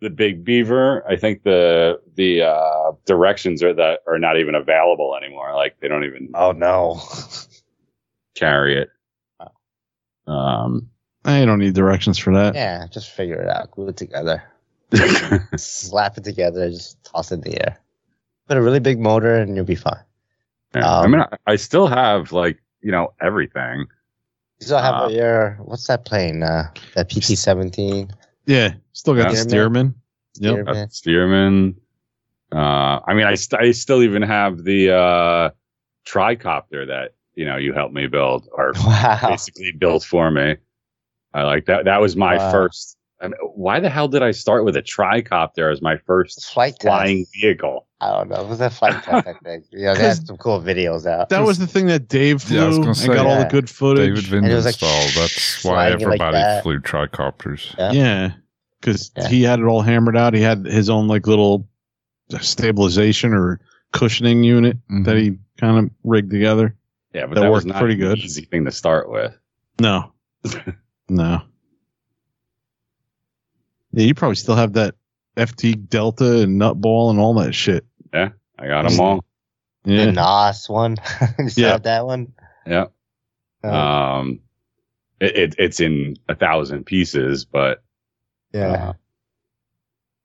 the, 0.01 0.09
the 0.09 0.09
big 0.09 0.43
beaver. 0.43 1.03
I 1.07 1.15
think 1.15 1.43
the 1.43 1.99
the 2.15 2.43
uh, 2.43 2.91
directions 3.05 3.63
are 3.63 3.73
that 3.73 4.01
are 4.07 4.19
not 4.19 4.37
even 4.37 4.55
available 4.55 5.15
anymore. 5.15 5.53
Like 5.55 5.79
they 5.79 5.87
don't 5.87 6.05
even 6.05 6.29
oh 6.33 6.51
no. 6.51 7.01
carry 8.35 8.81
it. 8.81 8.89
Um, 10.27 10.89
I 11.25 11.43
don't 11.45 11.59
need 11.59 11.73
directions 11.73 12.17
for 12.17 12.33
that. 12.33 12.55
Yeah, 12.55 12.87
just 12.91 13.11
figure 13.11 13.41
it 13.41 13.49
out. 13.49 13.71
Glue 13.71 13.89
it 13.89 13.97
together. 13.97 14.43
Slap 15.57 16.17
it 16.17 16.23
together. 16.23 16.69
Just 16.69 17.03
toss 17.03 17.31
it 17.31 17.35
in 17.35 17.41
the 17.41 17.61
air. 17.65 17.79
Put 18.47 18.57
a 18.57 18.61
really 18.61 18.79
big 18.79 18.99
motor 18.99 19.35
and 19.35 19.55
you'll 19.55 19.65
be 19.65 19.75
fine. 19.75 19.99
yeah. 20.75 20.87
I 20.87 21.03
Um, 21.05 21.11
mean, 21.11 21.21
I, 21.21 21.37
I 21.47 21.55
still 21.55 21.87
have 21.87 22.31
like 22.31 22.61
you 22.81 22.91
know 22.91 23.13
everything. 23.21 23.87
You 24.59 24.65
still 24.65 24.79
have 24.79 24.95
Uh, 25.03 25.07
your 25.07 25.51
what's 25.63 25.87
that 25.87 26.05
plane? 26.05 26.43
Uh, 26.43 26.71
that 26.95 27.09
PT 27.09 27.37
seventeen. 27.37 28.11
Yeah, 28.49 28.73
still 28.93 29.13
got 29.15 29.29
the 29.29 29.35
Stearman. 29.37 29.93
Stearman. 30.35 30.55
Yep. 30.57 30.65
Got 30.65 30.73
the 30.73 30.87
Stearman. 30.87 31.75
Uh, 32.51 32.99
I 33.05 33.13
mean, 33.13 33.27
I, 33.27 33.35
st- 33.35 33.61
I 33.61 33.71
still 33.73 34.01
even 34.01 34.23
have 34.23 34.63
the 34.63 34.91
uh, 34.91 35.49
tricopter 36.07 36.87
that 36.87 37.13
you 37.35 37.45
know 37.45 37.57
you 37.57 37.73
helped 37.73 37.93
me 37.93 38.07
build, 38.07 38.49
or 38.51 38.73
Wow. 38.85 39.19
basically 39.27 39.71
built 39.71 40.03
for 40.03 40.31
me. 40.31 40.55
I 41.33 41.43
like 41.43 41.65
that. 41.67 41.85
That 41.85 42.01
was 42.01 42.15
my 42.15 42.37
Wow. 42.37 42.51
first. 42.51 42.97
I 43.21 43.27
mean, 43.27 43.35
why 43.53 43.79
the 43.81 43.89
hell 43.89 44.07
did 44.07 44.23
I 44.23 44.31
start 44.31 44.65
with 44.65 44.75
a 44.77 44.81
tricopter 44.81 45.71
as 45.71 45.81
my 45.81 45.97
first 45.97 46.43
Flight 46.51 46.71
test. 46.79 46.81
flying 46.81 47.25
vehicle? 47.39 47.85
I 48.01 48.11
don't 48.13 48.29
know. 48.29 48.37
It 48.41 48.47
was 48.47 48.61
a 48.61 48.69
flight 48.69 49.03
test, 49.03 49.27
I 49.27 49.33
think. 49.43 49.65
Yeah, 49.71 49.93
they 49.93 50.03
had 50.03 50.25
some 50.25 50.37
cool 50.37 50.61
videos 50.61 51.05
out. 51.05 51.29
That 51.29 51.43
was 51.43 51.59
the 51.59 51.67
thing 51.67 51.87
that 51.87 52.07
Dave 52.07 52.41
flew 52.41 52.57
Yeah, 52.57 52.63
I 52.63 52.67
was 52.67 52.75
and 52.77 52.85
gonna 52.85 52.95
say, 52.95 53.07
got 53.07 53.25
all 53.25 53.39
the 53.39 53.49
good 53.49 53.69
footage. 53.69 54.29
David 54.29 54.43
And 54.45 54.53
like 54.65 54.75
Windestål. 54.75 55.15
That's 55.15 55.63
why 55.65 55.71
sliding 55.91 55.93
like 55.99 56.01
everybody 56.03 56.37
that. 56.37 56.63
flew 56.63 56.79
tricopters. 56.79 57.75
Yeah. 57.77 57.91
Yeah, 57.91 58.31
because 58.79 59.11
Yeah. 59.17 59.27
he 59.27 59.43
had 59.43 59.59
it 59.59 59.65
all 59.65 59.81
hammered 59.81 60.15
out. 60.15 60.33
He 60.33 60.41
had 60.41 60.65
his 60.65 60.89
own 60.89 61.07
like 61.09 61.27
little 61.27 61.67
stabilization 62.39 63.33
or 63.33 63.59
cushioning 63.91 64.43
unit 64.43 64.77
Mhm. 64.89 65.03
that 65.05 65.17
he 65.17 65.37
kind 65.57 65.77
of 65.85 65.91
rigged 66.05 66.31
together. 66.31 66.75
Yeah, 67.13 67.25
but 67.25 67.35
That 67.35 67.41
that, 67.41 67.49
was 67.51 67.65
worked 67.65 67.73
not 67.73 67.79
pretty 67.81 67.95
an 67.95 67.99
good. 68.09 68.17
Easy 68.19 68.45
thing 68.45 68.63
to 68.65 68.71
start 68.71 69.09
with. 69.11 69.35
No, 69.81 70.13
no. 71.09 71.41
Yeah, 73.91 74.05
you 74.05 74.13
probably 74.13 74.35
still 74.35 74.55
have 74.55 74.73
that 74.73 74.95
FT 75.35 75.89
Delta 75.89 76.41
and 76.43 76.61
Nutball 76.61 77.09
and 77.09 77.19
all 77.19 77.33
that 77.35 77.53
shit. 77.55 77.85
I 78.13 78.67
got 78.67 78.83
them 78.89 78.99
all. 78.99 79.23
The 79.83 79.91
Yeah, 79.93 80.11
NOS 80.11 80.69
one. 80.69 80.97
you 81.39 81.49
Yeah. 81.55 81.77
that 81.77 82.05
one? 82.05 82.33
Yeah. 82.65 82.85
Uh, 83.63 83.67
Um, 84.19 84.39
it, 85.19 85.35
it 85.35 85.55
it's 85.57 85.79
in 85.79 86.15
a 86.27 86.35
thousand 86.35 86.85
pieces, 86.85 87.45
but 87.45 87.83
yeah. 88.53 88.89
uh, 88.89 88.93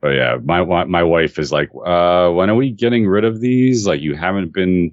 but 0.01 0.09
yeah, 0.11 0.36
my 0.43 0.85
my 0.85 1.02
wife 1.02 1.39
is 1.39 1.51
like, 1.52 1.70
uh, 1.85 2.31
when 2.31 2.51
are 2.51 2.55
we 2.55 2.70
getting 2.70 3.06
rid 3.06 3.24
of 3.24 3.40
these? 3.40 3.86
Like, 3.86 4.01
you 4.01 4.15
haven't 4.15 4.52
been 4.52 4.93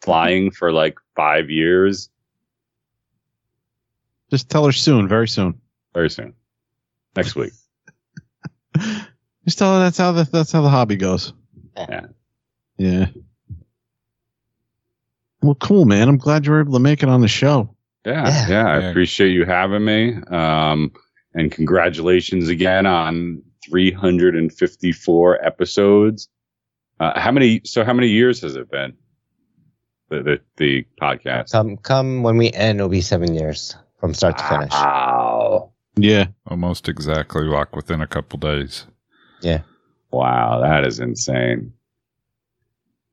flying 0.00 0.50
for 0.50 0.72
like 0.72 0.96
five 1.16 1.50
years. 1.50 2.08
just 4.30 4.48
tell 4.48 4.64
her 4.64 4.72
soon, 4.72 5.08
very 5.08 5.28
soon. 5.28 5.60
Very 5.94 6.08
soon, 6.10 6.32
next 7.16 7.34
week. 7.36 7.52
Just 9.44 9.58
tell 9.58 9.74
her 9.74 9.80
that's 9.80 9.98
how 9.98 10.12
the 10.12 10.24
that's 10.24 10.52
how 10.52 10.62
the 10.62 10.70
hobby 10.70 10.96
goes. 10.96 11.34
Yeah. 11.76 12.06
Yeah. 12.82 13.06
Well, 15.40 15.54
cool, 15.56 15.84
man. 15.84 16.08
I'm 16.08 16.18
glad 16.18 16.46
you 16.46 16.52
were 16.52 16.60
able 16.60 16.72
to 16.74 16.78
make 16.80 17.02
it 17.02 17.08
on 17.08 17.20
the 17.20 17.28
show. 17.28 17.74
Yeah, 18.04 18.28
Yeah. 18.28 18.48
yeah, 18.48 18.66
I 18.66 18.76
appreciate 18.90 19.30
you 19.30 19.44
having 19.44 19.84
me. 19.84 20.14
Um, 20.28 20.92
and 21.34 21.50
congratulations 21.52 22.48
again 22.48 22.86
on 22.86 23.42
354 23.68 25.44
episodes. 25.44 26.28
Uh, 26.98 27.18
how 27.18 27.30
many? 27.30 27.60
So 27.64 27.84
how 27.84 27.92
many 27.92 28.08
years 28.08 28.40
has 28.42 28.56
it 28.56 28.68
been? 28.70 28.94
The 30.08 30.22
the, 30.22 30.40
the 30.56 30.86
podcast. 31.00 31.52
Come, 31.52 31.76
come 31.76 32.22
when 32.24 32.36
we 32.36 32.50
end, 32.52 32.78
it'll 32.80 32.88
be 32.88 33.00
seven 33.00 33.34
years 33.34 33.76
from 34.00 34.14
start 34.14 34.38
to 34.38 34.44
finish. 34.44 34.72
Wow, 34.72 35.72
Yeah. 35.96 36.26
Almost 36.48 36.88
exactly 36.88 37.44
like 37.44 37.74
within 37.76 38.00
a 38.00 38.06
couple 38.08 38.38
days. 38.40 38.86
Yeah. 39.40 39.62
Wow, 40.10 40.60
that 40.60 40.84
is 40.84 40.98
insane. 41.00 41.72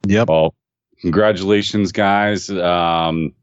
Yep. 0.07 0.29
Well, 0.29 0.55
congratulations, 1.01 1.91
guys. 1.91 2.49
Um, 2.49 3.33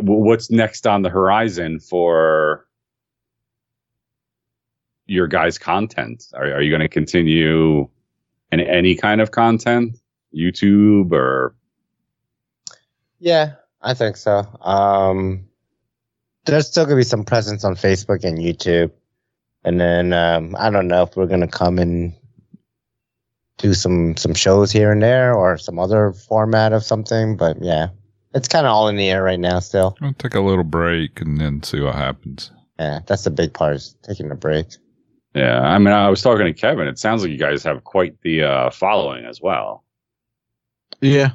what's 0.00 0.50
next 0.50 0.86
on 0.86 1.02
the 1.02 1.10
horizon 1.10 1.80
for 1.80 2.66
your 5.06 5.26
guys' 5.26 5.58
content? 5.58 6.24
Are, 6.34 6.54
are 6.54 6.62
you 6.62 6.70
going 6.70 6.82
to 6.82 6.88
continue 6.88 7.88
in 8.52 8.60
any 8.60 8.94
kind 8.94 9.20
of 9.20 9.30
content, 9.30 9.98
YouTube 10.34 11.12
or? 11.12 11.54
Yeah, 13.18 13.54
I 13.82 13.94
think 13.94 14.16
so. 14.16 14.46
Um, 14.60 15.48
there's 16.44 16.66
still 16.66 16.84
gonna 16.84 16.96
be 16.96 17.02
some 17.02 17.24
presence 17.24 17.64
on 17.64 17.74
Facebook 17.74 18.24
and 18.24 18.38
YouTube, 18.38 18.90
and 19.64 19.80
then 19.80 20.12
um, 20.12 20.56
I 20.58 20.70
don't 20.70 20.88
know 20.88 21.02
if 21.02 21.16
we're 21.16 21.26
gonna 21.26 21.48
come 21.48 21.78
and 21.78 22.14
do 23.58 23.74
some 23.74 24.16
some 24.16 24.34
shows 24.34 24.72
here 24.72 24.90
and 24.90 25.02
there 25.02 25.34
or 25.34 25.58
some 25.58 25.78
other 25.78 26.12
format 26.12 26.72
of 26.72 26.82
something. 26.82 27.36
But 27.36 27.62
yeah, 27.62 27.88
it's 28.34 28.48
kind 28.48 28.66
of 28.66 28.72
all 28.72 28.88
in 28.88 28.96
the 28.96 29.10
air 29.10 29.22
right 29.22 29.38
now. 29.40 29.58
Still, 29.60 29.96
I'll 30.00 30.14
take 30.14 30.34
a 30.34 30.40
little 30.40 30.64
break 30.64 31.20
and 31.20 31.40
then 31.40 31.62
see 31.62 31.80
what 31.80 31.94
happens. 31.94 32.50
yeah, 32.78 33.00
that's 33.06 33.24
the 33.24 33.30
big 33.30 33.52
part 33.52 33.76
is 33.76 33.94
taking 34.02 34.30
a 34.30 34.36
break. 34.36 34.66
Yeah, 35.34 35.60
I 35.60 35.78
mean, 35.78 35.92
I 35.92 36.08
was 36.08 36.22
talking 36.22 36.46
to 36.46 36.52
Kevin. 36.52 36.88
It 36.88 36.98
sounds 36.98 37.22
like 37.22 37.30
you 37.30 37.38
guys 37.38 37.62
have 37.64 37.84
quite 37.84 38.20
the 38.22 38.42
uh, 38.42 38.70
following 38.70 39.24
as 39.26 39.40
well. 39.40 39.84
Yeah. 41.00 41.30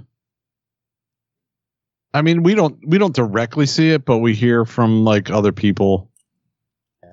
I 2.14 2.22
mean, 2.22 2.44
we 2.44 2.54
don't 2.54 2.78
we 2.88 2.98
don't 2.98 3.16
directly 3.16 3.66
see 3.66 3.92
it, 3.92 4.06
but 4.06 4.20
we 4.20 4.34
hear 4.34 4.66
from 4.66 5.04
like 5.04 5.30
other 5.30 5.52
people 5.52 6.10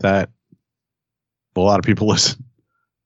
that 0.00 0.30
a 1.56 1.60
lot 1.60 1.78
of 1.78 1.84
people 1.84 2.06
listen. 2.08 2.44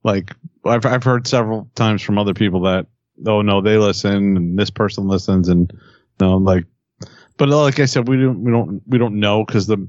Like 0.03 0.35
I've 0.67 0.87
I've 0.87 1.05
heard 1.05 1.27
several 1.27 1.71
times 1.75 2.03
from 2.03 2.19
other 2.19 2.35
people 2.35 2.63
that 2.63 2.87
oh 3.27 3.43
no 3.43 3.61
they 3.61 3.77
listen 3.79 4.37
and 4.37 4.59
this 4.59 4.71
person 4.71 5.07
listens 5.07 5.49
and 5.49 5.73
no 6.21 6.37
like, 6.37 6.65
but 7.37 7.49
like 7.49 7.81
I 7.81 7.85
said 7.85 8.09
we 8.09 8.17
don't 8.17 8.43
we 8.43 8.51
don't 8.51 8.83
we 8.87 8.99
don't 8.99 9.21
know 9.21 9.45
because 9.45 9.67
the 9.67 9.89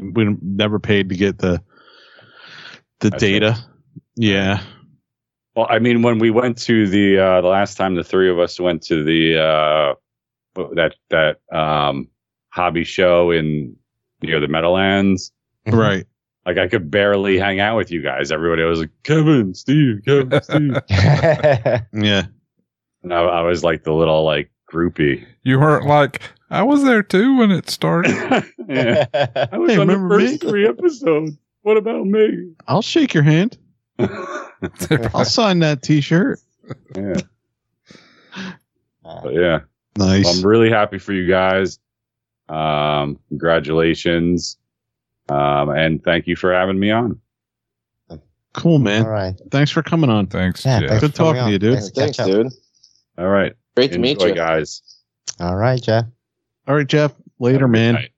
we 0.00 0.36
never 0.40 0.78
paid 0.78 1.08
to 1.10 1.16
get 1.16 1.38
the 1.38 1.62
the 3.00 3.10
That's 3.10 3.20
data. 3.20 3.58
Yeah. 4.16 4.62
Well, 5.54 5.66
I 5.68 5.80
mean, 5.80 6.02
when 6.02 6.18
we 6.18 6.30
went 6.30 6.56
to 6.62 6.86
the 6.88 7.18
uh, 7.18 7.40
the 7.42 7.48
last 7.48 7.76
time 7.76 7.94
the 7.94 8.04
three 8.04 8.30
of 8.30 8.38
us 8.38 8.58
went 8.58 8.82
to 8.84 9.04
the 9.04 9.38
uh, 9.38 9.94
that 10.74 10.94
that 11.10 11.40
um, 11.54 12.08
hobby 12.48 12.84
show 12.84 13.30
in 13.30 13.76
near 14.22 14.40
the 14.40 14.48
Meadowlands, 14.48 15.32
Right. 15.66 16.06
Like 16.46 16.58
I 16.58 16.68
could 16.68 16.90
barely 16.90 17.38
hang 17.38 17.60
out 17.60 17.76
with 17.76 17.90
you 17.90 18.02
guys. 18.02 18.32
Everybody 18.32 18.62
was 18.64 18.80
like, 18.80 18.90
Kevin, 19.04 19.54
Steve, 19.54 20.00
Kevin, 20.04 20.42
Steve, 20.42 20.76
Yeah. 21.92 22.26
and 23.02 23.12
I, 23.14 23.20
I 23.20 23.42
was 23.42 23.62
like 23.64 23.84
the 23.84 23.92
little 23.92 24.24
like 24.24 24.50
groupie. 24.70 25.24
You 25.42 25.58
weren't 25.60 25.86
like, 25.86 26.22
I 26.50 26.62
was 26.62 26.82
there 26.84 27.02
too 27.02 27.36
when 27.38 27.50
it 27.50 27.68
started. 27.70 28.12
yeah. 28.68 29.06
I 29.52 29.58
was 29.58 29.70
Hey, 29.72 29.78
on 29.78 29.86
the 29.86 29.94
remember 29.96 30.18
me? 30.18 30.28
first 30.28 30.40
three 30.42 30.66
episodes. 30.66 31.32
What 31.62 31.76
about 31.76 32.06
me? 32.06 32.54
I'll 32.66 32.82
shake 32.82 33.14
your 33.14 33.22
hand. 33.22 33.56
I'll 33.98 35.24
sign 35.24 35.60
that 35.60 35.82
T-shirt. 35.82 36.40
But 36.92 37.24
yeah. 39.32 39.60
Nice. 39.96 40.24
Well, 40.24 40.34
I'm 40.36 40.42
really 40.46 40.70
happy 40.70 40.98
for 40.98 41.12
you 41.12 41.26
guys. 41.28 41.78
Um, 42.48 43.18
congratulations. 43.28 44.56
Um, 45.28 45.70
and 45.70 46.02
thank 46.02 46.26
you 46.26 46.36
for 46.36 46.52
having 46.52 46.78
me 46.78 46.90
on. 46.90 47.18
cool, 48.54 48.78
man. 48.78 49.02
all 49.04 49.08
right. 49.10 49.34
Thanks 49.50 49.70
for 49.70 49.82
coming 49.82 50.10
on. 50.10 50.26
Thanks, 50.26 50.64
Yeah, 50.64 50.80
Jeff. 50.80 50.88
thanks 50.90 51.00
Good 51.02 51.10
for 51.12 51.16
coming 51.16 51.34
talking 51.34 51.46
to 51.46 51.52
you, 51.52 51.58
dude. 51.58 51.78
Thanks, 51.78 51.90
Thanks, 51.90 52.16
dude. 52.18 52.48
All 53.18 53.28
right. 53.28 53.52
Great 53.76 53.92
to 53.92 53.98
meet 53.98 54.20
you. 54.20 54.34
guys. 54.34 54.82
All 55.40 55.56
right, 55.56 55.80
Jeff. 55.80 56.04
All 56.68 56.74
right, 56.76 56.86
Jeff. 56.86 57.12
Later, 57.38 57.60
Have 57.60 57.62
a 57.62 57.66
good 57.66 57.72
man. 57.72 57.94
night. 57.94 58.10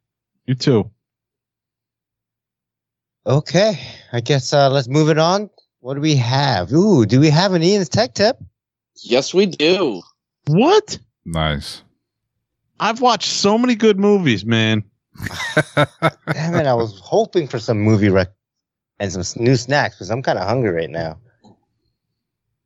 You 0.47 0.55
too. 0.55 0.91
Okay, 3.27 3.79
I 4.13 4.21
guess 4.21 4.53
uh, 4.53 4.69
let's 4.69 4.89
move 4.89 5.09
it 5.09 5.19
on. 5.19 5.49
What 5.81 5.95
do 5.95 6.01
we 6.01 6.15
have? 6.17 6.73
Ooh, 6.73 7.07
do 7.07 7.21
we 7.21 7.31
have 7.31 7.55
an 7.55 7.63
Ian's 7.63 7.89
tech 7.89 8.15
tip? 8.15 8.37
Yes, 9.03 9.33
we 9.33 9.47
do. 9.47 10.03
What? 10.47 10.99
Nice. 11.25 11.83
I've 12.81 13.01
watched 13.01 13.31
so 13.31 13.57
many 13.57 13.75
good 13.77 13.99
movies, 13.99 14.45
man. 14.45 14.85
Damn 16.33 16.55
it! 16.55 16.67
I 16.67 16.75
was 16.75 16.99
hoping 17.01 17.49
for 17.49 17.59
some 17.59 17.79
movie 17.79 18.09
rec 18.09 18.29
and 18.99 19.13
some 19.13 19.43
new 19.43 19.57
snacks 19.57 19.97
because 19.97 20.11
I'm 20.11 20.23
kind 20.23 20.39
of 20.39 20.47
hungry 20.47 20.71
right 20.71 20.91
now. 20.91 21.19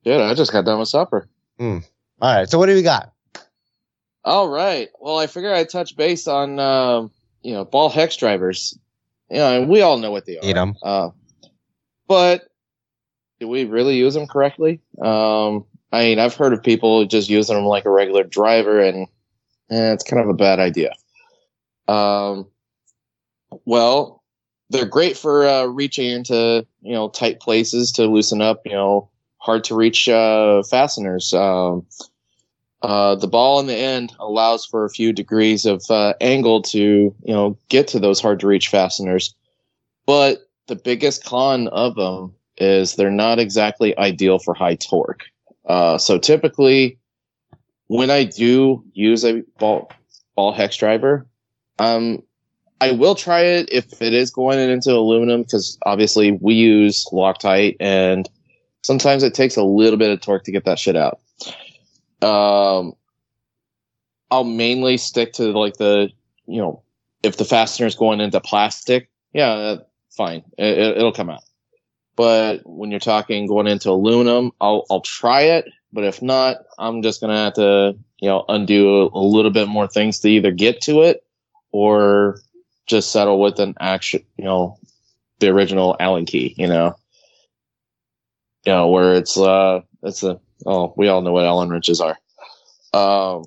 Dude, 0.04 0.20
I 0.20 0.34
just 0.34 0.52
got 0.52 0.64
done 0.64 0.78
with 0.78 0.88
supper. 0.88 1.28
All 1.60 2.34
right, 2.34 2.48
so 2.48 2.58
what 2.58 2.66
do 2.66 2.74
we 2.74 2.82
got? 2.82 3.12
All 4.24 4.48
right. 4.48 4.88
Well, 5.00 5.18
I 5.18 5.26
figure 5.26 5.52
I'd 5.52 5.70
touch 5.70 5.96
base 5.96 6.26
on, 6.26 6.58
um, 6.58 7.10
you 7.42 7.54
know, 7.54 7.64
ball 7.64 7.88
hex 7.88 8.16
drivers. 8.16 8.78
You 9.30 9.36
know, 9.38 9.60
and 9.60 9.68
we 9.68 9.82
all 9.82 9.98
know 9.98 10.10
what 10.10 10.26
they 10.26 10.38
are. 10.38 10.44
Eat 10.44 10.56
'em. 10.56 10.74
Uh, 10.82 11.10
but 12.06 12.48
do 13.40 13.48
we 13.48 13.64
really 13.64 13.96
use 13.96 14.14
them 14.14 14.26
correctly? 14.26 14.80
Um, 15.00 15.64
I 15.92 16.04
mean, 16.04 16.18
I've 16.18 16.34
heard 16.34 16.52
of 16.52 16.62
people 16.62 17.04
just 17.04 17.28
using 17.28 17.54
them 17.56 17.64
like 17.64 17.84
a 17.84 17.90
regular 17.90 18.24
driver, 18.24 18.80
and 18.80 19.06
eh, 19.70 19.92
it's 19.92 20.04
kind 20.04 20.20
of 20.22 20.28
a 20.28 20.34
bad 20.34 20.58
idea. 20.58 20.92
Um, 21.88 22.46
well, 23.64 24.22
they're 24.70 24.86
great 24.86 25.16
for 25.16 25.46
uh, 25.46 25.64
reaching 25.64 26.10
into 26.10 26.66
you 26.82 26.92
know 26.92 27.08
tight 27.08 27.40
places 27.40 27.92
to 27.92 28.06
loosen 28.06 28.42
up 28.42 28.60
you 28.64 28.72
know 28.72 29.08
hard 29.38 29.64
to 29.64 29.74
reach 29.74 30.08
uh, 30.08 30.62
fasteners. 30.64 31.32
Um, 31.32 31.86
uh, 32.82 33.16
the 33.16 33.26
ball 33.26 33.58
in 33.58 33.66
the 33.66 33.74
end 33.76 34.14
allows 34.20 34.64
for 34.64 34.84
a 34.84 34.90
few 34.90 35.12
degrees 35.12 35.64
of 35.64 35.82
uh, 35.90 36.14
angle 36.20 36.62
to 36.62 36.78
you 36.78 37.34
know 37.34 37.58
get 37.68 37.88
to 37.88 37.98
those 37.98 38.20
hard 38.20 38.40
to 38.40 38.46
reach 38.46 38.68
fasteners, 38.68 39.34
but 40.06 40.48
the 40.66 40.76
biggest 40.76 41.24
con 41.24 41.68
of 41.68 41.94
them 41.96 42.34
is 42.58 42.94
they're 42.94 43.10
not 43.10 43.38
exactly 43.38 43.96
ideal 43.98 44.38
for 44.38 44.52
high 44.52 44.74
torque. 44.74 45.24
Uh, 45.66 45.96
so 45.96 46.18
typically, 46.18 46.98
when 47.86 48.10
I 48.10 48.24
do 48.24 48.84
use 48.92 49.24
a 49.24 49.42
ball 49.58 49.90
ball 50.34 50.52
hex 50.52 50.76
driver, 50.76 51.26
um, 51.78 52.22
I 52.80 52.92
will 52.92 53.14
try 53.14 53.40
it 53.40 53.68
if 53.72 54.00
it 54.00 54.14
is 54.14 54.30
going 54.30 54.58
into 54.58 54.92
aluminum 54.92 55.42
because 55.42 55.78
obviously 55.84 56.32
we 56.40 56.54
use 56.54 57.06
Loctite 57.12 57.76
and 57.80 58.28
sometimes 58.82 59.22
it 59.22 59.34
takes 59.34 59.56
a 59.56 59.64
little 59.64 59.98
bit 59.98 60.10
of 60.10 60.20
torque 60.20 60.44
to 60.44 60.52
get 60.52 60.64
that 60.64 60.78
shit 60.78 60.96
out. 60.96 61.20
Um, 62.22 62.94
I'll 64.30 64.44
mainly 64.44 64.96
stick 64.96 65.32
to 65.34 65.50
like 65.52 65.76
the 65.76 66.10
you 66.46 66.60
know 66.60 66.82
if 67.22 67.36
the 67.36 67.44
fastener's 67.44 67.96
going 67.96 68.20
into 68.20 68.40
plastic, 68.40 69.10
yeah, 69.32 69.50
uh, 69.50 69.78
fine, 70.16 70.44
it, 70.56 70.78
it'll 70.78 71.12
come 71.12 71.30
out. 71.30 71.42
But 72.14 72.62
when 72.64 72.90
you're 72.90 73.00
talking 73.00 73.46
going 73.46 73.66
into 73.66 73.90
aluminum, 73.90 74.52
I'll 74.60 74.84
I'll 74.90 75.00
try 75.00 75.42
it. 75.42 75.66
But 75.92 76.04
if 76.04 76.20
not, 76.20 76.58
I'm 76.78 77.02
just 77.02 77.20
gonna 77.20 77.36
have 77.36 77.54
to 77.54 77.96
you 78.20 78.28
know 78.28 78.44
undo 78.48 79.02
a, 79.02 79.06
a 79.06 79.24
little 79.24 79.50
bit 79.50 79.68
more 79.68 79.88
things 79.88 80.20
to 80.20 80.28
either 80.28 80.52
get 80.52 80.80
to 80.82 81.02
it 81.02 81.24
or 81.72 82.40
just 82.86 83.12
settle 83.12 83.40
with 83.40 83.58
an 83.60 83.74
action, 83.80 84.24
you 84.36 84.44
know, 84.44 84.78
the 85.40 85.48
original 85.48 85.96
Allen 86.00 86.24
key, 86.24 86.54
you 86.56 86.66
know, 86.66 86.94
you 88.64 88.72
know, 88.72 88.88
where 88.88 89.14
it's, 89.14 89.36
uh, 89.36 89.80
it's 90.02 90.22
a, 90.22 90.40
oh, 90.66 90.94
we 90.96 91.08
all 91.08 91.22
know 91.22 91.32
what 91.32 91.44
Allen 91.44 91.70
wrenches 91.70 92.00
are. 92.00 92.18
Um, 92.92 93.44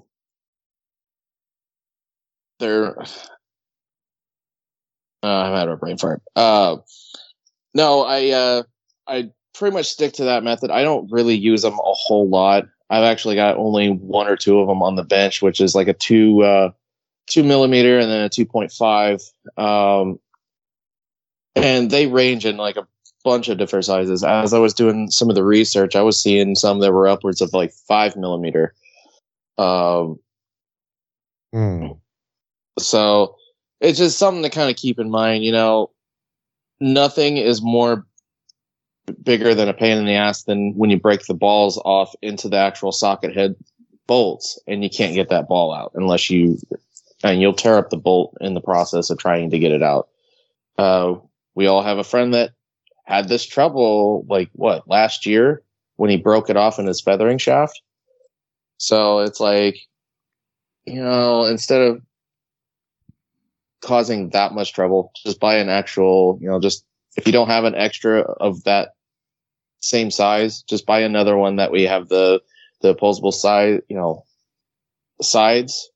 they're, 2.59 2.99
uh, 3.01 3.05
I'm 5.23 5.53
out 5.53 5.67
of 5.67 5.73
a 5.73 5.77
brain 5.77 5.97
fart. 5.97 6.21
Uh, 6.35 6.77
no, 7.73 8.03
I, 8.03 8.29
uh, 8.29 8.63
I 9.07 9.31
pretty 9.53 9.75
much 9.75 9.87
stick 9.87 10.13
to 10.13 10.25
that 10.25 10.43
method. 10.43 10.71
I 10.71 10.83
don't 10.83 11.11
really 11.11 11.35
use 11.35 11.63
them 11.63 11.73
a 11.73 11.93
whole 11.93 12.29
lot. 12.29 12.65
I've 12.89 13.03
actually 13.03 13.35
got 13.35 13.57
only 13.57 13.89
one 13.89 14.27
or 14.27 14.35
two 14.35 14.59
of 14.59 14.67
them 14.67 14.81
on 14.81 14.95
the 14.95 15.03
bench, 15.03 15.41
which 15.41 15.61
is 15.61 15.75
like 15.75 15.87
a 15.87 15.93
two, 15.93 16.43
uh, 16.43 16.71
two 17.27 17.43
millimeter 17.43 17.99
and 17.99 18.09
then 18.09 18.25
a 18.25 18.29
2.5. 18.29 19.31
Um, 19.57 20.19
and 21.55 21.91
they 21.91 22.07
range 22.07 22.45
in 22.45 22.57
like 22.57 22.77
a 22.77 22.87
bunch 23.23 23.49
of 23.49 23.57
different 23.57 23.85
sizes. 23.85 24.23
As 24.23 24.53
I 24.53 24.59
was 24.59 24.73
doing 24.73 25.09
some 25.11 25.29
of 25.29 25.35
the 25.35 25.43
research, 25.43 25.95
I 25.95 26.01
was 26.01 26.21
seeing 26.21 26.55
some 26.55 26.79
that 26.79 26.91
were 26.91 27.07
upwards 27.07 27.41
of 27.41 27.53
like 27.53 27.71
five 27.87 28.15
millimeter. 28.15 28.73
Um, 29.57 30.19
Hmm. 31.53 31.87
so 32.79 33.35
it's 33.81 33.97
just 33.97 34.17
something 34.17 34.43
to 34.43 34.49
kind 34.49 34.69
of 34.69 34.77
keep 34.77 34.99
in 34.99 35.09
mind. 35.09 35.43
You 35.43 35.51
know, 35.51 35.91
nothing 36.79 37.37
is 37.37 37.61
more 37.61 38.05
bigger 39.23 39.53
than 39.53 39.67
a 39.67 39.73
pain 39.73 39.97
in 39.97 40.05
the 40.05 40.13
ass 40.13 40.43
than 40.43 40.73
when 40.75 40.89
you 40.89 40.99
break 40.99 41.25
the 41.25 41.33
balls 41.33 41.77
off 41.83 42.13
into 42.21 42.47
the 42.47 42.57
actual 42.57 42.91
socket 42.91 43.35
head 43.35 43.55
bolts 44.07 44.59
and 44.67 44.83
you 44.83 44.89
can't 44.89 45.13
get 45.13 45.29
that 45.29 45.47
ball 45.47 45.73
out 45.73 45.91
unless 45.95 46.29
you 46.29 46.57
and 47.23 47.41
you'll 47.41 47.53
tear 47.53 47.77
up 47.77 47.89
the 47.89 47.97
bolt 47.97 48.37
in 48.41 48.53
the 48.53 48.61
process 48.61 49.09
of 49.09 49.17
trying 49.17 49.51
to 49.51 49.59
get 49.59 49.71
it 49.71 49.83
out. 49.83 50.09
Uh, 50.77 51.15
we 51.55 51.67
all 51.67 51.83
have 51.83 51.97
a 51.97 52.03
friend 52.03 52.33
that 52.33 52.51
had 53.05 53.27
this 53.27 53.45
trouble 53.45 54.25
like 54.29 54.49
what 54.53 54.87
last 54.87 55.25
year 55.25 55.63
when 55.97 56.09
he 56.09 56.17
broke 56.17 56.49
it 56.49 56.57
off 56.57 56.79
in 56.79 56.87
his 56.87 57.01
feathering 57.01 57.37
shaft. 57.37 57.81
So 58.77 59.19
it's 59.19 59.39
like, 59.39 59.77
you 60.85 61.03
know, 61.03 61.45
instead 61.45 61.81
of 61.81 62.01
causing 63.81 64.29
that 64.29 64.53
much 64.53 64.73
trouble, 64.73 65.11
just 65.23 65.39
buy 65.39 65.57
an 65.57 65.69
actual, 65.69 66.39
you 66.41 66.49
know, 66.49 66.59
just 66.59 66.85
if 67.17 67.27
you 67.27 67.33
don't 67.33 67.49
have 67.49 67.65
an 67.65 67.75
extra 67.75 68.21
of 68.21 68.63
that 68.63 68.95
same 69.81 70.09
size, 70.09 70.63
just 70.63 70.85
buy 70.85 71.01
another 71.01 71.35
one 71.37 71.57
that 71.57 71.71
we 71.71 71.83
have 71.83 72.07
the 72.07 72.41
the 72.81 72.89
opposable 72.89 73.31
side, 73.31 73.81
you 73.89 73.95
know, 73.95 74.25
sides, 75.21 75.91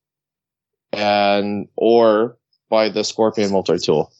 and 0.97 1.67
or 1.75 2.37
by 2.69 2.89
the 2.89 3.03
Scorpion 3.03 3.51
multi 3.51 3.77
tool. 3.77 4.11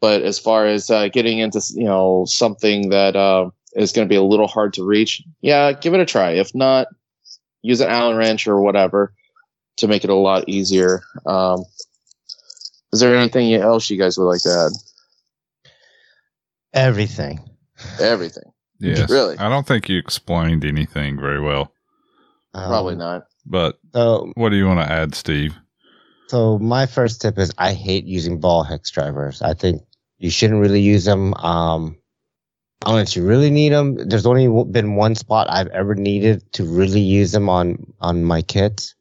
But 0.00 0.22
as 0.22 0.38
far 0.38 0.66
as 0.66 0.90
uh, 0.90 1.08
getting 1.08 1.38
into 1.38 1.62
you 1.74 1.84
know 1.84 2.24
something 2.26 2.90
that 2.90 3.16
uh, 3.16 3.50
is 3.74 3.92
going 3.92 4.06
to 4.06 4.12
be 4.12 4.16
a 4.16 4.22
little 4.22 4.48
hard 4.48 4.74
to 4.74 4.84
reach, 4.84 5.22
yeah, 5.40 5.72
give 5.72 5.94
it 5.94 6.00
a 6.00 6.06
try. 6.06 6.32
If 6.32 6.54
not, 6.54 6.88
use 7.62 7.80
an 7.80 7.88
Allen 7.88 8.16
wrench 8.16 8.46
or 8.46 8.60
whatever 8.60 9.14
to 9.78 9.88
make 9.88 10.04
it 10.04 10.10
a 10.10 10.14
lot 10.14 10.48
easier. 10.48 11.02
Um, 11.24 11.64
is 12.92 13.00
there 13.00 13.16
anything 13.16 13.54
else 13.54 13.88
you 13.88 13.98
guys 13.98 14.18
would 14.18 14.24
like 14.24 14.42
to 14.42 14.50
add? 14.50 15.70
Everything. 16.74 17.40
Everything. 18.00 18.52
Yes. 18.80 19.10
Really? 19.10 19.38
I 19.38 19.48
don't 19.48 19.66
think 19.66 19.88
you 19.88 19.98
explained 19.98 20.64
anything 20.64 21.18
very 21.18 21.40
well. 21.40 21.72
Um, 22.54 22.68
Probably 22.68 22.96
not. 22.96 23.24
But 23.46 23.78
So, 23.94 24.32
what 24.34 24.50
do 24.50 24.56
you 24.56 24.66
want 24.66 24.80
to 24.80 24.92
add, 24.92 25.14
Steve? 25.14 25.56
So 26.28 26.58
my 26.58 26.86
first 26.86 27.20
tip 27.20 27.38
is 27.38 27.52
I 27.58 27.72
hate 27.72 28.04
using 28.04 28.40
ball 28.40 28.62
hex 28.62 28.90
drivers. 28.90 29.42
I 29.42 29.54
think 29.54 29.82
you 30.18 30.30
shouldn't 30.30 30.60
really 30.60 30.80
use 30.80 31.04
them. 31.04 31.34
Um, 31.34 31.96
unless 32.86 33.16
you 33.16 33.24
really 33.24 33.50
need 33.50 33.70
them. 33.70 33.96
There's 34.08 34.26
only 34.26 34.48
been 34.70 34.96
one 34.96 35.14
spot 35.14 35.48
I've 35.50 35.68
ever 35.68 35.94
needed 35.94 36.50
to 36.54 36.64
really 36.64 37.00
use 37.00 37.32
them 37.32 37.48
on 37.48 37.92
on 38.00 38.24
my 38.24 38.42
kits, 38.42 38.94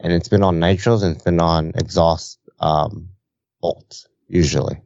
and 0.00 0.12
it's 0.12 0.28
been 0.28 0.42
on 0.42 0.58
nitros 0.58 1.02
and 1.02 1.14
it's 1.14 1.24
been 1.24 1.40
on 1.40 1.72
exhaust 1.74 2.38
um, 2.60 3.08
bolts 3.60 4.06
usually. 4.28 4.80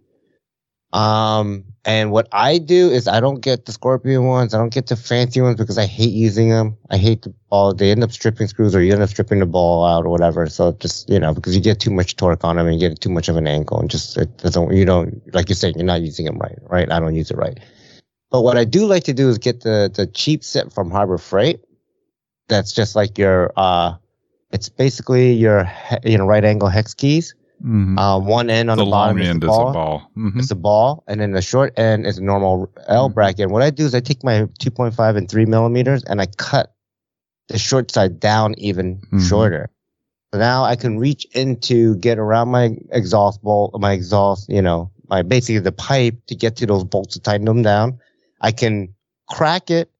Um, 0.92 1.64
and 1.84 2.12
what 2.12 2.28
I 2.30 2.58
do 2.58 2.90
is 2.90 3.08
I 3.08 3.20
don't 3.20 3.40
get 3.40 3.64
the 3.64 3.72
Scorpion 3.72 4.24
ones. 4.24 4.52
I 4.52 4.58
don't 4.58 4.72
get 4.72 4.88
the 4.88 4.96
fancy 4.96 5.40
ones 5.40 5.56
because 5.56 5.78
I 5.78 5.86
hate 5.86 6.12
using 6.12 6.50
them. 6.50 6.76
I 6.90 6.98
hate 6.98 7.22
the 7.22 7.32
ball. 7.48 7.72
They 7.72 7.90
end 7.90 8.04
up 8.04 8.12
stripping 8.12 8.48
screws 8.48 8.74
or 8.74 8.82
you 8.82 8.92
end 8.92 9.02
up 9.02 9.08
stripping 9.08 9.38
the 9.38 9.46
ball 9.46 9.86
out 9.86 10.04
or 10.04 10.10
whatever. 10.10 10.46
So 10.48 10.72
just, 10.72 11.08
you 11.08 11.18
know, 11.18 11.32
because 11.32 11.54
you 11.54 11.62
get 11.62 11.80
too 11.80 11.90
much 11.90 12.16
torque 12.16 12.44
on 12.44 12.56
them 12.56 12.66
and 12.66 12.78
you 12.78 12.88
get 12.88 13.00
too 13.00 13.08
much 13.08 13.30
of 13.30 13.36
an 13.36 13.46
angle 13.46 13.80
and 13.80 13.90
just, 13.90 14.18
it 14.18 14.36
doesn't, 14.38 14.74
you 14.74 14.84
don't, 14.84 15.22
like 15.34 15.48
you're 15.48 15.56
saying, 15.56 15.74
you're 15.76 15.86
not 15.86 16.02
using 16.02 16.26
them 16.26 16.38
right, 16.38 16.58
right? 16.68 16.90
I 16.92 17.00
don't 17.00 17.14
use 17.14 17.30
it 17.30 17.38
right. 17.38 17.58
But 18.30 18.42
what 18.42 18.58
I 18.58 18.64
do 18.64 18.84
like 18.84 19.04
to 19.04 19.14
do 19.14 19.30
is 19.30 19.38
get 19.38 19.62
the, 19.62 19.90
the 19.92 20.06
cheap 20.06 20.44
set 20.44 20.74
from 20.74 20.90
Harbor 20.90 21.16
Freight. 21.16 21.60
That's 22.48 22.72
just 22.72 22.94
like 22.94 23.16
your, 23.16 23.52
uh, 23.56 23.94
it's 24.52 24.68
basically 24.68 25.32
your, 25.32 25.70
you 26.04 26.18
know, 26.18 26.26
right 26.26 26.44
angle 26.44 26.68
hex 26.68 26.92
keys. 26.92 27.34
Mm-hmm. 27.62 27.98
Uh, 27.98 28.18
one 28.18 28.48
end 28.48 28.70
on 28.70 28.78
the 28.78 28.84
the, 28.84 28.90
long 28.90 29.18
is 29.18 29.28
end 29.28 29.42
the 29.42 29.48
is 29.48 29.56
a 29.56 29.72
ball. 29.72 30.10
Mhm. 30.16 30.38
It's 30.38 30.50
a 30.50 30.54
ball, 30.56 31.04
and 31.06 31.20
then 31.20 31.32
the 31.32 31.42
short 31.42 31.78
end 31.78 32.06
is 32.06 32.18
a 32.18 32.22
normal 32.22 32.72
L 32.88 33.10
Mhm. 33.10 33.14
bracket. 33.14 33.50
What 33.50 33.62
I 33.62 33.70
do 33.70 33.84
is 33.84 33.94
I 33.94 34.00
take 34.00 34.24
my 34.24 34.48
2.5 34.58 35.16
and 35.16 35.28
3 35.28 35.44
millimeters 35.44 36.02
and 36.04 36.20
I 36.20 36.26
cut 36.26 36.72
the 37.48 37.58
short 37.58 37.90
side 37.90 38.18
down 38.20 38.54
even 38.58 39.02
Mhm. 39.12 39.28
shorter. 39.28 39.70
So 40.32 40.38
now 40.38 40.64
I 40.64 40.76
can 40.76 40.98
reach 40.98 41.26
into, 41.34 41.96
get 41.96 42.18
around 42.18 42.48
my 42.48 42.76
exhaust 42.92 43.42
bolt, 43.42 43.78
my 43.78 43.92
exhaust, 43.92 44.48
you 44.48 44.62
know, 44.62 44.90
my 45.08 45.22
basically 45.22 45.58
the 45.58 45.72
pipe 45.72 46.14
to 46.28 46.34
get 46.36 46.56
to 46.56 46.66
those 46.66 46.84
bolts 46.84 47.14
to 47.14 47.20
tighten 47.20 47.44
them 47.44 47.62
down. 47.62 47.98
I 48.40 48.52
can 48.52 48.94
crack 49.28 49.70
it, 49.70 49.90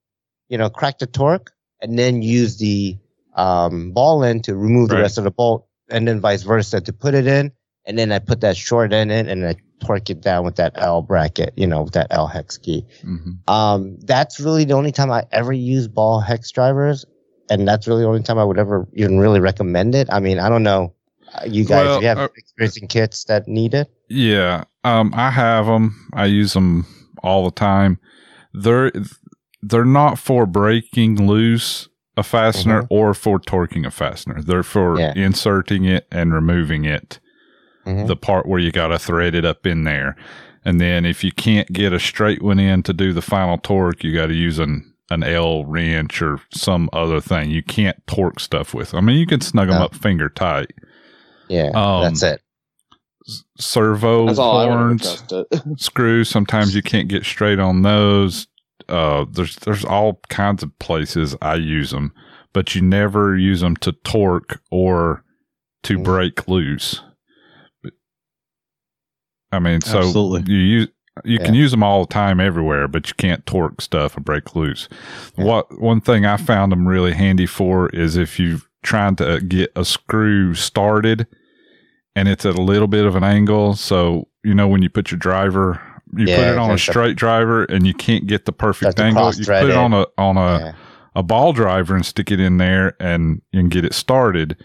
you 0.49 0.57
know, 0.57 0.71
crack 0.71 0.99
the 1.01 1.07
torque, 1.07 1.51
and 1.83 1.99
then 1.99 2.23
use 2.23 2.57
the 2.59 2.97
um, 3.35 3.93
ball 3.93 4.25
end 4.25 4.45
to 4.45 4.55
remove 4.57 4.89
the 4.89 4.97
rest 4.97 5.19
of 5.19 5.25
the 5.25 5.31
bolt, 5.31 5.67
and 5.91 6.07
then 6.07 6.21
vice 6.21 6.43
versa 6.43 6.81
to 6.81 6.93
put 6.93 7.15
it 7.15 7.27
in, 7.27 7.53
and 7.87 7.99
then 7.99 8.13
I 8.13 8.19
put 8.19 8.41
that 8.41 8.57
short 8.57 8.93
end 8.93 9.11
in, 9.13 9.29
and 9.29 9.47
I 9.47 9.57
torque 9.85 10.11
it 10.11 10.21
down 10.21 10.45
with 10.45 10.57
that 10.57 10.73
L 10.77 11.03
bracket, 11.03 11.53
you 11.57 11.67
know, 11.67 11.83
with 11.83 11.95
that 11.95 12.07
L 12.11 12.27
hex 12.27 12.59
key. 12.59 12.87
hmm 13.03 13.33
Um, 13.49 13.99
that's 14.01 14.39
really 14.41 14.65
the 14.65 14.75
only 14.75 14.93
time 14.93 15.11
I 15.11 15.25
ever 15.33 15.53
use 15.53 15.89
ball 15.89 16.21
hex 16.21 16.51
drivers, 16.51 17.05
and 17.49 17.67
that's 17.67 17.87
really 17.89 18.03
the 18.03 18.09
only 18.09 18.23
time 18.23 18.39
I 18.39 18.45
would 18.45 18.59
ever 18.59 18.87
even 18.95 19.19
really 19.19 19.41
recommend 19.41 19.95
it. 19.95 20.09
I 20.13 20.21
mean, 20.21 20.39
I 20.39 20.49
don't 20.49 20.63
know, 20.63 20.95
uh, 21.35 21.45
you 21.47 21.65
guys, 21.65 21.87
Well, 21.87 22.03
you 22.03 22.09
have 22.09 22.19
uh, 22.19 22.29
experiencing 22.37 22.89
kits 22.89 23.25
that 23.25 23.49
need 23.49 23.75
it. 23.75 23.91
Yeah, 24.09 24.65
um, 24.85 25.13
I 25.15 25.31
have 25.31 25.67
them. 25.67 26.09
I 26.13 26.27
use 26.27 26.53
them 26.53 26.87
all 27.23 27.45
the 27.45 27.51
time. 27.53 27.99
They're 28.53 28.93
they're 29.63 29.85
not 29.85 30.19
for 30.19 30.47
breaking 30.47 31.27
loose 31.27 31.89
a 32.17 32.23
fastener 32.23 32.87
or 32.91 33.15
for 33.15 33.39
torquing 33.39 33.87
a 33.87 33.91
fastener. 33.91 34.43
They're 34.43 34.63
for 34.63 34.99
Yeah. 34.99 35.13
inserting 35.15 35.85
it 35.85 36.07
and 36.11 36.33
removing 36.35 36.85
it. 36.85 37.21
Mhm. 37.87 38.07
The 38.09 38.17
part 38.17 38.47
where 38.47 38.59
you 38.61 38.71
got 38.73 38.89
to 38.89 38.99
thread 38.99 39.35
it 39.35 39.45
up 39.45 39.67
in 39.67 39.85
there, 39.85 40.17
and 40.65 40.81
then 40.81 41.07
if 41.07 41.25
you 41.25 41.33
can't 41.33 41.73
get 41.73 41.93
a 41.95 41.99
straight 41.99 42.43
one 42.43 42.59
in 42.59 42.83
to 42.83 42.93
do 42.93 43.13
the 43.15 43.23
final 43.23 43.57
torque, 43.57 44.05
you 44.05 44.15
got 44.15 44.27
to 44.27 44.35
use 44.35 44.59
an 44.59 44.87
an 45.13 45.25
L 45.25 45.65
wrench 45.65 46.23
or 46.23 46.39
some 46.53 46.89
other 46.93 47.21
thing. 47.21 47.51
You 47.51 47.65
can't 47.65 47.97
torque 48.07 48.39
stuff 48.39 48.73
with. 48.75 48.95
I 48.95 49.01
mean, 49.01 49.17
you 49.19 49.27
can 49.27 49.41
snug 49.41 49.67
them 49.69 49.79
No. 49.79 49.87
up 49.87 49.95
finger 49.97 50.29
tight. 50.29 50.71
Yeah, 51.49 51.71
Um, 51.75 52.03
that's 52.05 52.23
it. 52.23 52.41
Servo 53.59 54.27
That's 54.27 54.39
all 54.39 54.59
I 54.59 54.65
would 54.67 54.73
ever 54.73 54.79
horns. 54.87 55.23
trust 55.29 55.45
screws. 55.83 56.29
Sometimes 56.29 56.75
you 56.75 56.83
can't 56.83 57.09
get 57.09 57.25
straight 57.25 57.59
on 57.59 57.83
those. 57.83 58.47
Uh, 58.91 59.25
there's 59.31 59.57
there's 59.57 59.85
all 59.85 60.21
kinds 60.29 60.63
of 60.63 60.77
places 60.79 61.37
I 61.41 61.55
use 61.55 61.91
them, 61.91 62.13
but 62.53 62.75
you 62.75 62.83
never 62.83 63.37
use 63.37 63.61
them 63.61 63.77
to 63.77 63.93
torque 63.93 64.61
or 64.71 65.25
to 65.85 65.99
Mm. 65.99 66.05
break 66.05 66.49
loose. 66.49 67.01
I 69.53 69.59
mean, 69.59 69.81
so 69.81 69.99
Absolutely. 69.99 70.53
you 70.53 70.59
use 70.61 70.89
you 71.25 71.39
can 71.39 71.55
use 71.55 71.71
them 71.71 71.83
all 71.83 72.07
the 72.07 72.13
time 72.15 72.41
everywhere, 72.41 72.89
but 72.89 73.09
you 73.09 73.15
can't 73.19 73.45
torque 73.45 73.81
stuff 73.83 74.17
or 74.17 74.21
break 74.21 74.55
loose. 74.55 74.89
Yeah. 75.37 75.45
What 75.45 75.81
one 75.81 76.01
thing 76.01 76.25
I 76.25 76.37
found 76.37 76.73
them 76.73 76.87
really 76.89 77.13
handy 77.13 77.47
for 77.47 77.89
is 77.91 78.17
if 78.17 78.39
you're 78.39 78.61
trying 78.83 79.17
to 79.17 79.41
get 79.41 79.71
a 79.77 79.85
screw 79.85 80.55
started 80.55 81.27
and 82.17 82.27
it's 82.29 82.47
at 82.47 82.55
a 82.57 82.63
little 82.63 82.89
bit 82.89 83.05
of 83.05 83.17
an 83.17 83.25
angle. 83.25 83.75
So 83.75 84.29
you 84.45 84.55
know 84.55 84.69
when 84.69 84.83
you 84.83 84.89
put 84.89 85.11
your 85.11 85.19
driver, 85.19 85.81
you 86.17 86.27
put 86.27 86.39
it 86.39 86.59
on 86.59 86.71
a 86.71 86.75
just 86.75 86.89
a- 86.89 86.93
straight 86.93 87.17
driver 87.17 87.65
and 87.65 87.87
you 87.87 87.95
can't 87.95 88.27
get 88.27 88.45
the 88.45 88.53
perfect 88.53 88.93
Start 88.93 88.97
to 88.97 89.03
angle. 89.05 89.33
You 89.35 89.45
put 89.45 89.65
it 89.65 89.71
it. 89.71 89.77
on 89.77 89.93
a 89.93 90.07
on 90.19 90.37
a 90.37 90.59
yeah. 90.59 90.73
a 91.15 91.23
ball 91.23 91.53
driver 91.53 91.95
and 91.95 92.05
stick 92.05 92.31
it 92.31 92.41
in 92.41 92.59
there 92.59 92.97
and 93.01 93.43
you 93.53 93.61
can 93.61 93.69
get 93.69 93.85
it 93.85 93.95
started. 93.95 94.57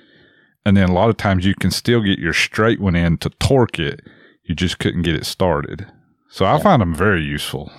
And 0.65 0.75
then 0.75 0.89
a 0.89 0.93
lot 0.93 1.09
of 1.09 1.17
times 1.17 1.45
you 1.45 1.53
can 1.55 1.71
still 1.71 2.01
get 2.01 2.17
your 2.17 2.33
straight 2.33 2.79
one 2.79 2.95
in 2.95 3.17
to 3.19 3.29
torque 3.29 3.77
it. 3.79 4.01
You 4.43 4.55
just 4.55 4.79
couldn't 4.79 5.03
get 5.03 5.15
it 5.15 5.25
started. 5.25 5.85
So 6.29 6.45
I 6.45 6.59
find 6.61 6.81
them 6.81 6.93
very 6.95 7.23
useful. 7.23 7.71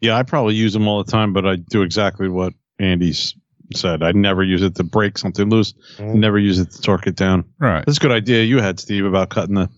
Yeah, 0.00 0.16
I 0.16 0.22
probably 0.22 0.54
use 0.54 0.72
them 0.72 0.86
all 0.86 1.02
the 1.02 1.10
time, 1.10 1.32
but 1.32 1.46
I 1.46 1.56
do 1.56 1.82
exactly 1.82 2.28
what 2.28 2.52
Andy's 2.78 3.34
said. 3.74 4.02
I 4.02 4.12
never 4.12 4.42
use 4.42 4.62
it 4.62 4.74
to 4.76 4.84
break 4.84 5.18
something 5.18 5.48
loose. 5.48 5.72
Mhm. 5.96 6.14
Never 6.16 6.38
use 6.38 6.58
it 6.58 6.70
to 6.72 6.82
torque 6.82 7.06
it 7.06 7.16
down. 7.16 7.44
Right. 7.58 7.84
That's 7.86 7.98
a 7.98 8.00
good 8.00 8.12
idea 8.12 8.44
you 8.44 8.58
had, 8.60 8.78
Steve, 8.78 9.04
about 9.04 9.30
cutting 9.30 9.54
the 9.54 9.68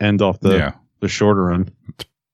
end 0.00 0.22
off 0.22 0.40
the 0.40 0.56
yeah. 0.56 0.72
The 1.00 1.08
shorter 1.08 1.52
end. 1.52 1.72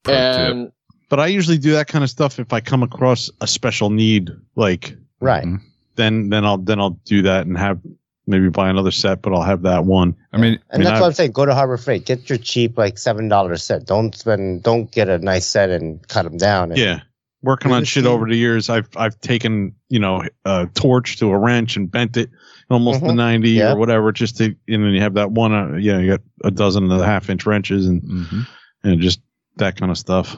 Pro 0.05 0.15
tip. 0.15 0.21
and 0.53 0.73
But 1.09 1.21
I 1.21 1.27
usually 1.27 1.59
do 1.59 1.73
that 1.73 1.89
kind 1.89 2.03
of 2.05 2.11
stuff 2.11 2.39
if 2.39 2.53
I 2.53 2.61
come 2.61 2.83
across 2.83 3.31
a 3.41 3.47
special 3.47 3.91
need, 3.91 4.31
like 4.57 4.97
Right. 5.21 5.45
Mhm. 5.45 5.61
then 5.97 6.29
then 6.31 6.45
I'll 6.45 6.59
then 6.59 6.81
I'll 6.81 6.99
do 7.05 7.23
that 7.23 7.47
and 7.47 7.57
have 7.59 7.79
maybe 8.27 8.49
buy 8.49 8.71
another 8.71 8.91
set, 8.93 9.21
but 9.21 9.33
I'll 9.35 9.43
have 9.43 9.63
that 9.63 9.85
one. 9.85 10.15
I 10.33 10.37
mean, 10.39 10.59
And 10.71 10.79
mean, 10.81 10.85
that's 10.85 10.93
I've- 10.95 11.01
what 11.01 11.07
I'm 11.09 11.13
saying. 11.13 11.33
Go 11.33 11.45
to 11.45 11.55
Harbor 11.55 11.77
Freight. 11.77 12.07
Get 12.07 12.29
your 12.31 12.39
cheap, 12.39 12.79
like 12.79 12.97
seven 12.99 13.29
dollar 13.29 13.57
set. 13.57 13.85
Don't 13.85 14.15
spend. 14.17 14.63
Don't 14.63 14.91
get 14.91 15.09
a 15.09 15.19
nice 15.19 15.47
set 15.47 15.71
and 15.71 16.07
cut 16.09 16.23
them 16.23 16.37
down. 16.39 16.71
And, 16.71 16.79
Yeah. 16.79 17.01
Working 17.45 17.73
on 17.73 17.83
shit 17.83 18.07
over 18.07 18.27
the 18.29 18.37
years, 18.37 18.71
I've 18.71 18.89
I've 18.97 19.21
taken 19.21 19.75
you 19.89 19.99
know 19.99 20.23
a 20.45 20.69
torch 20.75 21.19
to 21.19 21.31
a 21.33 21.37
wrench 21.39 21.77
and 21.77 21.91
bent 21.91 22.17
it 22.17 22.31
almost 22.71 23.01
to 23.01 23.07
Mhm. 23.07 23.17
ninety 23.17 23.51
Yeah. 23.51 23.73
or 23.73 23.77
whatever, 23.77 24.13
just 24.13 24.37
to 24.39 24.45
and 24.45 24.57
then 24.85 24.93
you 24.93 25.01
have 25.01 25.15
that 25.15 25.31
one. 25.33 25.53
Uh, 25.53 25.77
yeah, 25.77 25.99
you 25.99 26.11
got 26.11 26.21
a 26.45 26.51
dozen 26.51 26.91
and 26.91 27.01
a 27.01 27.05
half 27.05 27.29
inch 27.31 27.47
wrenches 27.47 27.87
and 27.87 28.03
mhm. 28.03 28.47
and 28.85 29.01
just 29.01 29.21
that 29.57 29.77
kind 29.77 29.91
of 29.91 29.99
stuff. 29.99 30.37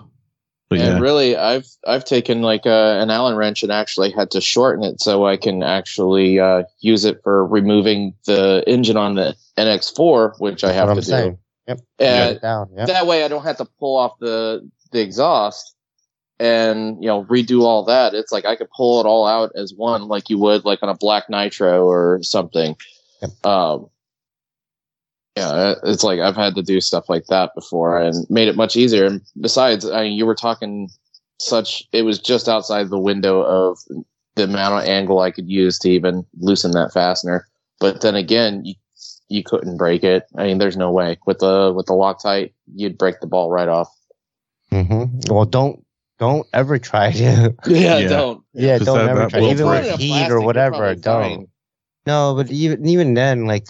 But 0.71 0.79
and 0.81 0.95
yeah, 0.95 0.99
really, 0.99 1.37
I've 1.37 1.67
I've 1.87 2.05
taken 2.05 2.41
like 2.43 2.67
uh, 2.67 2.97
an 2.99 3.11
Allen 3.11 3.37
wrench 3.37 3.63
and 3.63 3.71
actually 3.71 4.11
had 4.11 4.31
to 4.33 4.41
shorten 4.41 4.83
it 4.85 5.01
so 5.01 5.27
I 5.27 5.37
can 5.37 5.63
actually 5.63 6.41
uh, 6.41 6.63
use 6.81 7.05
it 7.05 7.21
for 7.23 7.47
removing 7.47 8.15
the 8.27 8.65
engine 8.67 8.97
on 8.97 9.15
the 9.15 9.37
NX4, 9.59 10.41
which 10.41 10.65
I 10.65 10.73
have 10.73 10.89
what 10.89 10.95
to 10.95 10.99
I'm 10.99 11.03
saying. 11.03 11.31
do. 11.33 11.39
Yep. 11.69 11.79
And 11.99 12.35
Get 12.35 12.43
down. 12.43 12.69
Yeah. 12.77 12.87
that 12.87 13.07
way, 13.07 13.25
I 13.25 13.29
don't 13.29 13.45
have 13.45 13.59
to 13.59 13.67
pull 13.79 13.97
off 13.97 14.19
the 14.19 14.69
the 14.91 15.01
exhaust 15.01 15.74
and 16.39 17.03
you 17.03 17.09
know 17.09 17.25
redo 17.25 17.63
all 17.63 17.85
that. 17.85 18.15
It's 18.15 18.33
like 18.33 18.45
I 18.45 18.57
could 18.57 18.71
pull 18.71 19.01
it 19.01 19.07
all 19.07 19.27
out 19.27 19.53
as 19.55 19.73
one, 19.75 20.09
like 20.09 20.31
you 20.31 20.39
would 20.39 20.65
like 20.65 20.83
on 20.83 20.89
a 20.89 20.97
black 20.97 21.29
nitro 21.29 21.87
or 21.87 22.21
something. 22.23 22.77
Yep. 23.23 23.47
Um, 23.47 23.91
yeah, 25.37 25.75
it's 25.83 26.05
like 26.05 26.21
I've 26.21 26.37
had 26.37 26.55
to 26.55 26.63
do 26.63 26.81
stuff 26.81 27.09
like 27.09 27.27
that 27.27 27.55
before 27.55 27.99
and 27.99 28.29
made 28.31 28.49
it 28.49 28.57
much 28.57 28.77
easier. 28.77 29.05
And 29.07 29.21
besides, 29.41 29.89
I 29.89 30.05
mean, 30.05 30.13
you 30.13 30.27
were 30.27 30.35
talking 30.35 30.89
such, 31.41 31.85
it 31.93 32.03
was 32.03 32.21
just 32.21 32.49
outside 32.49 32.89
the 32.89 32.99
window 32.99 33.43
of 33.43 33.79
the 34.37 34.45
amount 34.45 34.83
of 34.83 34.89
angle 34.89 35.21
I 35.21 35.33
could 35.33 35.49
use 35.49 35.79
to 35.81 35.91
even 35.91 36.25
loosen 36.39 36.71
that 36.73 36.93
fastener. 36.93 37.49
But 37.81 38.01
then 38.01 38.15
again, 38.15 38.65
you, 38.65 38.75
you 39.29 39.43
couldn't 39.43 39.77
break 39.77 40.05
it. 40.05 40.25
I 40.37 40.45
mean, 40.45 40.59
there's 40.59 40.77
no 40.77 40.93
way 40.93 41.19
with 41.27 41.41
the, 41.41 41.73
with 41.75 41.87
the 41.87 41.95
Loctite, 41.95 42.53
you'd 42.73 42.99
break 42.99 43.19
the 43.19 43.27
ball 43.27 43.51
right 43.51 43.69
off. 43.69 43.89
Mm-hmm. 44.71 45.33
Well, 45.33 45.47
don't 45.47 45.84
don't 46.19 46.47
ever 46.53 46.79
try 46.79 47.13
to. 47.13 47.55
Yeah, 47.67 47.99
Yeah. 47.99 48.09
don't. 48.09 48.45
yeah, 48.53 48.79
'Cause 48.79 48.87
don't 48.87 48.99
that- 48.99 49.09
ever 49.09 49.21
that 49.21 49.31
try. 49.31 49.41
will 49.41 49.51
Even 49.51 49.67
break. 49.67 49.83
with 49.83 49.91
Put 49.93 50.01
it 50.01 50.05
in 50.05 50.09
heat 50.15 50.31
or 50.31 50.41
whatever, 50.41 50.95
don't. 50.95 51.23
fine. 51.23 51.47
No, 52.07 52.35
but 52.37 52.51
even 52.51 52.87
even 52.87 53.15
then, 53.15 53.47
like 53.47 53.67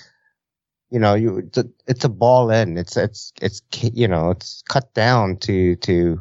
you 0.91 0.99
know, 1.01 1.15
you 1.15 1.39
it's 1.39 1.59
a, 1.59 1.65
it's 1.87 2.05
a 2.05 2.09
ball 2.09 2.51
end. 2.51 2.79
It's 2.79 2.97
it's 2.97 3.33
it's 3.41 3.63
you 3.93 4.07
know 4.09 4.31
it's 4.31 4.63
cut 4.69 4.93
down 4.95 5.37
to 5.39 5.77
to 5.77 6.21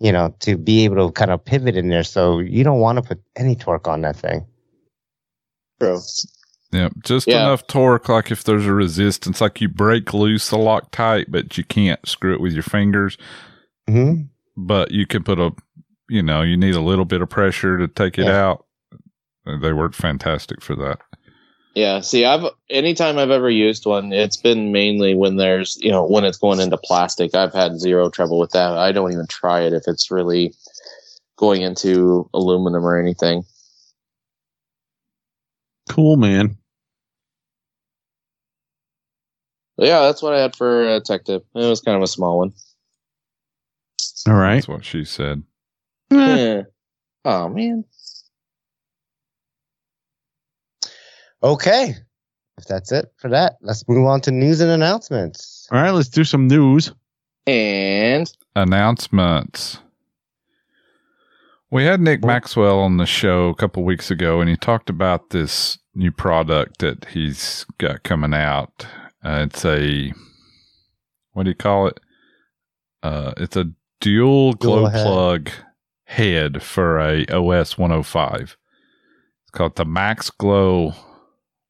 you 0.00 0.12
know 0.12 0.34
to 0.40 0.56
be 0.56 0.84
able 0.84 1.06
to 1.08 1.12
kind 1.12 1.30
of 1.30 1.44
pivot 1.44 1.76
in 1.76 1.88
there. 1.88 2.02
So 2.04 2.38
you 2.40 2.64
don't 2.64 2.80
want 2.80 2.96
to 2.96 3.02
put 3.02 3.20
any 3.36 3.54
torque 3.56 3.86
on 3.88 4.00
that 4.02 4.16
thing. 4.16 4.44
True. 5.80 6.00
Yeah, 6.72 6.88
just 7.04 7.26
Yeah. 7.28 7.42
enough 7.44 7.66
torque, 7.66 8.08
like 8.08 8.30
if 8.30 8.44
there's 8.44 8.66
a 8.66 8.72
resistance, 8.72 9.40
like 9.40 9.60
you 9.60 9.68
break 9.68 10.14
loose 10.14 10.48
the 10.50 10.56
Loctite, 10.56 11.26
but 11.28 11.58
you 11.58 11.64
can't 11.64 12.00
screw 12.08 12.32
it 12.34 12.40
with 12.40 12.52
your 12.54 12.62
fingers. 12.62 13.16
hmm 13.88 14.22
But 14.56 14.90
you 14.90 15.06
can 15.06 15.22
put 15.22 15.38
a, 15.38 15.52
you 16.08 16.22
know, 16.22 16.42
you 16.42 16.56
need 16.56 16.74
a 16.74 16.80
little 16.80 17.04
bit 17.04 17.22
of 17.22 17.30
pressure 17.30 17.78
to 17.78 17.88
take 17.88 18.18
it 18.18 18.26
Yeah. 18.26 18.38
out. 18.50 18.66
They 19.44 19.72
work 19.72 19.94
fantastic 19.94 20.62
for 20.62 20.76
that. 20.76 21.00
Yeah. 21.74 22.00
See, 22.00 22.24
I've 22.24 22.44
anytime 22.68 23.18
I've 23.18 23.30
ever 23.30 23.48
used 23.50 23.86
one, 23.86 24.12
it's 24.12 24.36
been 24.36 24.72
mainly 24.72 25.14
when 25.14 25.36
there's 25.36 25.78
you 25.80 25.90
know 25.90 26.06
when 26.06 26.24
it's 26.24 26.38
going 26.38 26.60
into 26.60 26.76
plastic. 26.76 27.34
I've 27.34 27.54
had 27.54 27.80
zero 27.80 28.10
trouble 28.10 28.38
with 28.38 28.50
that. 28.50 28.72
I 28.72 28.92
don't 28.92 29.12
even 29.12 29.26
try 29.26 29.62
it 29.62 29.72
if 29.72 29.84
it's 29.86 30.10
really 30.10 30.54
going 31.36 31.62
into 31.62 32.28
aluminum 32.34 32.84
or 32.84 32.98
anything. 32.98 33.44
cool, 35.88 36.16
man. 36.16 36.56
But 39.76 39.86
yeah, 39.86 40.00
that's 40.02 40.22
what 40.22 40.34
I 40.34 40.40
had 40.40 40.54
for 40.54 40.86
a 40.96 41.00
tech 41.00 41.24
tip. 41.24 41.46
It 41.54 41.66
was 41.66 41.80
kind 41.80 41.96
of 41.96 42.02
a 42.02 42.06
small 42.06 42.38
one. 42.38 42.52
All 44.28 44.34
right. 44.34 44.56
That's 44.56 44.68
what 44.68 44.84
she 44.84 45.04
said. 45.04 45.42
Yeah. 46.10 46.62
Oh 47.24 47.48
man. 47.48 47.84
Okay, 51.42 51.96
if 52.56 52.64
that's 52.66 52.92
it 52.92 53.12
for 53.16 53.28
that, 53.30 53.56
let's 53.62 53.88
move 53.88 54.06
on 54.06 54.20
to 54.22 54.30
news 54.30 54.60
and 54.60 54.70
announcements. 54.70 55.66
All 55.72 55.80
right, 55.80 55.90
let's 55.90 56.08
do 56.08 56.22
some 56.22 56.46
news. 56.46 56.92
And 57.46 58.32
Announcements. 58.54 59.78
We 61.72 61.84
had 61.84 62.00
Nick 62.00 62.24
Maxwell 62.24 62.78
on 62.78 62.98
the 62.98 63.06
show 63.06 63.48
a 63.48 63.54
couple 63.54 63.82
weeks 63.82 64.10
ago, 64.10 64.40
and 64.40 64.48
he 64.48 64.56
talked 64.56 64.90
about 64.90 65.30
this 65.30 65.78
new 65.94 66.12
product 66.12 66.78
that 66.78 67.06
he's 67.06 67.66
got 67.78 68.04
coming 68.04 68.34
out. 68.34 68.86
Uh, 69.24 69.46
it's 69.48 69.64
a 69.64 70.12
what 71.32 71.44
do 71.44 71.50
you 71.50 71.56
call 71.56 71.88
it? 71.88 71.98
Uh, 73.02 73.32
it's 73.38 73.56
a 73.56 73.64
dual 74.02 74.52
glow 74.54 74.80
Dual 74.80 74.90
head. 74.90 75.06
plug 75.06 75.50
head 76.04 76.62
for 76.62 76.98
a 77.00 77.24
OS 77.26 77.78
105. 77.78 78.56
It's 79.42 79.50
called 79.52 79.76
the 79.76 79.84
Max 79.86 80.28
Glow 80.28 80.92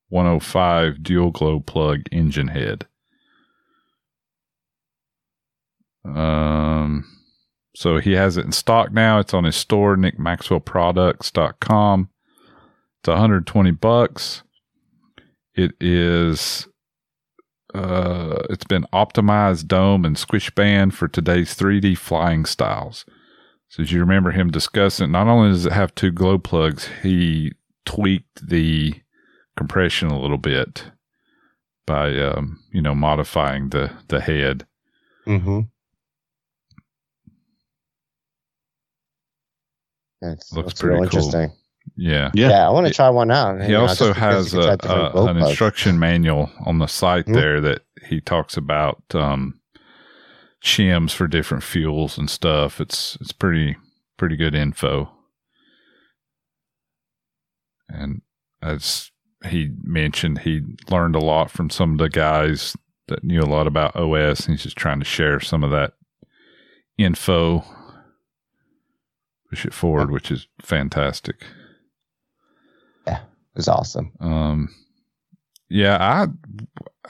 105 0.09 1.03
dual 1.03 1.31
glow 1.31 1.61
plug 1.61 2.01
engine 2.11 2.49
head. 2.49 2.87
Um, 6.05 7.05
so 7.77 7.99
he 7.99 8.13
has 8.13 8.37
it 8.37 8.45
in 8.45 8.53
stock 8.53 8.93
now. 8.93 9.19
It's 9.21 9.35
on 9.35 9.45
his 9.45 9.55
store, 9.57 9.97
nickmaxwellproducts.com. 9.97 12.09
It's 13.01 13.09
120 13.09 13.71
bucks. 13.73 14.43
It 15.55 15.73
is 15.81 16.67
uh, 17.75 18.43
it's 18.51 18.65
been 18.65 18.87
optimized 18.93 19.67
dome 19.67 20.05
and 20.05 20.19
squish 20.19 20.51
band 20.55 20.95
for 20.95 21.09
today's 21.09 21.55
3D 21.55 21.97
flying 21.97 22.45
styles. 22.45 23.05
So 23.69 23.83
as 23.83 23.93
you 23.93 24.01
remember 24.01 24.33
him 24.33 24.51
discussing, 24.51 25.11
not 25.13 25.29
only 25.29 25.51
does 25.51 25.65
it 25.67 25.73
have 25.73 25.95
two 25.95 26.11
glow 26.11 26.39
plugs, 26.39 26.89
he 27.03 27.53
tweaked 27.87 28.47
the 28.47 28.95
compression 29.57 30.09
a 30.09 30.21
little 30.21 30.39
bit 30.39 30.85
by 31.87 32.17
um, 32.19 32.61
you 32.71 32.83
know 32.83 32.95
modifying 32.95 33.71
the 33.71 33.91
the 34.09 34.21
head. 34.21 34.67
Mm-hmm. 35.27 35.61
That's, 40.21 40.53
Looks 40.53 40.67
looks 40.67 40.81
pretty 40.81 40.97
real 40.97 40.99
cool. 40.99 41.05
interesting. 41.05 41.53
Yeah. 41.97 42.31
Yeah. 42.35 42.49
Yeah, 42.51 42.67
I 42.67 42.71
want 42.71 42.87
to 42.87 42.93
try 42.93 43.11
one 43.11 43.31
out. 43.31 43.61
He 43.61 43.69
you 43.69 43.73
know, 43.75 43.83
also 43.83 44.13
has 44.15 44.55
a, 44.55 44.57
can 44.57 44.65
try 44.67 44.77
different 44.77 45.03
a, 45.03 45.07
an 45.07 45.13
plugs. 45.37 45.49
instruction 45.51 45.99
manual 45.99 46.51
on 46.65 46.79
the 46.79 46.87
site 46.87 47.27
Mhm. 47.27 47.35
there 47.35 47.61
that 47.61 47.83
he 48.09 48.21
talks 48.21 48.57
about 48.57 49.03
um, 49.15 49.61
shims 50.63 51.13
for 51.13 51.27
different 51.27 51.63
fuels 51.65 52.17
and 52.19 52.31
stuff. 52.31 52.81
It's 52.81 53.17
it's 53.21 53.33
pretty 53.33 53.77
pretty 54.17 54.37
good 54.37 54.55
info. 54.55 55.11
And 57.89 58.23
as 58.63 59.11
he 59.47 59.71
mentioned, 59.83 60.39
he 60.41 60.63
learned 60.89 61.17
a 61.17 61.21
lot 61.21 61.51
from 61.51 61.69
some 61.69 61.93
of 61.93 61.99
the 61.99 62.09
guys 62.09 62.77
that 63.09 63.25
knew 63.25 63.41
a 63.41 63.45
lot 63.45 63.67
about 63.67 63.97
OS, 63.97 64.47
and 64.47 64.55
he's 64.55 64.63
just 64.63 64.77
trying 64.77 65.01
to 65.01 65.05
share 65.05 65.41
some 65.41 65.65
of 65.65 65.71
that 65.73 65.95
info, 66.97 67.65
push 69.51 69.67
it 69.67 69.75
forward, 69.75 70.11
which 70.11 70.31
is 70.31 70.47
fantastic. 70.61 71.45
It's 73.57 73.69
awesome. 73.69 74.13
Um, 74.21 74.69
yeah, 75.69 76.27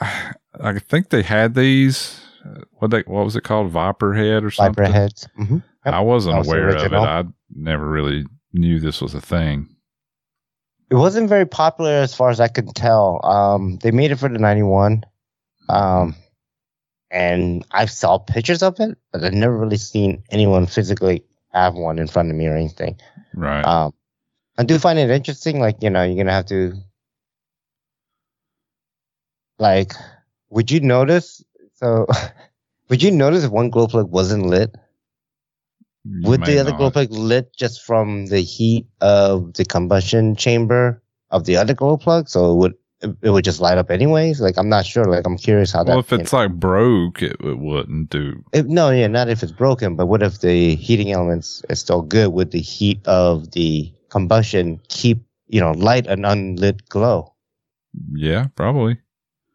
I 0.01 0.33
I 0.59 0.79
think 0.79 1.09
they 1.09 1.21
had 1.21 1.55
these. 1.55 2.19
uh, 2.45 2.61
What 2.73 2.91
they 2.91 3.01
what 3.01 3.23
was 3.25 3.35
it 3.35 3.43
called? 3.43 3.71
Viper 3.71 4.13
head 4.13 4.43
or 4.43 4.51
something? 4.51 4.73
Viper 4.83 4.91
heads. 4.91 5.27
Mm-hmm. 5.39 5.59
Yep. 5.85 5.93
I 5.93 5.99
wasn't 6.01 6.37
was 6.37 6.47
aware 6.47 6.69
of 6.69 6.83
it. 6.91 6.93
I 6.93 7.23
never 7.53 7.87
really 7.89 8.25
knew 8.53 8.79
this 8.79 9.01
was 9.01 9.13
a 9.13 9.21
thing. 9.21 9.69
It 10.89 10.95
wasn't 10.95 11.27
very 11.29 11.45
popular 11.45 11.91
as 11.91 12.13
far 12.13 12.29
as 12.29 12.39
I 12.39 12.47
could 12.47 12.73
tell. 12.75 13.19
Um, 13.25 13.77
they 13.81 13.91
made 13.91 14.11
it 14.11 14.17
for 14.17 14.29
the 14.29 14.37
91. 14.37 15.03
Um, 15.69 16.15
and 17.09 17.65
I 17.71 17.85
saw 17.87 18.17
pictures 18.19 18.61
of 18.61 18.79
it, 18.79 18.97
but 19.11 19.23
I've 19.23 19.33
never 19.33 19.57
really 19.57 19.77
seen 19.77 20.23
anyone 20.29 20.67
physically 20.67 21.23
have 21.51 21.73
one 21.73 21.99
in 21.99 22.07
front 22.07 22.29
of 22.29 22.35
me 22.35 22.45
or 22.47 22.55
anything. 22.55 22.99
Right. 23.33 23.63
Um, 23.63 23.93
I 24.57 24.63
do 24.63 24.77
find 24.79 24.99
it 24.99 25.09
interesting. 25.09 25.59
Like, 25.59 25.81
you 25.81 25.89
know, 25.89 26.03
you're 26.03 26.15
going 26.15 26.27
to 26.27 26.33
have 26.33 26.45
to, 26.47 26.73
like, 29.59 29.93
would 30.49 30.69
you 30.71 30.79
notice? 30.79 31.43
So, 31.75 32.05
would 32.89 33.01
you 33.01 33.11
notice 33.11 33.43
if 33.43 33.51
one 33.51 33.69
glow 33.69 33.87
plug 33.87 34.11
wasn't 34.11 34.45
lit? 34.45 34.75
You 36.05 36.29
Would 36.29 36.45
the 36.45 36.59
other 36.59 36.71
not. 36.71 36.77
glow 36.77 36.91
plug 36.91 37.11
lit 37.11 37.55
just 37.55 37.81
from 37.81 38.27
the 38.27 38.41
heat 38.41 38.85
of 39.01 39.53
the 39.53 39.65
combustion 39.65 40.35
chamber 40.35 41.01
of 41.31 41.45
the 41.45 41.57
other 41.57 41.73
glow 41.73 41.97
plug? 41.97 42.29
So 42.29 42.51
it 42.51 42.55
would 42.57 42.73
it 43.21 43.29
would 43.29 43.43
just 43.43 43.59
light 43.59 43.77
up 43.77 43.89
anyways? 43.89 44.39
Like 44.39 44.57
I'm 44.57 44.69
not 44.69 44.85
sure. 44.85 45.05
Like 45.05 45.25
I'm 45.25 45.37
curious 45.37 45.71
how 45.71 45.79
Well, 45.79 45.85
that. 45.85 45.91
Well, 45.91 45.99
if 45.99 46.13
it's 46.13 46.33
like 46.33 46.51
broke, 46.53 47.21
it, 47.21 47.37
it 47.39 47.57
wouldn't 47.57 48.09
do. 48.09 48.43
if, 48.53 48.65
no, 48.65 48.89
yeah, 48.91 49.07
not 49.07 49.29
if 49.29 49.43
it's 49.43 49.51
broken. 49.51 49.95
But 49.95 50.07
what 50.07 50.21
if 50.23 50.39
the 50.39 50.75
heating 50.75 51.11
elements 51.11 51.63
is 51.69 51.79
still 51.79 52.01
good? 52.01 52.31
Would 52.33 52.51
the 52.51 52.61
heat 52.61 53.05
of 53.07 53.51
the 53.51 53.91
combustion 54.13 54.79
keep 54.87 55.17
you 55.47 55.59
know 55.59 55.71
light 55.73 56.07
an 56.07 56.23
unlit 56.25 56.87
glow? 56.89 57.33
Yeah, 58.13 58.47
probably. 58.55 58.97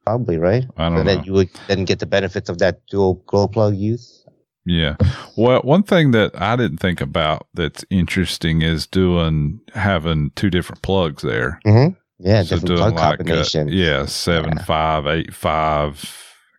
Probably 0.04 0.38
right. 0.38 0.64
I 0.76 0.88
So 0.88 0.94
don't 0.96 1.04
know. 1.06 1.14
that 1.14 1.26
you 1.26 1.32
would 1.34 1.50
then 1.68 1.84
get 1.84 1.98
the 2.00 2.06
benefits 2.06 2.48
of 2.48 2.58
that 2.58 2.80
dual 2.90 3.22
glow 3.26 3.46
plug 3.48 3.76
use. 3.76 4.24
Yeah. 4.64 4.96
Well, 5.36 5.60
one 5.62 5.82
thing 5.82 6.10
that 6.12 6.32
I 6.40 6.56
didn't 6.56 6.78
think 6.78 7.00
about 7.00 7.46
that's 7.54 7.84
interesting 7.90 8.62
is 8.62 8.86
doing 8.86 9.60
having 9.74 10.30
two 10.36 10.50
different 10.50 10.82
plugs 10.82 11.22
there. 11.22 11.58
Mm-hmm. 11.66 11.94
Yeah, 12.20 12.42
So 12.42 12.56
different 12.58 12.78
plug 12.78 12.94
like, 12.94 13.02
uh, 13.02 13.16
combinations. 13.16 13.72
yeah, 13.72 14.04
seven 14.06 14.54
Yeah. 14.56 14.64
five, 14.64 15.06
eight 15.06 15.32
five. 15.34 16.04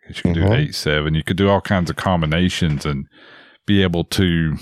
I 0.03 0.07
guess 0.07 0.17
you 0.17 0.23
can 0.23 0.33
do 0.33 0.41
Mhm. 0.41 0.57
eight 0.57 0.75
seven. 0.75 1.13
You 1.15 1.23
could 1.23 1.37
do 1.37 1.49
all 1.49 1.61
kinds 1.61 1.89
of 1.89 1.95
combinations 1.97 2.85
and 2.85 3.05
be 3.67 3.83
able 3.83 4.03
to 4.05 4.55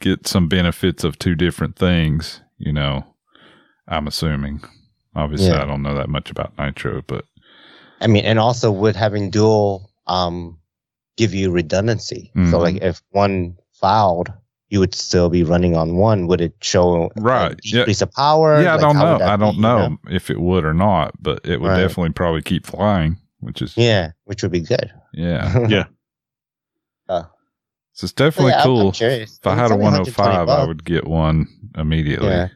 get 0.00 0.26
some 0.28 0.48
benefits 0.48 1.02
of 1.04 1.18
two 1.18 1.34
different 1.34 1.76
things. 1.76 2.40
You 2.64 2.72
know, 2.72 3.04
I'm 3.88 4.06
assuming. 4.06 4.62
Obviously, 5.14 5.48
Yeah. 5.48 5.62
I 5.62 5.66
don't 5.66 5.82
know 5.82 5.94
that 5.94 6.08
much 6.08 6.30
about 6.30 6.56
nitro, 6.58 7.02
but 7.06 7.24
I 8.00 8.06
mean, 8.08 8.24
and 8.24 8.38
also 8.38 8.72
with 8.72 8.96
having 8.96 9.30
dual 9.30 9.90
um 10.06 10.58
give 11.16 11.32
you 11.34 11.50
redundancy. 11.50 12.32
Mhm. 12.34 12.50
So 12.50 12.58
like 12.58 12.76
if 12.82 13.00
one 13.10 13.56
fouled, 13.80 14.32
you 14.70 14.80
would 14.80 14.94
still 14.94 15.28
be 15.28 15.44
running 15.44 15.76
on 15.76 15.96
one. 15.96 16.26
Would 16.26 16.40
it 16.40 16.54
show 16.62 17.10
a 17.16 17.20
Right, 17.20 17.54
yeah. 17.62 17.80
decrease 17.80 18.02
of 18.02 18.10
power? 18.12 18.60
yeah, 18.62 18.74
I 18.74 18.78
don't 18.78 18.96
know. 18.98 19.18
I 19.22 19.36
don't 19.36 19.50
be, 19.52 19.56
you 19.56 19.62
know, 19.62 19.96
if 20.10 20.30
it 20.30 20.40
would 20.40 20.64
or 20.64 20.74
not, 20.74 21.12
but 21.22 21.40
it 21.44 21.60
would 21.60 21.68
Right. 21.68 21.80
definitely 21.82 22.12
probably 22.12 22.42
keep 22.42 22.66
flying, 22.66 23.18
which 23.40 23.62
is 23.62 23.76
Yeah, 23.76 24.12
which 24.24 24.42
would 24.42 24.52
be 24.52 24.60
good. 24.62 24.90
yeah. 25.12 25.44
Yeah. 25.68 25.84
So 27.94 28.04
it's 28.06 28.12
definitely 28.12 28.52
yeah, 28.52 28.62
cool. 28.64 28.92
If 28.94 29.46
I 29.46 29.54
had 29.54 29.70
a 29.70 29.76
105, 29.76 30.48
I 30.48 30.64
would 30.66 30.84
get 30.84 31.06
one 31.06 31.46
immediately. 31.76 32.28
Yeah. 32.28 32.48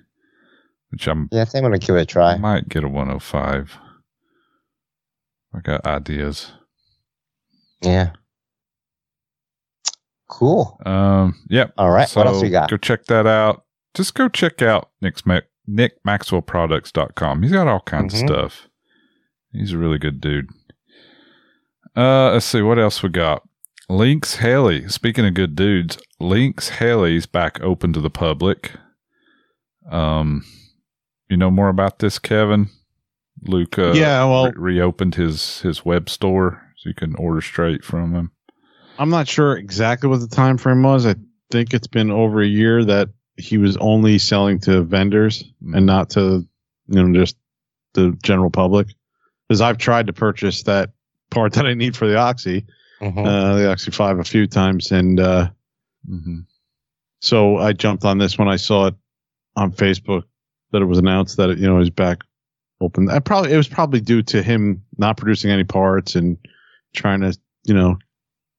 Which 0.91 1.07
I'm 1.07 1.29
yeah, 1.31 1.43
I 1.43 1.45
think 1.45 1.65
I'm 1.65 1.71
gonna 1.71 1.79
give 1.79 1.95
it 1.97 2.01
a 2.03 2.07
try. 2.07 2.33
I 2.33 2.39
might 2.39 2.69
get 2.69 2.83
a 2.83 2.89
105. 2.89 3.77
I 5.55 5.61
got 5.61 5.87
ideas. 5.87 6.53
Yeah. 7.83 8.11
Cool. 10.29 10.79
Um, 10.85 11.37
yep. 11.49 11.73
All 11.79 11.91
right. 11.91 12.11
what 12.11 12.27
else 12.27 12.39
So 12.39 12.43
we 12.43 12.51
got? 12.51 12.69
Go 12.71 12.77
check 12.77 13.05
that 13.07 13.27
out. 13.27 13.65
Just 13.95 14.15
go 14.15 14.29
check 14.29 14.61
out 14.61 14.91
Nick's 15.01 15.25
Ma- 15.25 15.41
NickMaxwellProducts.com. 15.69 17.43
He's 17.43 17.53
got 17.53 17.67
all 17.69 17.81
kinds 17.81 18.15
Mhm. 18.15 18.23
of 18.23 18.29
stuff. 18.29 18.69
He's 19.53 19.73
a 19.73 19.79
really 19.79 19.99
good 19.99 20.21
dude. 20.21 20.49
Uh, 21.97 22.33
let's 22.33 22.47
see 22.47 22.61
what 22.63 22.79
else 22.79 23.03
we 23.03 23.09
got. 23.09 23.48
Lynx 23.89 24.37
Heli. 24.37 24.89
Speaking 24.89 25.27
of 25.27 25.35
good 25.35 25.57
dudes, 25.57 25.99
Lynx 26.21 26.69
Heli's 26.69 27.27
back 27.27 27.61
open 27.63 27.93
to 27.95 28.01
the 28.01 28.11
public. 28.11 28.73
Um, 29.91 30.45
you 31.29 31.37
know 31.37 31.51
more 31.51 31.69
about 31.69 31.99
this, 31.99 32.19
Kevin? 32.19 32.69
Luke, 33.43 33.79
uh, 33.79 33.93
Yeah, 33.93 34.25
well- 34.25 34.51
re- 34.53 34.75
reopened 34.75 35.15
his 35.15 35.61
his 35.61 35.85
web 35.85 36.11
store 36.11 36.63
so 36.77 36.89
you 36.89 36.95
can 36.95 37.15
order 37.15 37.41
straight 37.41 37.85
from 37.85 38.15
him. 38.15 38.31
I'm 38.99 39.11
not 39.11 39.29
sure 39.29 39.57
exactly 39.57 40.09
what 40.11 40.21
the 40.21 40.27
time 40.29 40.59
frame 40.59 40.83
was. 40.83 41.07
I 41.07 41.15
think 41.51 41.73
it's 41.73 41.87
been 41.87 42.11
over 42.11 42.43
a 42.43 42.47
year 42.47 42.85
that 42.85 43.09
he 43.37 43.57
was 43.57 43.77
only 43.77 44.19
selling 44.19 44.59
to 44.61 44.83
vendors 44.83 45.45
and 45.73 45.87
not 45.87 46.11
to 46.11 46.47
you 46.89 47.03
know 47.03 47.19
just 47.19 47.37
the 47.95 48.17
general 48.23 48.51
public. 48.51 48.89
Because 49.49 49.61
I've 49.63 49.79
tried 49.79 50.09
to 50.09 50.13
purchase 50.13 50.65
that 50.65 50.91
part 51.31 51.53
that 51.55 51.65
I 51.67 51.75
need 51.75 51.97
for 51.97 52.07
the 52.09 52.17
Oxy, 52.17 52.67
Mhm. 53.01 53.27
uh, 53.27 53.57
the 53.57 53.71
Oxy 53.71 53.91
Five, 53.91 54.19
a 54.19 54.25
few 54.25 54.47
times, 54.47 54.91
and 54.93 55.21
uh, 55.21 55.51
hmm 56.07 56.41
so 57.21 57.57
I 57.57 57.73
jumped 57.73 58.05
on 58.05 58.19
this 58.19 58.39
when 58.39 58.47
I 58.49 58.55
saw 58.57 58.87
it 58.87 58.95
on 59.57 59.73
Facebook 59.73 60.23
that 60.71 60.83
it 60.83 60.85
was 60.85 60.99
announced 60.99 61.37
that 61.39 61.51
it, 61.51 61.59
you 61.59 61.67
know 61.67 61.81
is 61.81 61.91
back 61.91 62.19
open. 62.81 63.11
I 63.11 63.19
probably 63.19 63.53
it 63.53 63.57
was 63.57 63.67
probably 63.69 64.01
due 64.01 64.23
to 64.23 64.41
him 64.43 64.85
not 64.99 65.17
producing 65.17 65.51
any 65.51 65.65
parts 65.65 66.15
and 66.15 66.39
trying 66.95 67.21
to 67.23 67.37
you 67.65 67.75
know 67.75 67.99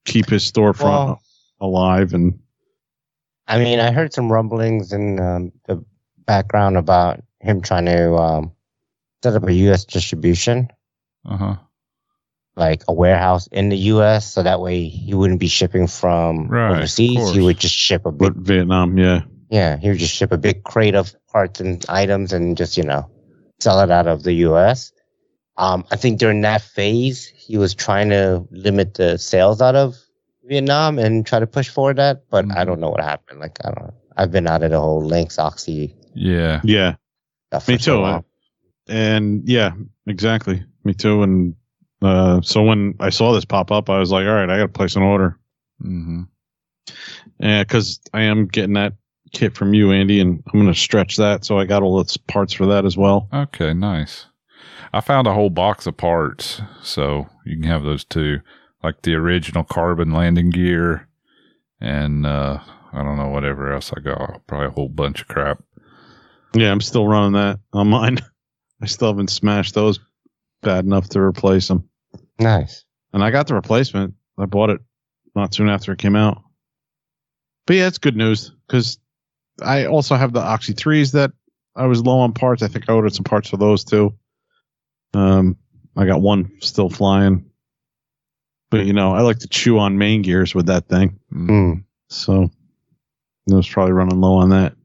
keep 0.05 0.29
his 0.29 0.49
storefront 0.49 0.81
Well- 0.83 1.21
alive 1.61 2.13
and 2.13 2.39
I 3.47 3.57
mean, 3.59 3.79
I 3.79 3.91
heard 3.91 4.13
some 4.13 4.31
rumblings 4.31 4.93
in 4.93 5.19
um, 5.19 5.51
the 5.65 5.83
background 6.25 6.77
about 6.77 7.23
him 7.39 7.61
trying 7.61 7.85
to 7.85 8.13
um, 8.15 8.51
set 9.23 9.33
up 9.35 9.43
a 9.47 9.51
U.S. 9.53 9.85
distribution, 9.85 10.69
Uh 11.25 11.37
huh. 11.37 11.55
Like 12.59 12.83
a 12.87 12.93
warehouse 12.93 13.47
in 13.47 13.69
the 13.69 13.77
U.S., 13.95 14.31
so 14.33 14.43
that 14.43 14.59
way 14.61 14.87
he 14.87 15.13
wouldn't 15.13 15.39
be 15.39 15.47
shipping 15.47 15.87
from 15.87 16.47
Right, 16.47 16.77
overseas. 16.77 17.31
He 17.31 17.41
would 17.41 17.59
just 17.59 17.75
ship 17.75 18.05
a 18.05 18.11
big, 18.11 18.33
but 18.33 18.35
Vietnam, 18.35 18.97
yeah. 18.97 19.21
yeah, 19.49 19.77
he 19.77 19.89
would 19.89 19.97
just 19.99 20.13
ship 20.13 20.31
a 20.31 20.37
big 20.37 20.63
crate 20.63 20.95
of 20.95 21.15
parts 21.31 21.59
and 21.59 21.83
items 21.89 22.33
and 22.33 22.55
just 22.57 22.77
you 22.77 22.83
know 22.83 23.09
sell 23.59 23.79
it 23.81 23.89
out 23.91 24.07
of 24.07 24.23
the 24.23 24.33
U.S. 24.49 24.91
Um, 25.57 25.85
I 25.91 25.95
think 25.97 26.19
during 26.19 26.41
that 26.41 26.61
phase, 26.61 27.25
he 27.27 27.57
was 27.57 27.73
trying 27.75 28.09
to 28.09 28.45
limit 28.51 28.93
the 28.93 29.17
sales 29.17 29.61
out 29.61 29.75
of 29.75 29.95
Vietnam 30.45 30.97
and 30.99 31.25
try 31.25 31.39
to 31.39 31.47
push 31.47 31.69
forward 31.69 31.97
that, 31.97 32.29
but 32.29 32.45
I 32.45 32.63
Mhm. 32.63 32.65
don't 32.65 32.79
know 32.79 32.89
what 32.89 33.01
happened. 33.01 33.39
Like 33.39 33.57
I 33.65 33.71
don't. 33.71 33.93
I've 34.17 34.31
been 34.31 34.47
out 34.47 34.63
of 34.63 34.71
the 34.71 34.79
whole 34.79 35.03
Lynx 35.03 35.37
Oxy 35.39 35.95
Yeah. 36.13 36.59
Yeah. 36.63 36.95
Me 37.53 37.59
for 37.59 37.77
so 37.79 38.21
too. 38.21 38.25
And 38.93 39.47
yeah, 39.47 39.71
exactly. 40.07 40.63
Me 40.83 40.93
too. 40.93 41.23
And 41.23 41.55
uh, 42.01 42.41
so 42.41 42.63
when 42.63 42.95
I 42.99 43.09
saw 43.09 43.33
this 43.33 43.45
pop 43.45 43.71
up, 43.71 43.89
I 43.89 43.99
was 43.99 44.11
like, 44.11 44.25
all 44.25 44.33
right, 44.33 44.49
I 44.49 44.57
got 44.57 44.63
to 44.63 44.69
place 44.69 44.95
an 44.95 45.03
order. 45.03 45.37
Mm-hmm. 45.83 46.23
Yeah, 47.39 47.63
because 47.63 47.99
I 48.13 48.23
am 48.23 48.47
getting 48.47 48.73
that 48.73 48.93
kit 49.31 49.55
from 49.55 49.73
you, 49.73 49.91
Andy, 49.91 50.19
and 50.19 50.43
I'm 50.47 50.59
going 50.59 50.73
to 50.73 50.79
stretch 50.79 51.17
that. 51.17 51.45
So 51.45 51.59
I 51.59 51.65
got 51.65 51.83
all 51.83 51.99
its 51.99 52.17
parts 52.17 52.53
for 52.53 52.65
that 52.67 52.85
as 52.85 52.97
well. 52.97 53.27
Okay, 53.33 53.73
nice. 53.73 54.25
I 54.93 55.01
found 55.01 55.27
a 55.27 55.33
whole 55.33 55.49
box 55.49 55.85
of 55.85 55.97
parts, 55.97 56.61
so 56.81 57.27
you 57.45 57.55
can 57.55 57.69
have 57.69 57.83
those 57.83 58.03
too, 58.03 58.39
like 58.83 59.01
the 59.03 59.13
original 59.13 59.63
carbon 59.63 60.11
landing 60.11 60.49
gear, 60.49 61.07
and 61.79 62.25
uh, 62.25 62.59
I 62.91 63.03
don't 63.03 63.17
know 63.17 63.29
whatever 63.29 63.71
else 63.71 63.91
I 63.95 63.99
got. 63.99 64.47
Probably 64.47 64.67
a 64.67 64.71
whole 64.71 64.89
bunch 64.89 65.21
of 65.21 65.27
crap. 65.27 65.61
Yeah, 66.53 66.71
I'm 66.71 66.81
still 66.81 67.07
running 67.07 67.33
that 67.33 67.59
on 67.71 67.89
mine. 67.89 68.17
I 68.81 68.87
still 68.87 69.09
haven't 69.09 69.29
smashed 69.29 69.75
those 69.75 69.99
bad 70.61 70.85
enough 70.85 71.09
to 71.09 71.19
replace 71.19 71.67
them. 71.67 71.89
Nice. 72.39 72.85
And 73.13 73.23
I 73.23 73.31
got 73.31 73.47
the 73.47 73.55
replacement. 73.55 74.13
I 74.37 74.45
bought 74.45 74.69
it 74.69 74.81
not 75.35 75.53
soon 75.53 75.69
after 75.69 75.91
it 75.91 75.99
came 75.99 76.15
out. 76.15 76.41
But 77.65 77.75
yeah, 77.75 77.87
it's 77.87 77.97
good 77.97 78.15
news 78.15 78.51
because 78.67 78.99
I 79.61 79.85
also 79.85 80.15
have 80.15 80.33
the 80.33 80.41
Oxy 80.41 80.73
3s 80.73 81.13
that 81.13 81.31
I 81.75 81.85
was 81.85 82.01
low 82.01 82.19
on 82.19 82.33
parts. 82.33 82.63
I 82.63 82.67
think 82.67 82.89
I 82.89 82.93
ordered 82.93 83.13
some 83.13 83.23
parts 83.23 83.49
for 83.49 83.57
those 83.57 83.83
too. 83.83 84.17
Um, 85.13 85.57
I 85.95 86.05
got 86.05 86.21
one 86.21 86.51
still 86.61 86.89
flying. 86.89 87.49
But 88.71 88.85
you 88.85 88.93
know, 88.93 89.13
I 89.13 89.21
like 89.21 89.39
to 89.39 89.47
chew 89.47 89.79
on 89.79 89.97
main 89.97 90.21
gears 90.21 90.53
with 90.53 90.67
that 90.67 90.87
thing. 90.87 91.19
Mm. 91.33 91.83
So 92.09 92.49
I 93.51 93.55
was 93.55 93.67
probably 93.67 93.93
running 93.93 94.21
low 94.21 94.35
on 94.35 94.49
that. 94.49 94.75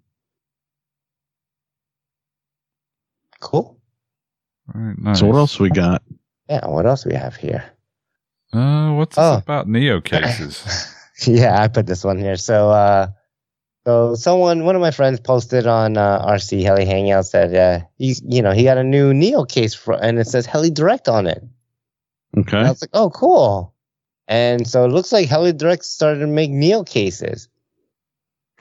Cool. 3.40 3.73
All 4.72 4.80
right, 4.80 4.98
nice. 4.98 5.20
So 5.20 5.26
what 5.26 5.36
else 5.36 5.58
we 5.58 5.70
got? 5.70 6.02
Yeah. 6.48 6.66
What 6.68 6.86
else 6.86 7.04
we 7.04 7.14
have 7.14 7.34
here? 7.36 7.64
Uh, 8.52 8.92
what's 8.92 9.16
this 9.16 9.24
Oh. 9.24 9.34
about 9.38 9.68
Neo 9.68 10.00
cases? 10.00 10.64
yeah, 11.26 11.60
I 11.60 11.68
put 11.68 11.86
this 11.86 12.04
one 12.04 12.18
here. 12.18 12.36
So, 12.36 12.70
uh, 12.70 13.08
so 13.86 14.14
someone, 14.14 14.64
one 14.64 14.76
of 14.76 14.80
my 14.80 14.90
friends 14.92 15.20
posted 15.20 15.66
on 15.66 15.96
uh, 15.96 16.24
RC 16.26 16.62
Heli 16.62 16.86
Hangouts 16.86 17.32
that 17.32 17.54
uh, 17.54 17.84
he, 17.98 18.14
you 18.26 18.42
know, 18.42 18.52
he 18.52 18.64
got 18.64 18.78
a 18.78 18.84
new 18.84 19.12
Neo 19.12 19.44
case 19.44 19.74
for, 19.74 19.92
and 19.94 20.18
it 20.18 20.26
says 20.28 20.46
Heli 20.46 20.70
Direct 20.70 21.08
on 21.08 21.26
it. 21.26 21.42
Okay. 22.38 22.56
And 22.58 22.66
I 22.66 22.70
was 22.70 22.80
like, 22.82 22.90
oh, 22.94 23.10
cool. 23.10 23.74
And 24.28 24.66
so 24.66 24.84
it 24.84 24.88
looks 24.92 25.12
like 25.12 25.28
Heli 25.28 25.52
Direct 25.52 25.84
started 25.84 26.20
to 26.20 26.26
make 26.26 26.50
Neo 26.50 26.84
cases. 26.84 27.48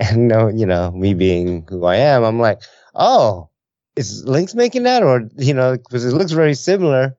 and 0.00 0.26
no, 0.28 0.48
you 0.48 0.66
know, 0.66 0.90
me 0.90 1.14
being 1.14 1.66
who 1.68 1.84
I 1.84 1.96
am, 1.96 2.24
I'm 2.24 2.40
like, 2.40 2.62
oh, 2.94 3.50
is 3.96 4.24
Lynx 4.24 4.54
making 4.54 4.82
that, 4.84 5.02
or 5.02 5.28
you 5.36 5.54
know, 5.54 5.76
because 5.76 6.04
it 6.04 6.12
looks 6.14 6.32
very 6.32 6.54
similar. 6.54 7.16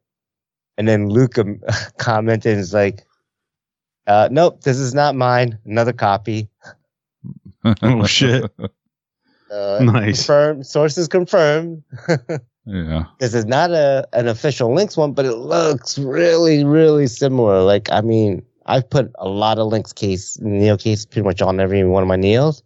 And 0.78 0.88
then 0.88 1.08
Luke 1.10 1.36
commented, 1.98 2.52
and 2.54 2.62
is 2.62 2.74
like, 2.74 3.06
uh, 4.08 4.30
nope, 4.32 4.62
this 4.62 4.78
is 4.78 4.94
not 4.94 5.16
mine. 5.16 5.58
Another 5.66 5.94
copy. 5.94 6.50
Oh, 7.82 8.06
shit. 8.06 8.52
Uh, 9.50 9.80
Nice. 9.82 10.18
Confirmed. 10.20 10.68
Sources 10.68 11.08
confirmed. 11.08 11.82
yeah. 12.66 13.06
this 13.20 13.34
is 13.34 13.46
not 13.46 13.72
a 13.72 14.08
an 14.14 14.28
official 14.28 14.72
Lynx 14.72 14.96
one, 14.96 15.14
but 15.14 15.26
it 15.26 15.34
looks 15.34 15.98
really, 15.98 16.64
really 16.64 17.08
similar. 17.08 17.64
Like, 17.64 17.92
I 17.92 18.02
mean, 18.02 18.44
I've 18.68 18.88
put 18.88 19.12
a 19.18 19.28
lot 19.28 19.58
of 19.58 19.68
Lynx 19.68 19.94
case, 19.94 20.38
Neo 20.42 20.78
case, 20.78 21.06
pretty 21.08 21.26
much 21.26 21.42
on 21.42 21.60
every 21.60 21.84
one 21.84 22.04
of 22.04 22.08
my 22.08 22.18
Neos, 22.18 22.62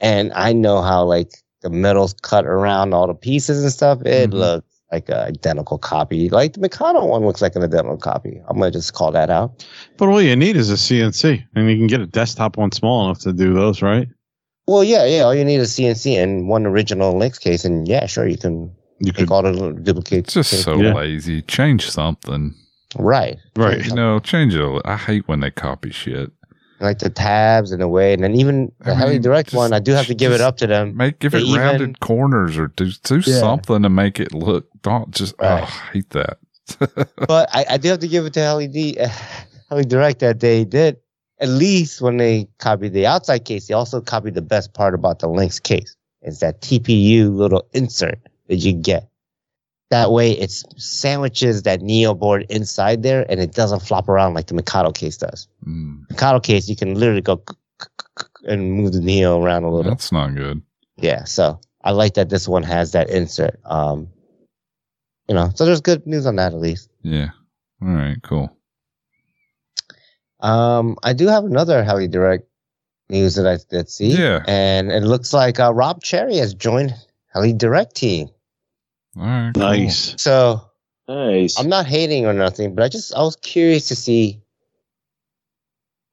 and 0.00 0.32
I 0.32 0.52
know 0.52 0.82
how 0.82 1.04
like 1.04 1.43
the 1.64 1.70
metal's 1.70 2.12
cut 2.22 2.44
around 2.46 2.92
all 2.94 3.08
the 3.08 3.14
pieces 3.14 3.62
and 3.62 3.72
stuff. 3.72 4.00
It 4.04 4.30
Mhm. 4.30 4.34
looks 4.34 4.66
like 4.92 5.08
an 5.08 5.16
identical 5.16 5.78
copy. 5.78 6.28
Like 6.28 6.52
the 6.52 6.60
Mikado 6.60 7.04
one 7.04 7.24
looks 7.24 7.42
like 7.42 7.56
an 7.56 7.64
identical 7.64 7.96
copy. 7.96 8.40
I'm 8.46 8.58
gonna 8.58 8.70
just 8.70 8.92
call 8.92 9.10
that 9.12 9.30
out. 9.30 9.66
But 9.96 10.08
all 10.08 10.20
you 10.22 10.36
need 10.36 10.56
is 10.56 10.70
a 10.70 10.76
CNC, 10.76 11.42
and 11.56 11.68
you 11.68 11.76
can 11.76 11.86
get 11.88 12.00
a 12.00 12.06
desktop 12.06 12.56
one 12.58 12.70
small 12.70 13.06
enough 13.06 13.18
to 13.20 13.32
do 13.32 13.54
those, 13.54 13.82
right? 13.82 14.06
Well, 14.66 14.84
yeah, 14.84 15.04
yeah. 15.04 15.22
All 15.22 15.34
you 15.34 15.44
need 15.44 15.56
is 15.56 15.72
CNC 15.72 16.16
and 16.16 16.48
one 16.48 16.64
original 16.66 17.16
Lynx 17.18 17.38
case, 17.38 17.64
and 17.64 17.88
yeah, 17.88 18.06
sure, 18.06 18.26
you 18.28 18.36
can 18.38 18.70
You 19.00 19.06
make 19.06 19.16
could, 19.16 19.30
all 19.30 19.42
the 19.42 19.50
little 19.52 19.72
duplicates. 19.72 20.36
It's 20.36 20.50
just 20.50 20.62
so 20.64 20.76
Yeah. 20.80 20.94
lazy. 20.94 21.42
Change 21.42 21.90
something. 21.90 22.54
right, 22.96 23.38
right? 23.56 23.84
You 23.84 23.92
know, 23.92 24.20
change 24.20 24.54
it. 24.54 24.82
I 24.84 24.96
hate 24.96 25.26
when 25.26 25.40
they 25.40 25.50
copy 25.50 25.90
shit. 25.90 26.30
Like 26.84 26.98
the 27.00 27.10
tabs 27.10 27.72
and 27.72 27.80
the 27.82 27.88
way, 27.88 28.12
and 28.12 28.22
then 28.22 28.34
even 28.34 28.70
the 28.80 28.92
I 28.92 28.94
Heli 28.94 29.12
mean, 29.14 29.22
Direct 29.22 29.48
just- 29.50 29.56
one, 29.56 29.72
I 29.72 29.78
do 29.80 29.92
have 29.92 30.06
to 30.06 30.14
give 30.14 30.32
it 30.32 30.40
up 30.40 30.56
to 30.58 30.66
them. 30.66 30.96
Make 30.96 31.18
give 31.18 31.32
They 31.32 31.38
it 31.38 31.46
even- 31.46 31.60
rounded 31.60 32.00
corners 32.00 32.56
or 32.56 32.68
do 32.68 32.90
do 33.02 33.16
Yeah. 33.24 33.38
something 33.40 33.82
to 33.82 33.88
make 33.88 34.20
it 34.20 34.32
look. 34.32 34.66
Don't 34.82 35.10
just. 35.10 35.34
Right. 35.40 35.62
Oh, 35.62 35.64
I 35.64 35.90
hate 35.92 36.10
that. 36.10 36.38
But 37.28 37.48
I, 37.52 37.64
I 37.70 37.76
do 37.78 37.88
have 37.88 37.98
to 38.00 38.08
give 38.08 38.24
it 38.26 38.32
to 38.34 38.40
Heli 38.40 38.68
D, 38.68 38.96
uh, 39.00 39.08
Heli 39.68 39.84
Direct 39.84 40.20
that 40.20 40.40
they 40.40 40.64
did 40.64 40.96
at 41.40 41.48
least 41.48 42.00
when 42.00 42.16
they 42.16 42.46
copied 42.58 42.92
the 42.92 43.06
outside 43.06 43.44
case, 43.44 43.66
they 43.66 43.74
also 43.74 44.00
copied 44.00 44.34
the 44.34 44.40
best 44.40 44.72
part 44.72 44.94
about 44.94 45.18
the 45.18 45.28
Lynx 45.28 45.58
case 45.58 45.96
is 46.22 46.38
that 46.40 46.60
TPU 46.62 47.34
little 47.34 47.66
insert 47.72 48.18
that 48.48 48.56
you 48.56 48.72
get. 48.72 49.08
That 49.94 50.10
way, 50.10 50.32
it 50.32 50.50
sandwiches 50.76 51.62
that 51.62 51.80
Neo 51.80 52.14
board 52.14 52.46
inside 52.50 53.04
there, 53.04 53.24
and 53.30 53.38
it 53.38 53.52
doesn't 53.52 53.78
flop 53.78 54.08
around 54.08 54.34
like 54.34 54.48
the 54.48 54.54
Mikado 54.54 54.90
case 54.90 55.16
does. 55.16 55.46
Mm, 55.64 56.10
Mikado 56.10 56.40
case, 56.40 56.68
you 56.68 56.74
can 56.74 56.94
literally 56.96 57.20
go 57.20 57.40
and 58.42 58.72
move 58.72 58.92
the 58.92 59.00
Neo 59.00 59.40
around 59.40 59.62
a 59.62 59.70
little. 59.70 59.88
that's 59.92 60.10
not 60.10 60.34
good. 60.34 60.60
Yeah, 60.96 61.22
so 61.22 61.60
I 61.84 61.92
like 61.92 62.14
that 62.14 62.28
this 62.28 62.48
one 62.48 62.64
has 62.64 62.90
that 62.90 63.08
insert. 63.08 63.60
Um, 63.64 64.08
you 65.28 65.36
know, 65.36 65.52
so 65.54 65.64
there's 65.64 65.80
good 65.80 66.04
news 66.08 66.26
on 66.26 66.34
that 66.36 66.52
at 66.52 66.58
least. 66.58 66.90
Yeah. 67.02 67.28
All 67.80 67.86
right. 67.88 68.20
Cool. 68.24 68.50
Um, 70.40 70.96
I 71.04 71.12
do 71.12 71.28
have 71.28 71.44
another 71.44 71.84
Heli 71.84 72.08
Direct 72.08 72.48
news 73.10 73.36
that 73.36 73.46
I 73.46 73.58
did 73.70 73.88
see. 73.88 74.08
Yeah. 74.08 74.42
and 74.48 74.90
it 74.90 75.04
looks 75.04 75.32
like 75.32 75.60
uh, 75.60 75.72
Rob 75.72 76.02
Cherry 76.02 76.38
has 76.38 76.52
joined 76.52 76.94
Heli 77.32 77.52
Direct 77.52 77.94
team. 77.94 78.28
All 79.16 79.22
right. 79.22 79.52
cool. 79.54 79.62
Nice. 79.62 80.14
So 80.18 80.62
Nice. 81.08 81.58
I'm 81.58 81.68
not 81.68 81.86
hating 81.86 82.26
or 82.26 82.32
nothing, 82.32 82.74
but 82.74 82.82
I 82.84 82.88
just 82.88 83.14
I 83.14 83.20
was 83.20 83.36
curious 83.36 83.88
to 83.88 83.96
see 83.96 84.40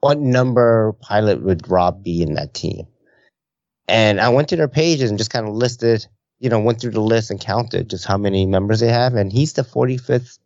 what 0.01 0.19
number 0.19 0.93
pilot 0.93 1.41
would 1.43 1.69
Rob 1.69 2.03
be 2.03 2.21
in 2.21 2.33
that 2.33 2.53
team. 2.53 2.87
And 3.87 4.19
I 4.19 4.29
went 4.29 4.49
to 4.49 4.55
their 4.55 4.67
pages 4.67 5.09
and 5.09 5.17
just 5.17 5.31
kind 5.31 5.47
of 5.47 5.53
listed, 5.53 6.05
you 6.39 6.49
know, 6.49 6.59
went 6.59 6.81
through 6.81 6.91
the 6.91 7.01
list 7.01 7.31
and 7.31 7.39
counted 7.39 7.89
just 7.89 8.05
how 8.05 8.17
many 8.17 8.45
members 8.45 8.79
they 8.79 8.89
have, 8.89 9.15
and 9.15 9.31
he's 9.31 9.53
the 9.53 9.63
45th 9.63 10.39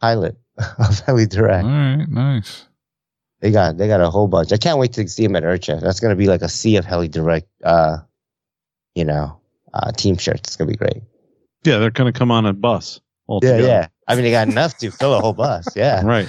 pilot 0.00 0.36
of 0.78 1.00
Heli 1.00 1.26
Direct. 1.26 1.64
All 1.64 1.70
right. 1.70 2.08
Nice. 2.08 2.66
They 3.40 3.50
got 3.50 3.76
they 3.76 3.88
got 3.88 4.00
a 4.00 4.10
whole 4.10 4.28
bunch. 4.28 4.52
I 4.52 4.56
can't 4.56 4.78
wait 4.78 4.94
to 4.94 5.08
see 5.08 5.24
him 5.24 5.36
at 5.36 5.42
IRCHA. 5.42 5.80
That's 5.80 6.00
gonna 6.00 6.16
be 6.16 6.26
like 6.26 6.42
a 6.42 6.48
sea 6.48 6.76
of 6.76 6.84
Heli 6.84 7.08
Direct, 7.08 7.48
uh, 7.62 7.98
you 8.94 9.04
know, 9.04 9.40
uh, 9.72 9.92
team 9.92 10.16
shirts. 10.16 10.48
It's 10.48 10.56
gonna 10.56 10.70
be 10.70 10.76
great. 10.76 11.02
Yeah, 11.64 11.78
they're 11.78 11.90
gonna 11.90 12.12
come 12.12 12.30
on 12.30 12.46
a 12.46 12.52
bus. 12.52 13.00
Yeah, 13.00 13.32
altogether. 13.32 13.66
yeah. 13.66 13.86
I 14.06 14.14
mean, 14.14 14.24
they 14.24 14.30
got 14.30 14.48
enough 14.48 14.76
to 14.78 14.90
fill 14.90 15.14
a 15.14 15.20
whole 15.20 15.32
bus. 15.32 15.66
Yeah, 15.74 16.02
Right. 16.04 16.28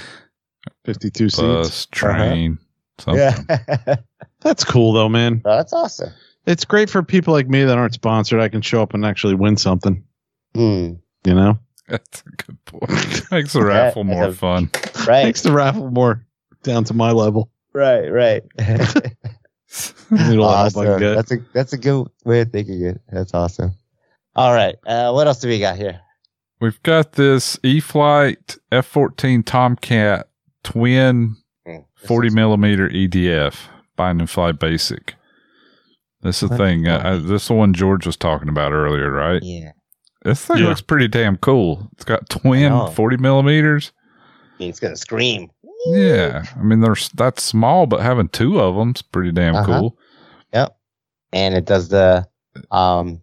Fifty-two 0.84 1.28
seats. 1.28 1.40
Bus, 1.42 1.86
train, 1.92 2.58
something. 2.98 3.20
yeah. 3.48 3.96
That's 4.40 4.64
cool 4.64 4.92
though, 4.92 5.08
man. 5.08 5.42
Oh, 5.44 5.56
that's 5.56 5.72
awesome. 5.72 6.10
It's 6.46 6.64
great 6.64 6.88
for 6.88 7.02
people 7.02 7.32
like 7.34 7.48
me 7.48 7.64
that 7.64 7.76
aren't 7.76 7.94
sponsored. 7.94 8.38
I 8.40 8.48
can 8.48 8.62
show 8.62 8.80
up 8.82 8.94
and 8.94 9.04
actually 9.04 9.34
win 9.34 9.56
something. 9.56 10.04
Hmm. 10.54 10.92
You 11.24 11.34
know, 11.34 11.58
That's 11.88 12.22
a 12.26 12.30
good 12.42 12.64
point. 12.66 13.30
Makes 13.32 13.52
the 13.54 13.64
raffle 13.64 14.04
that's 14.04 14.14
more 14.16 14.24
a- 14.28 14.32
fun. 14.32 14.70
Right, 15.06 15.24
makes 15.24 15.42
the 15.42 15.52
raffle 15.52 15.90
more 15.90 16.24
down 16.62 16.84
to 16.84 16.94
my 16.94 17.10
level. 17.10 17.50
right, 17.72 18.08
right. 18.08 18.42
Need 20.10 20.38
all 20.38 20.50
the 20.50 20.56
help 20.56 20.76
I 20.76 20.86
awesome. 20.86 21.00
That's 21.00 21.32
a 21.32 21.36
that's 21.52 21.72
a 21.72 21.78
good 21.78 22.06
way 22.24 22.40
of 22.42 22.50
thinking 22.52 22.84
it. 22.86 23.00
That's 23.10 23.34
awesome. 23.34 23.72
All 24.36 24.52
right. 24.54 24.76
Uh, 24.86 25.12
what 25.12 25.26
else 25.26 25.38
do 25.40 25.48
we 25.48 25.58
got 25.58 25.76
here? 25.76 26.00
We've 26.60 26.82
got 26.82 27.12
this 27.12 27.58
E-flite 27.62 28.56
F-14 28.72 29.44
Tomcat 29.44 30.28
twin 30.64 31.36
this 31.64 31.82
40 32.06 32.28
is- 32.28 32.34
millimeter 32.34 32.88
EDF 32.88 33.68
bind 33.96 34.20
and 34.20 34.28
fly 34.30 34.52
basic. 34.52 35.14
That's 36.22 36.40
the 36.40 36.48
thing. 36.48 36.82
the 36.82 36.92
Uh, 36.94 37.10
uh, 37.10 37.16
this 37.16 37.42
is 37.42 37.48
the 37.48 37.54
one 37.54 37.72
George 37.74 38.06
was 38.06 38.16
talking 38.16 38.48
about 38.48 38.72
earlier, 38.72 39.10
right? 39.10 39.42
Yeah. 39.42 39.72
This 40.24 40.44
thing 40.44 40.58
Yeah. 40.58 40.68
looks 40.68 40.80
pretty 40.80 41.08
damn 41.08 41.36
cool. 41.36 41.88
It's 41.92 42.04
got 42.04 42.28
twin 42.28 42.72
40 42.92 43.16
millimeters. 43.18 43.92
I 44.54 44.58
mean, 44.58 44.68
it's 44.70 44.80
gonna 44.80 44.96
scream. 44.96 45.50
Yeah, 45.88 46.44
I 46.58 46.62
mean, 46.62 46.80
there's 46.80 47.10
that's 47.10 47.42
small, 47.42 47.86
but 47.86 48.00
having 48.00 48.28
two 48.28 48.58
of 48.58 48.74
them's 48.74 49.02
pretty 49.02 49.30
damn 49.30 49.54
Uh-huh. 49.54 49.66
cool. 49.80 49.98
Yep. 50.52 50.76
And 51.32 51.54
it 51.54 51.64
does 51.66 51.88
the, 51.90 52.26
um, 52.72 53.20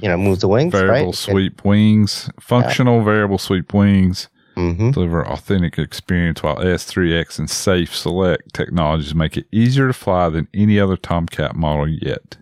you 0.00 0.08
know, 0.08 0.16
moves 0.16 0.40
the 0.40 0.48
wings. 0.48 0.72
Variable 0.72 1.06
right? 1.06 1.14
sweep 1.14 1.64
wings, 1.64 2.30
functional 2.40 3.02
variable 3.02 3.38
sweep 3.38 3.72
wings. 3.72 4.28
Mm-hmm. 4.54 4.90
deliver 4.90 5.26
authentic 5.26 5.78
experience 5.78 6.42
while 6.42 6.56
S3X 6.56 7.38
and 7.38 7.48
Safe 7.48 7.96
Select 7.96 8.52
technologies 8.52 9.14
make 9.14 9.38
it 9.38 9.46
easier 9.50 9.86
to 9.86 9.94
fly 9.94 10.28
than 10.28 10.46
any 10.52 10.78
other 10.78 10.98
Tomcat 10.98 11.56
model 11.56 11.88
yet. 11.88 12.36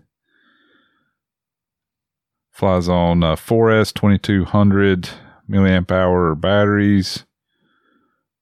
Flies 2.51 2.89
on 2.89 3.23
uh, 3.23 3.37
4S 3.37 3.93
2200 3.93 5.09
milliamp 5.49 5.89
hour 5.89 6.35
batteries. 6.35 7.25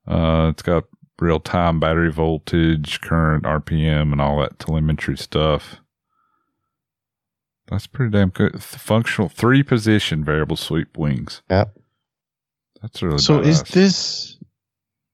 Uh, 0.07 0.49
it's 0.51 0.63
got 0.63 0.85
real 1.19 1.39
time 1.39 1.79
battery 1.79 2.11
voltage, 2.11 3.01
current 3.01 3.43
RPM, 3.43 4.11
and 4.11 4.19
all 4.19 4.39
that 4.39 4.57
telemetry 4.57 5.17
stuff. 5.17 5.77
That's 7.69 7.87
pretty 7.87 8.11
damn 8.11 8.29
good. 8.29 8.53
Th- 8.53 8.63
Functional 8.63 9.29
three 9.29 9.61
position 9.63 10.23
variable 10.23 10.55
sweep 10.55 10.97
wings. 10.97 11.41
Yep. 11.49 11.77
That's 12.81 13.01
really 13.03 13.17
So 13.19 13.39
is 13.41 13.61
this? 13.63 14.37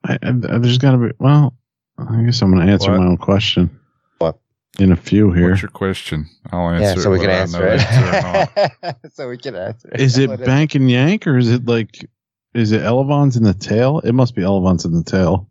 I, 0.05 0.17
I, 0.23 0.31
there's 0.31 0.77
got 0.77 0.91
to 0.91 0.97
be. 0.97 1.11
Well, 1.19 1.55
I 1.97 2.23
guess 2.23 2.41
I'm 2.41 2.51
going 2.53 2.65
to 2.65 2.71
answer 2.71 2.91
What? 2.91 2.99
my 3.01 3.05
own 3.07 3.17
question. 3.17 3.79
What? 4.19 4.37
In 4.79 4.91
a 4.91 4.95
few 4.95 5.31
here. 5.31 5.49
What's 5.49 5.61
your 5.63 5.71
question? 5.71 6.29
I'll 6.51 6.69
answer 6.69 6.83
Yeah, 6.83 6.91
it 6.93 6.99
so 6.99 7.09
we 7.11 7.19
can 7.19 7.29
I 7.29 7.33
answer 7.33 7.59
know 7.59 7.65
the 7.65 7.71
answer 7.73 8.07
or 8.07 8.63
not. 8.83 8.95
it. 9.03 9.11
so 9.13 9.29
we 9.29 9.37
can 9.37 9.55
answer 9.55 9.89
it. 9.91 9.99
Is 9.99 10.17
it 10.17 10.29
What 10.29 10.45
Bank 10.45 10.75
and 10.75 10.89
Yank 10.89 11.25
or 11.27 11.37
is 11.37 11.49
it 11.51 11.65
like? 11.65 12.07
Is 12.53 12.71
it 12.71 12.83
Elevons 12.83 13.35
in 13.35 13.43
the 13.43 13.53
tail? 13.53 13.99
It 13.99 14.13
must 14.13 14.33
be 14.35 14.43
Elevons 14.43 14.85
in 14.85 14.93
the 14.93 15.03
tail. 15.03 15.49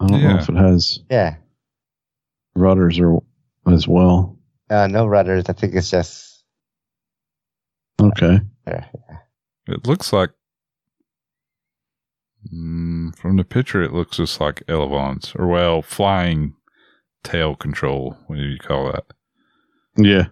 I 0.00 0.06
don't 0.06 0.22
know 0.22 0.36
if 0.38 0.48
it 0.48 0.54
has 0.54 1.00
Yeah. 1.10 1.34
rudders 2.54 3.00
or 3.00 3.22
as 3.66 3.88
well. 3.88 4.37
Uh, 4.70 4.86
no 4.86 5.06
rudders. 5.06 5.44
I 5.48 5.52
think 5.52 5.74
it's 5.74 5.90
just. 5.90 6.44
Okay. 8.00 8.40
Yeah. 8.66 8.84
It 9.66 9.86
looks 9.86 10.12
like 10.12 10.30
mm, 12.52 13.14
from 13.16 13.36
the 13.36 13.44
picture, 13.44 13.82
it 13.82 13.92
looks 13.92 14.16
just 14.18 14.40
like 14.40 14.62
Elevons, 14.68 15.32
or 15.36 15.46
well, 15.48 15.82
flying 15.82 16.54
tail 17.24 17.56
control. 17.56 18.16
What 18.26 18.36
do 18.36 18.42
you 18.42 18.58
call 18.58 18.92
that? 18.92 19.04
Yeah. 19.96 20.26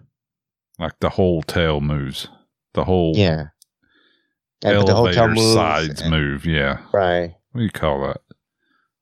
Like 0.79 0.93
the 0.99 1.09
whole 1.09 1.41
tail 1.41 1.81
moves. 1.81 2.27
The 2.73 2.83
whole 2.83 3.13
Yeah. 3.15 3.47
Yeah, 4.63 4.79
but 4.79 4.85
the 4.87 4.95
hotel 4.95 5.23
elevator 5.25 5.27
moves 5.35 5.53
sides 5.53 6.01
and- 6.01 6.11
move. 6.11 6.45
Yeah. 6.45 6.79
Right. 6.93 7.35
What 7.51 7.59
do 7.59 7.65
you 7.65 7.71
call 7.71 8.01
that? 8.07 8.21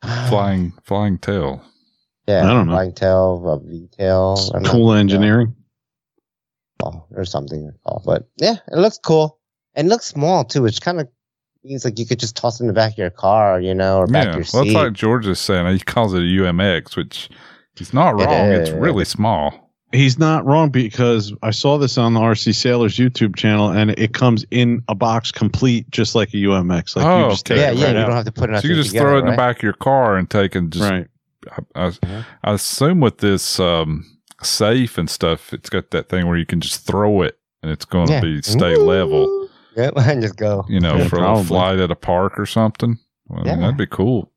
Flying 0.29 0.73
flying 0.83 1.17
tail. 1.17 1.61
Yeah. 2.27 2.49
I 2.49 2.53
don't 2.53 2.67
know. 2.67 2.73
Flying 2.73 2.93
tail, 2.93 3.43
a 3.47 3.59
V 3.67 3.87
tail. 3.97 4.51
I'm 4.53 4.63
Cool 4.63 4.93
engineering. 4.93 5.55
well, 6.81 7.07
or 7.15 7.25
something. 7.25 7.71
Oh, 7.85 8.01
But 8.05 8.27
yeah, 8.37 8.55
it 8.71 8.77
looks 8.77 8.97
cool. 8.97 9.39
And 9.75 9.87
it 9.87 9.89
looks 9.89 10.05
small 10.05 10.43
too, 10.43 10.61
which 10.61 10.81
kind 10.81 10.99
of 10.99 11.07
means 11.63 11.83
like 11.85 11.99
you 11.99 12.05
could 12.05 12.19
just 12.19 12.35
toss 12.35 12.59
it 12.59 12.63
in 12.63 12.67
the 12.67 12.73
back 12.73 12.93
of 12.93 12.97
your 12.97 13.09
car, 13.09 13.59
you 13.59 13.73
know, 13.73 13.97
or 13.99 14.07
back 14.07 14.25
Yeah. 14.25 14.29
of 14.31 14.35
your 14.37 14.45
Well, 14.53 14.63
seat. 14.63 14.69
it's 14.69 14.75
like 14.75 14.93
George 14.93 15.27
is 15.27 15.39
saying. 15.39 15.67
He 15.73 15.79
calls 15.79 16.13
it 16.13 16.19
a 16.19 16.21
UMX, 16.21 16.95
which 16.95 17.29
he's 17.75 17.93
not 17.93 18.19
It 18.19 18.25
wrong. 18.25 18.51
It's 18.51 18.69
really 18.71 19.05
small. 19.05 19.53
He's 19.91 20.17
not 20.19 20.45
wrong 20.45 20.69
because 20.69 21.31
I 21.41 21.51
saw 21.51 21.77
this 21.77 21.97
on 21.97 22.13
the 22.15 22.19
RC 22.19 22.53
Sailors 22.53 22.97
YouTube 22.97 23.35
channel 23.35 23.69
and 23.69 23.91
it 23.91 24.13
comes 24.13 24.45
in 24.51 24.81
a 24.89 24.95
box 24.95 25.31
complete, 25.31 25.89
just 25.91 26.15
like 26.15 26.33
a 26.33 26.37
UMX. 26.37 26.95
Like 26.95 27.05
Oh, 27.05 27.25
you 27.25 27.29
just 27.31 27.49
okay. 27.49 27.61
take 27.61 27.65
yeah, 27.65 27.71
it 27.71 27.77
yeah, 27.77 27.85
right 27.85 27.91
you 27.93 27.99
out. 28.01 28.07
don't 28.07 28.15
have 28.15 28.25
to 28.25 28.31
put 28.31 28.49
it. 28.49 28.61
So 28.61 28.67
you 28.67 28.73
can 28.75 28.83
just 28.83 28.95
throw 28.95 29.17
it 29.17 29.19
in 29.21 29.25
the 29.31 29.37
back 29.37 29.57
of 29.57 29.63
your 29.63 29.73
car 29.73 30.17
and 30.17 30.29
take 30.29 30.55
and 30.55 30.71
just 30.71 30.89
right. 30.89 31.07
I, 31.51 31.85
I, 31.85 31.89
Mhm. 31.89 32.25
I 32.43 32.53
assume 32.53 32.99
with 32.99 33.17
this 33.19 33.59
um, 33.59 34.05
safe 34.43 34.97
and 34.97 35.09
stuff, 35.09 35.53
it's 35.53 35.69
got 35.69 35.91
that 35.91 36.09
thing 36.09 36.27
where 36.27 36.37
you 36.37 36.45
can 36.45 36.61
just 36.61 36.85
throw 36.85 37.21
it 37.21 37.37
and 37.63 37.71
it's 37.71 37.85
going 37.85 38.07
to 38.07 38.13
Yeah. 38.13 38.21
be 38.21 38.41
stay 38.41 38.75
level. 38.75 39.47
Yeah, 39.75 39.91
and 39.97 40.21
just 40.21 40.37
go. 40.37 40.65
You 40.69 40.79
know, 40.79 40.95
Yeah, 40.97 41.07
for 41.07 41.17
a 41.17 41.19
probably. 41.19 41.43
flight 41.45 41.79
at 41.79 41.91
a 41.91 41.95
park 41.95 42.39
or 42.39 42.45
something. 42.45 42.97
Well, 43.27 43.39
I 43.41 43.43
mean, 43.43 43.53
Yeah. 43.55 43.59
that'd 43.61 43.77
be 43.77 43.87
cool. 43.87 44.31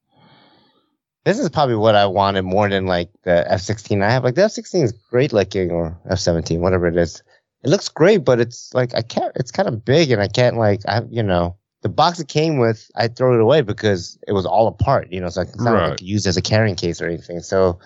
This 1.24 1.38
is 1.38 1.48
probably 1.50 1.76
what 1.76 1.94
I 1.94 2.06
wanted 2.06 2.42
more 2.42 2.68
than 2.70 2.86
like 2.86 3.10
the 3.24 3.44
F 3.52 3.60
sixteen 3.60 4.02
I 4.02 4.10
have. 4.10 4.24
Like 4.24 4.34
the 4.34 4.44
F 4.44 4.52
sixteen 4.52 4.82
is 4.84 4.92
great 5.10 5.32
looking, 5.32 5.70
or 5.70 5.98
F 6.08 6.18
seventeen, 6.18 6.60
whatever 6.62 6.86
it 6.86 6.96
is. 6.96 7.22
It 7.64 7.68
looks 7.68 7.88
great, 7.90 8.24
but 8.24 8.40
it's 8.40 8.72
like 8.72 8.94
I 8.94 9.02
can't. 9.02 9.32
It's 9.36 9.50
kind 9.50 9.68
of 9.68 9.84
big, 9.84 10.10
and 10.10 10.22
I 10.22 10.28
can't 10.28 10.56
like 10.56 10.80
I, 10.88 11.02
you 11.10 11.22
know, 11.22 11.56
the 11.82 11.88
box 11.88 12.18
it 12.20 12.28
came 12.28 12.58
with, 12.58 12.90
I 12.96 13.08
throw 13.08 13.34
it 13.34 13.40
away 13.40 13.62
because 13.62 14.18
it 14.26 14.32
was 14.32 14.44
all 14.46 14.66
apart. 14.68 15.08
You 15.12 15.20
know, 15.20 15.28
so 15.28 15.42
it's 15.42 15.60
not 15.60 15.72
Right. 15.74 15.90
like 15.90 16.02
used 16.02 16.26
as 16.26 16.36
a 16.36 16.42
carrying 16.42 16.74
case 16.76 17.00
or 17.00 17.06
anything. 17.06 17.40
So 17.40 17.78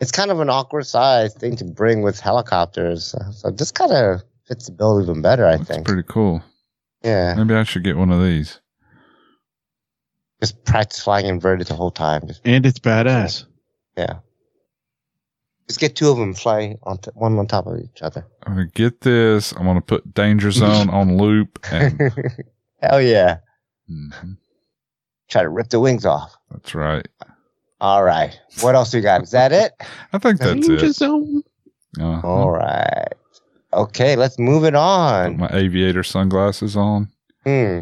it's 0.00 0.12
kind 0.12 0.30
of 0.30 0.40
an 0.40 0.48
awkward 0.50 0.86
size 0.86 1.34
thing 1.34 1.56
to 1.56 1.64
bring 1.64 2.02
with 2.02 2.20
helicopters. 2.20 3.14
So 3.32 3.50
this 3.50 3.72
kind 3.72 3.92
of 3.92 4.22
fits 4.46 4.66
the 4.66 4.72
bill 4.72 5.02
even 5.02 5.22
better, 5.22 5.46
I 5.46 5.56
That's 5.56 5.68
think. 5.68 5.86
pretty 5.86 6.04
cool. 6.08 6.42
yeah, 7.02 7.34
Maybe 7.36 7.54
I 7.54 7.64
should 7.64 7.82
get 7.84 7.96
one 7.96 8.12
of 8.12 8.22
these. 8.22 8.60
just 10.40 10.64
practice 10.64 11.00
flying 11.02 11.26
inverted 11.26 11.66
the 11.66 11.74
whole 11.74 11.90
time. 11.90 12.26
Just 12.28 12.42
And 12.44 12.64
it's 12.66 12.78
badass. 12.78 13.44
yeah. 13.96 14.18
Just 15.66 15.80
get 15.80 15.96
two 15.96 16.10
of 16.10 16.16
them 16.16 16.32
fly 16.34 16.76
on 16.84 16.98
t- 16.98 17.10
one 17.14 17.36
on 17.38 17.46
top 17.48 17.66
of 17.66 17.80
each 17.80 18.00
other. 18.02 18.24
I'm 18.44 18.52
gonna 18.54 18.66
get 18.72 19.00
this. 19.00 19.50
I'm 19.50 19.64
gonna 19.64 19.80
put 19.80 20.14
Danger 20.14 20.52
Zone 20.52 20.88
on 20.90 21.16
loop, 21.18 21.58
and 21.72 21.98
Hell 22.82 23.00
yeah. 23.00 23.38
Mhm. 23.90 24.36
Try 25.28 25.42
to 25.42 25.48
rip 25.48 25.68
the 25.70 25.80
wings 25.80 26.04
off. 26.06 26.36
that's 26.50 26.74
right. 26.74 27.06
All 27.80 28.02
right. 28.04 28.38
What 28.60 28.74
else 28.74 28.94
we 28.94 29.00
got? 29.00 29.22
Is 29.22 29.30
that 29.32 29.52
it? 29.52 29.72
I 30.12 30.18
think 30.18 30.38
that's 30.40 30.52
Danger 30.66 30.86
it. 30.86 30.94
zone. 30.94 31.42
Uh, 32.00 32.20
All 32.20 32.50
right. 32.50 33.08
Okay, 33.72 34.16
let's 34.16 34.38
move 34.38 34.64
it 34.64 34.72
put 34.72 34.78
on. 34.78 35.36
my 35.38 35.48
aviator 35.52 36.02
sunglasses 36.02 36.76
on. 36.76 37.08
Hmm. 37.44 37.80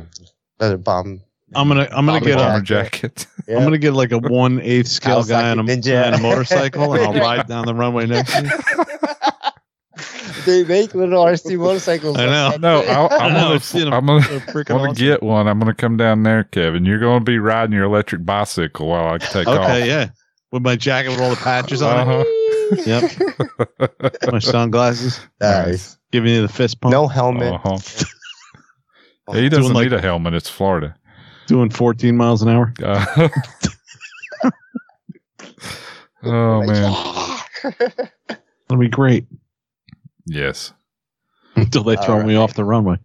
Leather 0.58 0.78
bomb. 0.78 1.20
I'm 1.54 1.68
gonna 1.68 1.88
I'm 1.92 2.06
gonna 2.06 2.20
get 2.20 2.38
a 2.38 2.60
jacket. 2.62 2.64
jacket. 2.64 3.26
Yeah. 3.46 3.58
am 3.58 3.64
gonna 3.64 3.78
get 3.78 3.92
like 3.92 4.10
a 4.12 4.18
one 4.18 4.60
eighth 4.60 4.88
scale 4.88 5.22
guy 5.22 5.50
on 5.50 5.58
a, 5.58 5.62
on 5.62 6.14
a 6.14 6.18
motorcycle 6.20 6.94
and 6.94 7.04
I'll 7.04 7.12
ride 7.20 7.46
down 7.46 7.66
the 7.66 7.74
runway 7.74 8.06
next 8.06 8.32
to 8.32 8.42
you. 8.42 9.08
they 10.44 10.64
make 10.64 10.94
little 10.94 11.24
RC 11.24 11.58
motorcycles. 11.58 12.16
I 12.18 12.26
know. 12.26 12.56
No, 12.60 12.82
I'll, 12.84 13.08
I 13.12 13.26
I'm 13.26 13.32
know, 13.32 13.40
gonna, 13.42 13.54
I've 13.56 13.64
seen 13.64 13.86
'em. 13.86 13.92
I'm 13.92 14.06
gonna, 14.06 14.24
I'm 14.28 14.62
gonna 14.64 14.82
awesome. 14.90 14.94
get 14.94 15.22
one. 15.22 15.48
I'm 15.48 15.58
gonna 15.58 15.74
come 15.74 15.96
down 15.96 16.22
there, 16.22 16.44
Kevin. 16.44 16.84
You're 16.84 16.98
gonna 17.00 17.24
be 17.24 17.38
riding 17.38 17.74
your 17.74 17.84
electric 17.84 18.24
bicycle 18.24 18.88
while 18.88 19.14
I 19.14 19.18
take 19.18 19.46
off. 19.46 19.58
Okay, 19.70 19.86
yeah. 19.88 20.10
With 20.52 20.62
my 20.62 20.76
jacket 20.76 21.10
with 21.10 21.20
all 21.20 21.30
the 21.30 21.36
patches 21.36 21.82
on 21.82 21.96
Uh-huh. 21.98 22.24
it. 22.26 22.40
Yep. 22.86 23.12
My 24.32 24.38
sunglasses. 24.38 25.20
Nice. 25.38 25.98
Giving 26.12 26.32
you 26.32 26.42
the 26.42 26.48
fist 26.48 26.80
pump. 26.80 26.92
No 26.92 27.06
helmet. 27.06 27.52
Uh-huh. 27.52 27.78
he 29.34 29.50
doesn't 29.50 29.74
like- 29.74 29.84
need 29.84 29.92
a 29.92 30.00
helmet. 30.00 30.32
It's 30.32 30.48
Florida. 30.48 30.94
Doing 31.46 31.68
14 31.68 32.16
miles 32.16 32.40
an 32.40 32.48
hour. 32.48 32.72
Uh, 32.82 33.28
oh 36.22 36.62
man. 36.62 37.38
That'll 38.28 38.78
be 38.80 38.88
great. 38.88 39.26
Yes. 40.26 40.72
Until 41.56 41.84
they 41.84 41.96
throw 41.96 42.16
All 42.16 42.22
me 42.24 42.36
off 42.36 42.55
the 42.55 42.64
runway. 42.64 42.96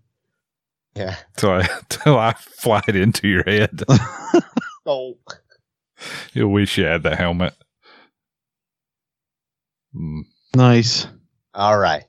Yeah. 0.96 1.16
Till 1.38 1.52
I 1.52 1.68
till 1.90 2.18
I 2.18 2.34
fly 2.34 2.82
it 2.88 2.96
into 2.96 3.28
your 3.28 3.44
head. 3.44 3.84
oh. 4.86 5.18
you 6.34 6.48
wish 6.48 6.78
you 6.78 6.86
had 6.86 7.04
the 7.04 7.16
helmet. 7.16 7.54
Mm. 9.96 10.22
Nice. 10.56 11.08
All 11.54 11.78
right. 11.78 12.06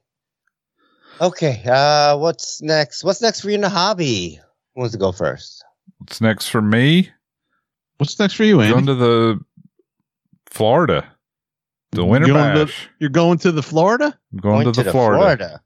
Okay. 1.21 1.63
Uh, 1.67 2.17
what's 2.17 2.63
next? 2.63 3.05
What's 3.05 3.21
next 3.21 3.41
for 3.41 3.49
you 3.49 3.57
in 3.57 3.61
the 3.61 3.69
hobby? 3.69 4.41
Who 4.75 4.81
wants 4.81 4.93
to 4.93 4.99
go 4.99 5.13
first? 5.13 5.65
What's 5.99 6.21
next 6.21 6.49
for 6.49 6.63
me? 6.63 7.11
What's 7.99 8.19
next 8.19 8.35
for 8.35 8.45
you, 8.45 8.57
Going 8.57 8.73
Andy? 8.73 8.87
to 8.87 8.95
the 8.95 9.41
Florida. 10.47 11.07
The 11.93 12.05
Winter 12.05 12.29
You're 12.29 12.37
going 12.55 12.67
to- 12.67 12.73
You're 12.99 13.11
going 13.11 13.39
to 13.39 13.53
the 13.53 13.63
Florida? 13.63 14.17
I'm 14.33 14.39
going, 14.39 14.73
to, 14.73 14.83
the, 14.83 14.91
Florida. 14.93 15.61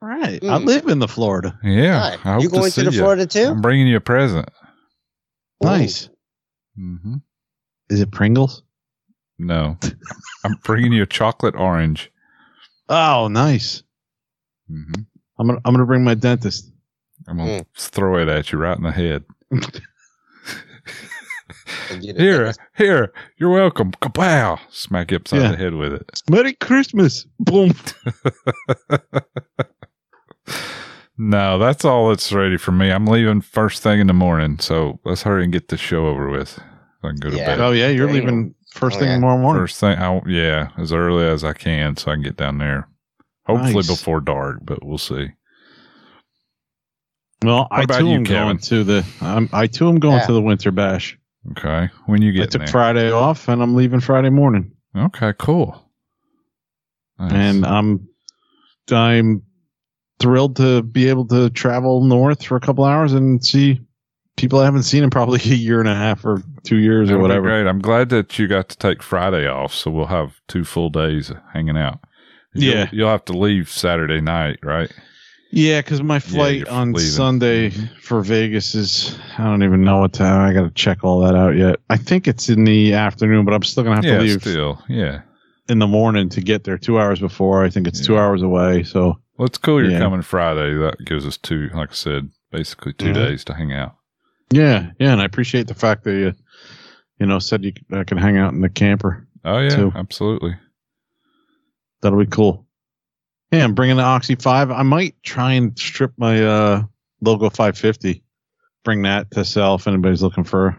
Right. 0.00 0.40
Hmm. 0.42 0.50
I 0.50 0.56
live 0.56 0.86
in 0.88 0.98
the 0.98 1.08
Florida. 1.08 1.58
Yeah. 1.62 1.98
Right. 2.10 2.18
I 2.26 2.32
hope 2.34 2.42
You 2.42 2.48
going 2.50 2.64
to, 2.64 2.70
see 2.70 2.82
the 2.82 2.92
ya. 2.92 2.98
Florida 3.02 3.26
too? 3.26 3.44
I'm 3.46 3.60
bringing 3.60 3.86
you 3.86 3.96
a 3.96 4.00
present. 4.00 4.48
Nice. 5.62 6.08
Mm-hmm. 6.78 7.16
Is 7.90 8.00
it 8.00 8.10
Pringles? 8.10 8.62
No. 9.38 9.78
I'm 10.44 10.54
bringing 10.64 10.92
you 10.92 11.02
a 11.02 11.06
chocolate 11.06 11.54
orange. 11.56 12.10
Oh, 12.88 13.28
nice. 13.28 13.82
Mm-hmm. 14.70 15.02
I'm 15.38 15.46
gonna 15.46 15.60
I'm 15.64 15.74
gonna 15.74 15.86
bring 15.86 16.04
my 16.04 16.14
dentist. 16.14 16.70
I'm 17.28 17.36
going 17.38 17.58
to 17.60 17.64
Mm. 17.64 17.68
throw 17.76 18.18
it 18.18 18.28
at 18.28 18.52
you 18.52 18.58
right 18.58 18.76
in 18.76 18.82
the 18.84 18.92
head. 18.92 19.24
And 21.90 22.04
you- 22.04 22.14
Here, 22.14 22.52
here, 22.76 23.12
you're 23.38 23.50
welcome. 23.50 23.92
Kapow! 23.92 24.58
Smack 24.70 25.10
you 25.10 25.16
upside 25.18 25.40
Yeah. 25.42 25.50
the 25.52 25.56
head 25.56 25.74
with 25.74 25.92
it. 25.92 26.22
Merry 26.30 26.52
Christmas. 26.54 27.26
Boom. 27.40 27.72
No, 31.18 31.58
that's 31.58 31.82
all 31.84 32.10
that's 32.10 32.30
ready 32.30 32.58
for 32.58 32.72
me. 32.72 32.90
I'm 32.90 33.06
leaving 33.06 33.40
first 33.40 33.82
thing 33.82 34.00
in 34.00 34.06
the 34.06 34.12
morning, 34.12 34.58
so 34.58 35.00
let's 35.06 35.22
hurry 35.22 35.44
and 35.44 35.52
get 35.52 35.68
this 35.68 35.80
show 35.80 36.06
over 36.08 36.28
with. 36.28 36.50
So 36.50 36.60
I 37.04 37.08
can 37.08 37.16
go 37.16 37.30
to 37.30 37.36
bed. 37.36 37.58
Oh 37.58 37.70
yeah, 37.72 37.88
you're 37.88 38.06
Damn. 38.06 38.14
leaving 38.16 38.54
first 38.74 38.96
Oh, 38.96 39.00
thing 39.00 39.08
yeah. 39.08 39.14
tomorrow 39.14 39.38
morning. 39.38 39.62
First 39.62 39.80
thing, 39.80 39.96
I, 39.98 40.20
yeah, 40.26 40.68
as 40.76 40.92
early 40.92 41.24
as 41.26 41.42
I 41.42 41.54
can, 41.54 41.96
so 41.96 42.10
I 42.10 42.16
can 42.16 42.22
get 42.22 42.36
down 42.36 42.58
there. 42.58 42.86
Hopefully 43.46 43.72
Nice. 43.76 43.86
before 43.86 44.20
dark, 44.20 44.58
but 44.62 44.84
we'll 44.84 44.98
see. 44.98 45.28
Well, 47.42 47.66
I 47.70 47.86
too 47.86 48.08
you, 48.08 48.14
am 48.16 48.24
Kevin? 48.26 48.42
going 48.44 48.58
to 48.58 48.84
the 48.84 49.06
I'm, 49.22 49.48
I 49.54 49.68
too 49.68 49.88
am 49.88 49.98
going 49.98 50.16
Yeah. 50.18 50.26
to 50.26 50.32
the 50.34 50.42
Winter 50.42 50.70
Bash. 50.70 51.16
Okay, 51.52 51.88
when 52.06 52.22
you 52.22 52.30
I 52.30 52.34
get 52.36 52.50
took 52.50 52.60
there. 52.62 52.68
Friday 52.68 53.10
off 53.10 53.48
and 53.48 53.62
I'm 53.62 53.74
leaving 53.74 54.00
Friday 54.00 54.30
morning. 54.30 54.72
okay, 54.96 55.32
cool. 55.38 55.82
Nice. 57.18 57.32
And 57.32 57.64
I'm 57.66 58.08
I'm 58.90 59.42
thrilled 60.20 60.56
to 60.56 60.82
be 60.82 61.08
able 61.08 61.26
to 61.28 61.50
travel 61.50 62.02
north 62.04 62.44
for 62.44 62.56
a 62.56 62.60
couple 62.60 62.84
hours 62.84 63.12
and 63.12 63.44
see 63.44 63.80
people 64.36 64.58
I 64.60 64.64
haven't 64.64 64.82
seen 64.84 65.02
in 65.02 65.10
probably 65.10 65.40
a 65.44 65.54
year 65.54 65.80
and 65.80 65.88
a 65.88 65.94
half 65.94 66.24
or 66.24 66.42
two 66.64 66.76
years 66.76 67.08
or 67.10 67.14
That'll 67.14 67.18
be 67.18 67.22
whatever. 67.28 67.48
Great. 67.48 67.66
I'm 67.66 67.80
glad 67.80 68.08
that 68.10 68.38
you 68.38 68.48
got 68.48 68.68
to 68.70 68.76
take 68.78 69.02
Friday 69.02 69.46
off, 69.46 69.72
so 69.74 69.90
we'll 69.90 70.06
have 70.06 70.40
two 70.48 70.64
full 70.64 70.90
days 70.90 71.32
hanging 71.52 71.76
out. 71.76 72.00
You'll- 72.54 72.74
Yeah. 72.74 72.88
You'll, 72.92 73.08
have 73.10 73.24
to 73.26 73.32
leave 73.38 73.68
Saturday 73.70 74.20
night, 74.20 74.58
right? 74.62 74.90
Yeah, 75.56 75.80
because 75.80 76.02
my 76.02 76.18
flight 76.18 76.58
you're 76.58 76.70
on 76.70 76.92
leaving. 76.92 77.10
Sunday 77.10 77.70
for 78.02 78.20
Vegas 78.20 78.74
is 78.74 79.18
I 79.38 79.44
don't 79.44 79.62
even 79.62 79.82
know 79.82 80.00
what 80.00 80.12
time. 80.12 80.42
I 80.46 80.52
got 80.52 80.64
to 80.64 80.70
check 80.70 81.02
all 81.02 81.20
that 81.20 81.34
out 81.34 81.56
yet. 81.56 81.80
I 81.88 81.96
think 81.96 82.28
it's 82.28 82.50
in 82.50 82.64
the 82.64 82.92
afternoon, 82.92 83.46
but 83.46 83.54
I'm 83.54 83.62
still 83.62 83.82
gonna 83.82 83.96
have 83.96 84.04
yeah, 84.04 84.18
to 84.18 84.22
leave 84.22 84.40
still. 84.42 84.82
Yeah. 84.88 85.22
in 85.70 85.78
the 85.78 85.86
morning 85.86 86.28
to 86.28 86.42
get 86.42 86.64
there. 86.64 86.76
Two 86.76 87.00
hours 87.00 87.20
before. 87.20 87.64
I 87.64 87.70
think 87.70 87.86
it's 87.88 88.04
two 88.04 88.18
hours 88.18 88.42
away. 88.42 88.82
So 88.82 89.18
Well, 89.38 89.46
it's 89.46 89.56
cool 89.56 89.80
you're 89.82 89.92
Yeah. 89.92 89.98
coming 89.98 90.20
Friday. 90.20 90.74
That 90.74 91.02
gives 91.06 91.24
us 91.26 91.38
two, 91.38 91.70
like 91.74 91.90
I 91.90 91.94
said, 91.94 92.28
basically 92.52 92.92
2 92.92 93.06
Mhm. 93.06 93.14
days 93.14 93.44
to 93.44 93.54
hang 93.54 93.72
out. 93.72 93.96
yeah, 94.50 94.90
yeah, 95.00 95.12
and 95.12 95.20
I 95.22 95.24
appreciate 95.24 95.68
the 95.68 95.74
fact 95.74 96.04
that 96.04 96.12
you, 96.12 96.32
you 97.18 97.24
know, 97.26 97.38
said 97.38 97.64
you 97.64 97.72
I 97.92 98.04
can 98.04 98.18
hang 98.18 98.36
out 98.36 98.52
in 98.52 98.60
the 98.60 98.68
camper. 98.68 99.26
Oh, 99.44 99.58
yeah, 99.60 99.70
Two. 99.70 99.92
absolutely. 99.96 100.54
That'll 102.02 102.18
be 102.18 102.26
cool. 102.26 102.65
Yeah, 103.56 103.64
I'm 103.64 103.74
bringing 103.74 103.96
the 103.96 104.02
Oxy 104.02 104.34
Five. 104.34 104.70
I 104.70 104.82
might 104.82 105.14
try 105.22 105.52
and 105.52 105.78
strip 105.78 106.12
my 106.18 106.44
uh 106.44 106.82
logo 107.22 107.48
550. 107.48 108.22
Bring 108.84 109.02
that 109.02 109.30
to 109.32 109.44
sell 109.44 109.76
if 109.76 109.88
anybody's 109.88 110.22
looking 110.22 110.44
for 110.44 110.78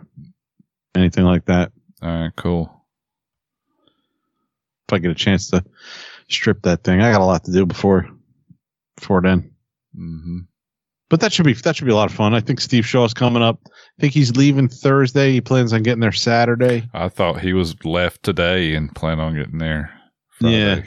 anything 0.96 1.24
like 1.26 1.46
that. 1.46 1.72
All 2.04 2.10
right, 2.10 2.32
cool. 2.36 2.86
if 4.88 4.94
I 4.94 5.00
get 5.00 5.10
a 5.12 5.16
chance 5.16 5.50
to 5.50 5.64
strip 6.30 6.62
that 6.62 6.84
thing. 6.84 7.02
I 7.02 7.12
got 7.12 7.22
a 7.22 7.26
lot 7.26 7.44
to 7.46 7.52
do 7.52 7.66
before 7.66 8.08
before 8.96 9.22
then. 9.22 9.52
hmm 9.96 10.40
But 11.10 11.20
that 11.22 11.34
should 11.34 11.46
be 11.46 11.54
that 11.54 11.76
should 11.76 11.86
be 11.86 11.92
a 11.92 11.96
lot 11.96 12.12
of 12.12 12.16
fun. 12.16 12.36
I 12.36 12.42
think 12.42 12.62
Steve 12.62 12.86
Shaw's 12.86 13.14
coming 13.16 13.42
up. 13.42 13.60
I 13.66 14.02
think 14.02 14.14
he's 14.14 14.36
leaving 14.36 14.68
Thursday. 14.70 15.32
He 15.32 15.42
plans 15.42 15.74
on 15.74 15.82
getting 15.82 16.02
there 16.02 16.12
Saturday. 16.12 16.88
I 16.94 17.10
thought 17.10 17.40
he 17.42 17.54
was 17.54 17.76
left 17.84 18.22
today 18.22 18.76
and 18.76 18.94
plan 18.94 19.20
on 19.20 19.36
getting 19.36 19.58
there. 19.58 19.92
Yeah. 20.42 20.84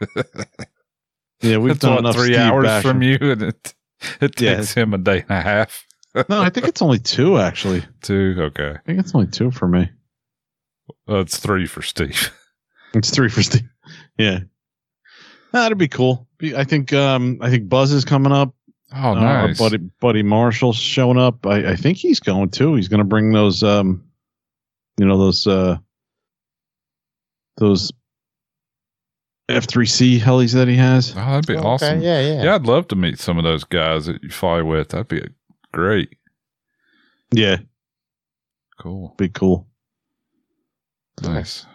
Yeah, 1.42 1.56
we've 1.58 1.78
done 1.78 1.98
enough 1.98 2.14
three 2.16 2.26
Steve 2.34 2.38
hours 2.38 2.64
bashing. 2.64 2.90
from 2.90 3.02
you, 3.02 3.18
and 3.20 3.42
it 3.42 3.74
it 4.20 4.40
Yeah. 4.40 4.56
takes 4.56 4.74
him 4.74 4.94
a 4.94 4.98
day 4.98 5.20
and 5.28 5.30
a 5.30 5.40
half. 5.40 5.84
No, 6.28 6.40
I 6.42 6.50
think 6.50 6.66
it's 6.66 6.82
only 6.82 6.98
two 6.98 7.38
actually. 7.38 7.84
Two, 8.02 8.34
okay. 8.38 8.70
I 8.74 8.78
think 8.84 8.98
it's 8.98 9.14
only 9.14 9.28
two 9.28 9.50
for 9.52 9.68
me. 9.68 9.88
Well, 11.06 11.20
it's 11.20 11.38
three 11.38 11.66
for 11.66 11.82
Steve. 11.82 12.32
It's 12.92 13.10
three 13.10 13.28
for 13.28 13.40
Steve. 13.44 13.68
Yeah. 14.18 14.40
That'd 15.52 15.78
be 15.78 15.86
cool. 15.86 16.26
I 16.56 16.64
think 16.64 16.92
um 16.92 17.38
I 17.40 17.48
think 17.48 17.68
Buzz 17.68 17.92
is 17.92 18.04
coming 18.04 18.32
up. 18.32 18.52
Oh, 18.92 19.12
Uh, 19.12 19.14
nice. 19.20 19.60
Our 19.60 19.70
buddy 19.70 19.84
Buddy 20.00 20.22
Marshall's 20.24 20.76
showing 20.76 21.16
up. 21.16 21.46
I, 21.46 21.70
I 21.70 21.76
think 21.76 21.98
he's 21.98 22.18
going 22.18 22.48
too. 22.50 22.74
He's 22.74 22.88
gonna 22.88 23.04
bring 23.04 23.30
those 23.32 23.62
um 23.62 24.04
you 24.98 25.06
know 25.06 25.16
those 25.18 25.46
uh 25.46 25.76
those 27.58 27.92
F 29.50 29.66
three 29.68 29.86
C 29.86 30.18
helis 30.20 30.52
that 30.54 30.68
he 30.68 30.76
has. 30.76 31.12
Oh, 31.12 31.14
that'd 31.16 31.46
be 31.46 31.56
Okay, 31.56 31.66
awesome. 31.66 32.00
Yeah, 32.00 32.20
yeah. 32.20 32.42
Yeah, 32.44 32.54
I'd 32.54 32.66
love 32.66 32.88
to 32.88 32.96
meet 32.96 33.18
some 33.18 33.38
of 33.38 33.44
those 33.44 33.64
guys 33.64 34.06
that 34.06 34.22
you 34.22 34.30
fly 34.30 34.62
with. 34.62 34.88
That'd 34.90 35.08
be 35.08 35.22
great. 35.72 36.16
Yeah, 37.32 37.58
Cool. 38.80 39.14
be 39.18 39.28
cool. 39.28 39.66
Nice. 41.22 41.66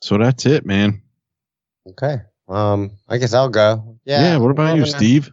So 0.00 0.18
that's 0.18 0.46
it, 0.46 0.66
man. 0.66 1.00
Okay. 1.88 2.16
Um, 2.48 2.92
I 3.08 3.18
guess 3.18 3.34
I'll 3.34 3.48
go. 3.48 3.98
Yeah. 4.04 4.22
Yeah, 4.22 4.36
what 4.38 4.50
about 4.50 4.76
you, 4.76 4.84
Steve? 4.84 4.94
I'm 4.94 4.98
gonna- 4.98 4.98
Steve? 4.98 5.32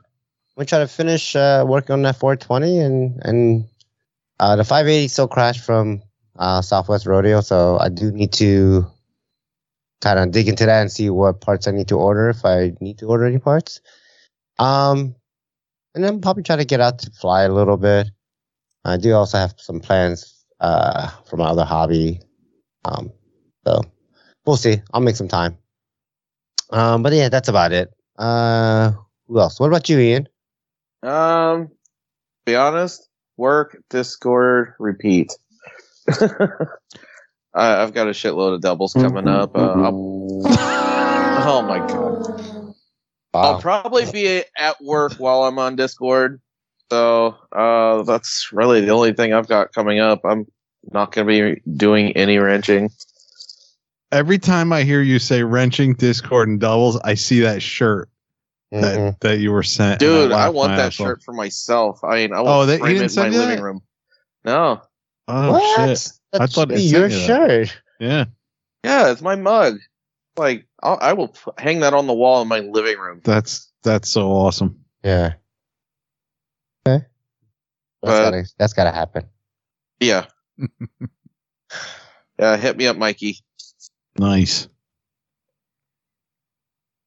We 0.58 0.66
try 0.66 0.80
to 0.80 0.88
finish 0.88 1.36
uh, 1.38 1.64
working 1.68 1.94
on 1.94 2.02
that 2.04 2.18
420, 2.18 2.80
and 2.80 3.22
and 3.24 3.66
uh, 4.42 4.58
the 4.58 4.64
580 4.66 5.08
still 5.08 5.28
crashed 5.28 5.62
from 5.64 6.02
uh, 6.38 6.62
Southwest 6.62 7.06
Rodeo, 7.06 7.40
so 7.42 7.78
I 7.80 7.88
do 7.90 8.12
need 8.12 8.34
to 8.34 8.86
kind 10.02 10.20
of 10.20 10.32
dig 10.32 10.48
into 10.48 10.66
that 10.66 10.82
and 10.82 10.92
see 10.92 11.10
what 11.10 11.42
parts 11.42 11.68
I 11.68 11.72
need 11.72 11.88
to 11.90 11.98
order 11.98 12.30
if 12.30 12.46
I 12.46 12.74
need 12.80 13.00
to 13.00 13.08
order 13.08 13.26
any 13.26 13.40
parts. 13.40 13.82
Um, 14.58 15.16
and 15.96 16.04
then 16.04 16.22
probably 16.22 16.44
try 16.44 16.56
to 16.56 16.66
get 16.66 16.82
out 16.82 17.00
to 17.00 17.12
fly 17.12 17.44
a 17.44 17.54
little 17.54 17.78
bit. 17.78 18.08
I 18.86 18.98
do 18.98 19.14
also 19.14 19.38
have 19.38 19.56
some 19.58 19.80
plans 19.80 20.46
uh, 20.60 21.10
for 21.30 21.38
my 21.38 21.46
other 21.46 21.66
hobby. 21.66 22.22
Um, 22.86 23.12
so 23.66 23.82
we'll 24.46 24.58
see. 24.58 24.82
I'll 24.94 25.02
make 25.02 25.16
some 25.16 25.28
time. 25.28 25.58
Um, 26.70 27.04
but 27.04 27.14
yeah, 27.14 27.30
that's 27.30 27.50
about 27.50 27.72
it. 27.72 27.92
Uh, 28.18 28.92
who 29.28 29.40
else? 29.40 29.60
What 29.60 29.68
about 29.68 29.90
you, 29.90 30.00
Ian? 30.00 30.28
Um, 31.04 31.70
be 32.46 32.56
honest, 32.56 33.08
work, 33.38 33.82
Discord, 33.90 34.74
repeat. 34.80 35.34
I, 37.54 37.82
I've 37.82 37.94
got 37.94 38.08
a 38.08 38.12
shitload 38.12 38.56
of 38.56 38.62
doubles 38.62 38.94
coming 38.94 39.28
up. 39.28 39.56
Uh, 39.56 39.92
oh 39.92 41.64
my 41.68 41.80
god! 41.80 42.76
I'll 43.34 43.60
probably 43.62 44.10
be 44.12 44.44
at 44.58 44.82
work 44.82 45.14
while 45.14 45.44
I'm 45.44 45.58
on 45.60 45.76
Discord. 45.76 46.42
So 46.92 47.36
uh, 47.52 48.04
that's 48.04 48.50
really 48.52 48.82
the 48.82 48.90
only 48.92 49.14
thing 49.14 49.34
I've 49.34 49.48
got 49.48 49.74
coming 49.74 50.00
up. 50.00 50.22
I'm 50.26 50.46
not 50.92 51.12
going 51.12 51.28
to 51.28 51.56
be 51.56 51.62
doing 51.70 52.14
any 52.18 52.38
wrenching. 52.40 52.90
Every 54.12 54.40
time 54.40 54.74
I 54.74 54.82
hear 54.84 55.02
you 55.02 55.20
say 55.20 55.44
wrenching, 55.44 55.94
Discord, 55.94 56.48
and 56.50 56.60
doubles, 56.60 56.98
I 57.00 57.14
see 57.14 57.42
that 57.42 57.62
shirt 57.62 58.10
Mhm. 58.74 58.82
that, 58.82 59.20
that 59.22 59.40
you 59.40 59.52
were 59.52 59.62
sent. 59.64 60.00
Dude, 60.00 60.32
I 60.32 60.46
laugh 60.46 60.54
want 60.54 60.76
that 60.78 60.88
ass 60.88 61.00
off. 61.00 61.06
shirt 61.06 61.24
for 61.24 61.34
myself. 61.34 62.04
I 62.04 62.16
mean, 62.16 62.34
I 62.34 62.42
will 62.42 62.50
Oh, 62.50 62.66
they- 62.68 62.74
he 62.78 62.80
frame 62.80 62.98
didn't 62.98 63.12
it 63.18 63.18
in 63.24 63.32
my 63.34 63.38
living 63.38 63.56
that? 63.58 63.64
room. 63.64 63.82
No, 64.46 64.82
Oh 65.28 65.52
what? 65.52 65.90
shit! 65.98 66.12
That 66.32 66.42
I 66.42 66.46
thought 66.48 66.70
should 66.70 66.76
be 66.76 66.82
your 66.84 67.10
shirt. 67.10 67.82
Yeah, 68.00 68.26
yeah, 68.84 69.12
it's 69.12 69.22
my 69.22 69.36
mug. 69.36 69.80
Like, 70.38 70.68
I'll, 70.82 70.98
I 71.02 71.14
will 71.14 71.30
p- 71.30 71.52
hang 71.58 71.82
that 71.82 71.94
on 71.94 72.08
the 72.08 72.14
wall 72.14 72.42
in 72.42 72.48
my 72.48 72.60
living 72.60 72.98
room. 72.98 73.22
that's 73.24 73.72
that's 73.84 74.10
so 74.10 74.30
awesome. 74.32 74.84
Yeah. 75.04 75.34
Okay. 76.88 77.06
That's 78.02 78.20
But- 78.20 78.24
gotta 78.32 78.46
that's 78.58 78.74
gotta 78.74 78.92
happen. 78.92 79.26
Yeah. 80.00 80.28
yeah, 82.40 82.56
hit 82.58 82.78
me 82.78 82.88
up, 82.88 82.96
Mikey. 82.98 83.40
Nice. 84.18 84.68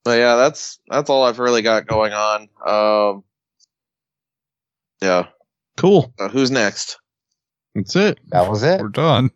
But 0.04 0.18
yeah, 0.18 0.36
that's 0.36 0.78
that's 0.88 1.08
all 1.08 1.22
I've 1.24 1.38
really 1.38 1.62
got 1.62 1.86
going 1.86 2.12
on. 2.12 2.48
Um, 2.66 3.24
yeah. 5.00 5.28
Cool. 5.76 6.12
Uh, 6.18 6.28
who's 6.28 6.50
next? 6.50 6.98
That's 7.74 7.96
it. 7.96 8.18
That 8.28 8.48
was 8.50 8.62
it. 8.62 8.80
We're 8.80 8.88
done. 8.88 9.30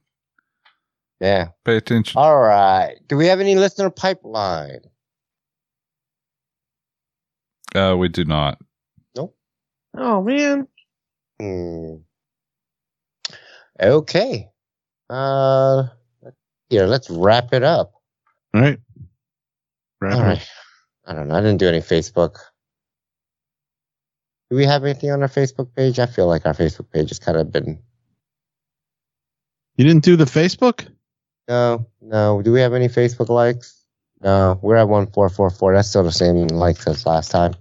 Yeah. 1.20 1.48
Pay 1.64 1.76
attention. 1.78 2.18
All 2.18 2.38
right. 2.38 2.96
Do 3.08 3.16
we 3.16 3.26
have 3.26 3.40
any 3.40 3.54
listener 3.54 3.90
pipeline? 3.90 4.80
Uh, 7.74 7.96
we 7.98 8.08
do 8.08 8.24
not. 8.24 8.58
Nope. 9.16 9.36
Oh 9.96 10.22
man. 10.22 10.68
Hmm. 11.40 11.96
Okay. 13.80 14.48
Uh 15.10 15.84
here, 16.68 16.86
let's 16.86 17.08
wrap 17.10 17.52
it 17.52 17.62
up. 17.62 17.92
All 18.54 18.60
right. 18.60 18.78
Wrap 20.00 20.12
All 20.14 20.18
it 20.18 20.22
up. 20.22 20.26
right. 20.28 20.48
I 21.06 21.12
don't 21.14 21.28
know. 21.28 21.36
I 21.36 21.40
didn't 21.40 21.58
do 21.58 21.68
any 21.68 21.78
Facebook. 21.80 22.38
Do 24.50 24.56
we 24.56 24.64
have 24.64 24.84
anything 24.84 25.10
on 25.10 25.22
our 25.22 25.28
Facebook 25.28 25.74
page? 25.74 25.98
I 25.98 26.06
feel 26.06 26.26
like 26.26 26.46
our 26.46 26.54
Facebook 26.54 26.90
page 26.90 27.10
has 27.10 27.18
kind 27.18 27.36
of 27.36 27.52
been 27.52 27.80
You 29.76 29.84
didn't 29.84 30.04
do 30.04 30.16
the 30.16 30.24
Facebook? 30.24 30.88
no, 31.48 31.86
no. 32.00 32.42
Do 32.42 32.52
we 32.52 32.60
have 32.60 32.72
any 32.72 32.88
Facebook 32.88 33.28
likes? 33.28 33.84
No, 34.22 34.58
we're 34.62 34.76
at 34.76 34.88
one 34.88 35.06
four 35.08 35.28
four 35.28 35.50
four. 35.50 35.74
That's 35.74 35.88
still 35.88 36.02
the 36.02 36.12
same 36.12 36.48
likes 36.48 36.86
as 36.86 37.04
last 37.06 37.30
time. 37.30 37.54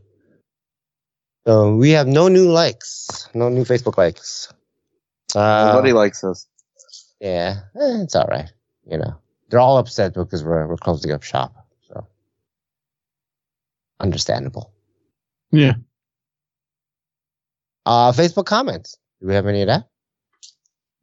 So 1.45 1.75
we 1.75 1.91
have 1.91 2.07
no 2.07 2.27
new 2.27 2.49
likes, 2.49 3.29
no 3.33 3.49
new 3.49 3.65
Facebook 3.65 3.97
likes. 3.97 4.51
Uh, 5.35 5.71
Nobody 5.73 5.93
likes 5.93 6.23
us. 6.23 6.47
Yeah, 7.19 7.59
eh, 7.75 8.01
it's 8.01 8.15
all 8.15 8.27
right. 8.27 8.51
You 8.89 8.97
know, 8.97 9.15
they're 9.49 9.59
all 9.59 9.77
upset 9.77 10.13
because 10.13 10.43
we're 10.43 10.65
we're 10.67 10.77
closing 10.77 11.11
up 11.11 11.23
shop. 11.23 11.53
So 11.87 12.07
understandable. 13.99 14.71
Yeah. 15.51 15.73
Uh, 17.85 18.11
Facebook 18.11 18.45
comments. 18.45 18.97
Do 19.21 19.27
we 19.27 19.35
have 19.35 19.45
any 19.45 19.61
of 19.61 19.67
that? 19.67 19.87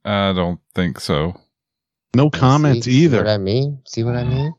I 0.05 0.33
don't 0.33 0.61
think 0.75 1.01
so. 1.01 1.39
No 2.15 2.29
comments 2.31 2.85
See- 2.85 2.93
See 2.93 3.09
what 3.09 3.21
either. 3.21 3.29
I 3.31 3.39
mean? 3.39 3.81
See 3.87 4.03
what 4.05 4.17
I 4.17 4.25
mean? 4.25 4.53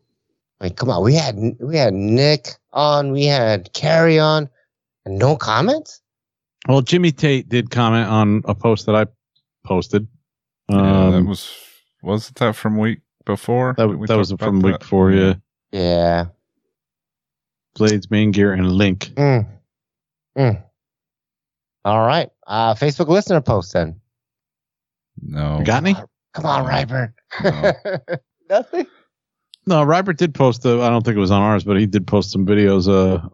I 0.60 0.66
mean, 0.66 0.74
come 0.76 0.90
on. 0.90 1.04
We 1.04 1.14
had 1.16 1.36
we 1.60 1.78
had 1.78 1.94
Nick 1.94 2.48
on. 2.72 3.12
We 3.12 3.26
had 3.26 3.72
Carrie 3.74 4.20
on, 4.20 4.50
and 5.06 5.20
no 5.20 5.36
comments. 5.36 6.02
Well, 6.68 6.82
Jimmy 6.82 7.12
Tate 7.12 7.50
did 7.50 7.70
comment 7.70 8.08
on 8.08 8.42
a 8.46 8.56
post 8.56 8.86
that 8.86 8.96
I 8.96 9.06
posted. 9.66 10.08
yeah, 10.70 10.78
that 10.78 10.84
Um, 11.18 11.28
was 11.28 11.52
wasn't 12.02 12.38
that 12.38 12.56
from 12.56 12.78
week 12.78 13.02
before? 13.26 13.76
that, 13.78 13.88
We 13.90 14.08
that 14.08 14.18
was 14.18 14.32
from 14.32 14.58
about 14.60 14.64
week 14.66 14.80
that? 14.80 14.86
four. 14.86 15.12
Yeah. 15.12 15.34
Yeah. 15.74 16.26
Blades, 17.76 18.10
main 18.12 18.32
gear, 18.32 18.54
and 18.54 18.72
link. 18.72 19.12
Mm. 19.16 19.48
Mm. 20.38 20.64
All 21.86 22.06
right. 22.06 22.30
Uh, 22.48 22.76
Facebook 22.76 23.08
listener 23.08 23.42
post 23.42 23.74
then. 23.74 24.00
No. 25.22 25.60
You 25.60 25.66
got 25.66 25.84
any? 25.84 25.96
Come 26.34 26.46
on, 26.46 26.66
Ryburn. 26.66 27.14
No. 27.44 27.72
Nothing. 28.50 28.88
No, 29.66 29.84
Robert 29.84 30.18
did 30.18 30.34
post. 30.34 30.66
A, 30.66 30.82
I 30.82 30.90
don't 30.90 31.04
think 31.06 31.16
it 31.16 31.20
was 31.22 31.32
on 31.32 31.42
ours, 31.42 31.64
but 31.64 31.80
he 31.80 31.86
did 31.86 32.06
post 32.06 32.32
some 32.32 32.46
videos 32.46 32.88
uh, 32.90 33.26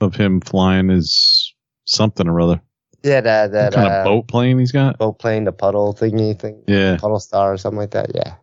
of 0.00 0.14
him 0.14 0.40
flying 0.40 0.88
his 0.88 1.54
something 1.84 2.26
or 2.26 2.40
other. 2.40 2.60
Yeah, 3.02 3.20
that 3.20 3.52
that 3.52 3.74
kind 3.74 3.88
uh, 3.88 3.96
of 3.98 4.04
boat 4.04 4.28
plane 4.28 4.58
he's 4.58 4.72
got. 4.72 4.96
boat 4.96 5.18
plane, 5.18 5.44
the 5.44 5.52
puddle 5.52 5.92
thingy 5.94 6.38
thing, 6.38 6.62
Yeah. 6.66 6.96
puddle 6.96 7.20
star 7.20 7.52
or 7.52 7.58
something 7.58 7.78
like 7.78 7.90
that. 7.90 8.14
Yeah. 8.14 8.36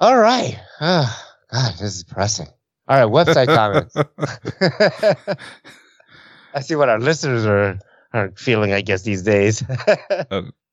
All 0.00 0.18
right. 0.18 0.58
Ah, 0.80 1.32
God, 1.50 1.72
this 1.74 1.82
is 1.82 2.04
depressing. 2.04 2.48
All 2.88 2.98
right, 2.98 3.26
website 3.26 3.46
comments. 3.46 3.96
I 6.54 6.60
see 6.60 6.74
what 6.74 6.90
our 6.90 7.00
listeners 7.00 7.46
are 7.46 7.78
are 8.12 8.32
feeling. 8.36 8.74
I 8.74 8.82
guess 8.82 9.02
these 9.02 9.22
days. 9.22 9.62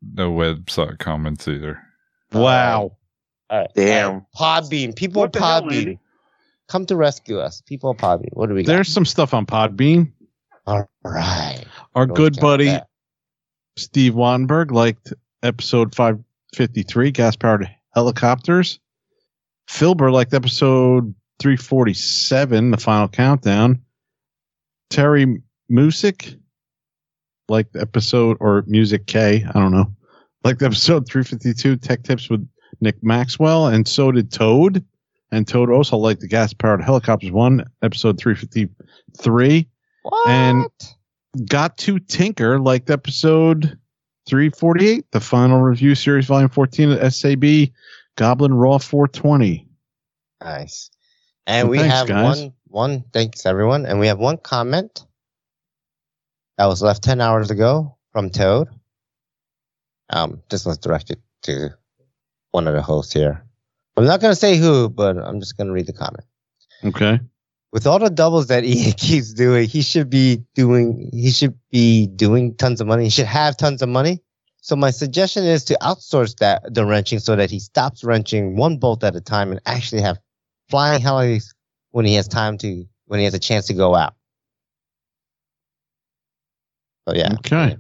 No 0.02 0.32
website 0.32 1.00
comments 1.00 1.48
either. 1.48 1.82
Wow. 2.32 2.98
All 3.50 3.60
right. 3.60 3.70
Damn. 3.76 4.10
All 4.10 4.14
right, 4.14 4.64
Podbean. 4.64 4.96
People 4.96 5.22
What 5.22 5.28
of 5.28 5.34
the 5.34 5.40
hell, 5.40 5.62
Podbean. 5.64 6.00
Come 6.68 6.86
to 6.86 6.96
rescue 6.96 7.40
us. 7.40 7.62
People 7.62 7.92
of 7.92 7.98
Podbean. 7.98 8.30
What 8.34 8.48
do 8.48 8.56
we 8.56 8.64
got? 8.64 8.72
There's 8.72 8.88
some 8.88 9.06
stuff 9.06 9.34
on 9.34 9.46
Podbean. 9.46 10.12
All 10.68 10.88
right. 11.04 11.64
Our 11.96 12.06
Go 12.06 12.14
good 12.14 12.38
buddy. 12.40 12.78
Steve 13.76 14.14
Wanberg 14.14 14.72
liked 14.72 15.14
episode 15.42 15.96
553, 15.96 17.12
gas 17.12 17.36
powered 17.36 17.70
helicopters. 17.94 18.80
Filber 19.70 20.12
liked 20.12 20.34
episode 20.34 21.16
347, 21.40 22.72
the 22.72 22.78
final 22.78 23.08
countdown. 23.08 23.82
Terry 24.90 25.42
Music 25.70 26.36
liked 27.50 27.76
episode, 27.76 28.38
or 28.40 28.64
Music 28.68 29.06
K, 29.08 29.44
I 29.48 29.52
don't 29.54 29.72
know, 29.72 29.92
liked 30.44 30.62
episode 30.62 31.08
352, 31.08 31.76
Tech 31.78 32.04
Tips 32.04 32.30
with 32.30 32.48
Nick 32.82 33.02
Maxwell, 33.04 33.68
and 33.68 33.88
so 33.88 34.12
did 34.12 34.32
Toad. 34.32 34.84
And 35.32 35.48
Toad 35.48 35.70
also 35.70 35.96
liked 35.98 36.22
the 36.22 36.28
gas 36.28 36.54
powered 36.54 36.82
helicopters 36.84 37.32
one, 37.32 37.64
episode 37.84 38.18
353. 38.20 39.68
What? 40.04 40.28
And- 40.30 40.66
Got 41.48 41.78
to 41.80 42.00
Tinker 42.00 42.60
liked 42.60 42.90
episode 42.90 43.78
348, 44.28 45.12
the 45.12 45.20
final 45.20 45.62
review 45.62 45.94
series, 45.94 46.26
volume 46.26 46.50
14 46.50 46.92
of 46.94 47.14
SAB 47.14 47.46
Goblin 48.16 48.52
Raw 48.54 48.80
420. 48.80 49.68
Nice. 50.44 50.90
And 51.46 51.68
Well, 51.68 51.72
we 51.72 51.78
thanks, 51.78 51.94
have 51.96 52.08
guys. 52.08 52.40
one 52.40 52.54
one 52.68 53.04
thanks 53.14 53.46
everyone. 53.46 53.86
And 53.86 54.00
we 54.00 54.08
have 54.08 54.18
one 54.18 54.38
comment 54.38 55.06
that 56.60 56.66
was 56.66 56.82
left 56.82 57.02
ten 57.02 57.22
hours 57.22 57.50
ago 57.50 57.96
from 58.12 58.30
Toad. 58.30 58.68
Um, 60.10 60.44
this 60.50 60.66
was 60.66 60.78
directed 60.78 61.22
to 61.44 61.70
one 62.52 62.68
of 62.68 62.74
the 62.74 62.82
hosts 62.82 63.14
here. 63.14 63.46
I'm 63.96 64.04
not 64.04 64.20
gonna 64.20 64.36
say 64.36 64.58
who, 64.58 64.90
but 64.90 65.18
I'm 65.18 65.40
just 65.40 65.58
gonna 65.58 65.72
read 65.72 65.88
the 65.88 65.94
comment. 65.94 66.26
Okay. 66.84 67.22
With 67.72 67.88
all 67.88 67.98
the 67.98 68.10
doubles 68.10 68.48
that 68.48 68.64
Ian 68.66 68.92
keeps 68.92 69.34
doing, 69.34 69.70
he 69.70 69.82
should 69.82 70.10
be 70.10 70.44
doing 70.54 71.10
he 71.14 71.32
should 71.32 71.58
be 71.72 72.08
doing 72.08 72.56
tons 72.56 72.82
of 72.82 72.88
money. 72.88 73.06
He 73.06 73.10
should 73.10 73.26
have 73.26 73.56
tons 73.56 73.82
of 73.82 73.88
money. 73.88 74.22
So 74.60 74.76
my 74.76 74.92
suggestion 74.92 75.46
is 75.46 75.64
to 75.66 75.78
outsource 75.82 76.36
that 76.40 76.74
the 76.74 76.86
wrenching 76.86 77.20
so 77.20 77.38
that 77.38 77.50
he 77.50 77.62
stops 77.62 78.04
wrenching 78.04 78.58
one 78.58 78.80
bolt 78.80 79.06
at 79.06 79.16
a 79.16 79.22
time 79.22 79.52
and 79.52 79.62
actually 79.66 80.02
have 80.02 80.20
flying 80.70 81.02
helis 81.02 81.54
when 81.92 82.04
he 82.04 82.16
has 82.16 82.28
time 82.28 82.58
to 82.58 82.84
when 83.06 83.20
he 83.20 83.24
has 83.24 83.34
a 83.34 83.40
chance 83.40 83.68
to 83.68 83.74
go 83.74 83.96
out. 83.96 84.14
So 87.08 87.16
yeah. 87.16 87.34
Okay. 87.40 87.78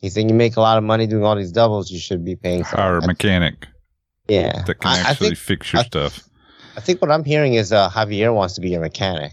He's 0.00 0.14
saying 0.14 0.28
you 0.28 0.34
make 0.34 0.56
a 0.56 0.60
lot 0.60 0.76
of 0.78 0.84
money 0.84 1.06
doing 1.06 1.24
all 1.24 1.34
these 1.36 1.52
doubles, 1.52 1.90
you 1.90 1.98
should 1.98 2.24
be 2.24 2.36
paying 2.36 2.64
someone. 2.64 2.86
Hire 2.86 2.98
a 2.98 3.06
mechanic 3.06 3.66
Yeah. 4.28 4.62
that 4.66 4.74
can 4.80 4.90
I, 4.90 4.96
I 4.96 5.10
actually 5.10 5.28
think 5.28 5.38
fix 5.38 5.72
your 5.72 5.80
I- 5.80 5.84
stuff. 5.86 6.20
I 6.76 6.80
think 6.80 7.00
what 7.00 7.10
I'm 7.12 7.24
hearing 7.24 7.54
is 7.54 7.72
uh, 7.72 7.88
Javier 7.88 8.34
wants 8.34 8.54
to 8.54 8.60
be 8.60 8.74
a 8.74 8.80
mechanic. 8.80 9.32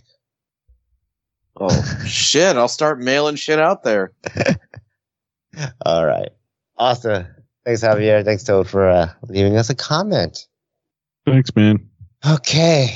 Oh 1.59 1.69
shit! 2.05 2.55
I'll 2.55 2.67
start 2.67 2.99
mailing 2.99 3.35
shit 3.35 3.59
out 3.59 3.83
there. 3.83 4.11
All 5.85 6.05
right. 6.05 6.29
Awesome. 6.77 7.27
Thanks, 7.65 7.81
Javier. 7.81 8.23
Thanks, 8.23 8.43
Toad, 8.43 8.69
for 8.69 8.87
uh, 8.89 9.09
leaving 9.23 9.57
us 9.57 9.69
a 9.69 9.75
comment. 9.75 10.47
Thanks, 11.25 11.53
man. 11.55 11.89
Okay. 12.27 12.89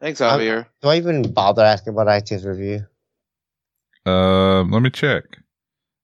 Thanks, 0.00 0.20
I'm- 0.20 0.38
Javier. 0.40 0.66
Do 0.80 0.88
I 0.88 0.96
even 0.96 1.32
bother 1.32 1.62
asking 1.64 1.92
about 1.92 2.06
iTunes 2.06 2.44
review? 2.46 2.86
Uh, 4.06 4.62
let 4.62 4.80
me 4.80 4.90
check. 4.90 5.24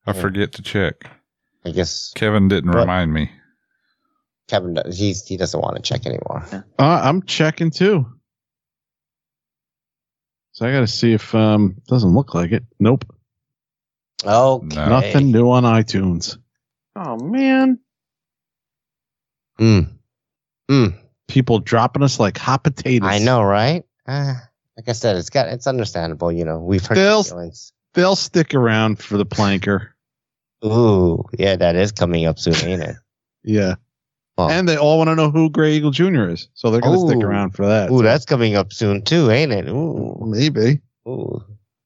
I 0.07 0.13
Yeah. 0.13 0.21
forget 0.21 0.53
to 0.55 0.63
check. 0.63 1.11
I 1.65 1.71
guess 1.71 2.13
Kevin 2.15 2.49
didn't 2.49 2.71
What? 2.71 2.81
remind 2.81 3.13
me. 3.13 3.31
Kevin 4.49 4.75
does. 4.75 4.99
He's, 4.99 5.27
he 5.27 5.37
doesn't 5.39 5.59
want 5.61 5.77
to 5.77 5.83
check 5.83 6.05
anymore. 6.07 6.45
Uh, 6.53 6.63
I'm 6.79 7.23
checking 7.23 7.71
too. 7.71 8.07
So 10.53 10.67
I 10.67 10.73
got 10.73 10.81
to 10.81 10.87
see 10.87 11.13
if 11.13 11.35
um 11.35 11.77
doesn't 11.89 12.15
look 12.15 12.35
like 12.35 12.53
it. 12.53 12.65
Nope. 12.79 13.05
Okay. 14.25 14.67
Nothing 14.77 15.33
new 15.33 15.51
on 15.51 15.65
iTunes. 15.65 16.39
Oh 16.95 17.17
man. 17.17 17.79
Hmm. 19.59 19.81
Mm. 20.71 20.99
People 21.29 21.59
dropping 21.61 22.03
us 22.03 22.21
like 22.21 22.39
hot 22.39 22.63
potatoes. 22.65 23.09
I 23.11 23.19
know, 23.19 23.43
right? 23.43 23.85
Uh, 24.07 24.35
like 24.77 24.89
I 24.89 24.93
said, 24.93 25.17
it's 25.17 25.31
got 25.31 25.49
it's 25.49 25.67
understandable. 25.67 26.31
You 26.31 26.45
know, 26.45 26.59
we've 26.61 26.85
heard 26.85 26.97
Still- 26.99 27.23
the 27.23 27.29
feelings. 27.31 27.73
They'll 27.95 28.17
stick 28.17 28.55
around 28.55 28.99
for 28.99 29.17
the 29.17 29.27
planker. 29.27 29.91
Ooh, 30.65 31.25
yeah, 31.39 31.57
that 31.57 31.77
is 31.77 31.93
coming 31.93 32.27
up 32.27 32.39
soon, 32.39 32.55
ain't 32.57 32.83
it? 32.83 32.97
Yeah. 33.47 33.75
Well, 34.39 34.49
And 34.51 34.67
they 34.67 34.79
all 34.79 34.97
want 34.97 35.09
to 35.11 35.15
know 35.15 35.31
who 35.31 35.51
Gray 35.51 35.75
Eagle 35.75 35.91
Jr. 35.91 36.31
is. 36.31 36.49
So 36.55 36.71
they're 36.71 36.81
going 36.81 36.99
to 36.99 37.07
stick 37.07 37.23
around 37.23 37.51
for 37.51 37.67
that. 37.67 37.91
ooh, 37.91 37.99
So 37.99 38.03
that's 38.03 38.25
coming 38.25 38.57
up 38.57 38.73
soon 38.73 39.03
too, 39.03 39.31
ain't 39.31 39.53
it? 39.53 39.69
Ooh, 39.69 40.17
maybe. 40.27 40.81
ooh. 41.07 41.45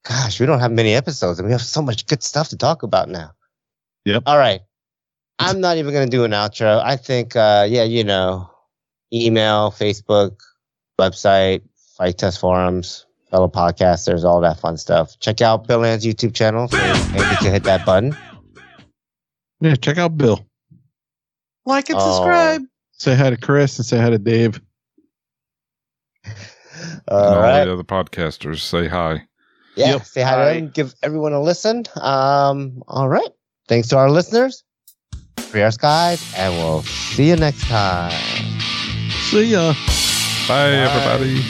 Gosh, 0.09 0.39
we 0.39 0.47
don't 0.47 0.61
have 0.61 0.71
many 0.71 0.95
episodes, 0.95 1.41
and 1.41 1.47
we 1.47 1.53
have 1.53 1.61
so 1.61 1.83
much 1.83 2.07
good 2.07 2.23
stuff 2.23 2.51
to 2.51 2.57
talk 2.57 2.85
about 2.85 3.09
now. 3.09 3.33
Yep. 4.05 4.23
All 4.27 4.39
right. 4.39 4.61
I'm 5.41 5.61
not 5.61 5.77
even 5.79 5.93
gonna 5.93 6.07
do 6.07 6.23
an 6.25 6.31
outro. 6.31 6.81
I 6.83 6.97
think, 6.97 7.35
uh, 7.35 7.67
yeah, 7.69 7.83
you 7.85 8.05
know, 8.05 8.49
email, 9.13 9.71
Facebook, 9.73 10.39
website, 10.99 11.63
Fight 11.97 12.17
Test 12.19 12.39
forums, 12.41 13.05
fellow 13.31 13.49
podcasters, 13.49 14.25
all 14.25 14.41
that 14.43 14.61
fun 14.61 14.77
stuff. 14.77 15.19
Check 15.19 15.41
out 15.43 15.67
Bill 15.67 15.85
Ann's 15.85 16.05
YouTube 16.07 16.35
channel. 16.35 16.69
So 16.69 16.77
maybe 17.13 17.29
you 17.31 17.37
can 17.41 17.53
hit 17.53 17.65
that 17.65 17.85
button. 17.85 18.15
Yeah, 19.61 19.75
check 19.75 19.99
out 19.99 20.17
Bill. 20.17 20.45
Like 21.67 21.89
and 21.91 21.99
Oh. 22.01 22.15
subscribe. 22.17 22.63
Say 22.93 23.15
hi 23.15 23.31
to 23.31 23.37
Chris 23.37 23.79
and 23.79 23.87
say 23.87 23.99
hi 23.99 24.11
to 24.11 24.19
Dave. 24.19 24.61
All 27.09 27.35
all 27.35 27.41
right. 27.41 27.65
the 27.65 27.73
other 27.73 27.83
podcasters 27.85 28.61
say 28.61 28.87
hi. 28.89 29.23
Yeah. 29.77 29.93
Yep. 29.93 30.05
Say 30.05 30.23
hi 30.23 30.31
to 30.33 30.37
Bye. 30.37 30.55
them. 30.61 30.69
Give 30.71 30.95
everyone 31.03 31.33
a 31.33 31.41
listen. 31.43 31.85
Um. 32.01 32.83
All 32.89 33.09
right. 33.09 33.29
Thanks 33.69 33.89
to 33.89 33.97
our 33.99 34.11
listeners. 34.11 34.65
Free 35.39 35.63
our 35.63 35.71
skies, 35.71 36.23
and 36.37 36.53
we'll 36.55 36.83
see 36.83 37.29
you 37.29 37.37
next 37.37 37.65
time. 37.69 38.13
See 39.31 39.45
ya. 39.45 39.75
Bye, 40.47 40.73
everybody. 40.73 41.43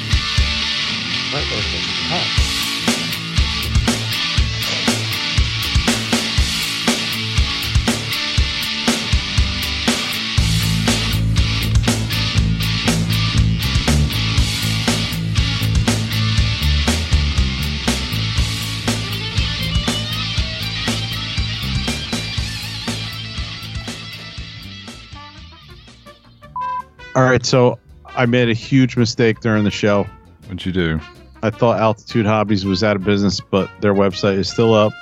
All 27.14 27.24
right. 27.24 27.44
So 27.44 27.78
I 28.06 28.26
made 28.26 28.48
a 28.48 28.54
huge 28.54 28.96
mistake 28.96 29.40
during 29.40 29.64
the 29.64 29.70
show. 29.70 30.06
What'd 30.42 30.64
you 30.64 30.72
do? 30.72 31.00
I 31.42 31.50
thought 31.50 31.78
Altitude 31.80 32.26
Hobbies 32.26 32.64
was 32.64 32.82
out 32.82 32.96
of 32.96 33.04
business, 33.04 33.40
but 33.40 33.70
their 33.80 33.94
website 33.94 34.38
is 34.38 34.48
still 34.48 34.74
up, 34.74 34.92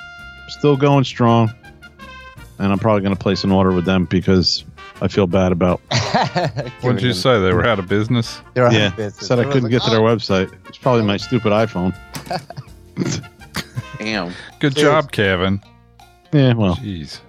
still 0.49 0.77
going 0.77 1.05
strong. 1.05 1.53
And 2.59 2.73
I'm 2.73 2.79
probably 2.79 3.03
going 3.03 3.15
to 3.15 3.21
place 3.21 3.45
an 3.45 3.53
order 3.53 3.73
with 3.73 3.85
them 3.85 4.07
because 4.07 4.65
I 5.01 5.09
feel 5.09 5.27
bad 5.27 5.53
about. 5.53 5.81
What'd 6.81 7.03
you 7.03 7.13
say? 7.13 7.41
They 7.41 7.53
were 7.53 7.67
out 7.67 7.79
of 7.79 7.89
business? 7.89 8.41
They're 8.55 8.65
out 8.67 8.75
of 8.75 8.79
yeah, 8.79 8.91
business. 8.91 9.27
said 9.27 9.39
I 9.39 9.45
couldn't 9.45 9.65
like, 9.65 9.73
get 9.73 9.83
to 9.83 9.91
their 9.91 10.01
"Oh, 10.01 10.17
website. 10.17 10.55
It's 10.69 10.79
probably 10.79 11.03
my 11.05 11.17
stupid 11.19 11.53
iPhone. 11.53 11.95
Damn. 13.99 14.33
Good 14.59 14.75
Cheers. 14.75 14.83
job, 14.87 15.13
Kevin. 15.13 15.61
Yeah, 16.33 16.55
well, 16.55 16.77
Jeez. 16.77 17.21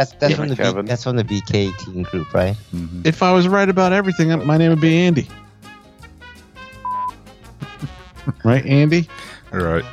That's 0.00 0.12
that's 0.12 0.30
Yeah, 0.30 0.36
from 0.38 0.48
the 0.48 0.56
B, 0.56 0.82
that's 0.88 1.04
from 1.04 1.16
the 1.16 1.24
BK 1.24 1.76
team 1.76 2.04
group, 2.04 2.32
right? 2.32 2.56
Mhm. 2.74 3.06
if 3.06 3.22
I 3.22 3.32
was 3.34 3.46
right 3.46 3.68
about 3.68 3.92
everything, 3.92 4.30
my 4.46 4.56
name 4.56 4.70
would 4.70 4.80
be 4.80 4.96
Andy. 4.96 5.28
right, 8.44 8.64
Andy? 8.64 9.06
All 9.52 9.58
right. 9.60 9.84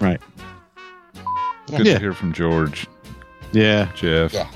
Right. 0.00 0.20
Good 1.68 1.86
Yeah. 1.86 1.94
to 1.94 1.98
hear 1.98 2.12
from 2.12 2.34
George, 2.34 2.86
Yeah, 3.52 3.88
Jeff. 3.94 4.34
Yeah. 4.34 4.48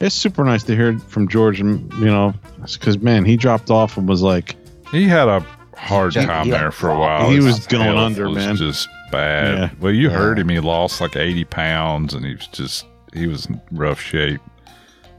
it's 0.00 0.16
super 0.16 0.42
nice 0.42 0.64
to 0.64 0.74
hear 0.74 0.98
from 0.98 1.28
George. 1.28 1.60
And 1.60 1.92
you 1.94 2.06
know, 2.06 2.34
because 2.72 2.98
man, 2.98 3.24
he 3.24 3.36
dropped 3.36 3.70
off 3.70 3.96
and 3.96 4.08
was 4.08 4.22
like, 4.22 4.56
He 4.90 5.06
had 5.06 5.28
a 5.28 5.38
hard 5.76 6.16
Yeah, 6.16 6.26
time 6.26 6.48
yeah. 6.48 6.58
there 6.58 6.72
for 6.72 6.90
a 6.90 6.98
while. 6.98 7.30
He 7.30 7.38
was 7.38 7.64
going 7.68 7.96
under, 7.96 8.28
was 8.28 8.44
man. 8.44 8.56
Just 8.56 8.88
bad. 9.12 9.56
Yeah. 9.56 9.70
Well, 9.80 9.92
you 9.92 10.10
Yeah. 10.10 10.16
heard 10.16 10.40
him. 10.40 10.48
He 10.48 10.58
lost 10.58 11.00
like 11.00 11.14
80 11.14 11.44
pounds, 11.44 12.12
and 12.14 12.24
he 12.24 12.34
was 12.34 12.48
just 12.48 12.86
he 13.14 13.26
was 13.26 13.46
in 13.46 13.60
rough 13.72 14.00
shape. 14.00 14.40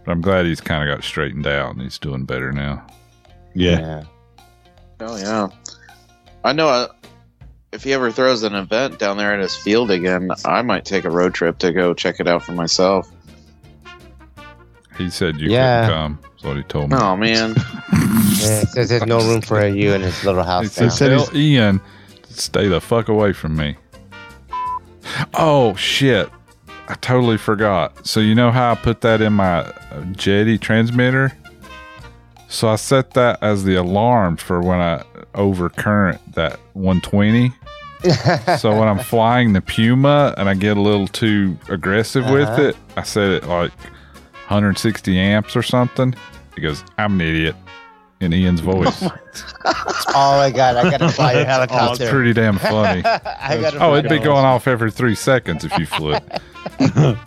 But 0.03 0.11
I'm 0.11 0.21
glad 0.21 0.45
he's 0.45 0.61
kind 0.61 0.87
of 0.87 0.95
got 0.95 1.03
straightened 1.03 1.47
out 1.47 1.71
and 1.73 1.81
he's 1.81 1.97
doing 1.97 2.25
better 2.25 2.51
now. 2.51 2.85
Yeah. 3.55 3.79
Yeah. 3.79 4.03
Oh 4.99 5.17
yeah, 5.17 5.47
I 6.43 6.53
know. 6.53 6.67
Uh, 6.69 6.87
if 7.71 7.83
he 7.83 7.91
ever 7.93 8.11
throws 8.11 8.43
an 8.43 8.55
event 8.55 8.99
down 8.99 9.17
there 9.17 9.33
at 9.33 9.39
his 9.41 9.55
field 9.55 9.91
again, 9.91 10.29
I 10.45 10.61
might 10.61 10.85
take 10.85 11.03
a 11.03 11.09
road 11.09 11.33
trip 11.33 11.57
to 11.59 11.73
go 11.73 11.93
check 11.93 12.19
it 12.21 12.27
out 12.27 12.43
for 12.43 12.53
myself. 12.53 13.11
He 14.97 15.09
said 15.09 15.37
you 15.37 15.49
Yeah. 15.49 15.81
couldn't 15.87 15.95
come. 15.97 16.19
That's 16.21 16.43
what 16.43 16.57
he 16.57 16.63
told 16.63 16.91
me. 16.91 16.97
Oh 16.97 17.15
man, 17.17 17.55
Yeah, 18.37 18.61
says 18.63 18.89
there's 18.89 19.05
no 19.05 19.17
room 19.19 19.41
for 19.41 19.65
you 19.67 19.93
in 19.93 20.01
his 20.01 20.23
little 20.23 20.43
He 20.43 20.47
house 20.47 20.71
said, 20.71 20.83
now. 20.85 20.89
said 20.89 21.09
"Tell 21.25 21.35
Ian 21.37 21.81
stay 22.29 22.67
the 22.69 22.79
fuck 22.79 23.09
away 23.09 23.33
from 23.33 23.57
me." 23.57 23.75
Oh 25.33 25.75
shit! 25.75 26.29
I 26.87 26.93
totally 26.95 27.37
forgot. 27.37 28.05
So 28.05 28.19
you 28.19 28.35
know 28.35 28.51
how 28.51 28.71
I 28.71 28.75
put 28.75 29.01
that 29.01 29.21
in 29.21 29.33
my 29.33 29.63
Jeti 30.13 30.59
transmitter? 30.59 31.31
So 32.47 32.69
I 32.69 32.75
set 32.75 33.11
that 33.15 33.39
as 33.41 33.63
the 33.63 33.75
alarm 33.75 34.37
for 34.37 34.61
when 34.61 34.79
I 34.79 35.03
overcurrent 35.33 36.19
that 36.35 36.59
120. 36.73 37.51
so 38.59 38.77
when 38.77 38.87
I'm 38.87 38.99
flying 38.99 39.53
the 39.53 39.61
Puma 39.61 40.35
and 40.37 40.47
I 40.47 40.53
get 40.53 40.77
a 40.77 40.81
little 40.81 41.07
too 41.07 41.57
aggressive 41.69 42.29
with 42.29 42.47
Uh-huh. 42.47 42.61
it, 42.61 42.77
I 42.95 43.01
set 43.03 43.29
it 43.31 43.45
like 43.47 43.71
160 44.47 45.17
amps 45.17 45.55
or 45.55 45.63
something. 45.63 46.13
He 46.55 46.61
goes, 46.61 46.83
"I'm 46.99 47.13
an 47.19 47.21
idiot," 47.21 47.55
in 48.21 48.31
Ian's 48.31 48.59
voice. 48.59 49.01
oh 49.03 50.37
my 50.37 50.51
god, 50.51 50.75
I 50.77 50.89
gotta 50.91 51.09
fly 51.11 51.31
your 51.33 51.39
oh, 51.41 51.43
it's 51.43 51.49
helicopter. 51.51 52.09
pretty 52.11 52.33
damn 52.33 52.59
funny. 52.59 53.01
I 53.05 53.71
Oh, 53.79 53.95
it'd 53.95 54.09
be 54.09 54.19
going 54.19 54.45
off 54.45 54.67
every 54.67 54.91
three 54.91 55.15
seconds 55.15 55.65
if 55.65 55.75
you 55.79 55.87
flew 55.87 56.13
it. 56.13 56.41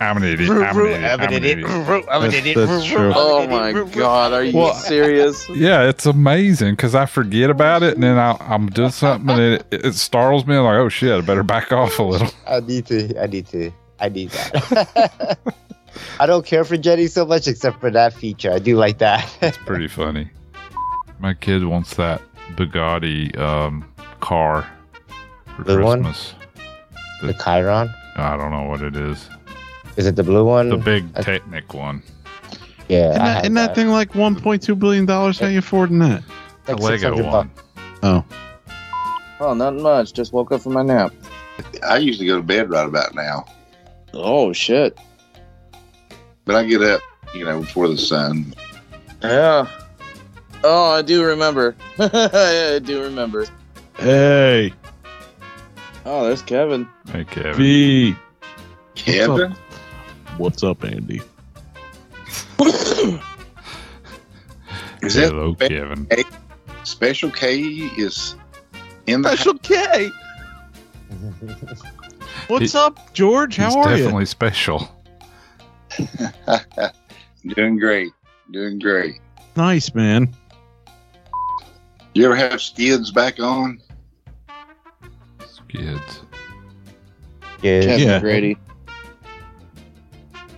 I'm 0.01 0.17
an 0.17 0.25
idiot. 0.25 0.51
I'm 0.51 0.79
an 0.79 0.87
idiot. 0.87 1.05
I'm 1.05 1.21
an 1.21 1.33
idiot. 1.45 1.67
I'm 1.69 2.23
an 2.23 2.31
That's- 2.31 2.35
idiot. 2.35 2.57
that's 2.69 2.85
true. 2.85 3.13
oh 3.15 3.47
my 3.47 3.73
god, 3.95 4.33
are 4.33 4.43
you 4.45 4.57
Well- 4.57 4.75
serious? 4.75 5.49
Yeah, 5.55 5.89
it's 5.89 6.07
amazing 6.07 6.73
because 6.73 6.95
I 6.95 7.07
forget 7.07 7.51
about 7.51 7.83
it 7.83 7.95
and 7.95 8.03
then 8.03 8.19
I, 8.19 8.37
I'm 8.41 8.69
doing 8.69 8.91
something 8.91 9.31
and 9.31 9.41
it, 9.55 9.67
it 9.71 9.95
startles 9.95 10.47
me. 10.47 10.57
I'm 10.57 10.65
like, 10.65 10.77
oh 10.77 10.89
shit, 10.89 11.13
I 11.13 11.21
better 11.21 11.43
back 11.43 11.73
off 11.73 11.99
a 11.99 12.03
little. 12.03 12.29
I 12.47 12.61
need 12.61 12.87
to. 12.87 13.21
I 13.23 13.27
need 13.27 13.47
to. 13.49 13.71
I 14.01 14.09
need 14.09 14.31
that. 14.31 15.39
I 16.21 16.27
don't 16.27 16.45
care 16.47 16.65
for 16.65 16.77
Jenny 16.77 17.07
so 17.09 17.25
much 17.27 17.49
except 17.49 17.81
for 17.81 17.91
that 17.91 18.13
feature. 18.15 18.53
I 18.53 18.59
do 18.59 18.77
like 18.77 18.99
that. 18.99 19.29
It's 19.43 19.57
pretty 19.59 19.89
funny. 20.03 20.31
My 21.19 21.35
kid 21.35 21.65
wants 21.65 21.95
that 21.97 22.23
Bugatti 22.55 23.37
um, 23.39 23.85
car 24.21 24.67
for 25.57 25.65
The 25.65 25.81
one? 25.81 26.03
Christmas. 26.05 26.35
the 27.23 27.33
Chiron. 27.35 27.93
I 28.19 28.37
don't 28.37 28.51
know 28.51 28.65
what 28.65 28.83
it 28.83 28.97
is. 28.97 29.29
Is 29.97 30.07
it 30.07 30.17
the 30.17 30.23
blue 30.25 30.45
one? 30.45 30.69
The 30.69 30.77
big 30.77 31.05
I- 31.17 31.23
Technic 31.23 31.73
one. 31.75 32.03
Yeah. 32.89 33.11
Isn't 33.11 33.21
I 33.21 33.25
that, 33.25 33.35
have 33.35 33.45
isn't 33.45 33.55
that 33.55 33.75
thing 33.75 33.89
like 33.89 34.13
1.2 34.13 34.79
billion 34.79 35.07
dollars? 35.07 35.39
How 35.39 35.47
you 35.49 35.59
affording 35.59 35.99
that? 36.01 36.23
The 36.65 36.77
Like 36.77 37.03
Lego 37.03 37.23
one. 37.23 37.49
bucks. 37.49 37.63
Oh, 38.03 38.25
Oh, 39.41 39.55
not 39.55 39.75
much. 39.77 40.13
Just 40.15 40.33
woke 40.33 40.51
up 40.53 40.63
from 40.63 40.73
my 40.73 40.83
nap. 40.83 41.13
I 41.87 41.99
usually 41.99 42.27
go 42.27 42.37
to 42.37 42.43
bed 42.43 42.71
right 42.71 42.87
about 42.87 43.15
now, 43.15 43.45
Oh 44.15 44.53
shit. 44.53 44.99
but 46.45 46.55
I 46.57 46.65
get 46.65 46.83
up, 46.83 47.01
you 47.35 47.45
know, 47.45 47.61
before 47.61 47.89
the 47.89 47.99
sun. 47.99 48.55
Yeah. 49.23 49.67
Oh, 50.65 50.91
I 50.93 51.03
do 51.03 51.25
remember. 51.25 51.77
I 51.99 52.81
do 52.83 53.03
remember. 53.03 53.47
hey, 53.99 54.73
Oh, 56.11 56.25
there's 56.25 56.41
Kevin. 56.41 56.89
Hey, 57.13 57.25
Kevin. 57.25 57.59
B. 57.59 58.17
Kevin, 58.95 59.55
What's 60.39 60.63
up, 60.63 60.83
Andy? 60.83 61.17
is 65.03 65.15
that 65.15 65.33
Hello, 65.33 65.53
spe- 65.53 65.69
Kevin. 65.69 66.09
Special 66.85 67.31
K 67.31 67.61
is 67.61 68.37
in 69.07 69.21
the 69.21 69.37
Special 69.37 69.59
K. 69.59 70.09
What's 72.49 72.75
up, 72.75 73.13
George? 73.13 73.57
How 73.57 73.79
are 73.79 73.91
you? 73.91 74.05
definitely 74.05 74.25
special. 74.25 74.91
doing 77.55 77.79
great, 77.79 78.13
doing 78.51 78.79
great. 78.79 79.21
Nice, 79.57 79.93
man. 79.93 80.35
You 82.15 82.25
ever 82.25 82.35
have 82.35 82.63
skids 82.63 83.11
back 83.11 83.39
on? 83.41 83.83
Kids. 85.69 86.23
Yeah. 87.63 87.81
Kevin 87.83 88.09
Yeah. 88.09 88.21
Grady. 88.21 88.57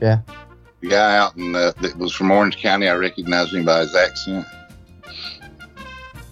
The 0.00 0.88
guy 0.88 1.16
out 1.16 1.36
in 1.36 1.54
uh, 1.54 1.72
that 1.82 1.96
was 1.98 2.12
from 2.14 2.30
Orange 2.30 2.56
County, 2.56 2.88
I 2.88 2.94
recognized 2.94 3.52
him 3.52 3.64
by 3.66 3.80
his 3.80 3.94
accent. 3.94 4.46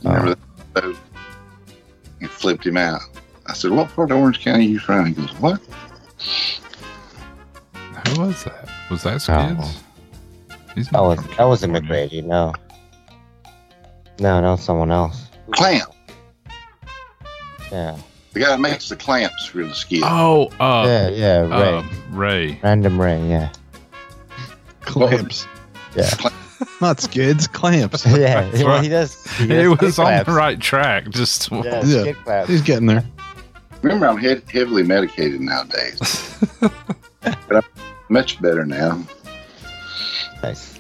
You 0.01 0.11
Remember 0.11 0.37
that? 0.75 0.97
He 2.21 2.27
flipped 2.27 2.67
him 2.67 2.77
out. 2.79 3.01
I 3.47 3.53
said, 3.53 3.71
"What 3.73 3.89
part 3.91 4.11
of 4.11 4.19
Orange 4.19 4.41
County 4.41 4.67
are 4.67 4.71
you 4.71 4.79
from?" 4.79 5.07
He 5.07 5.13
goes, 5.13 5.31
"What?" 5.35 5.61
Who 8.09 8.23
was 8.23 8.45
that? 8.45 8.69
Was 8.91 9.03
that 9.03 9.29
Oh. 9.29 9.71
He's 10.75 10.87
That 10.87 10.93
not 10.93 11.03
was 11.09 11.21
from 11.21 11.35
that 11.37 11.45
wasn't 11.45 11.73
McGrady. 11.75 12.25
No. 12.25 12.55
No, 14.21 14.41
that 14.41 14.49
was 14.49 14.63
someone 14.63 14.91
else. 14.91 15.27
Clamp. 15.51 15.93
Yeah. 17.71 17.99
The 18.39 18.44
guy 18.44 18.51
that 18.51 18.60
makes 18.60 18.89
the 18.89 18.94
clamps 18.94 19.47
for 19.47 19.65
the 19.65 19.74
skid. 19.74 20.02
Oh, 20.05 20.47
uh, 20.60 20.85
yeah. 20.86 21.09
Yeah. 21.09 21.40
Ray. 21.40 21.77
um, 21.77 21.90
Ray. 22.12 22.60
Random 22.62 23.01
Ray. 23.01 23.28
Yeah. 23.28 23.51
Clamps. 24.82 25.48
Yeah. 25.97 26.09
Not 26.81 27.01
skids, 27.01 27.48
clamps. 27.48 28.06
yeah. 28.06 28.43
That's 28.43 28.59
well, 28.62 28.69
right. 28.69 28.82
he 28.85 28.89
does. 28.89 29.27
He 29.39 29.44
It 29.47 29.48
does 29.48 29.81
was 29.81 29.94
skid 29.94 30.05
on 30.06 30.24
the 30.24 30.31
right 30.31 30.60
track. 30.60 31.09
Just 31.09 31.51
Yeah. 31.51 31.85
Yeah. 31.85 32.02
Skid 32.02 32.16
claps. 32.23 32.48
He's 32.48 32.62
getting 32.62 32.86
there. 32.86 33.05
Remember, 33.82 34.06
I'm 34.06 34.19
he- 34.19 34.40
heavily 34.52 34.85
medicated 34.85 35.40
nowadays, 35.40 36.39
but 36.60 36.70
I'm 37.51 37.62
much 38.09 38.40
better 38.40 38.65
now. 38.65 39.02
Nice. 40.44 40.78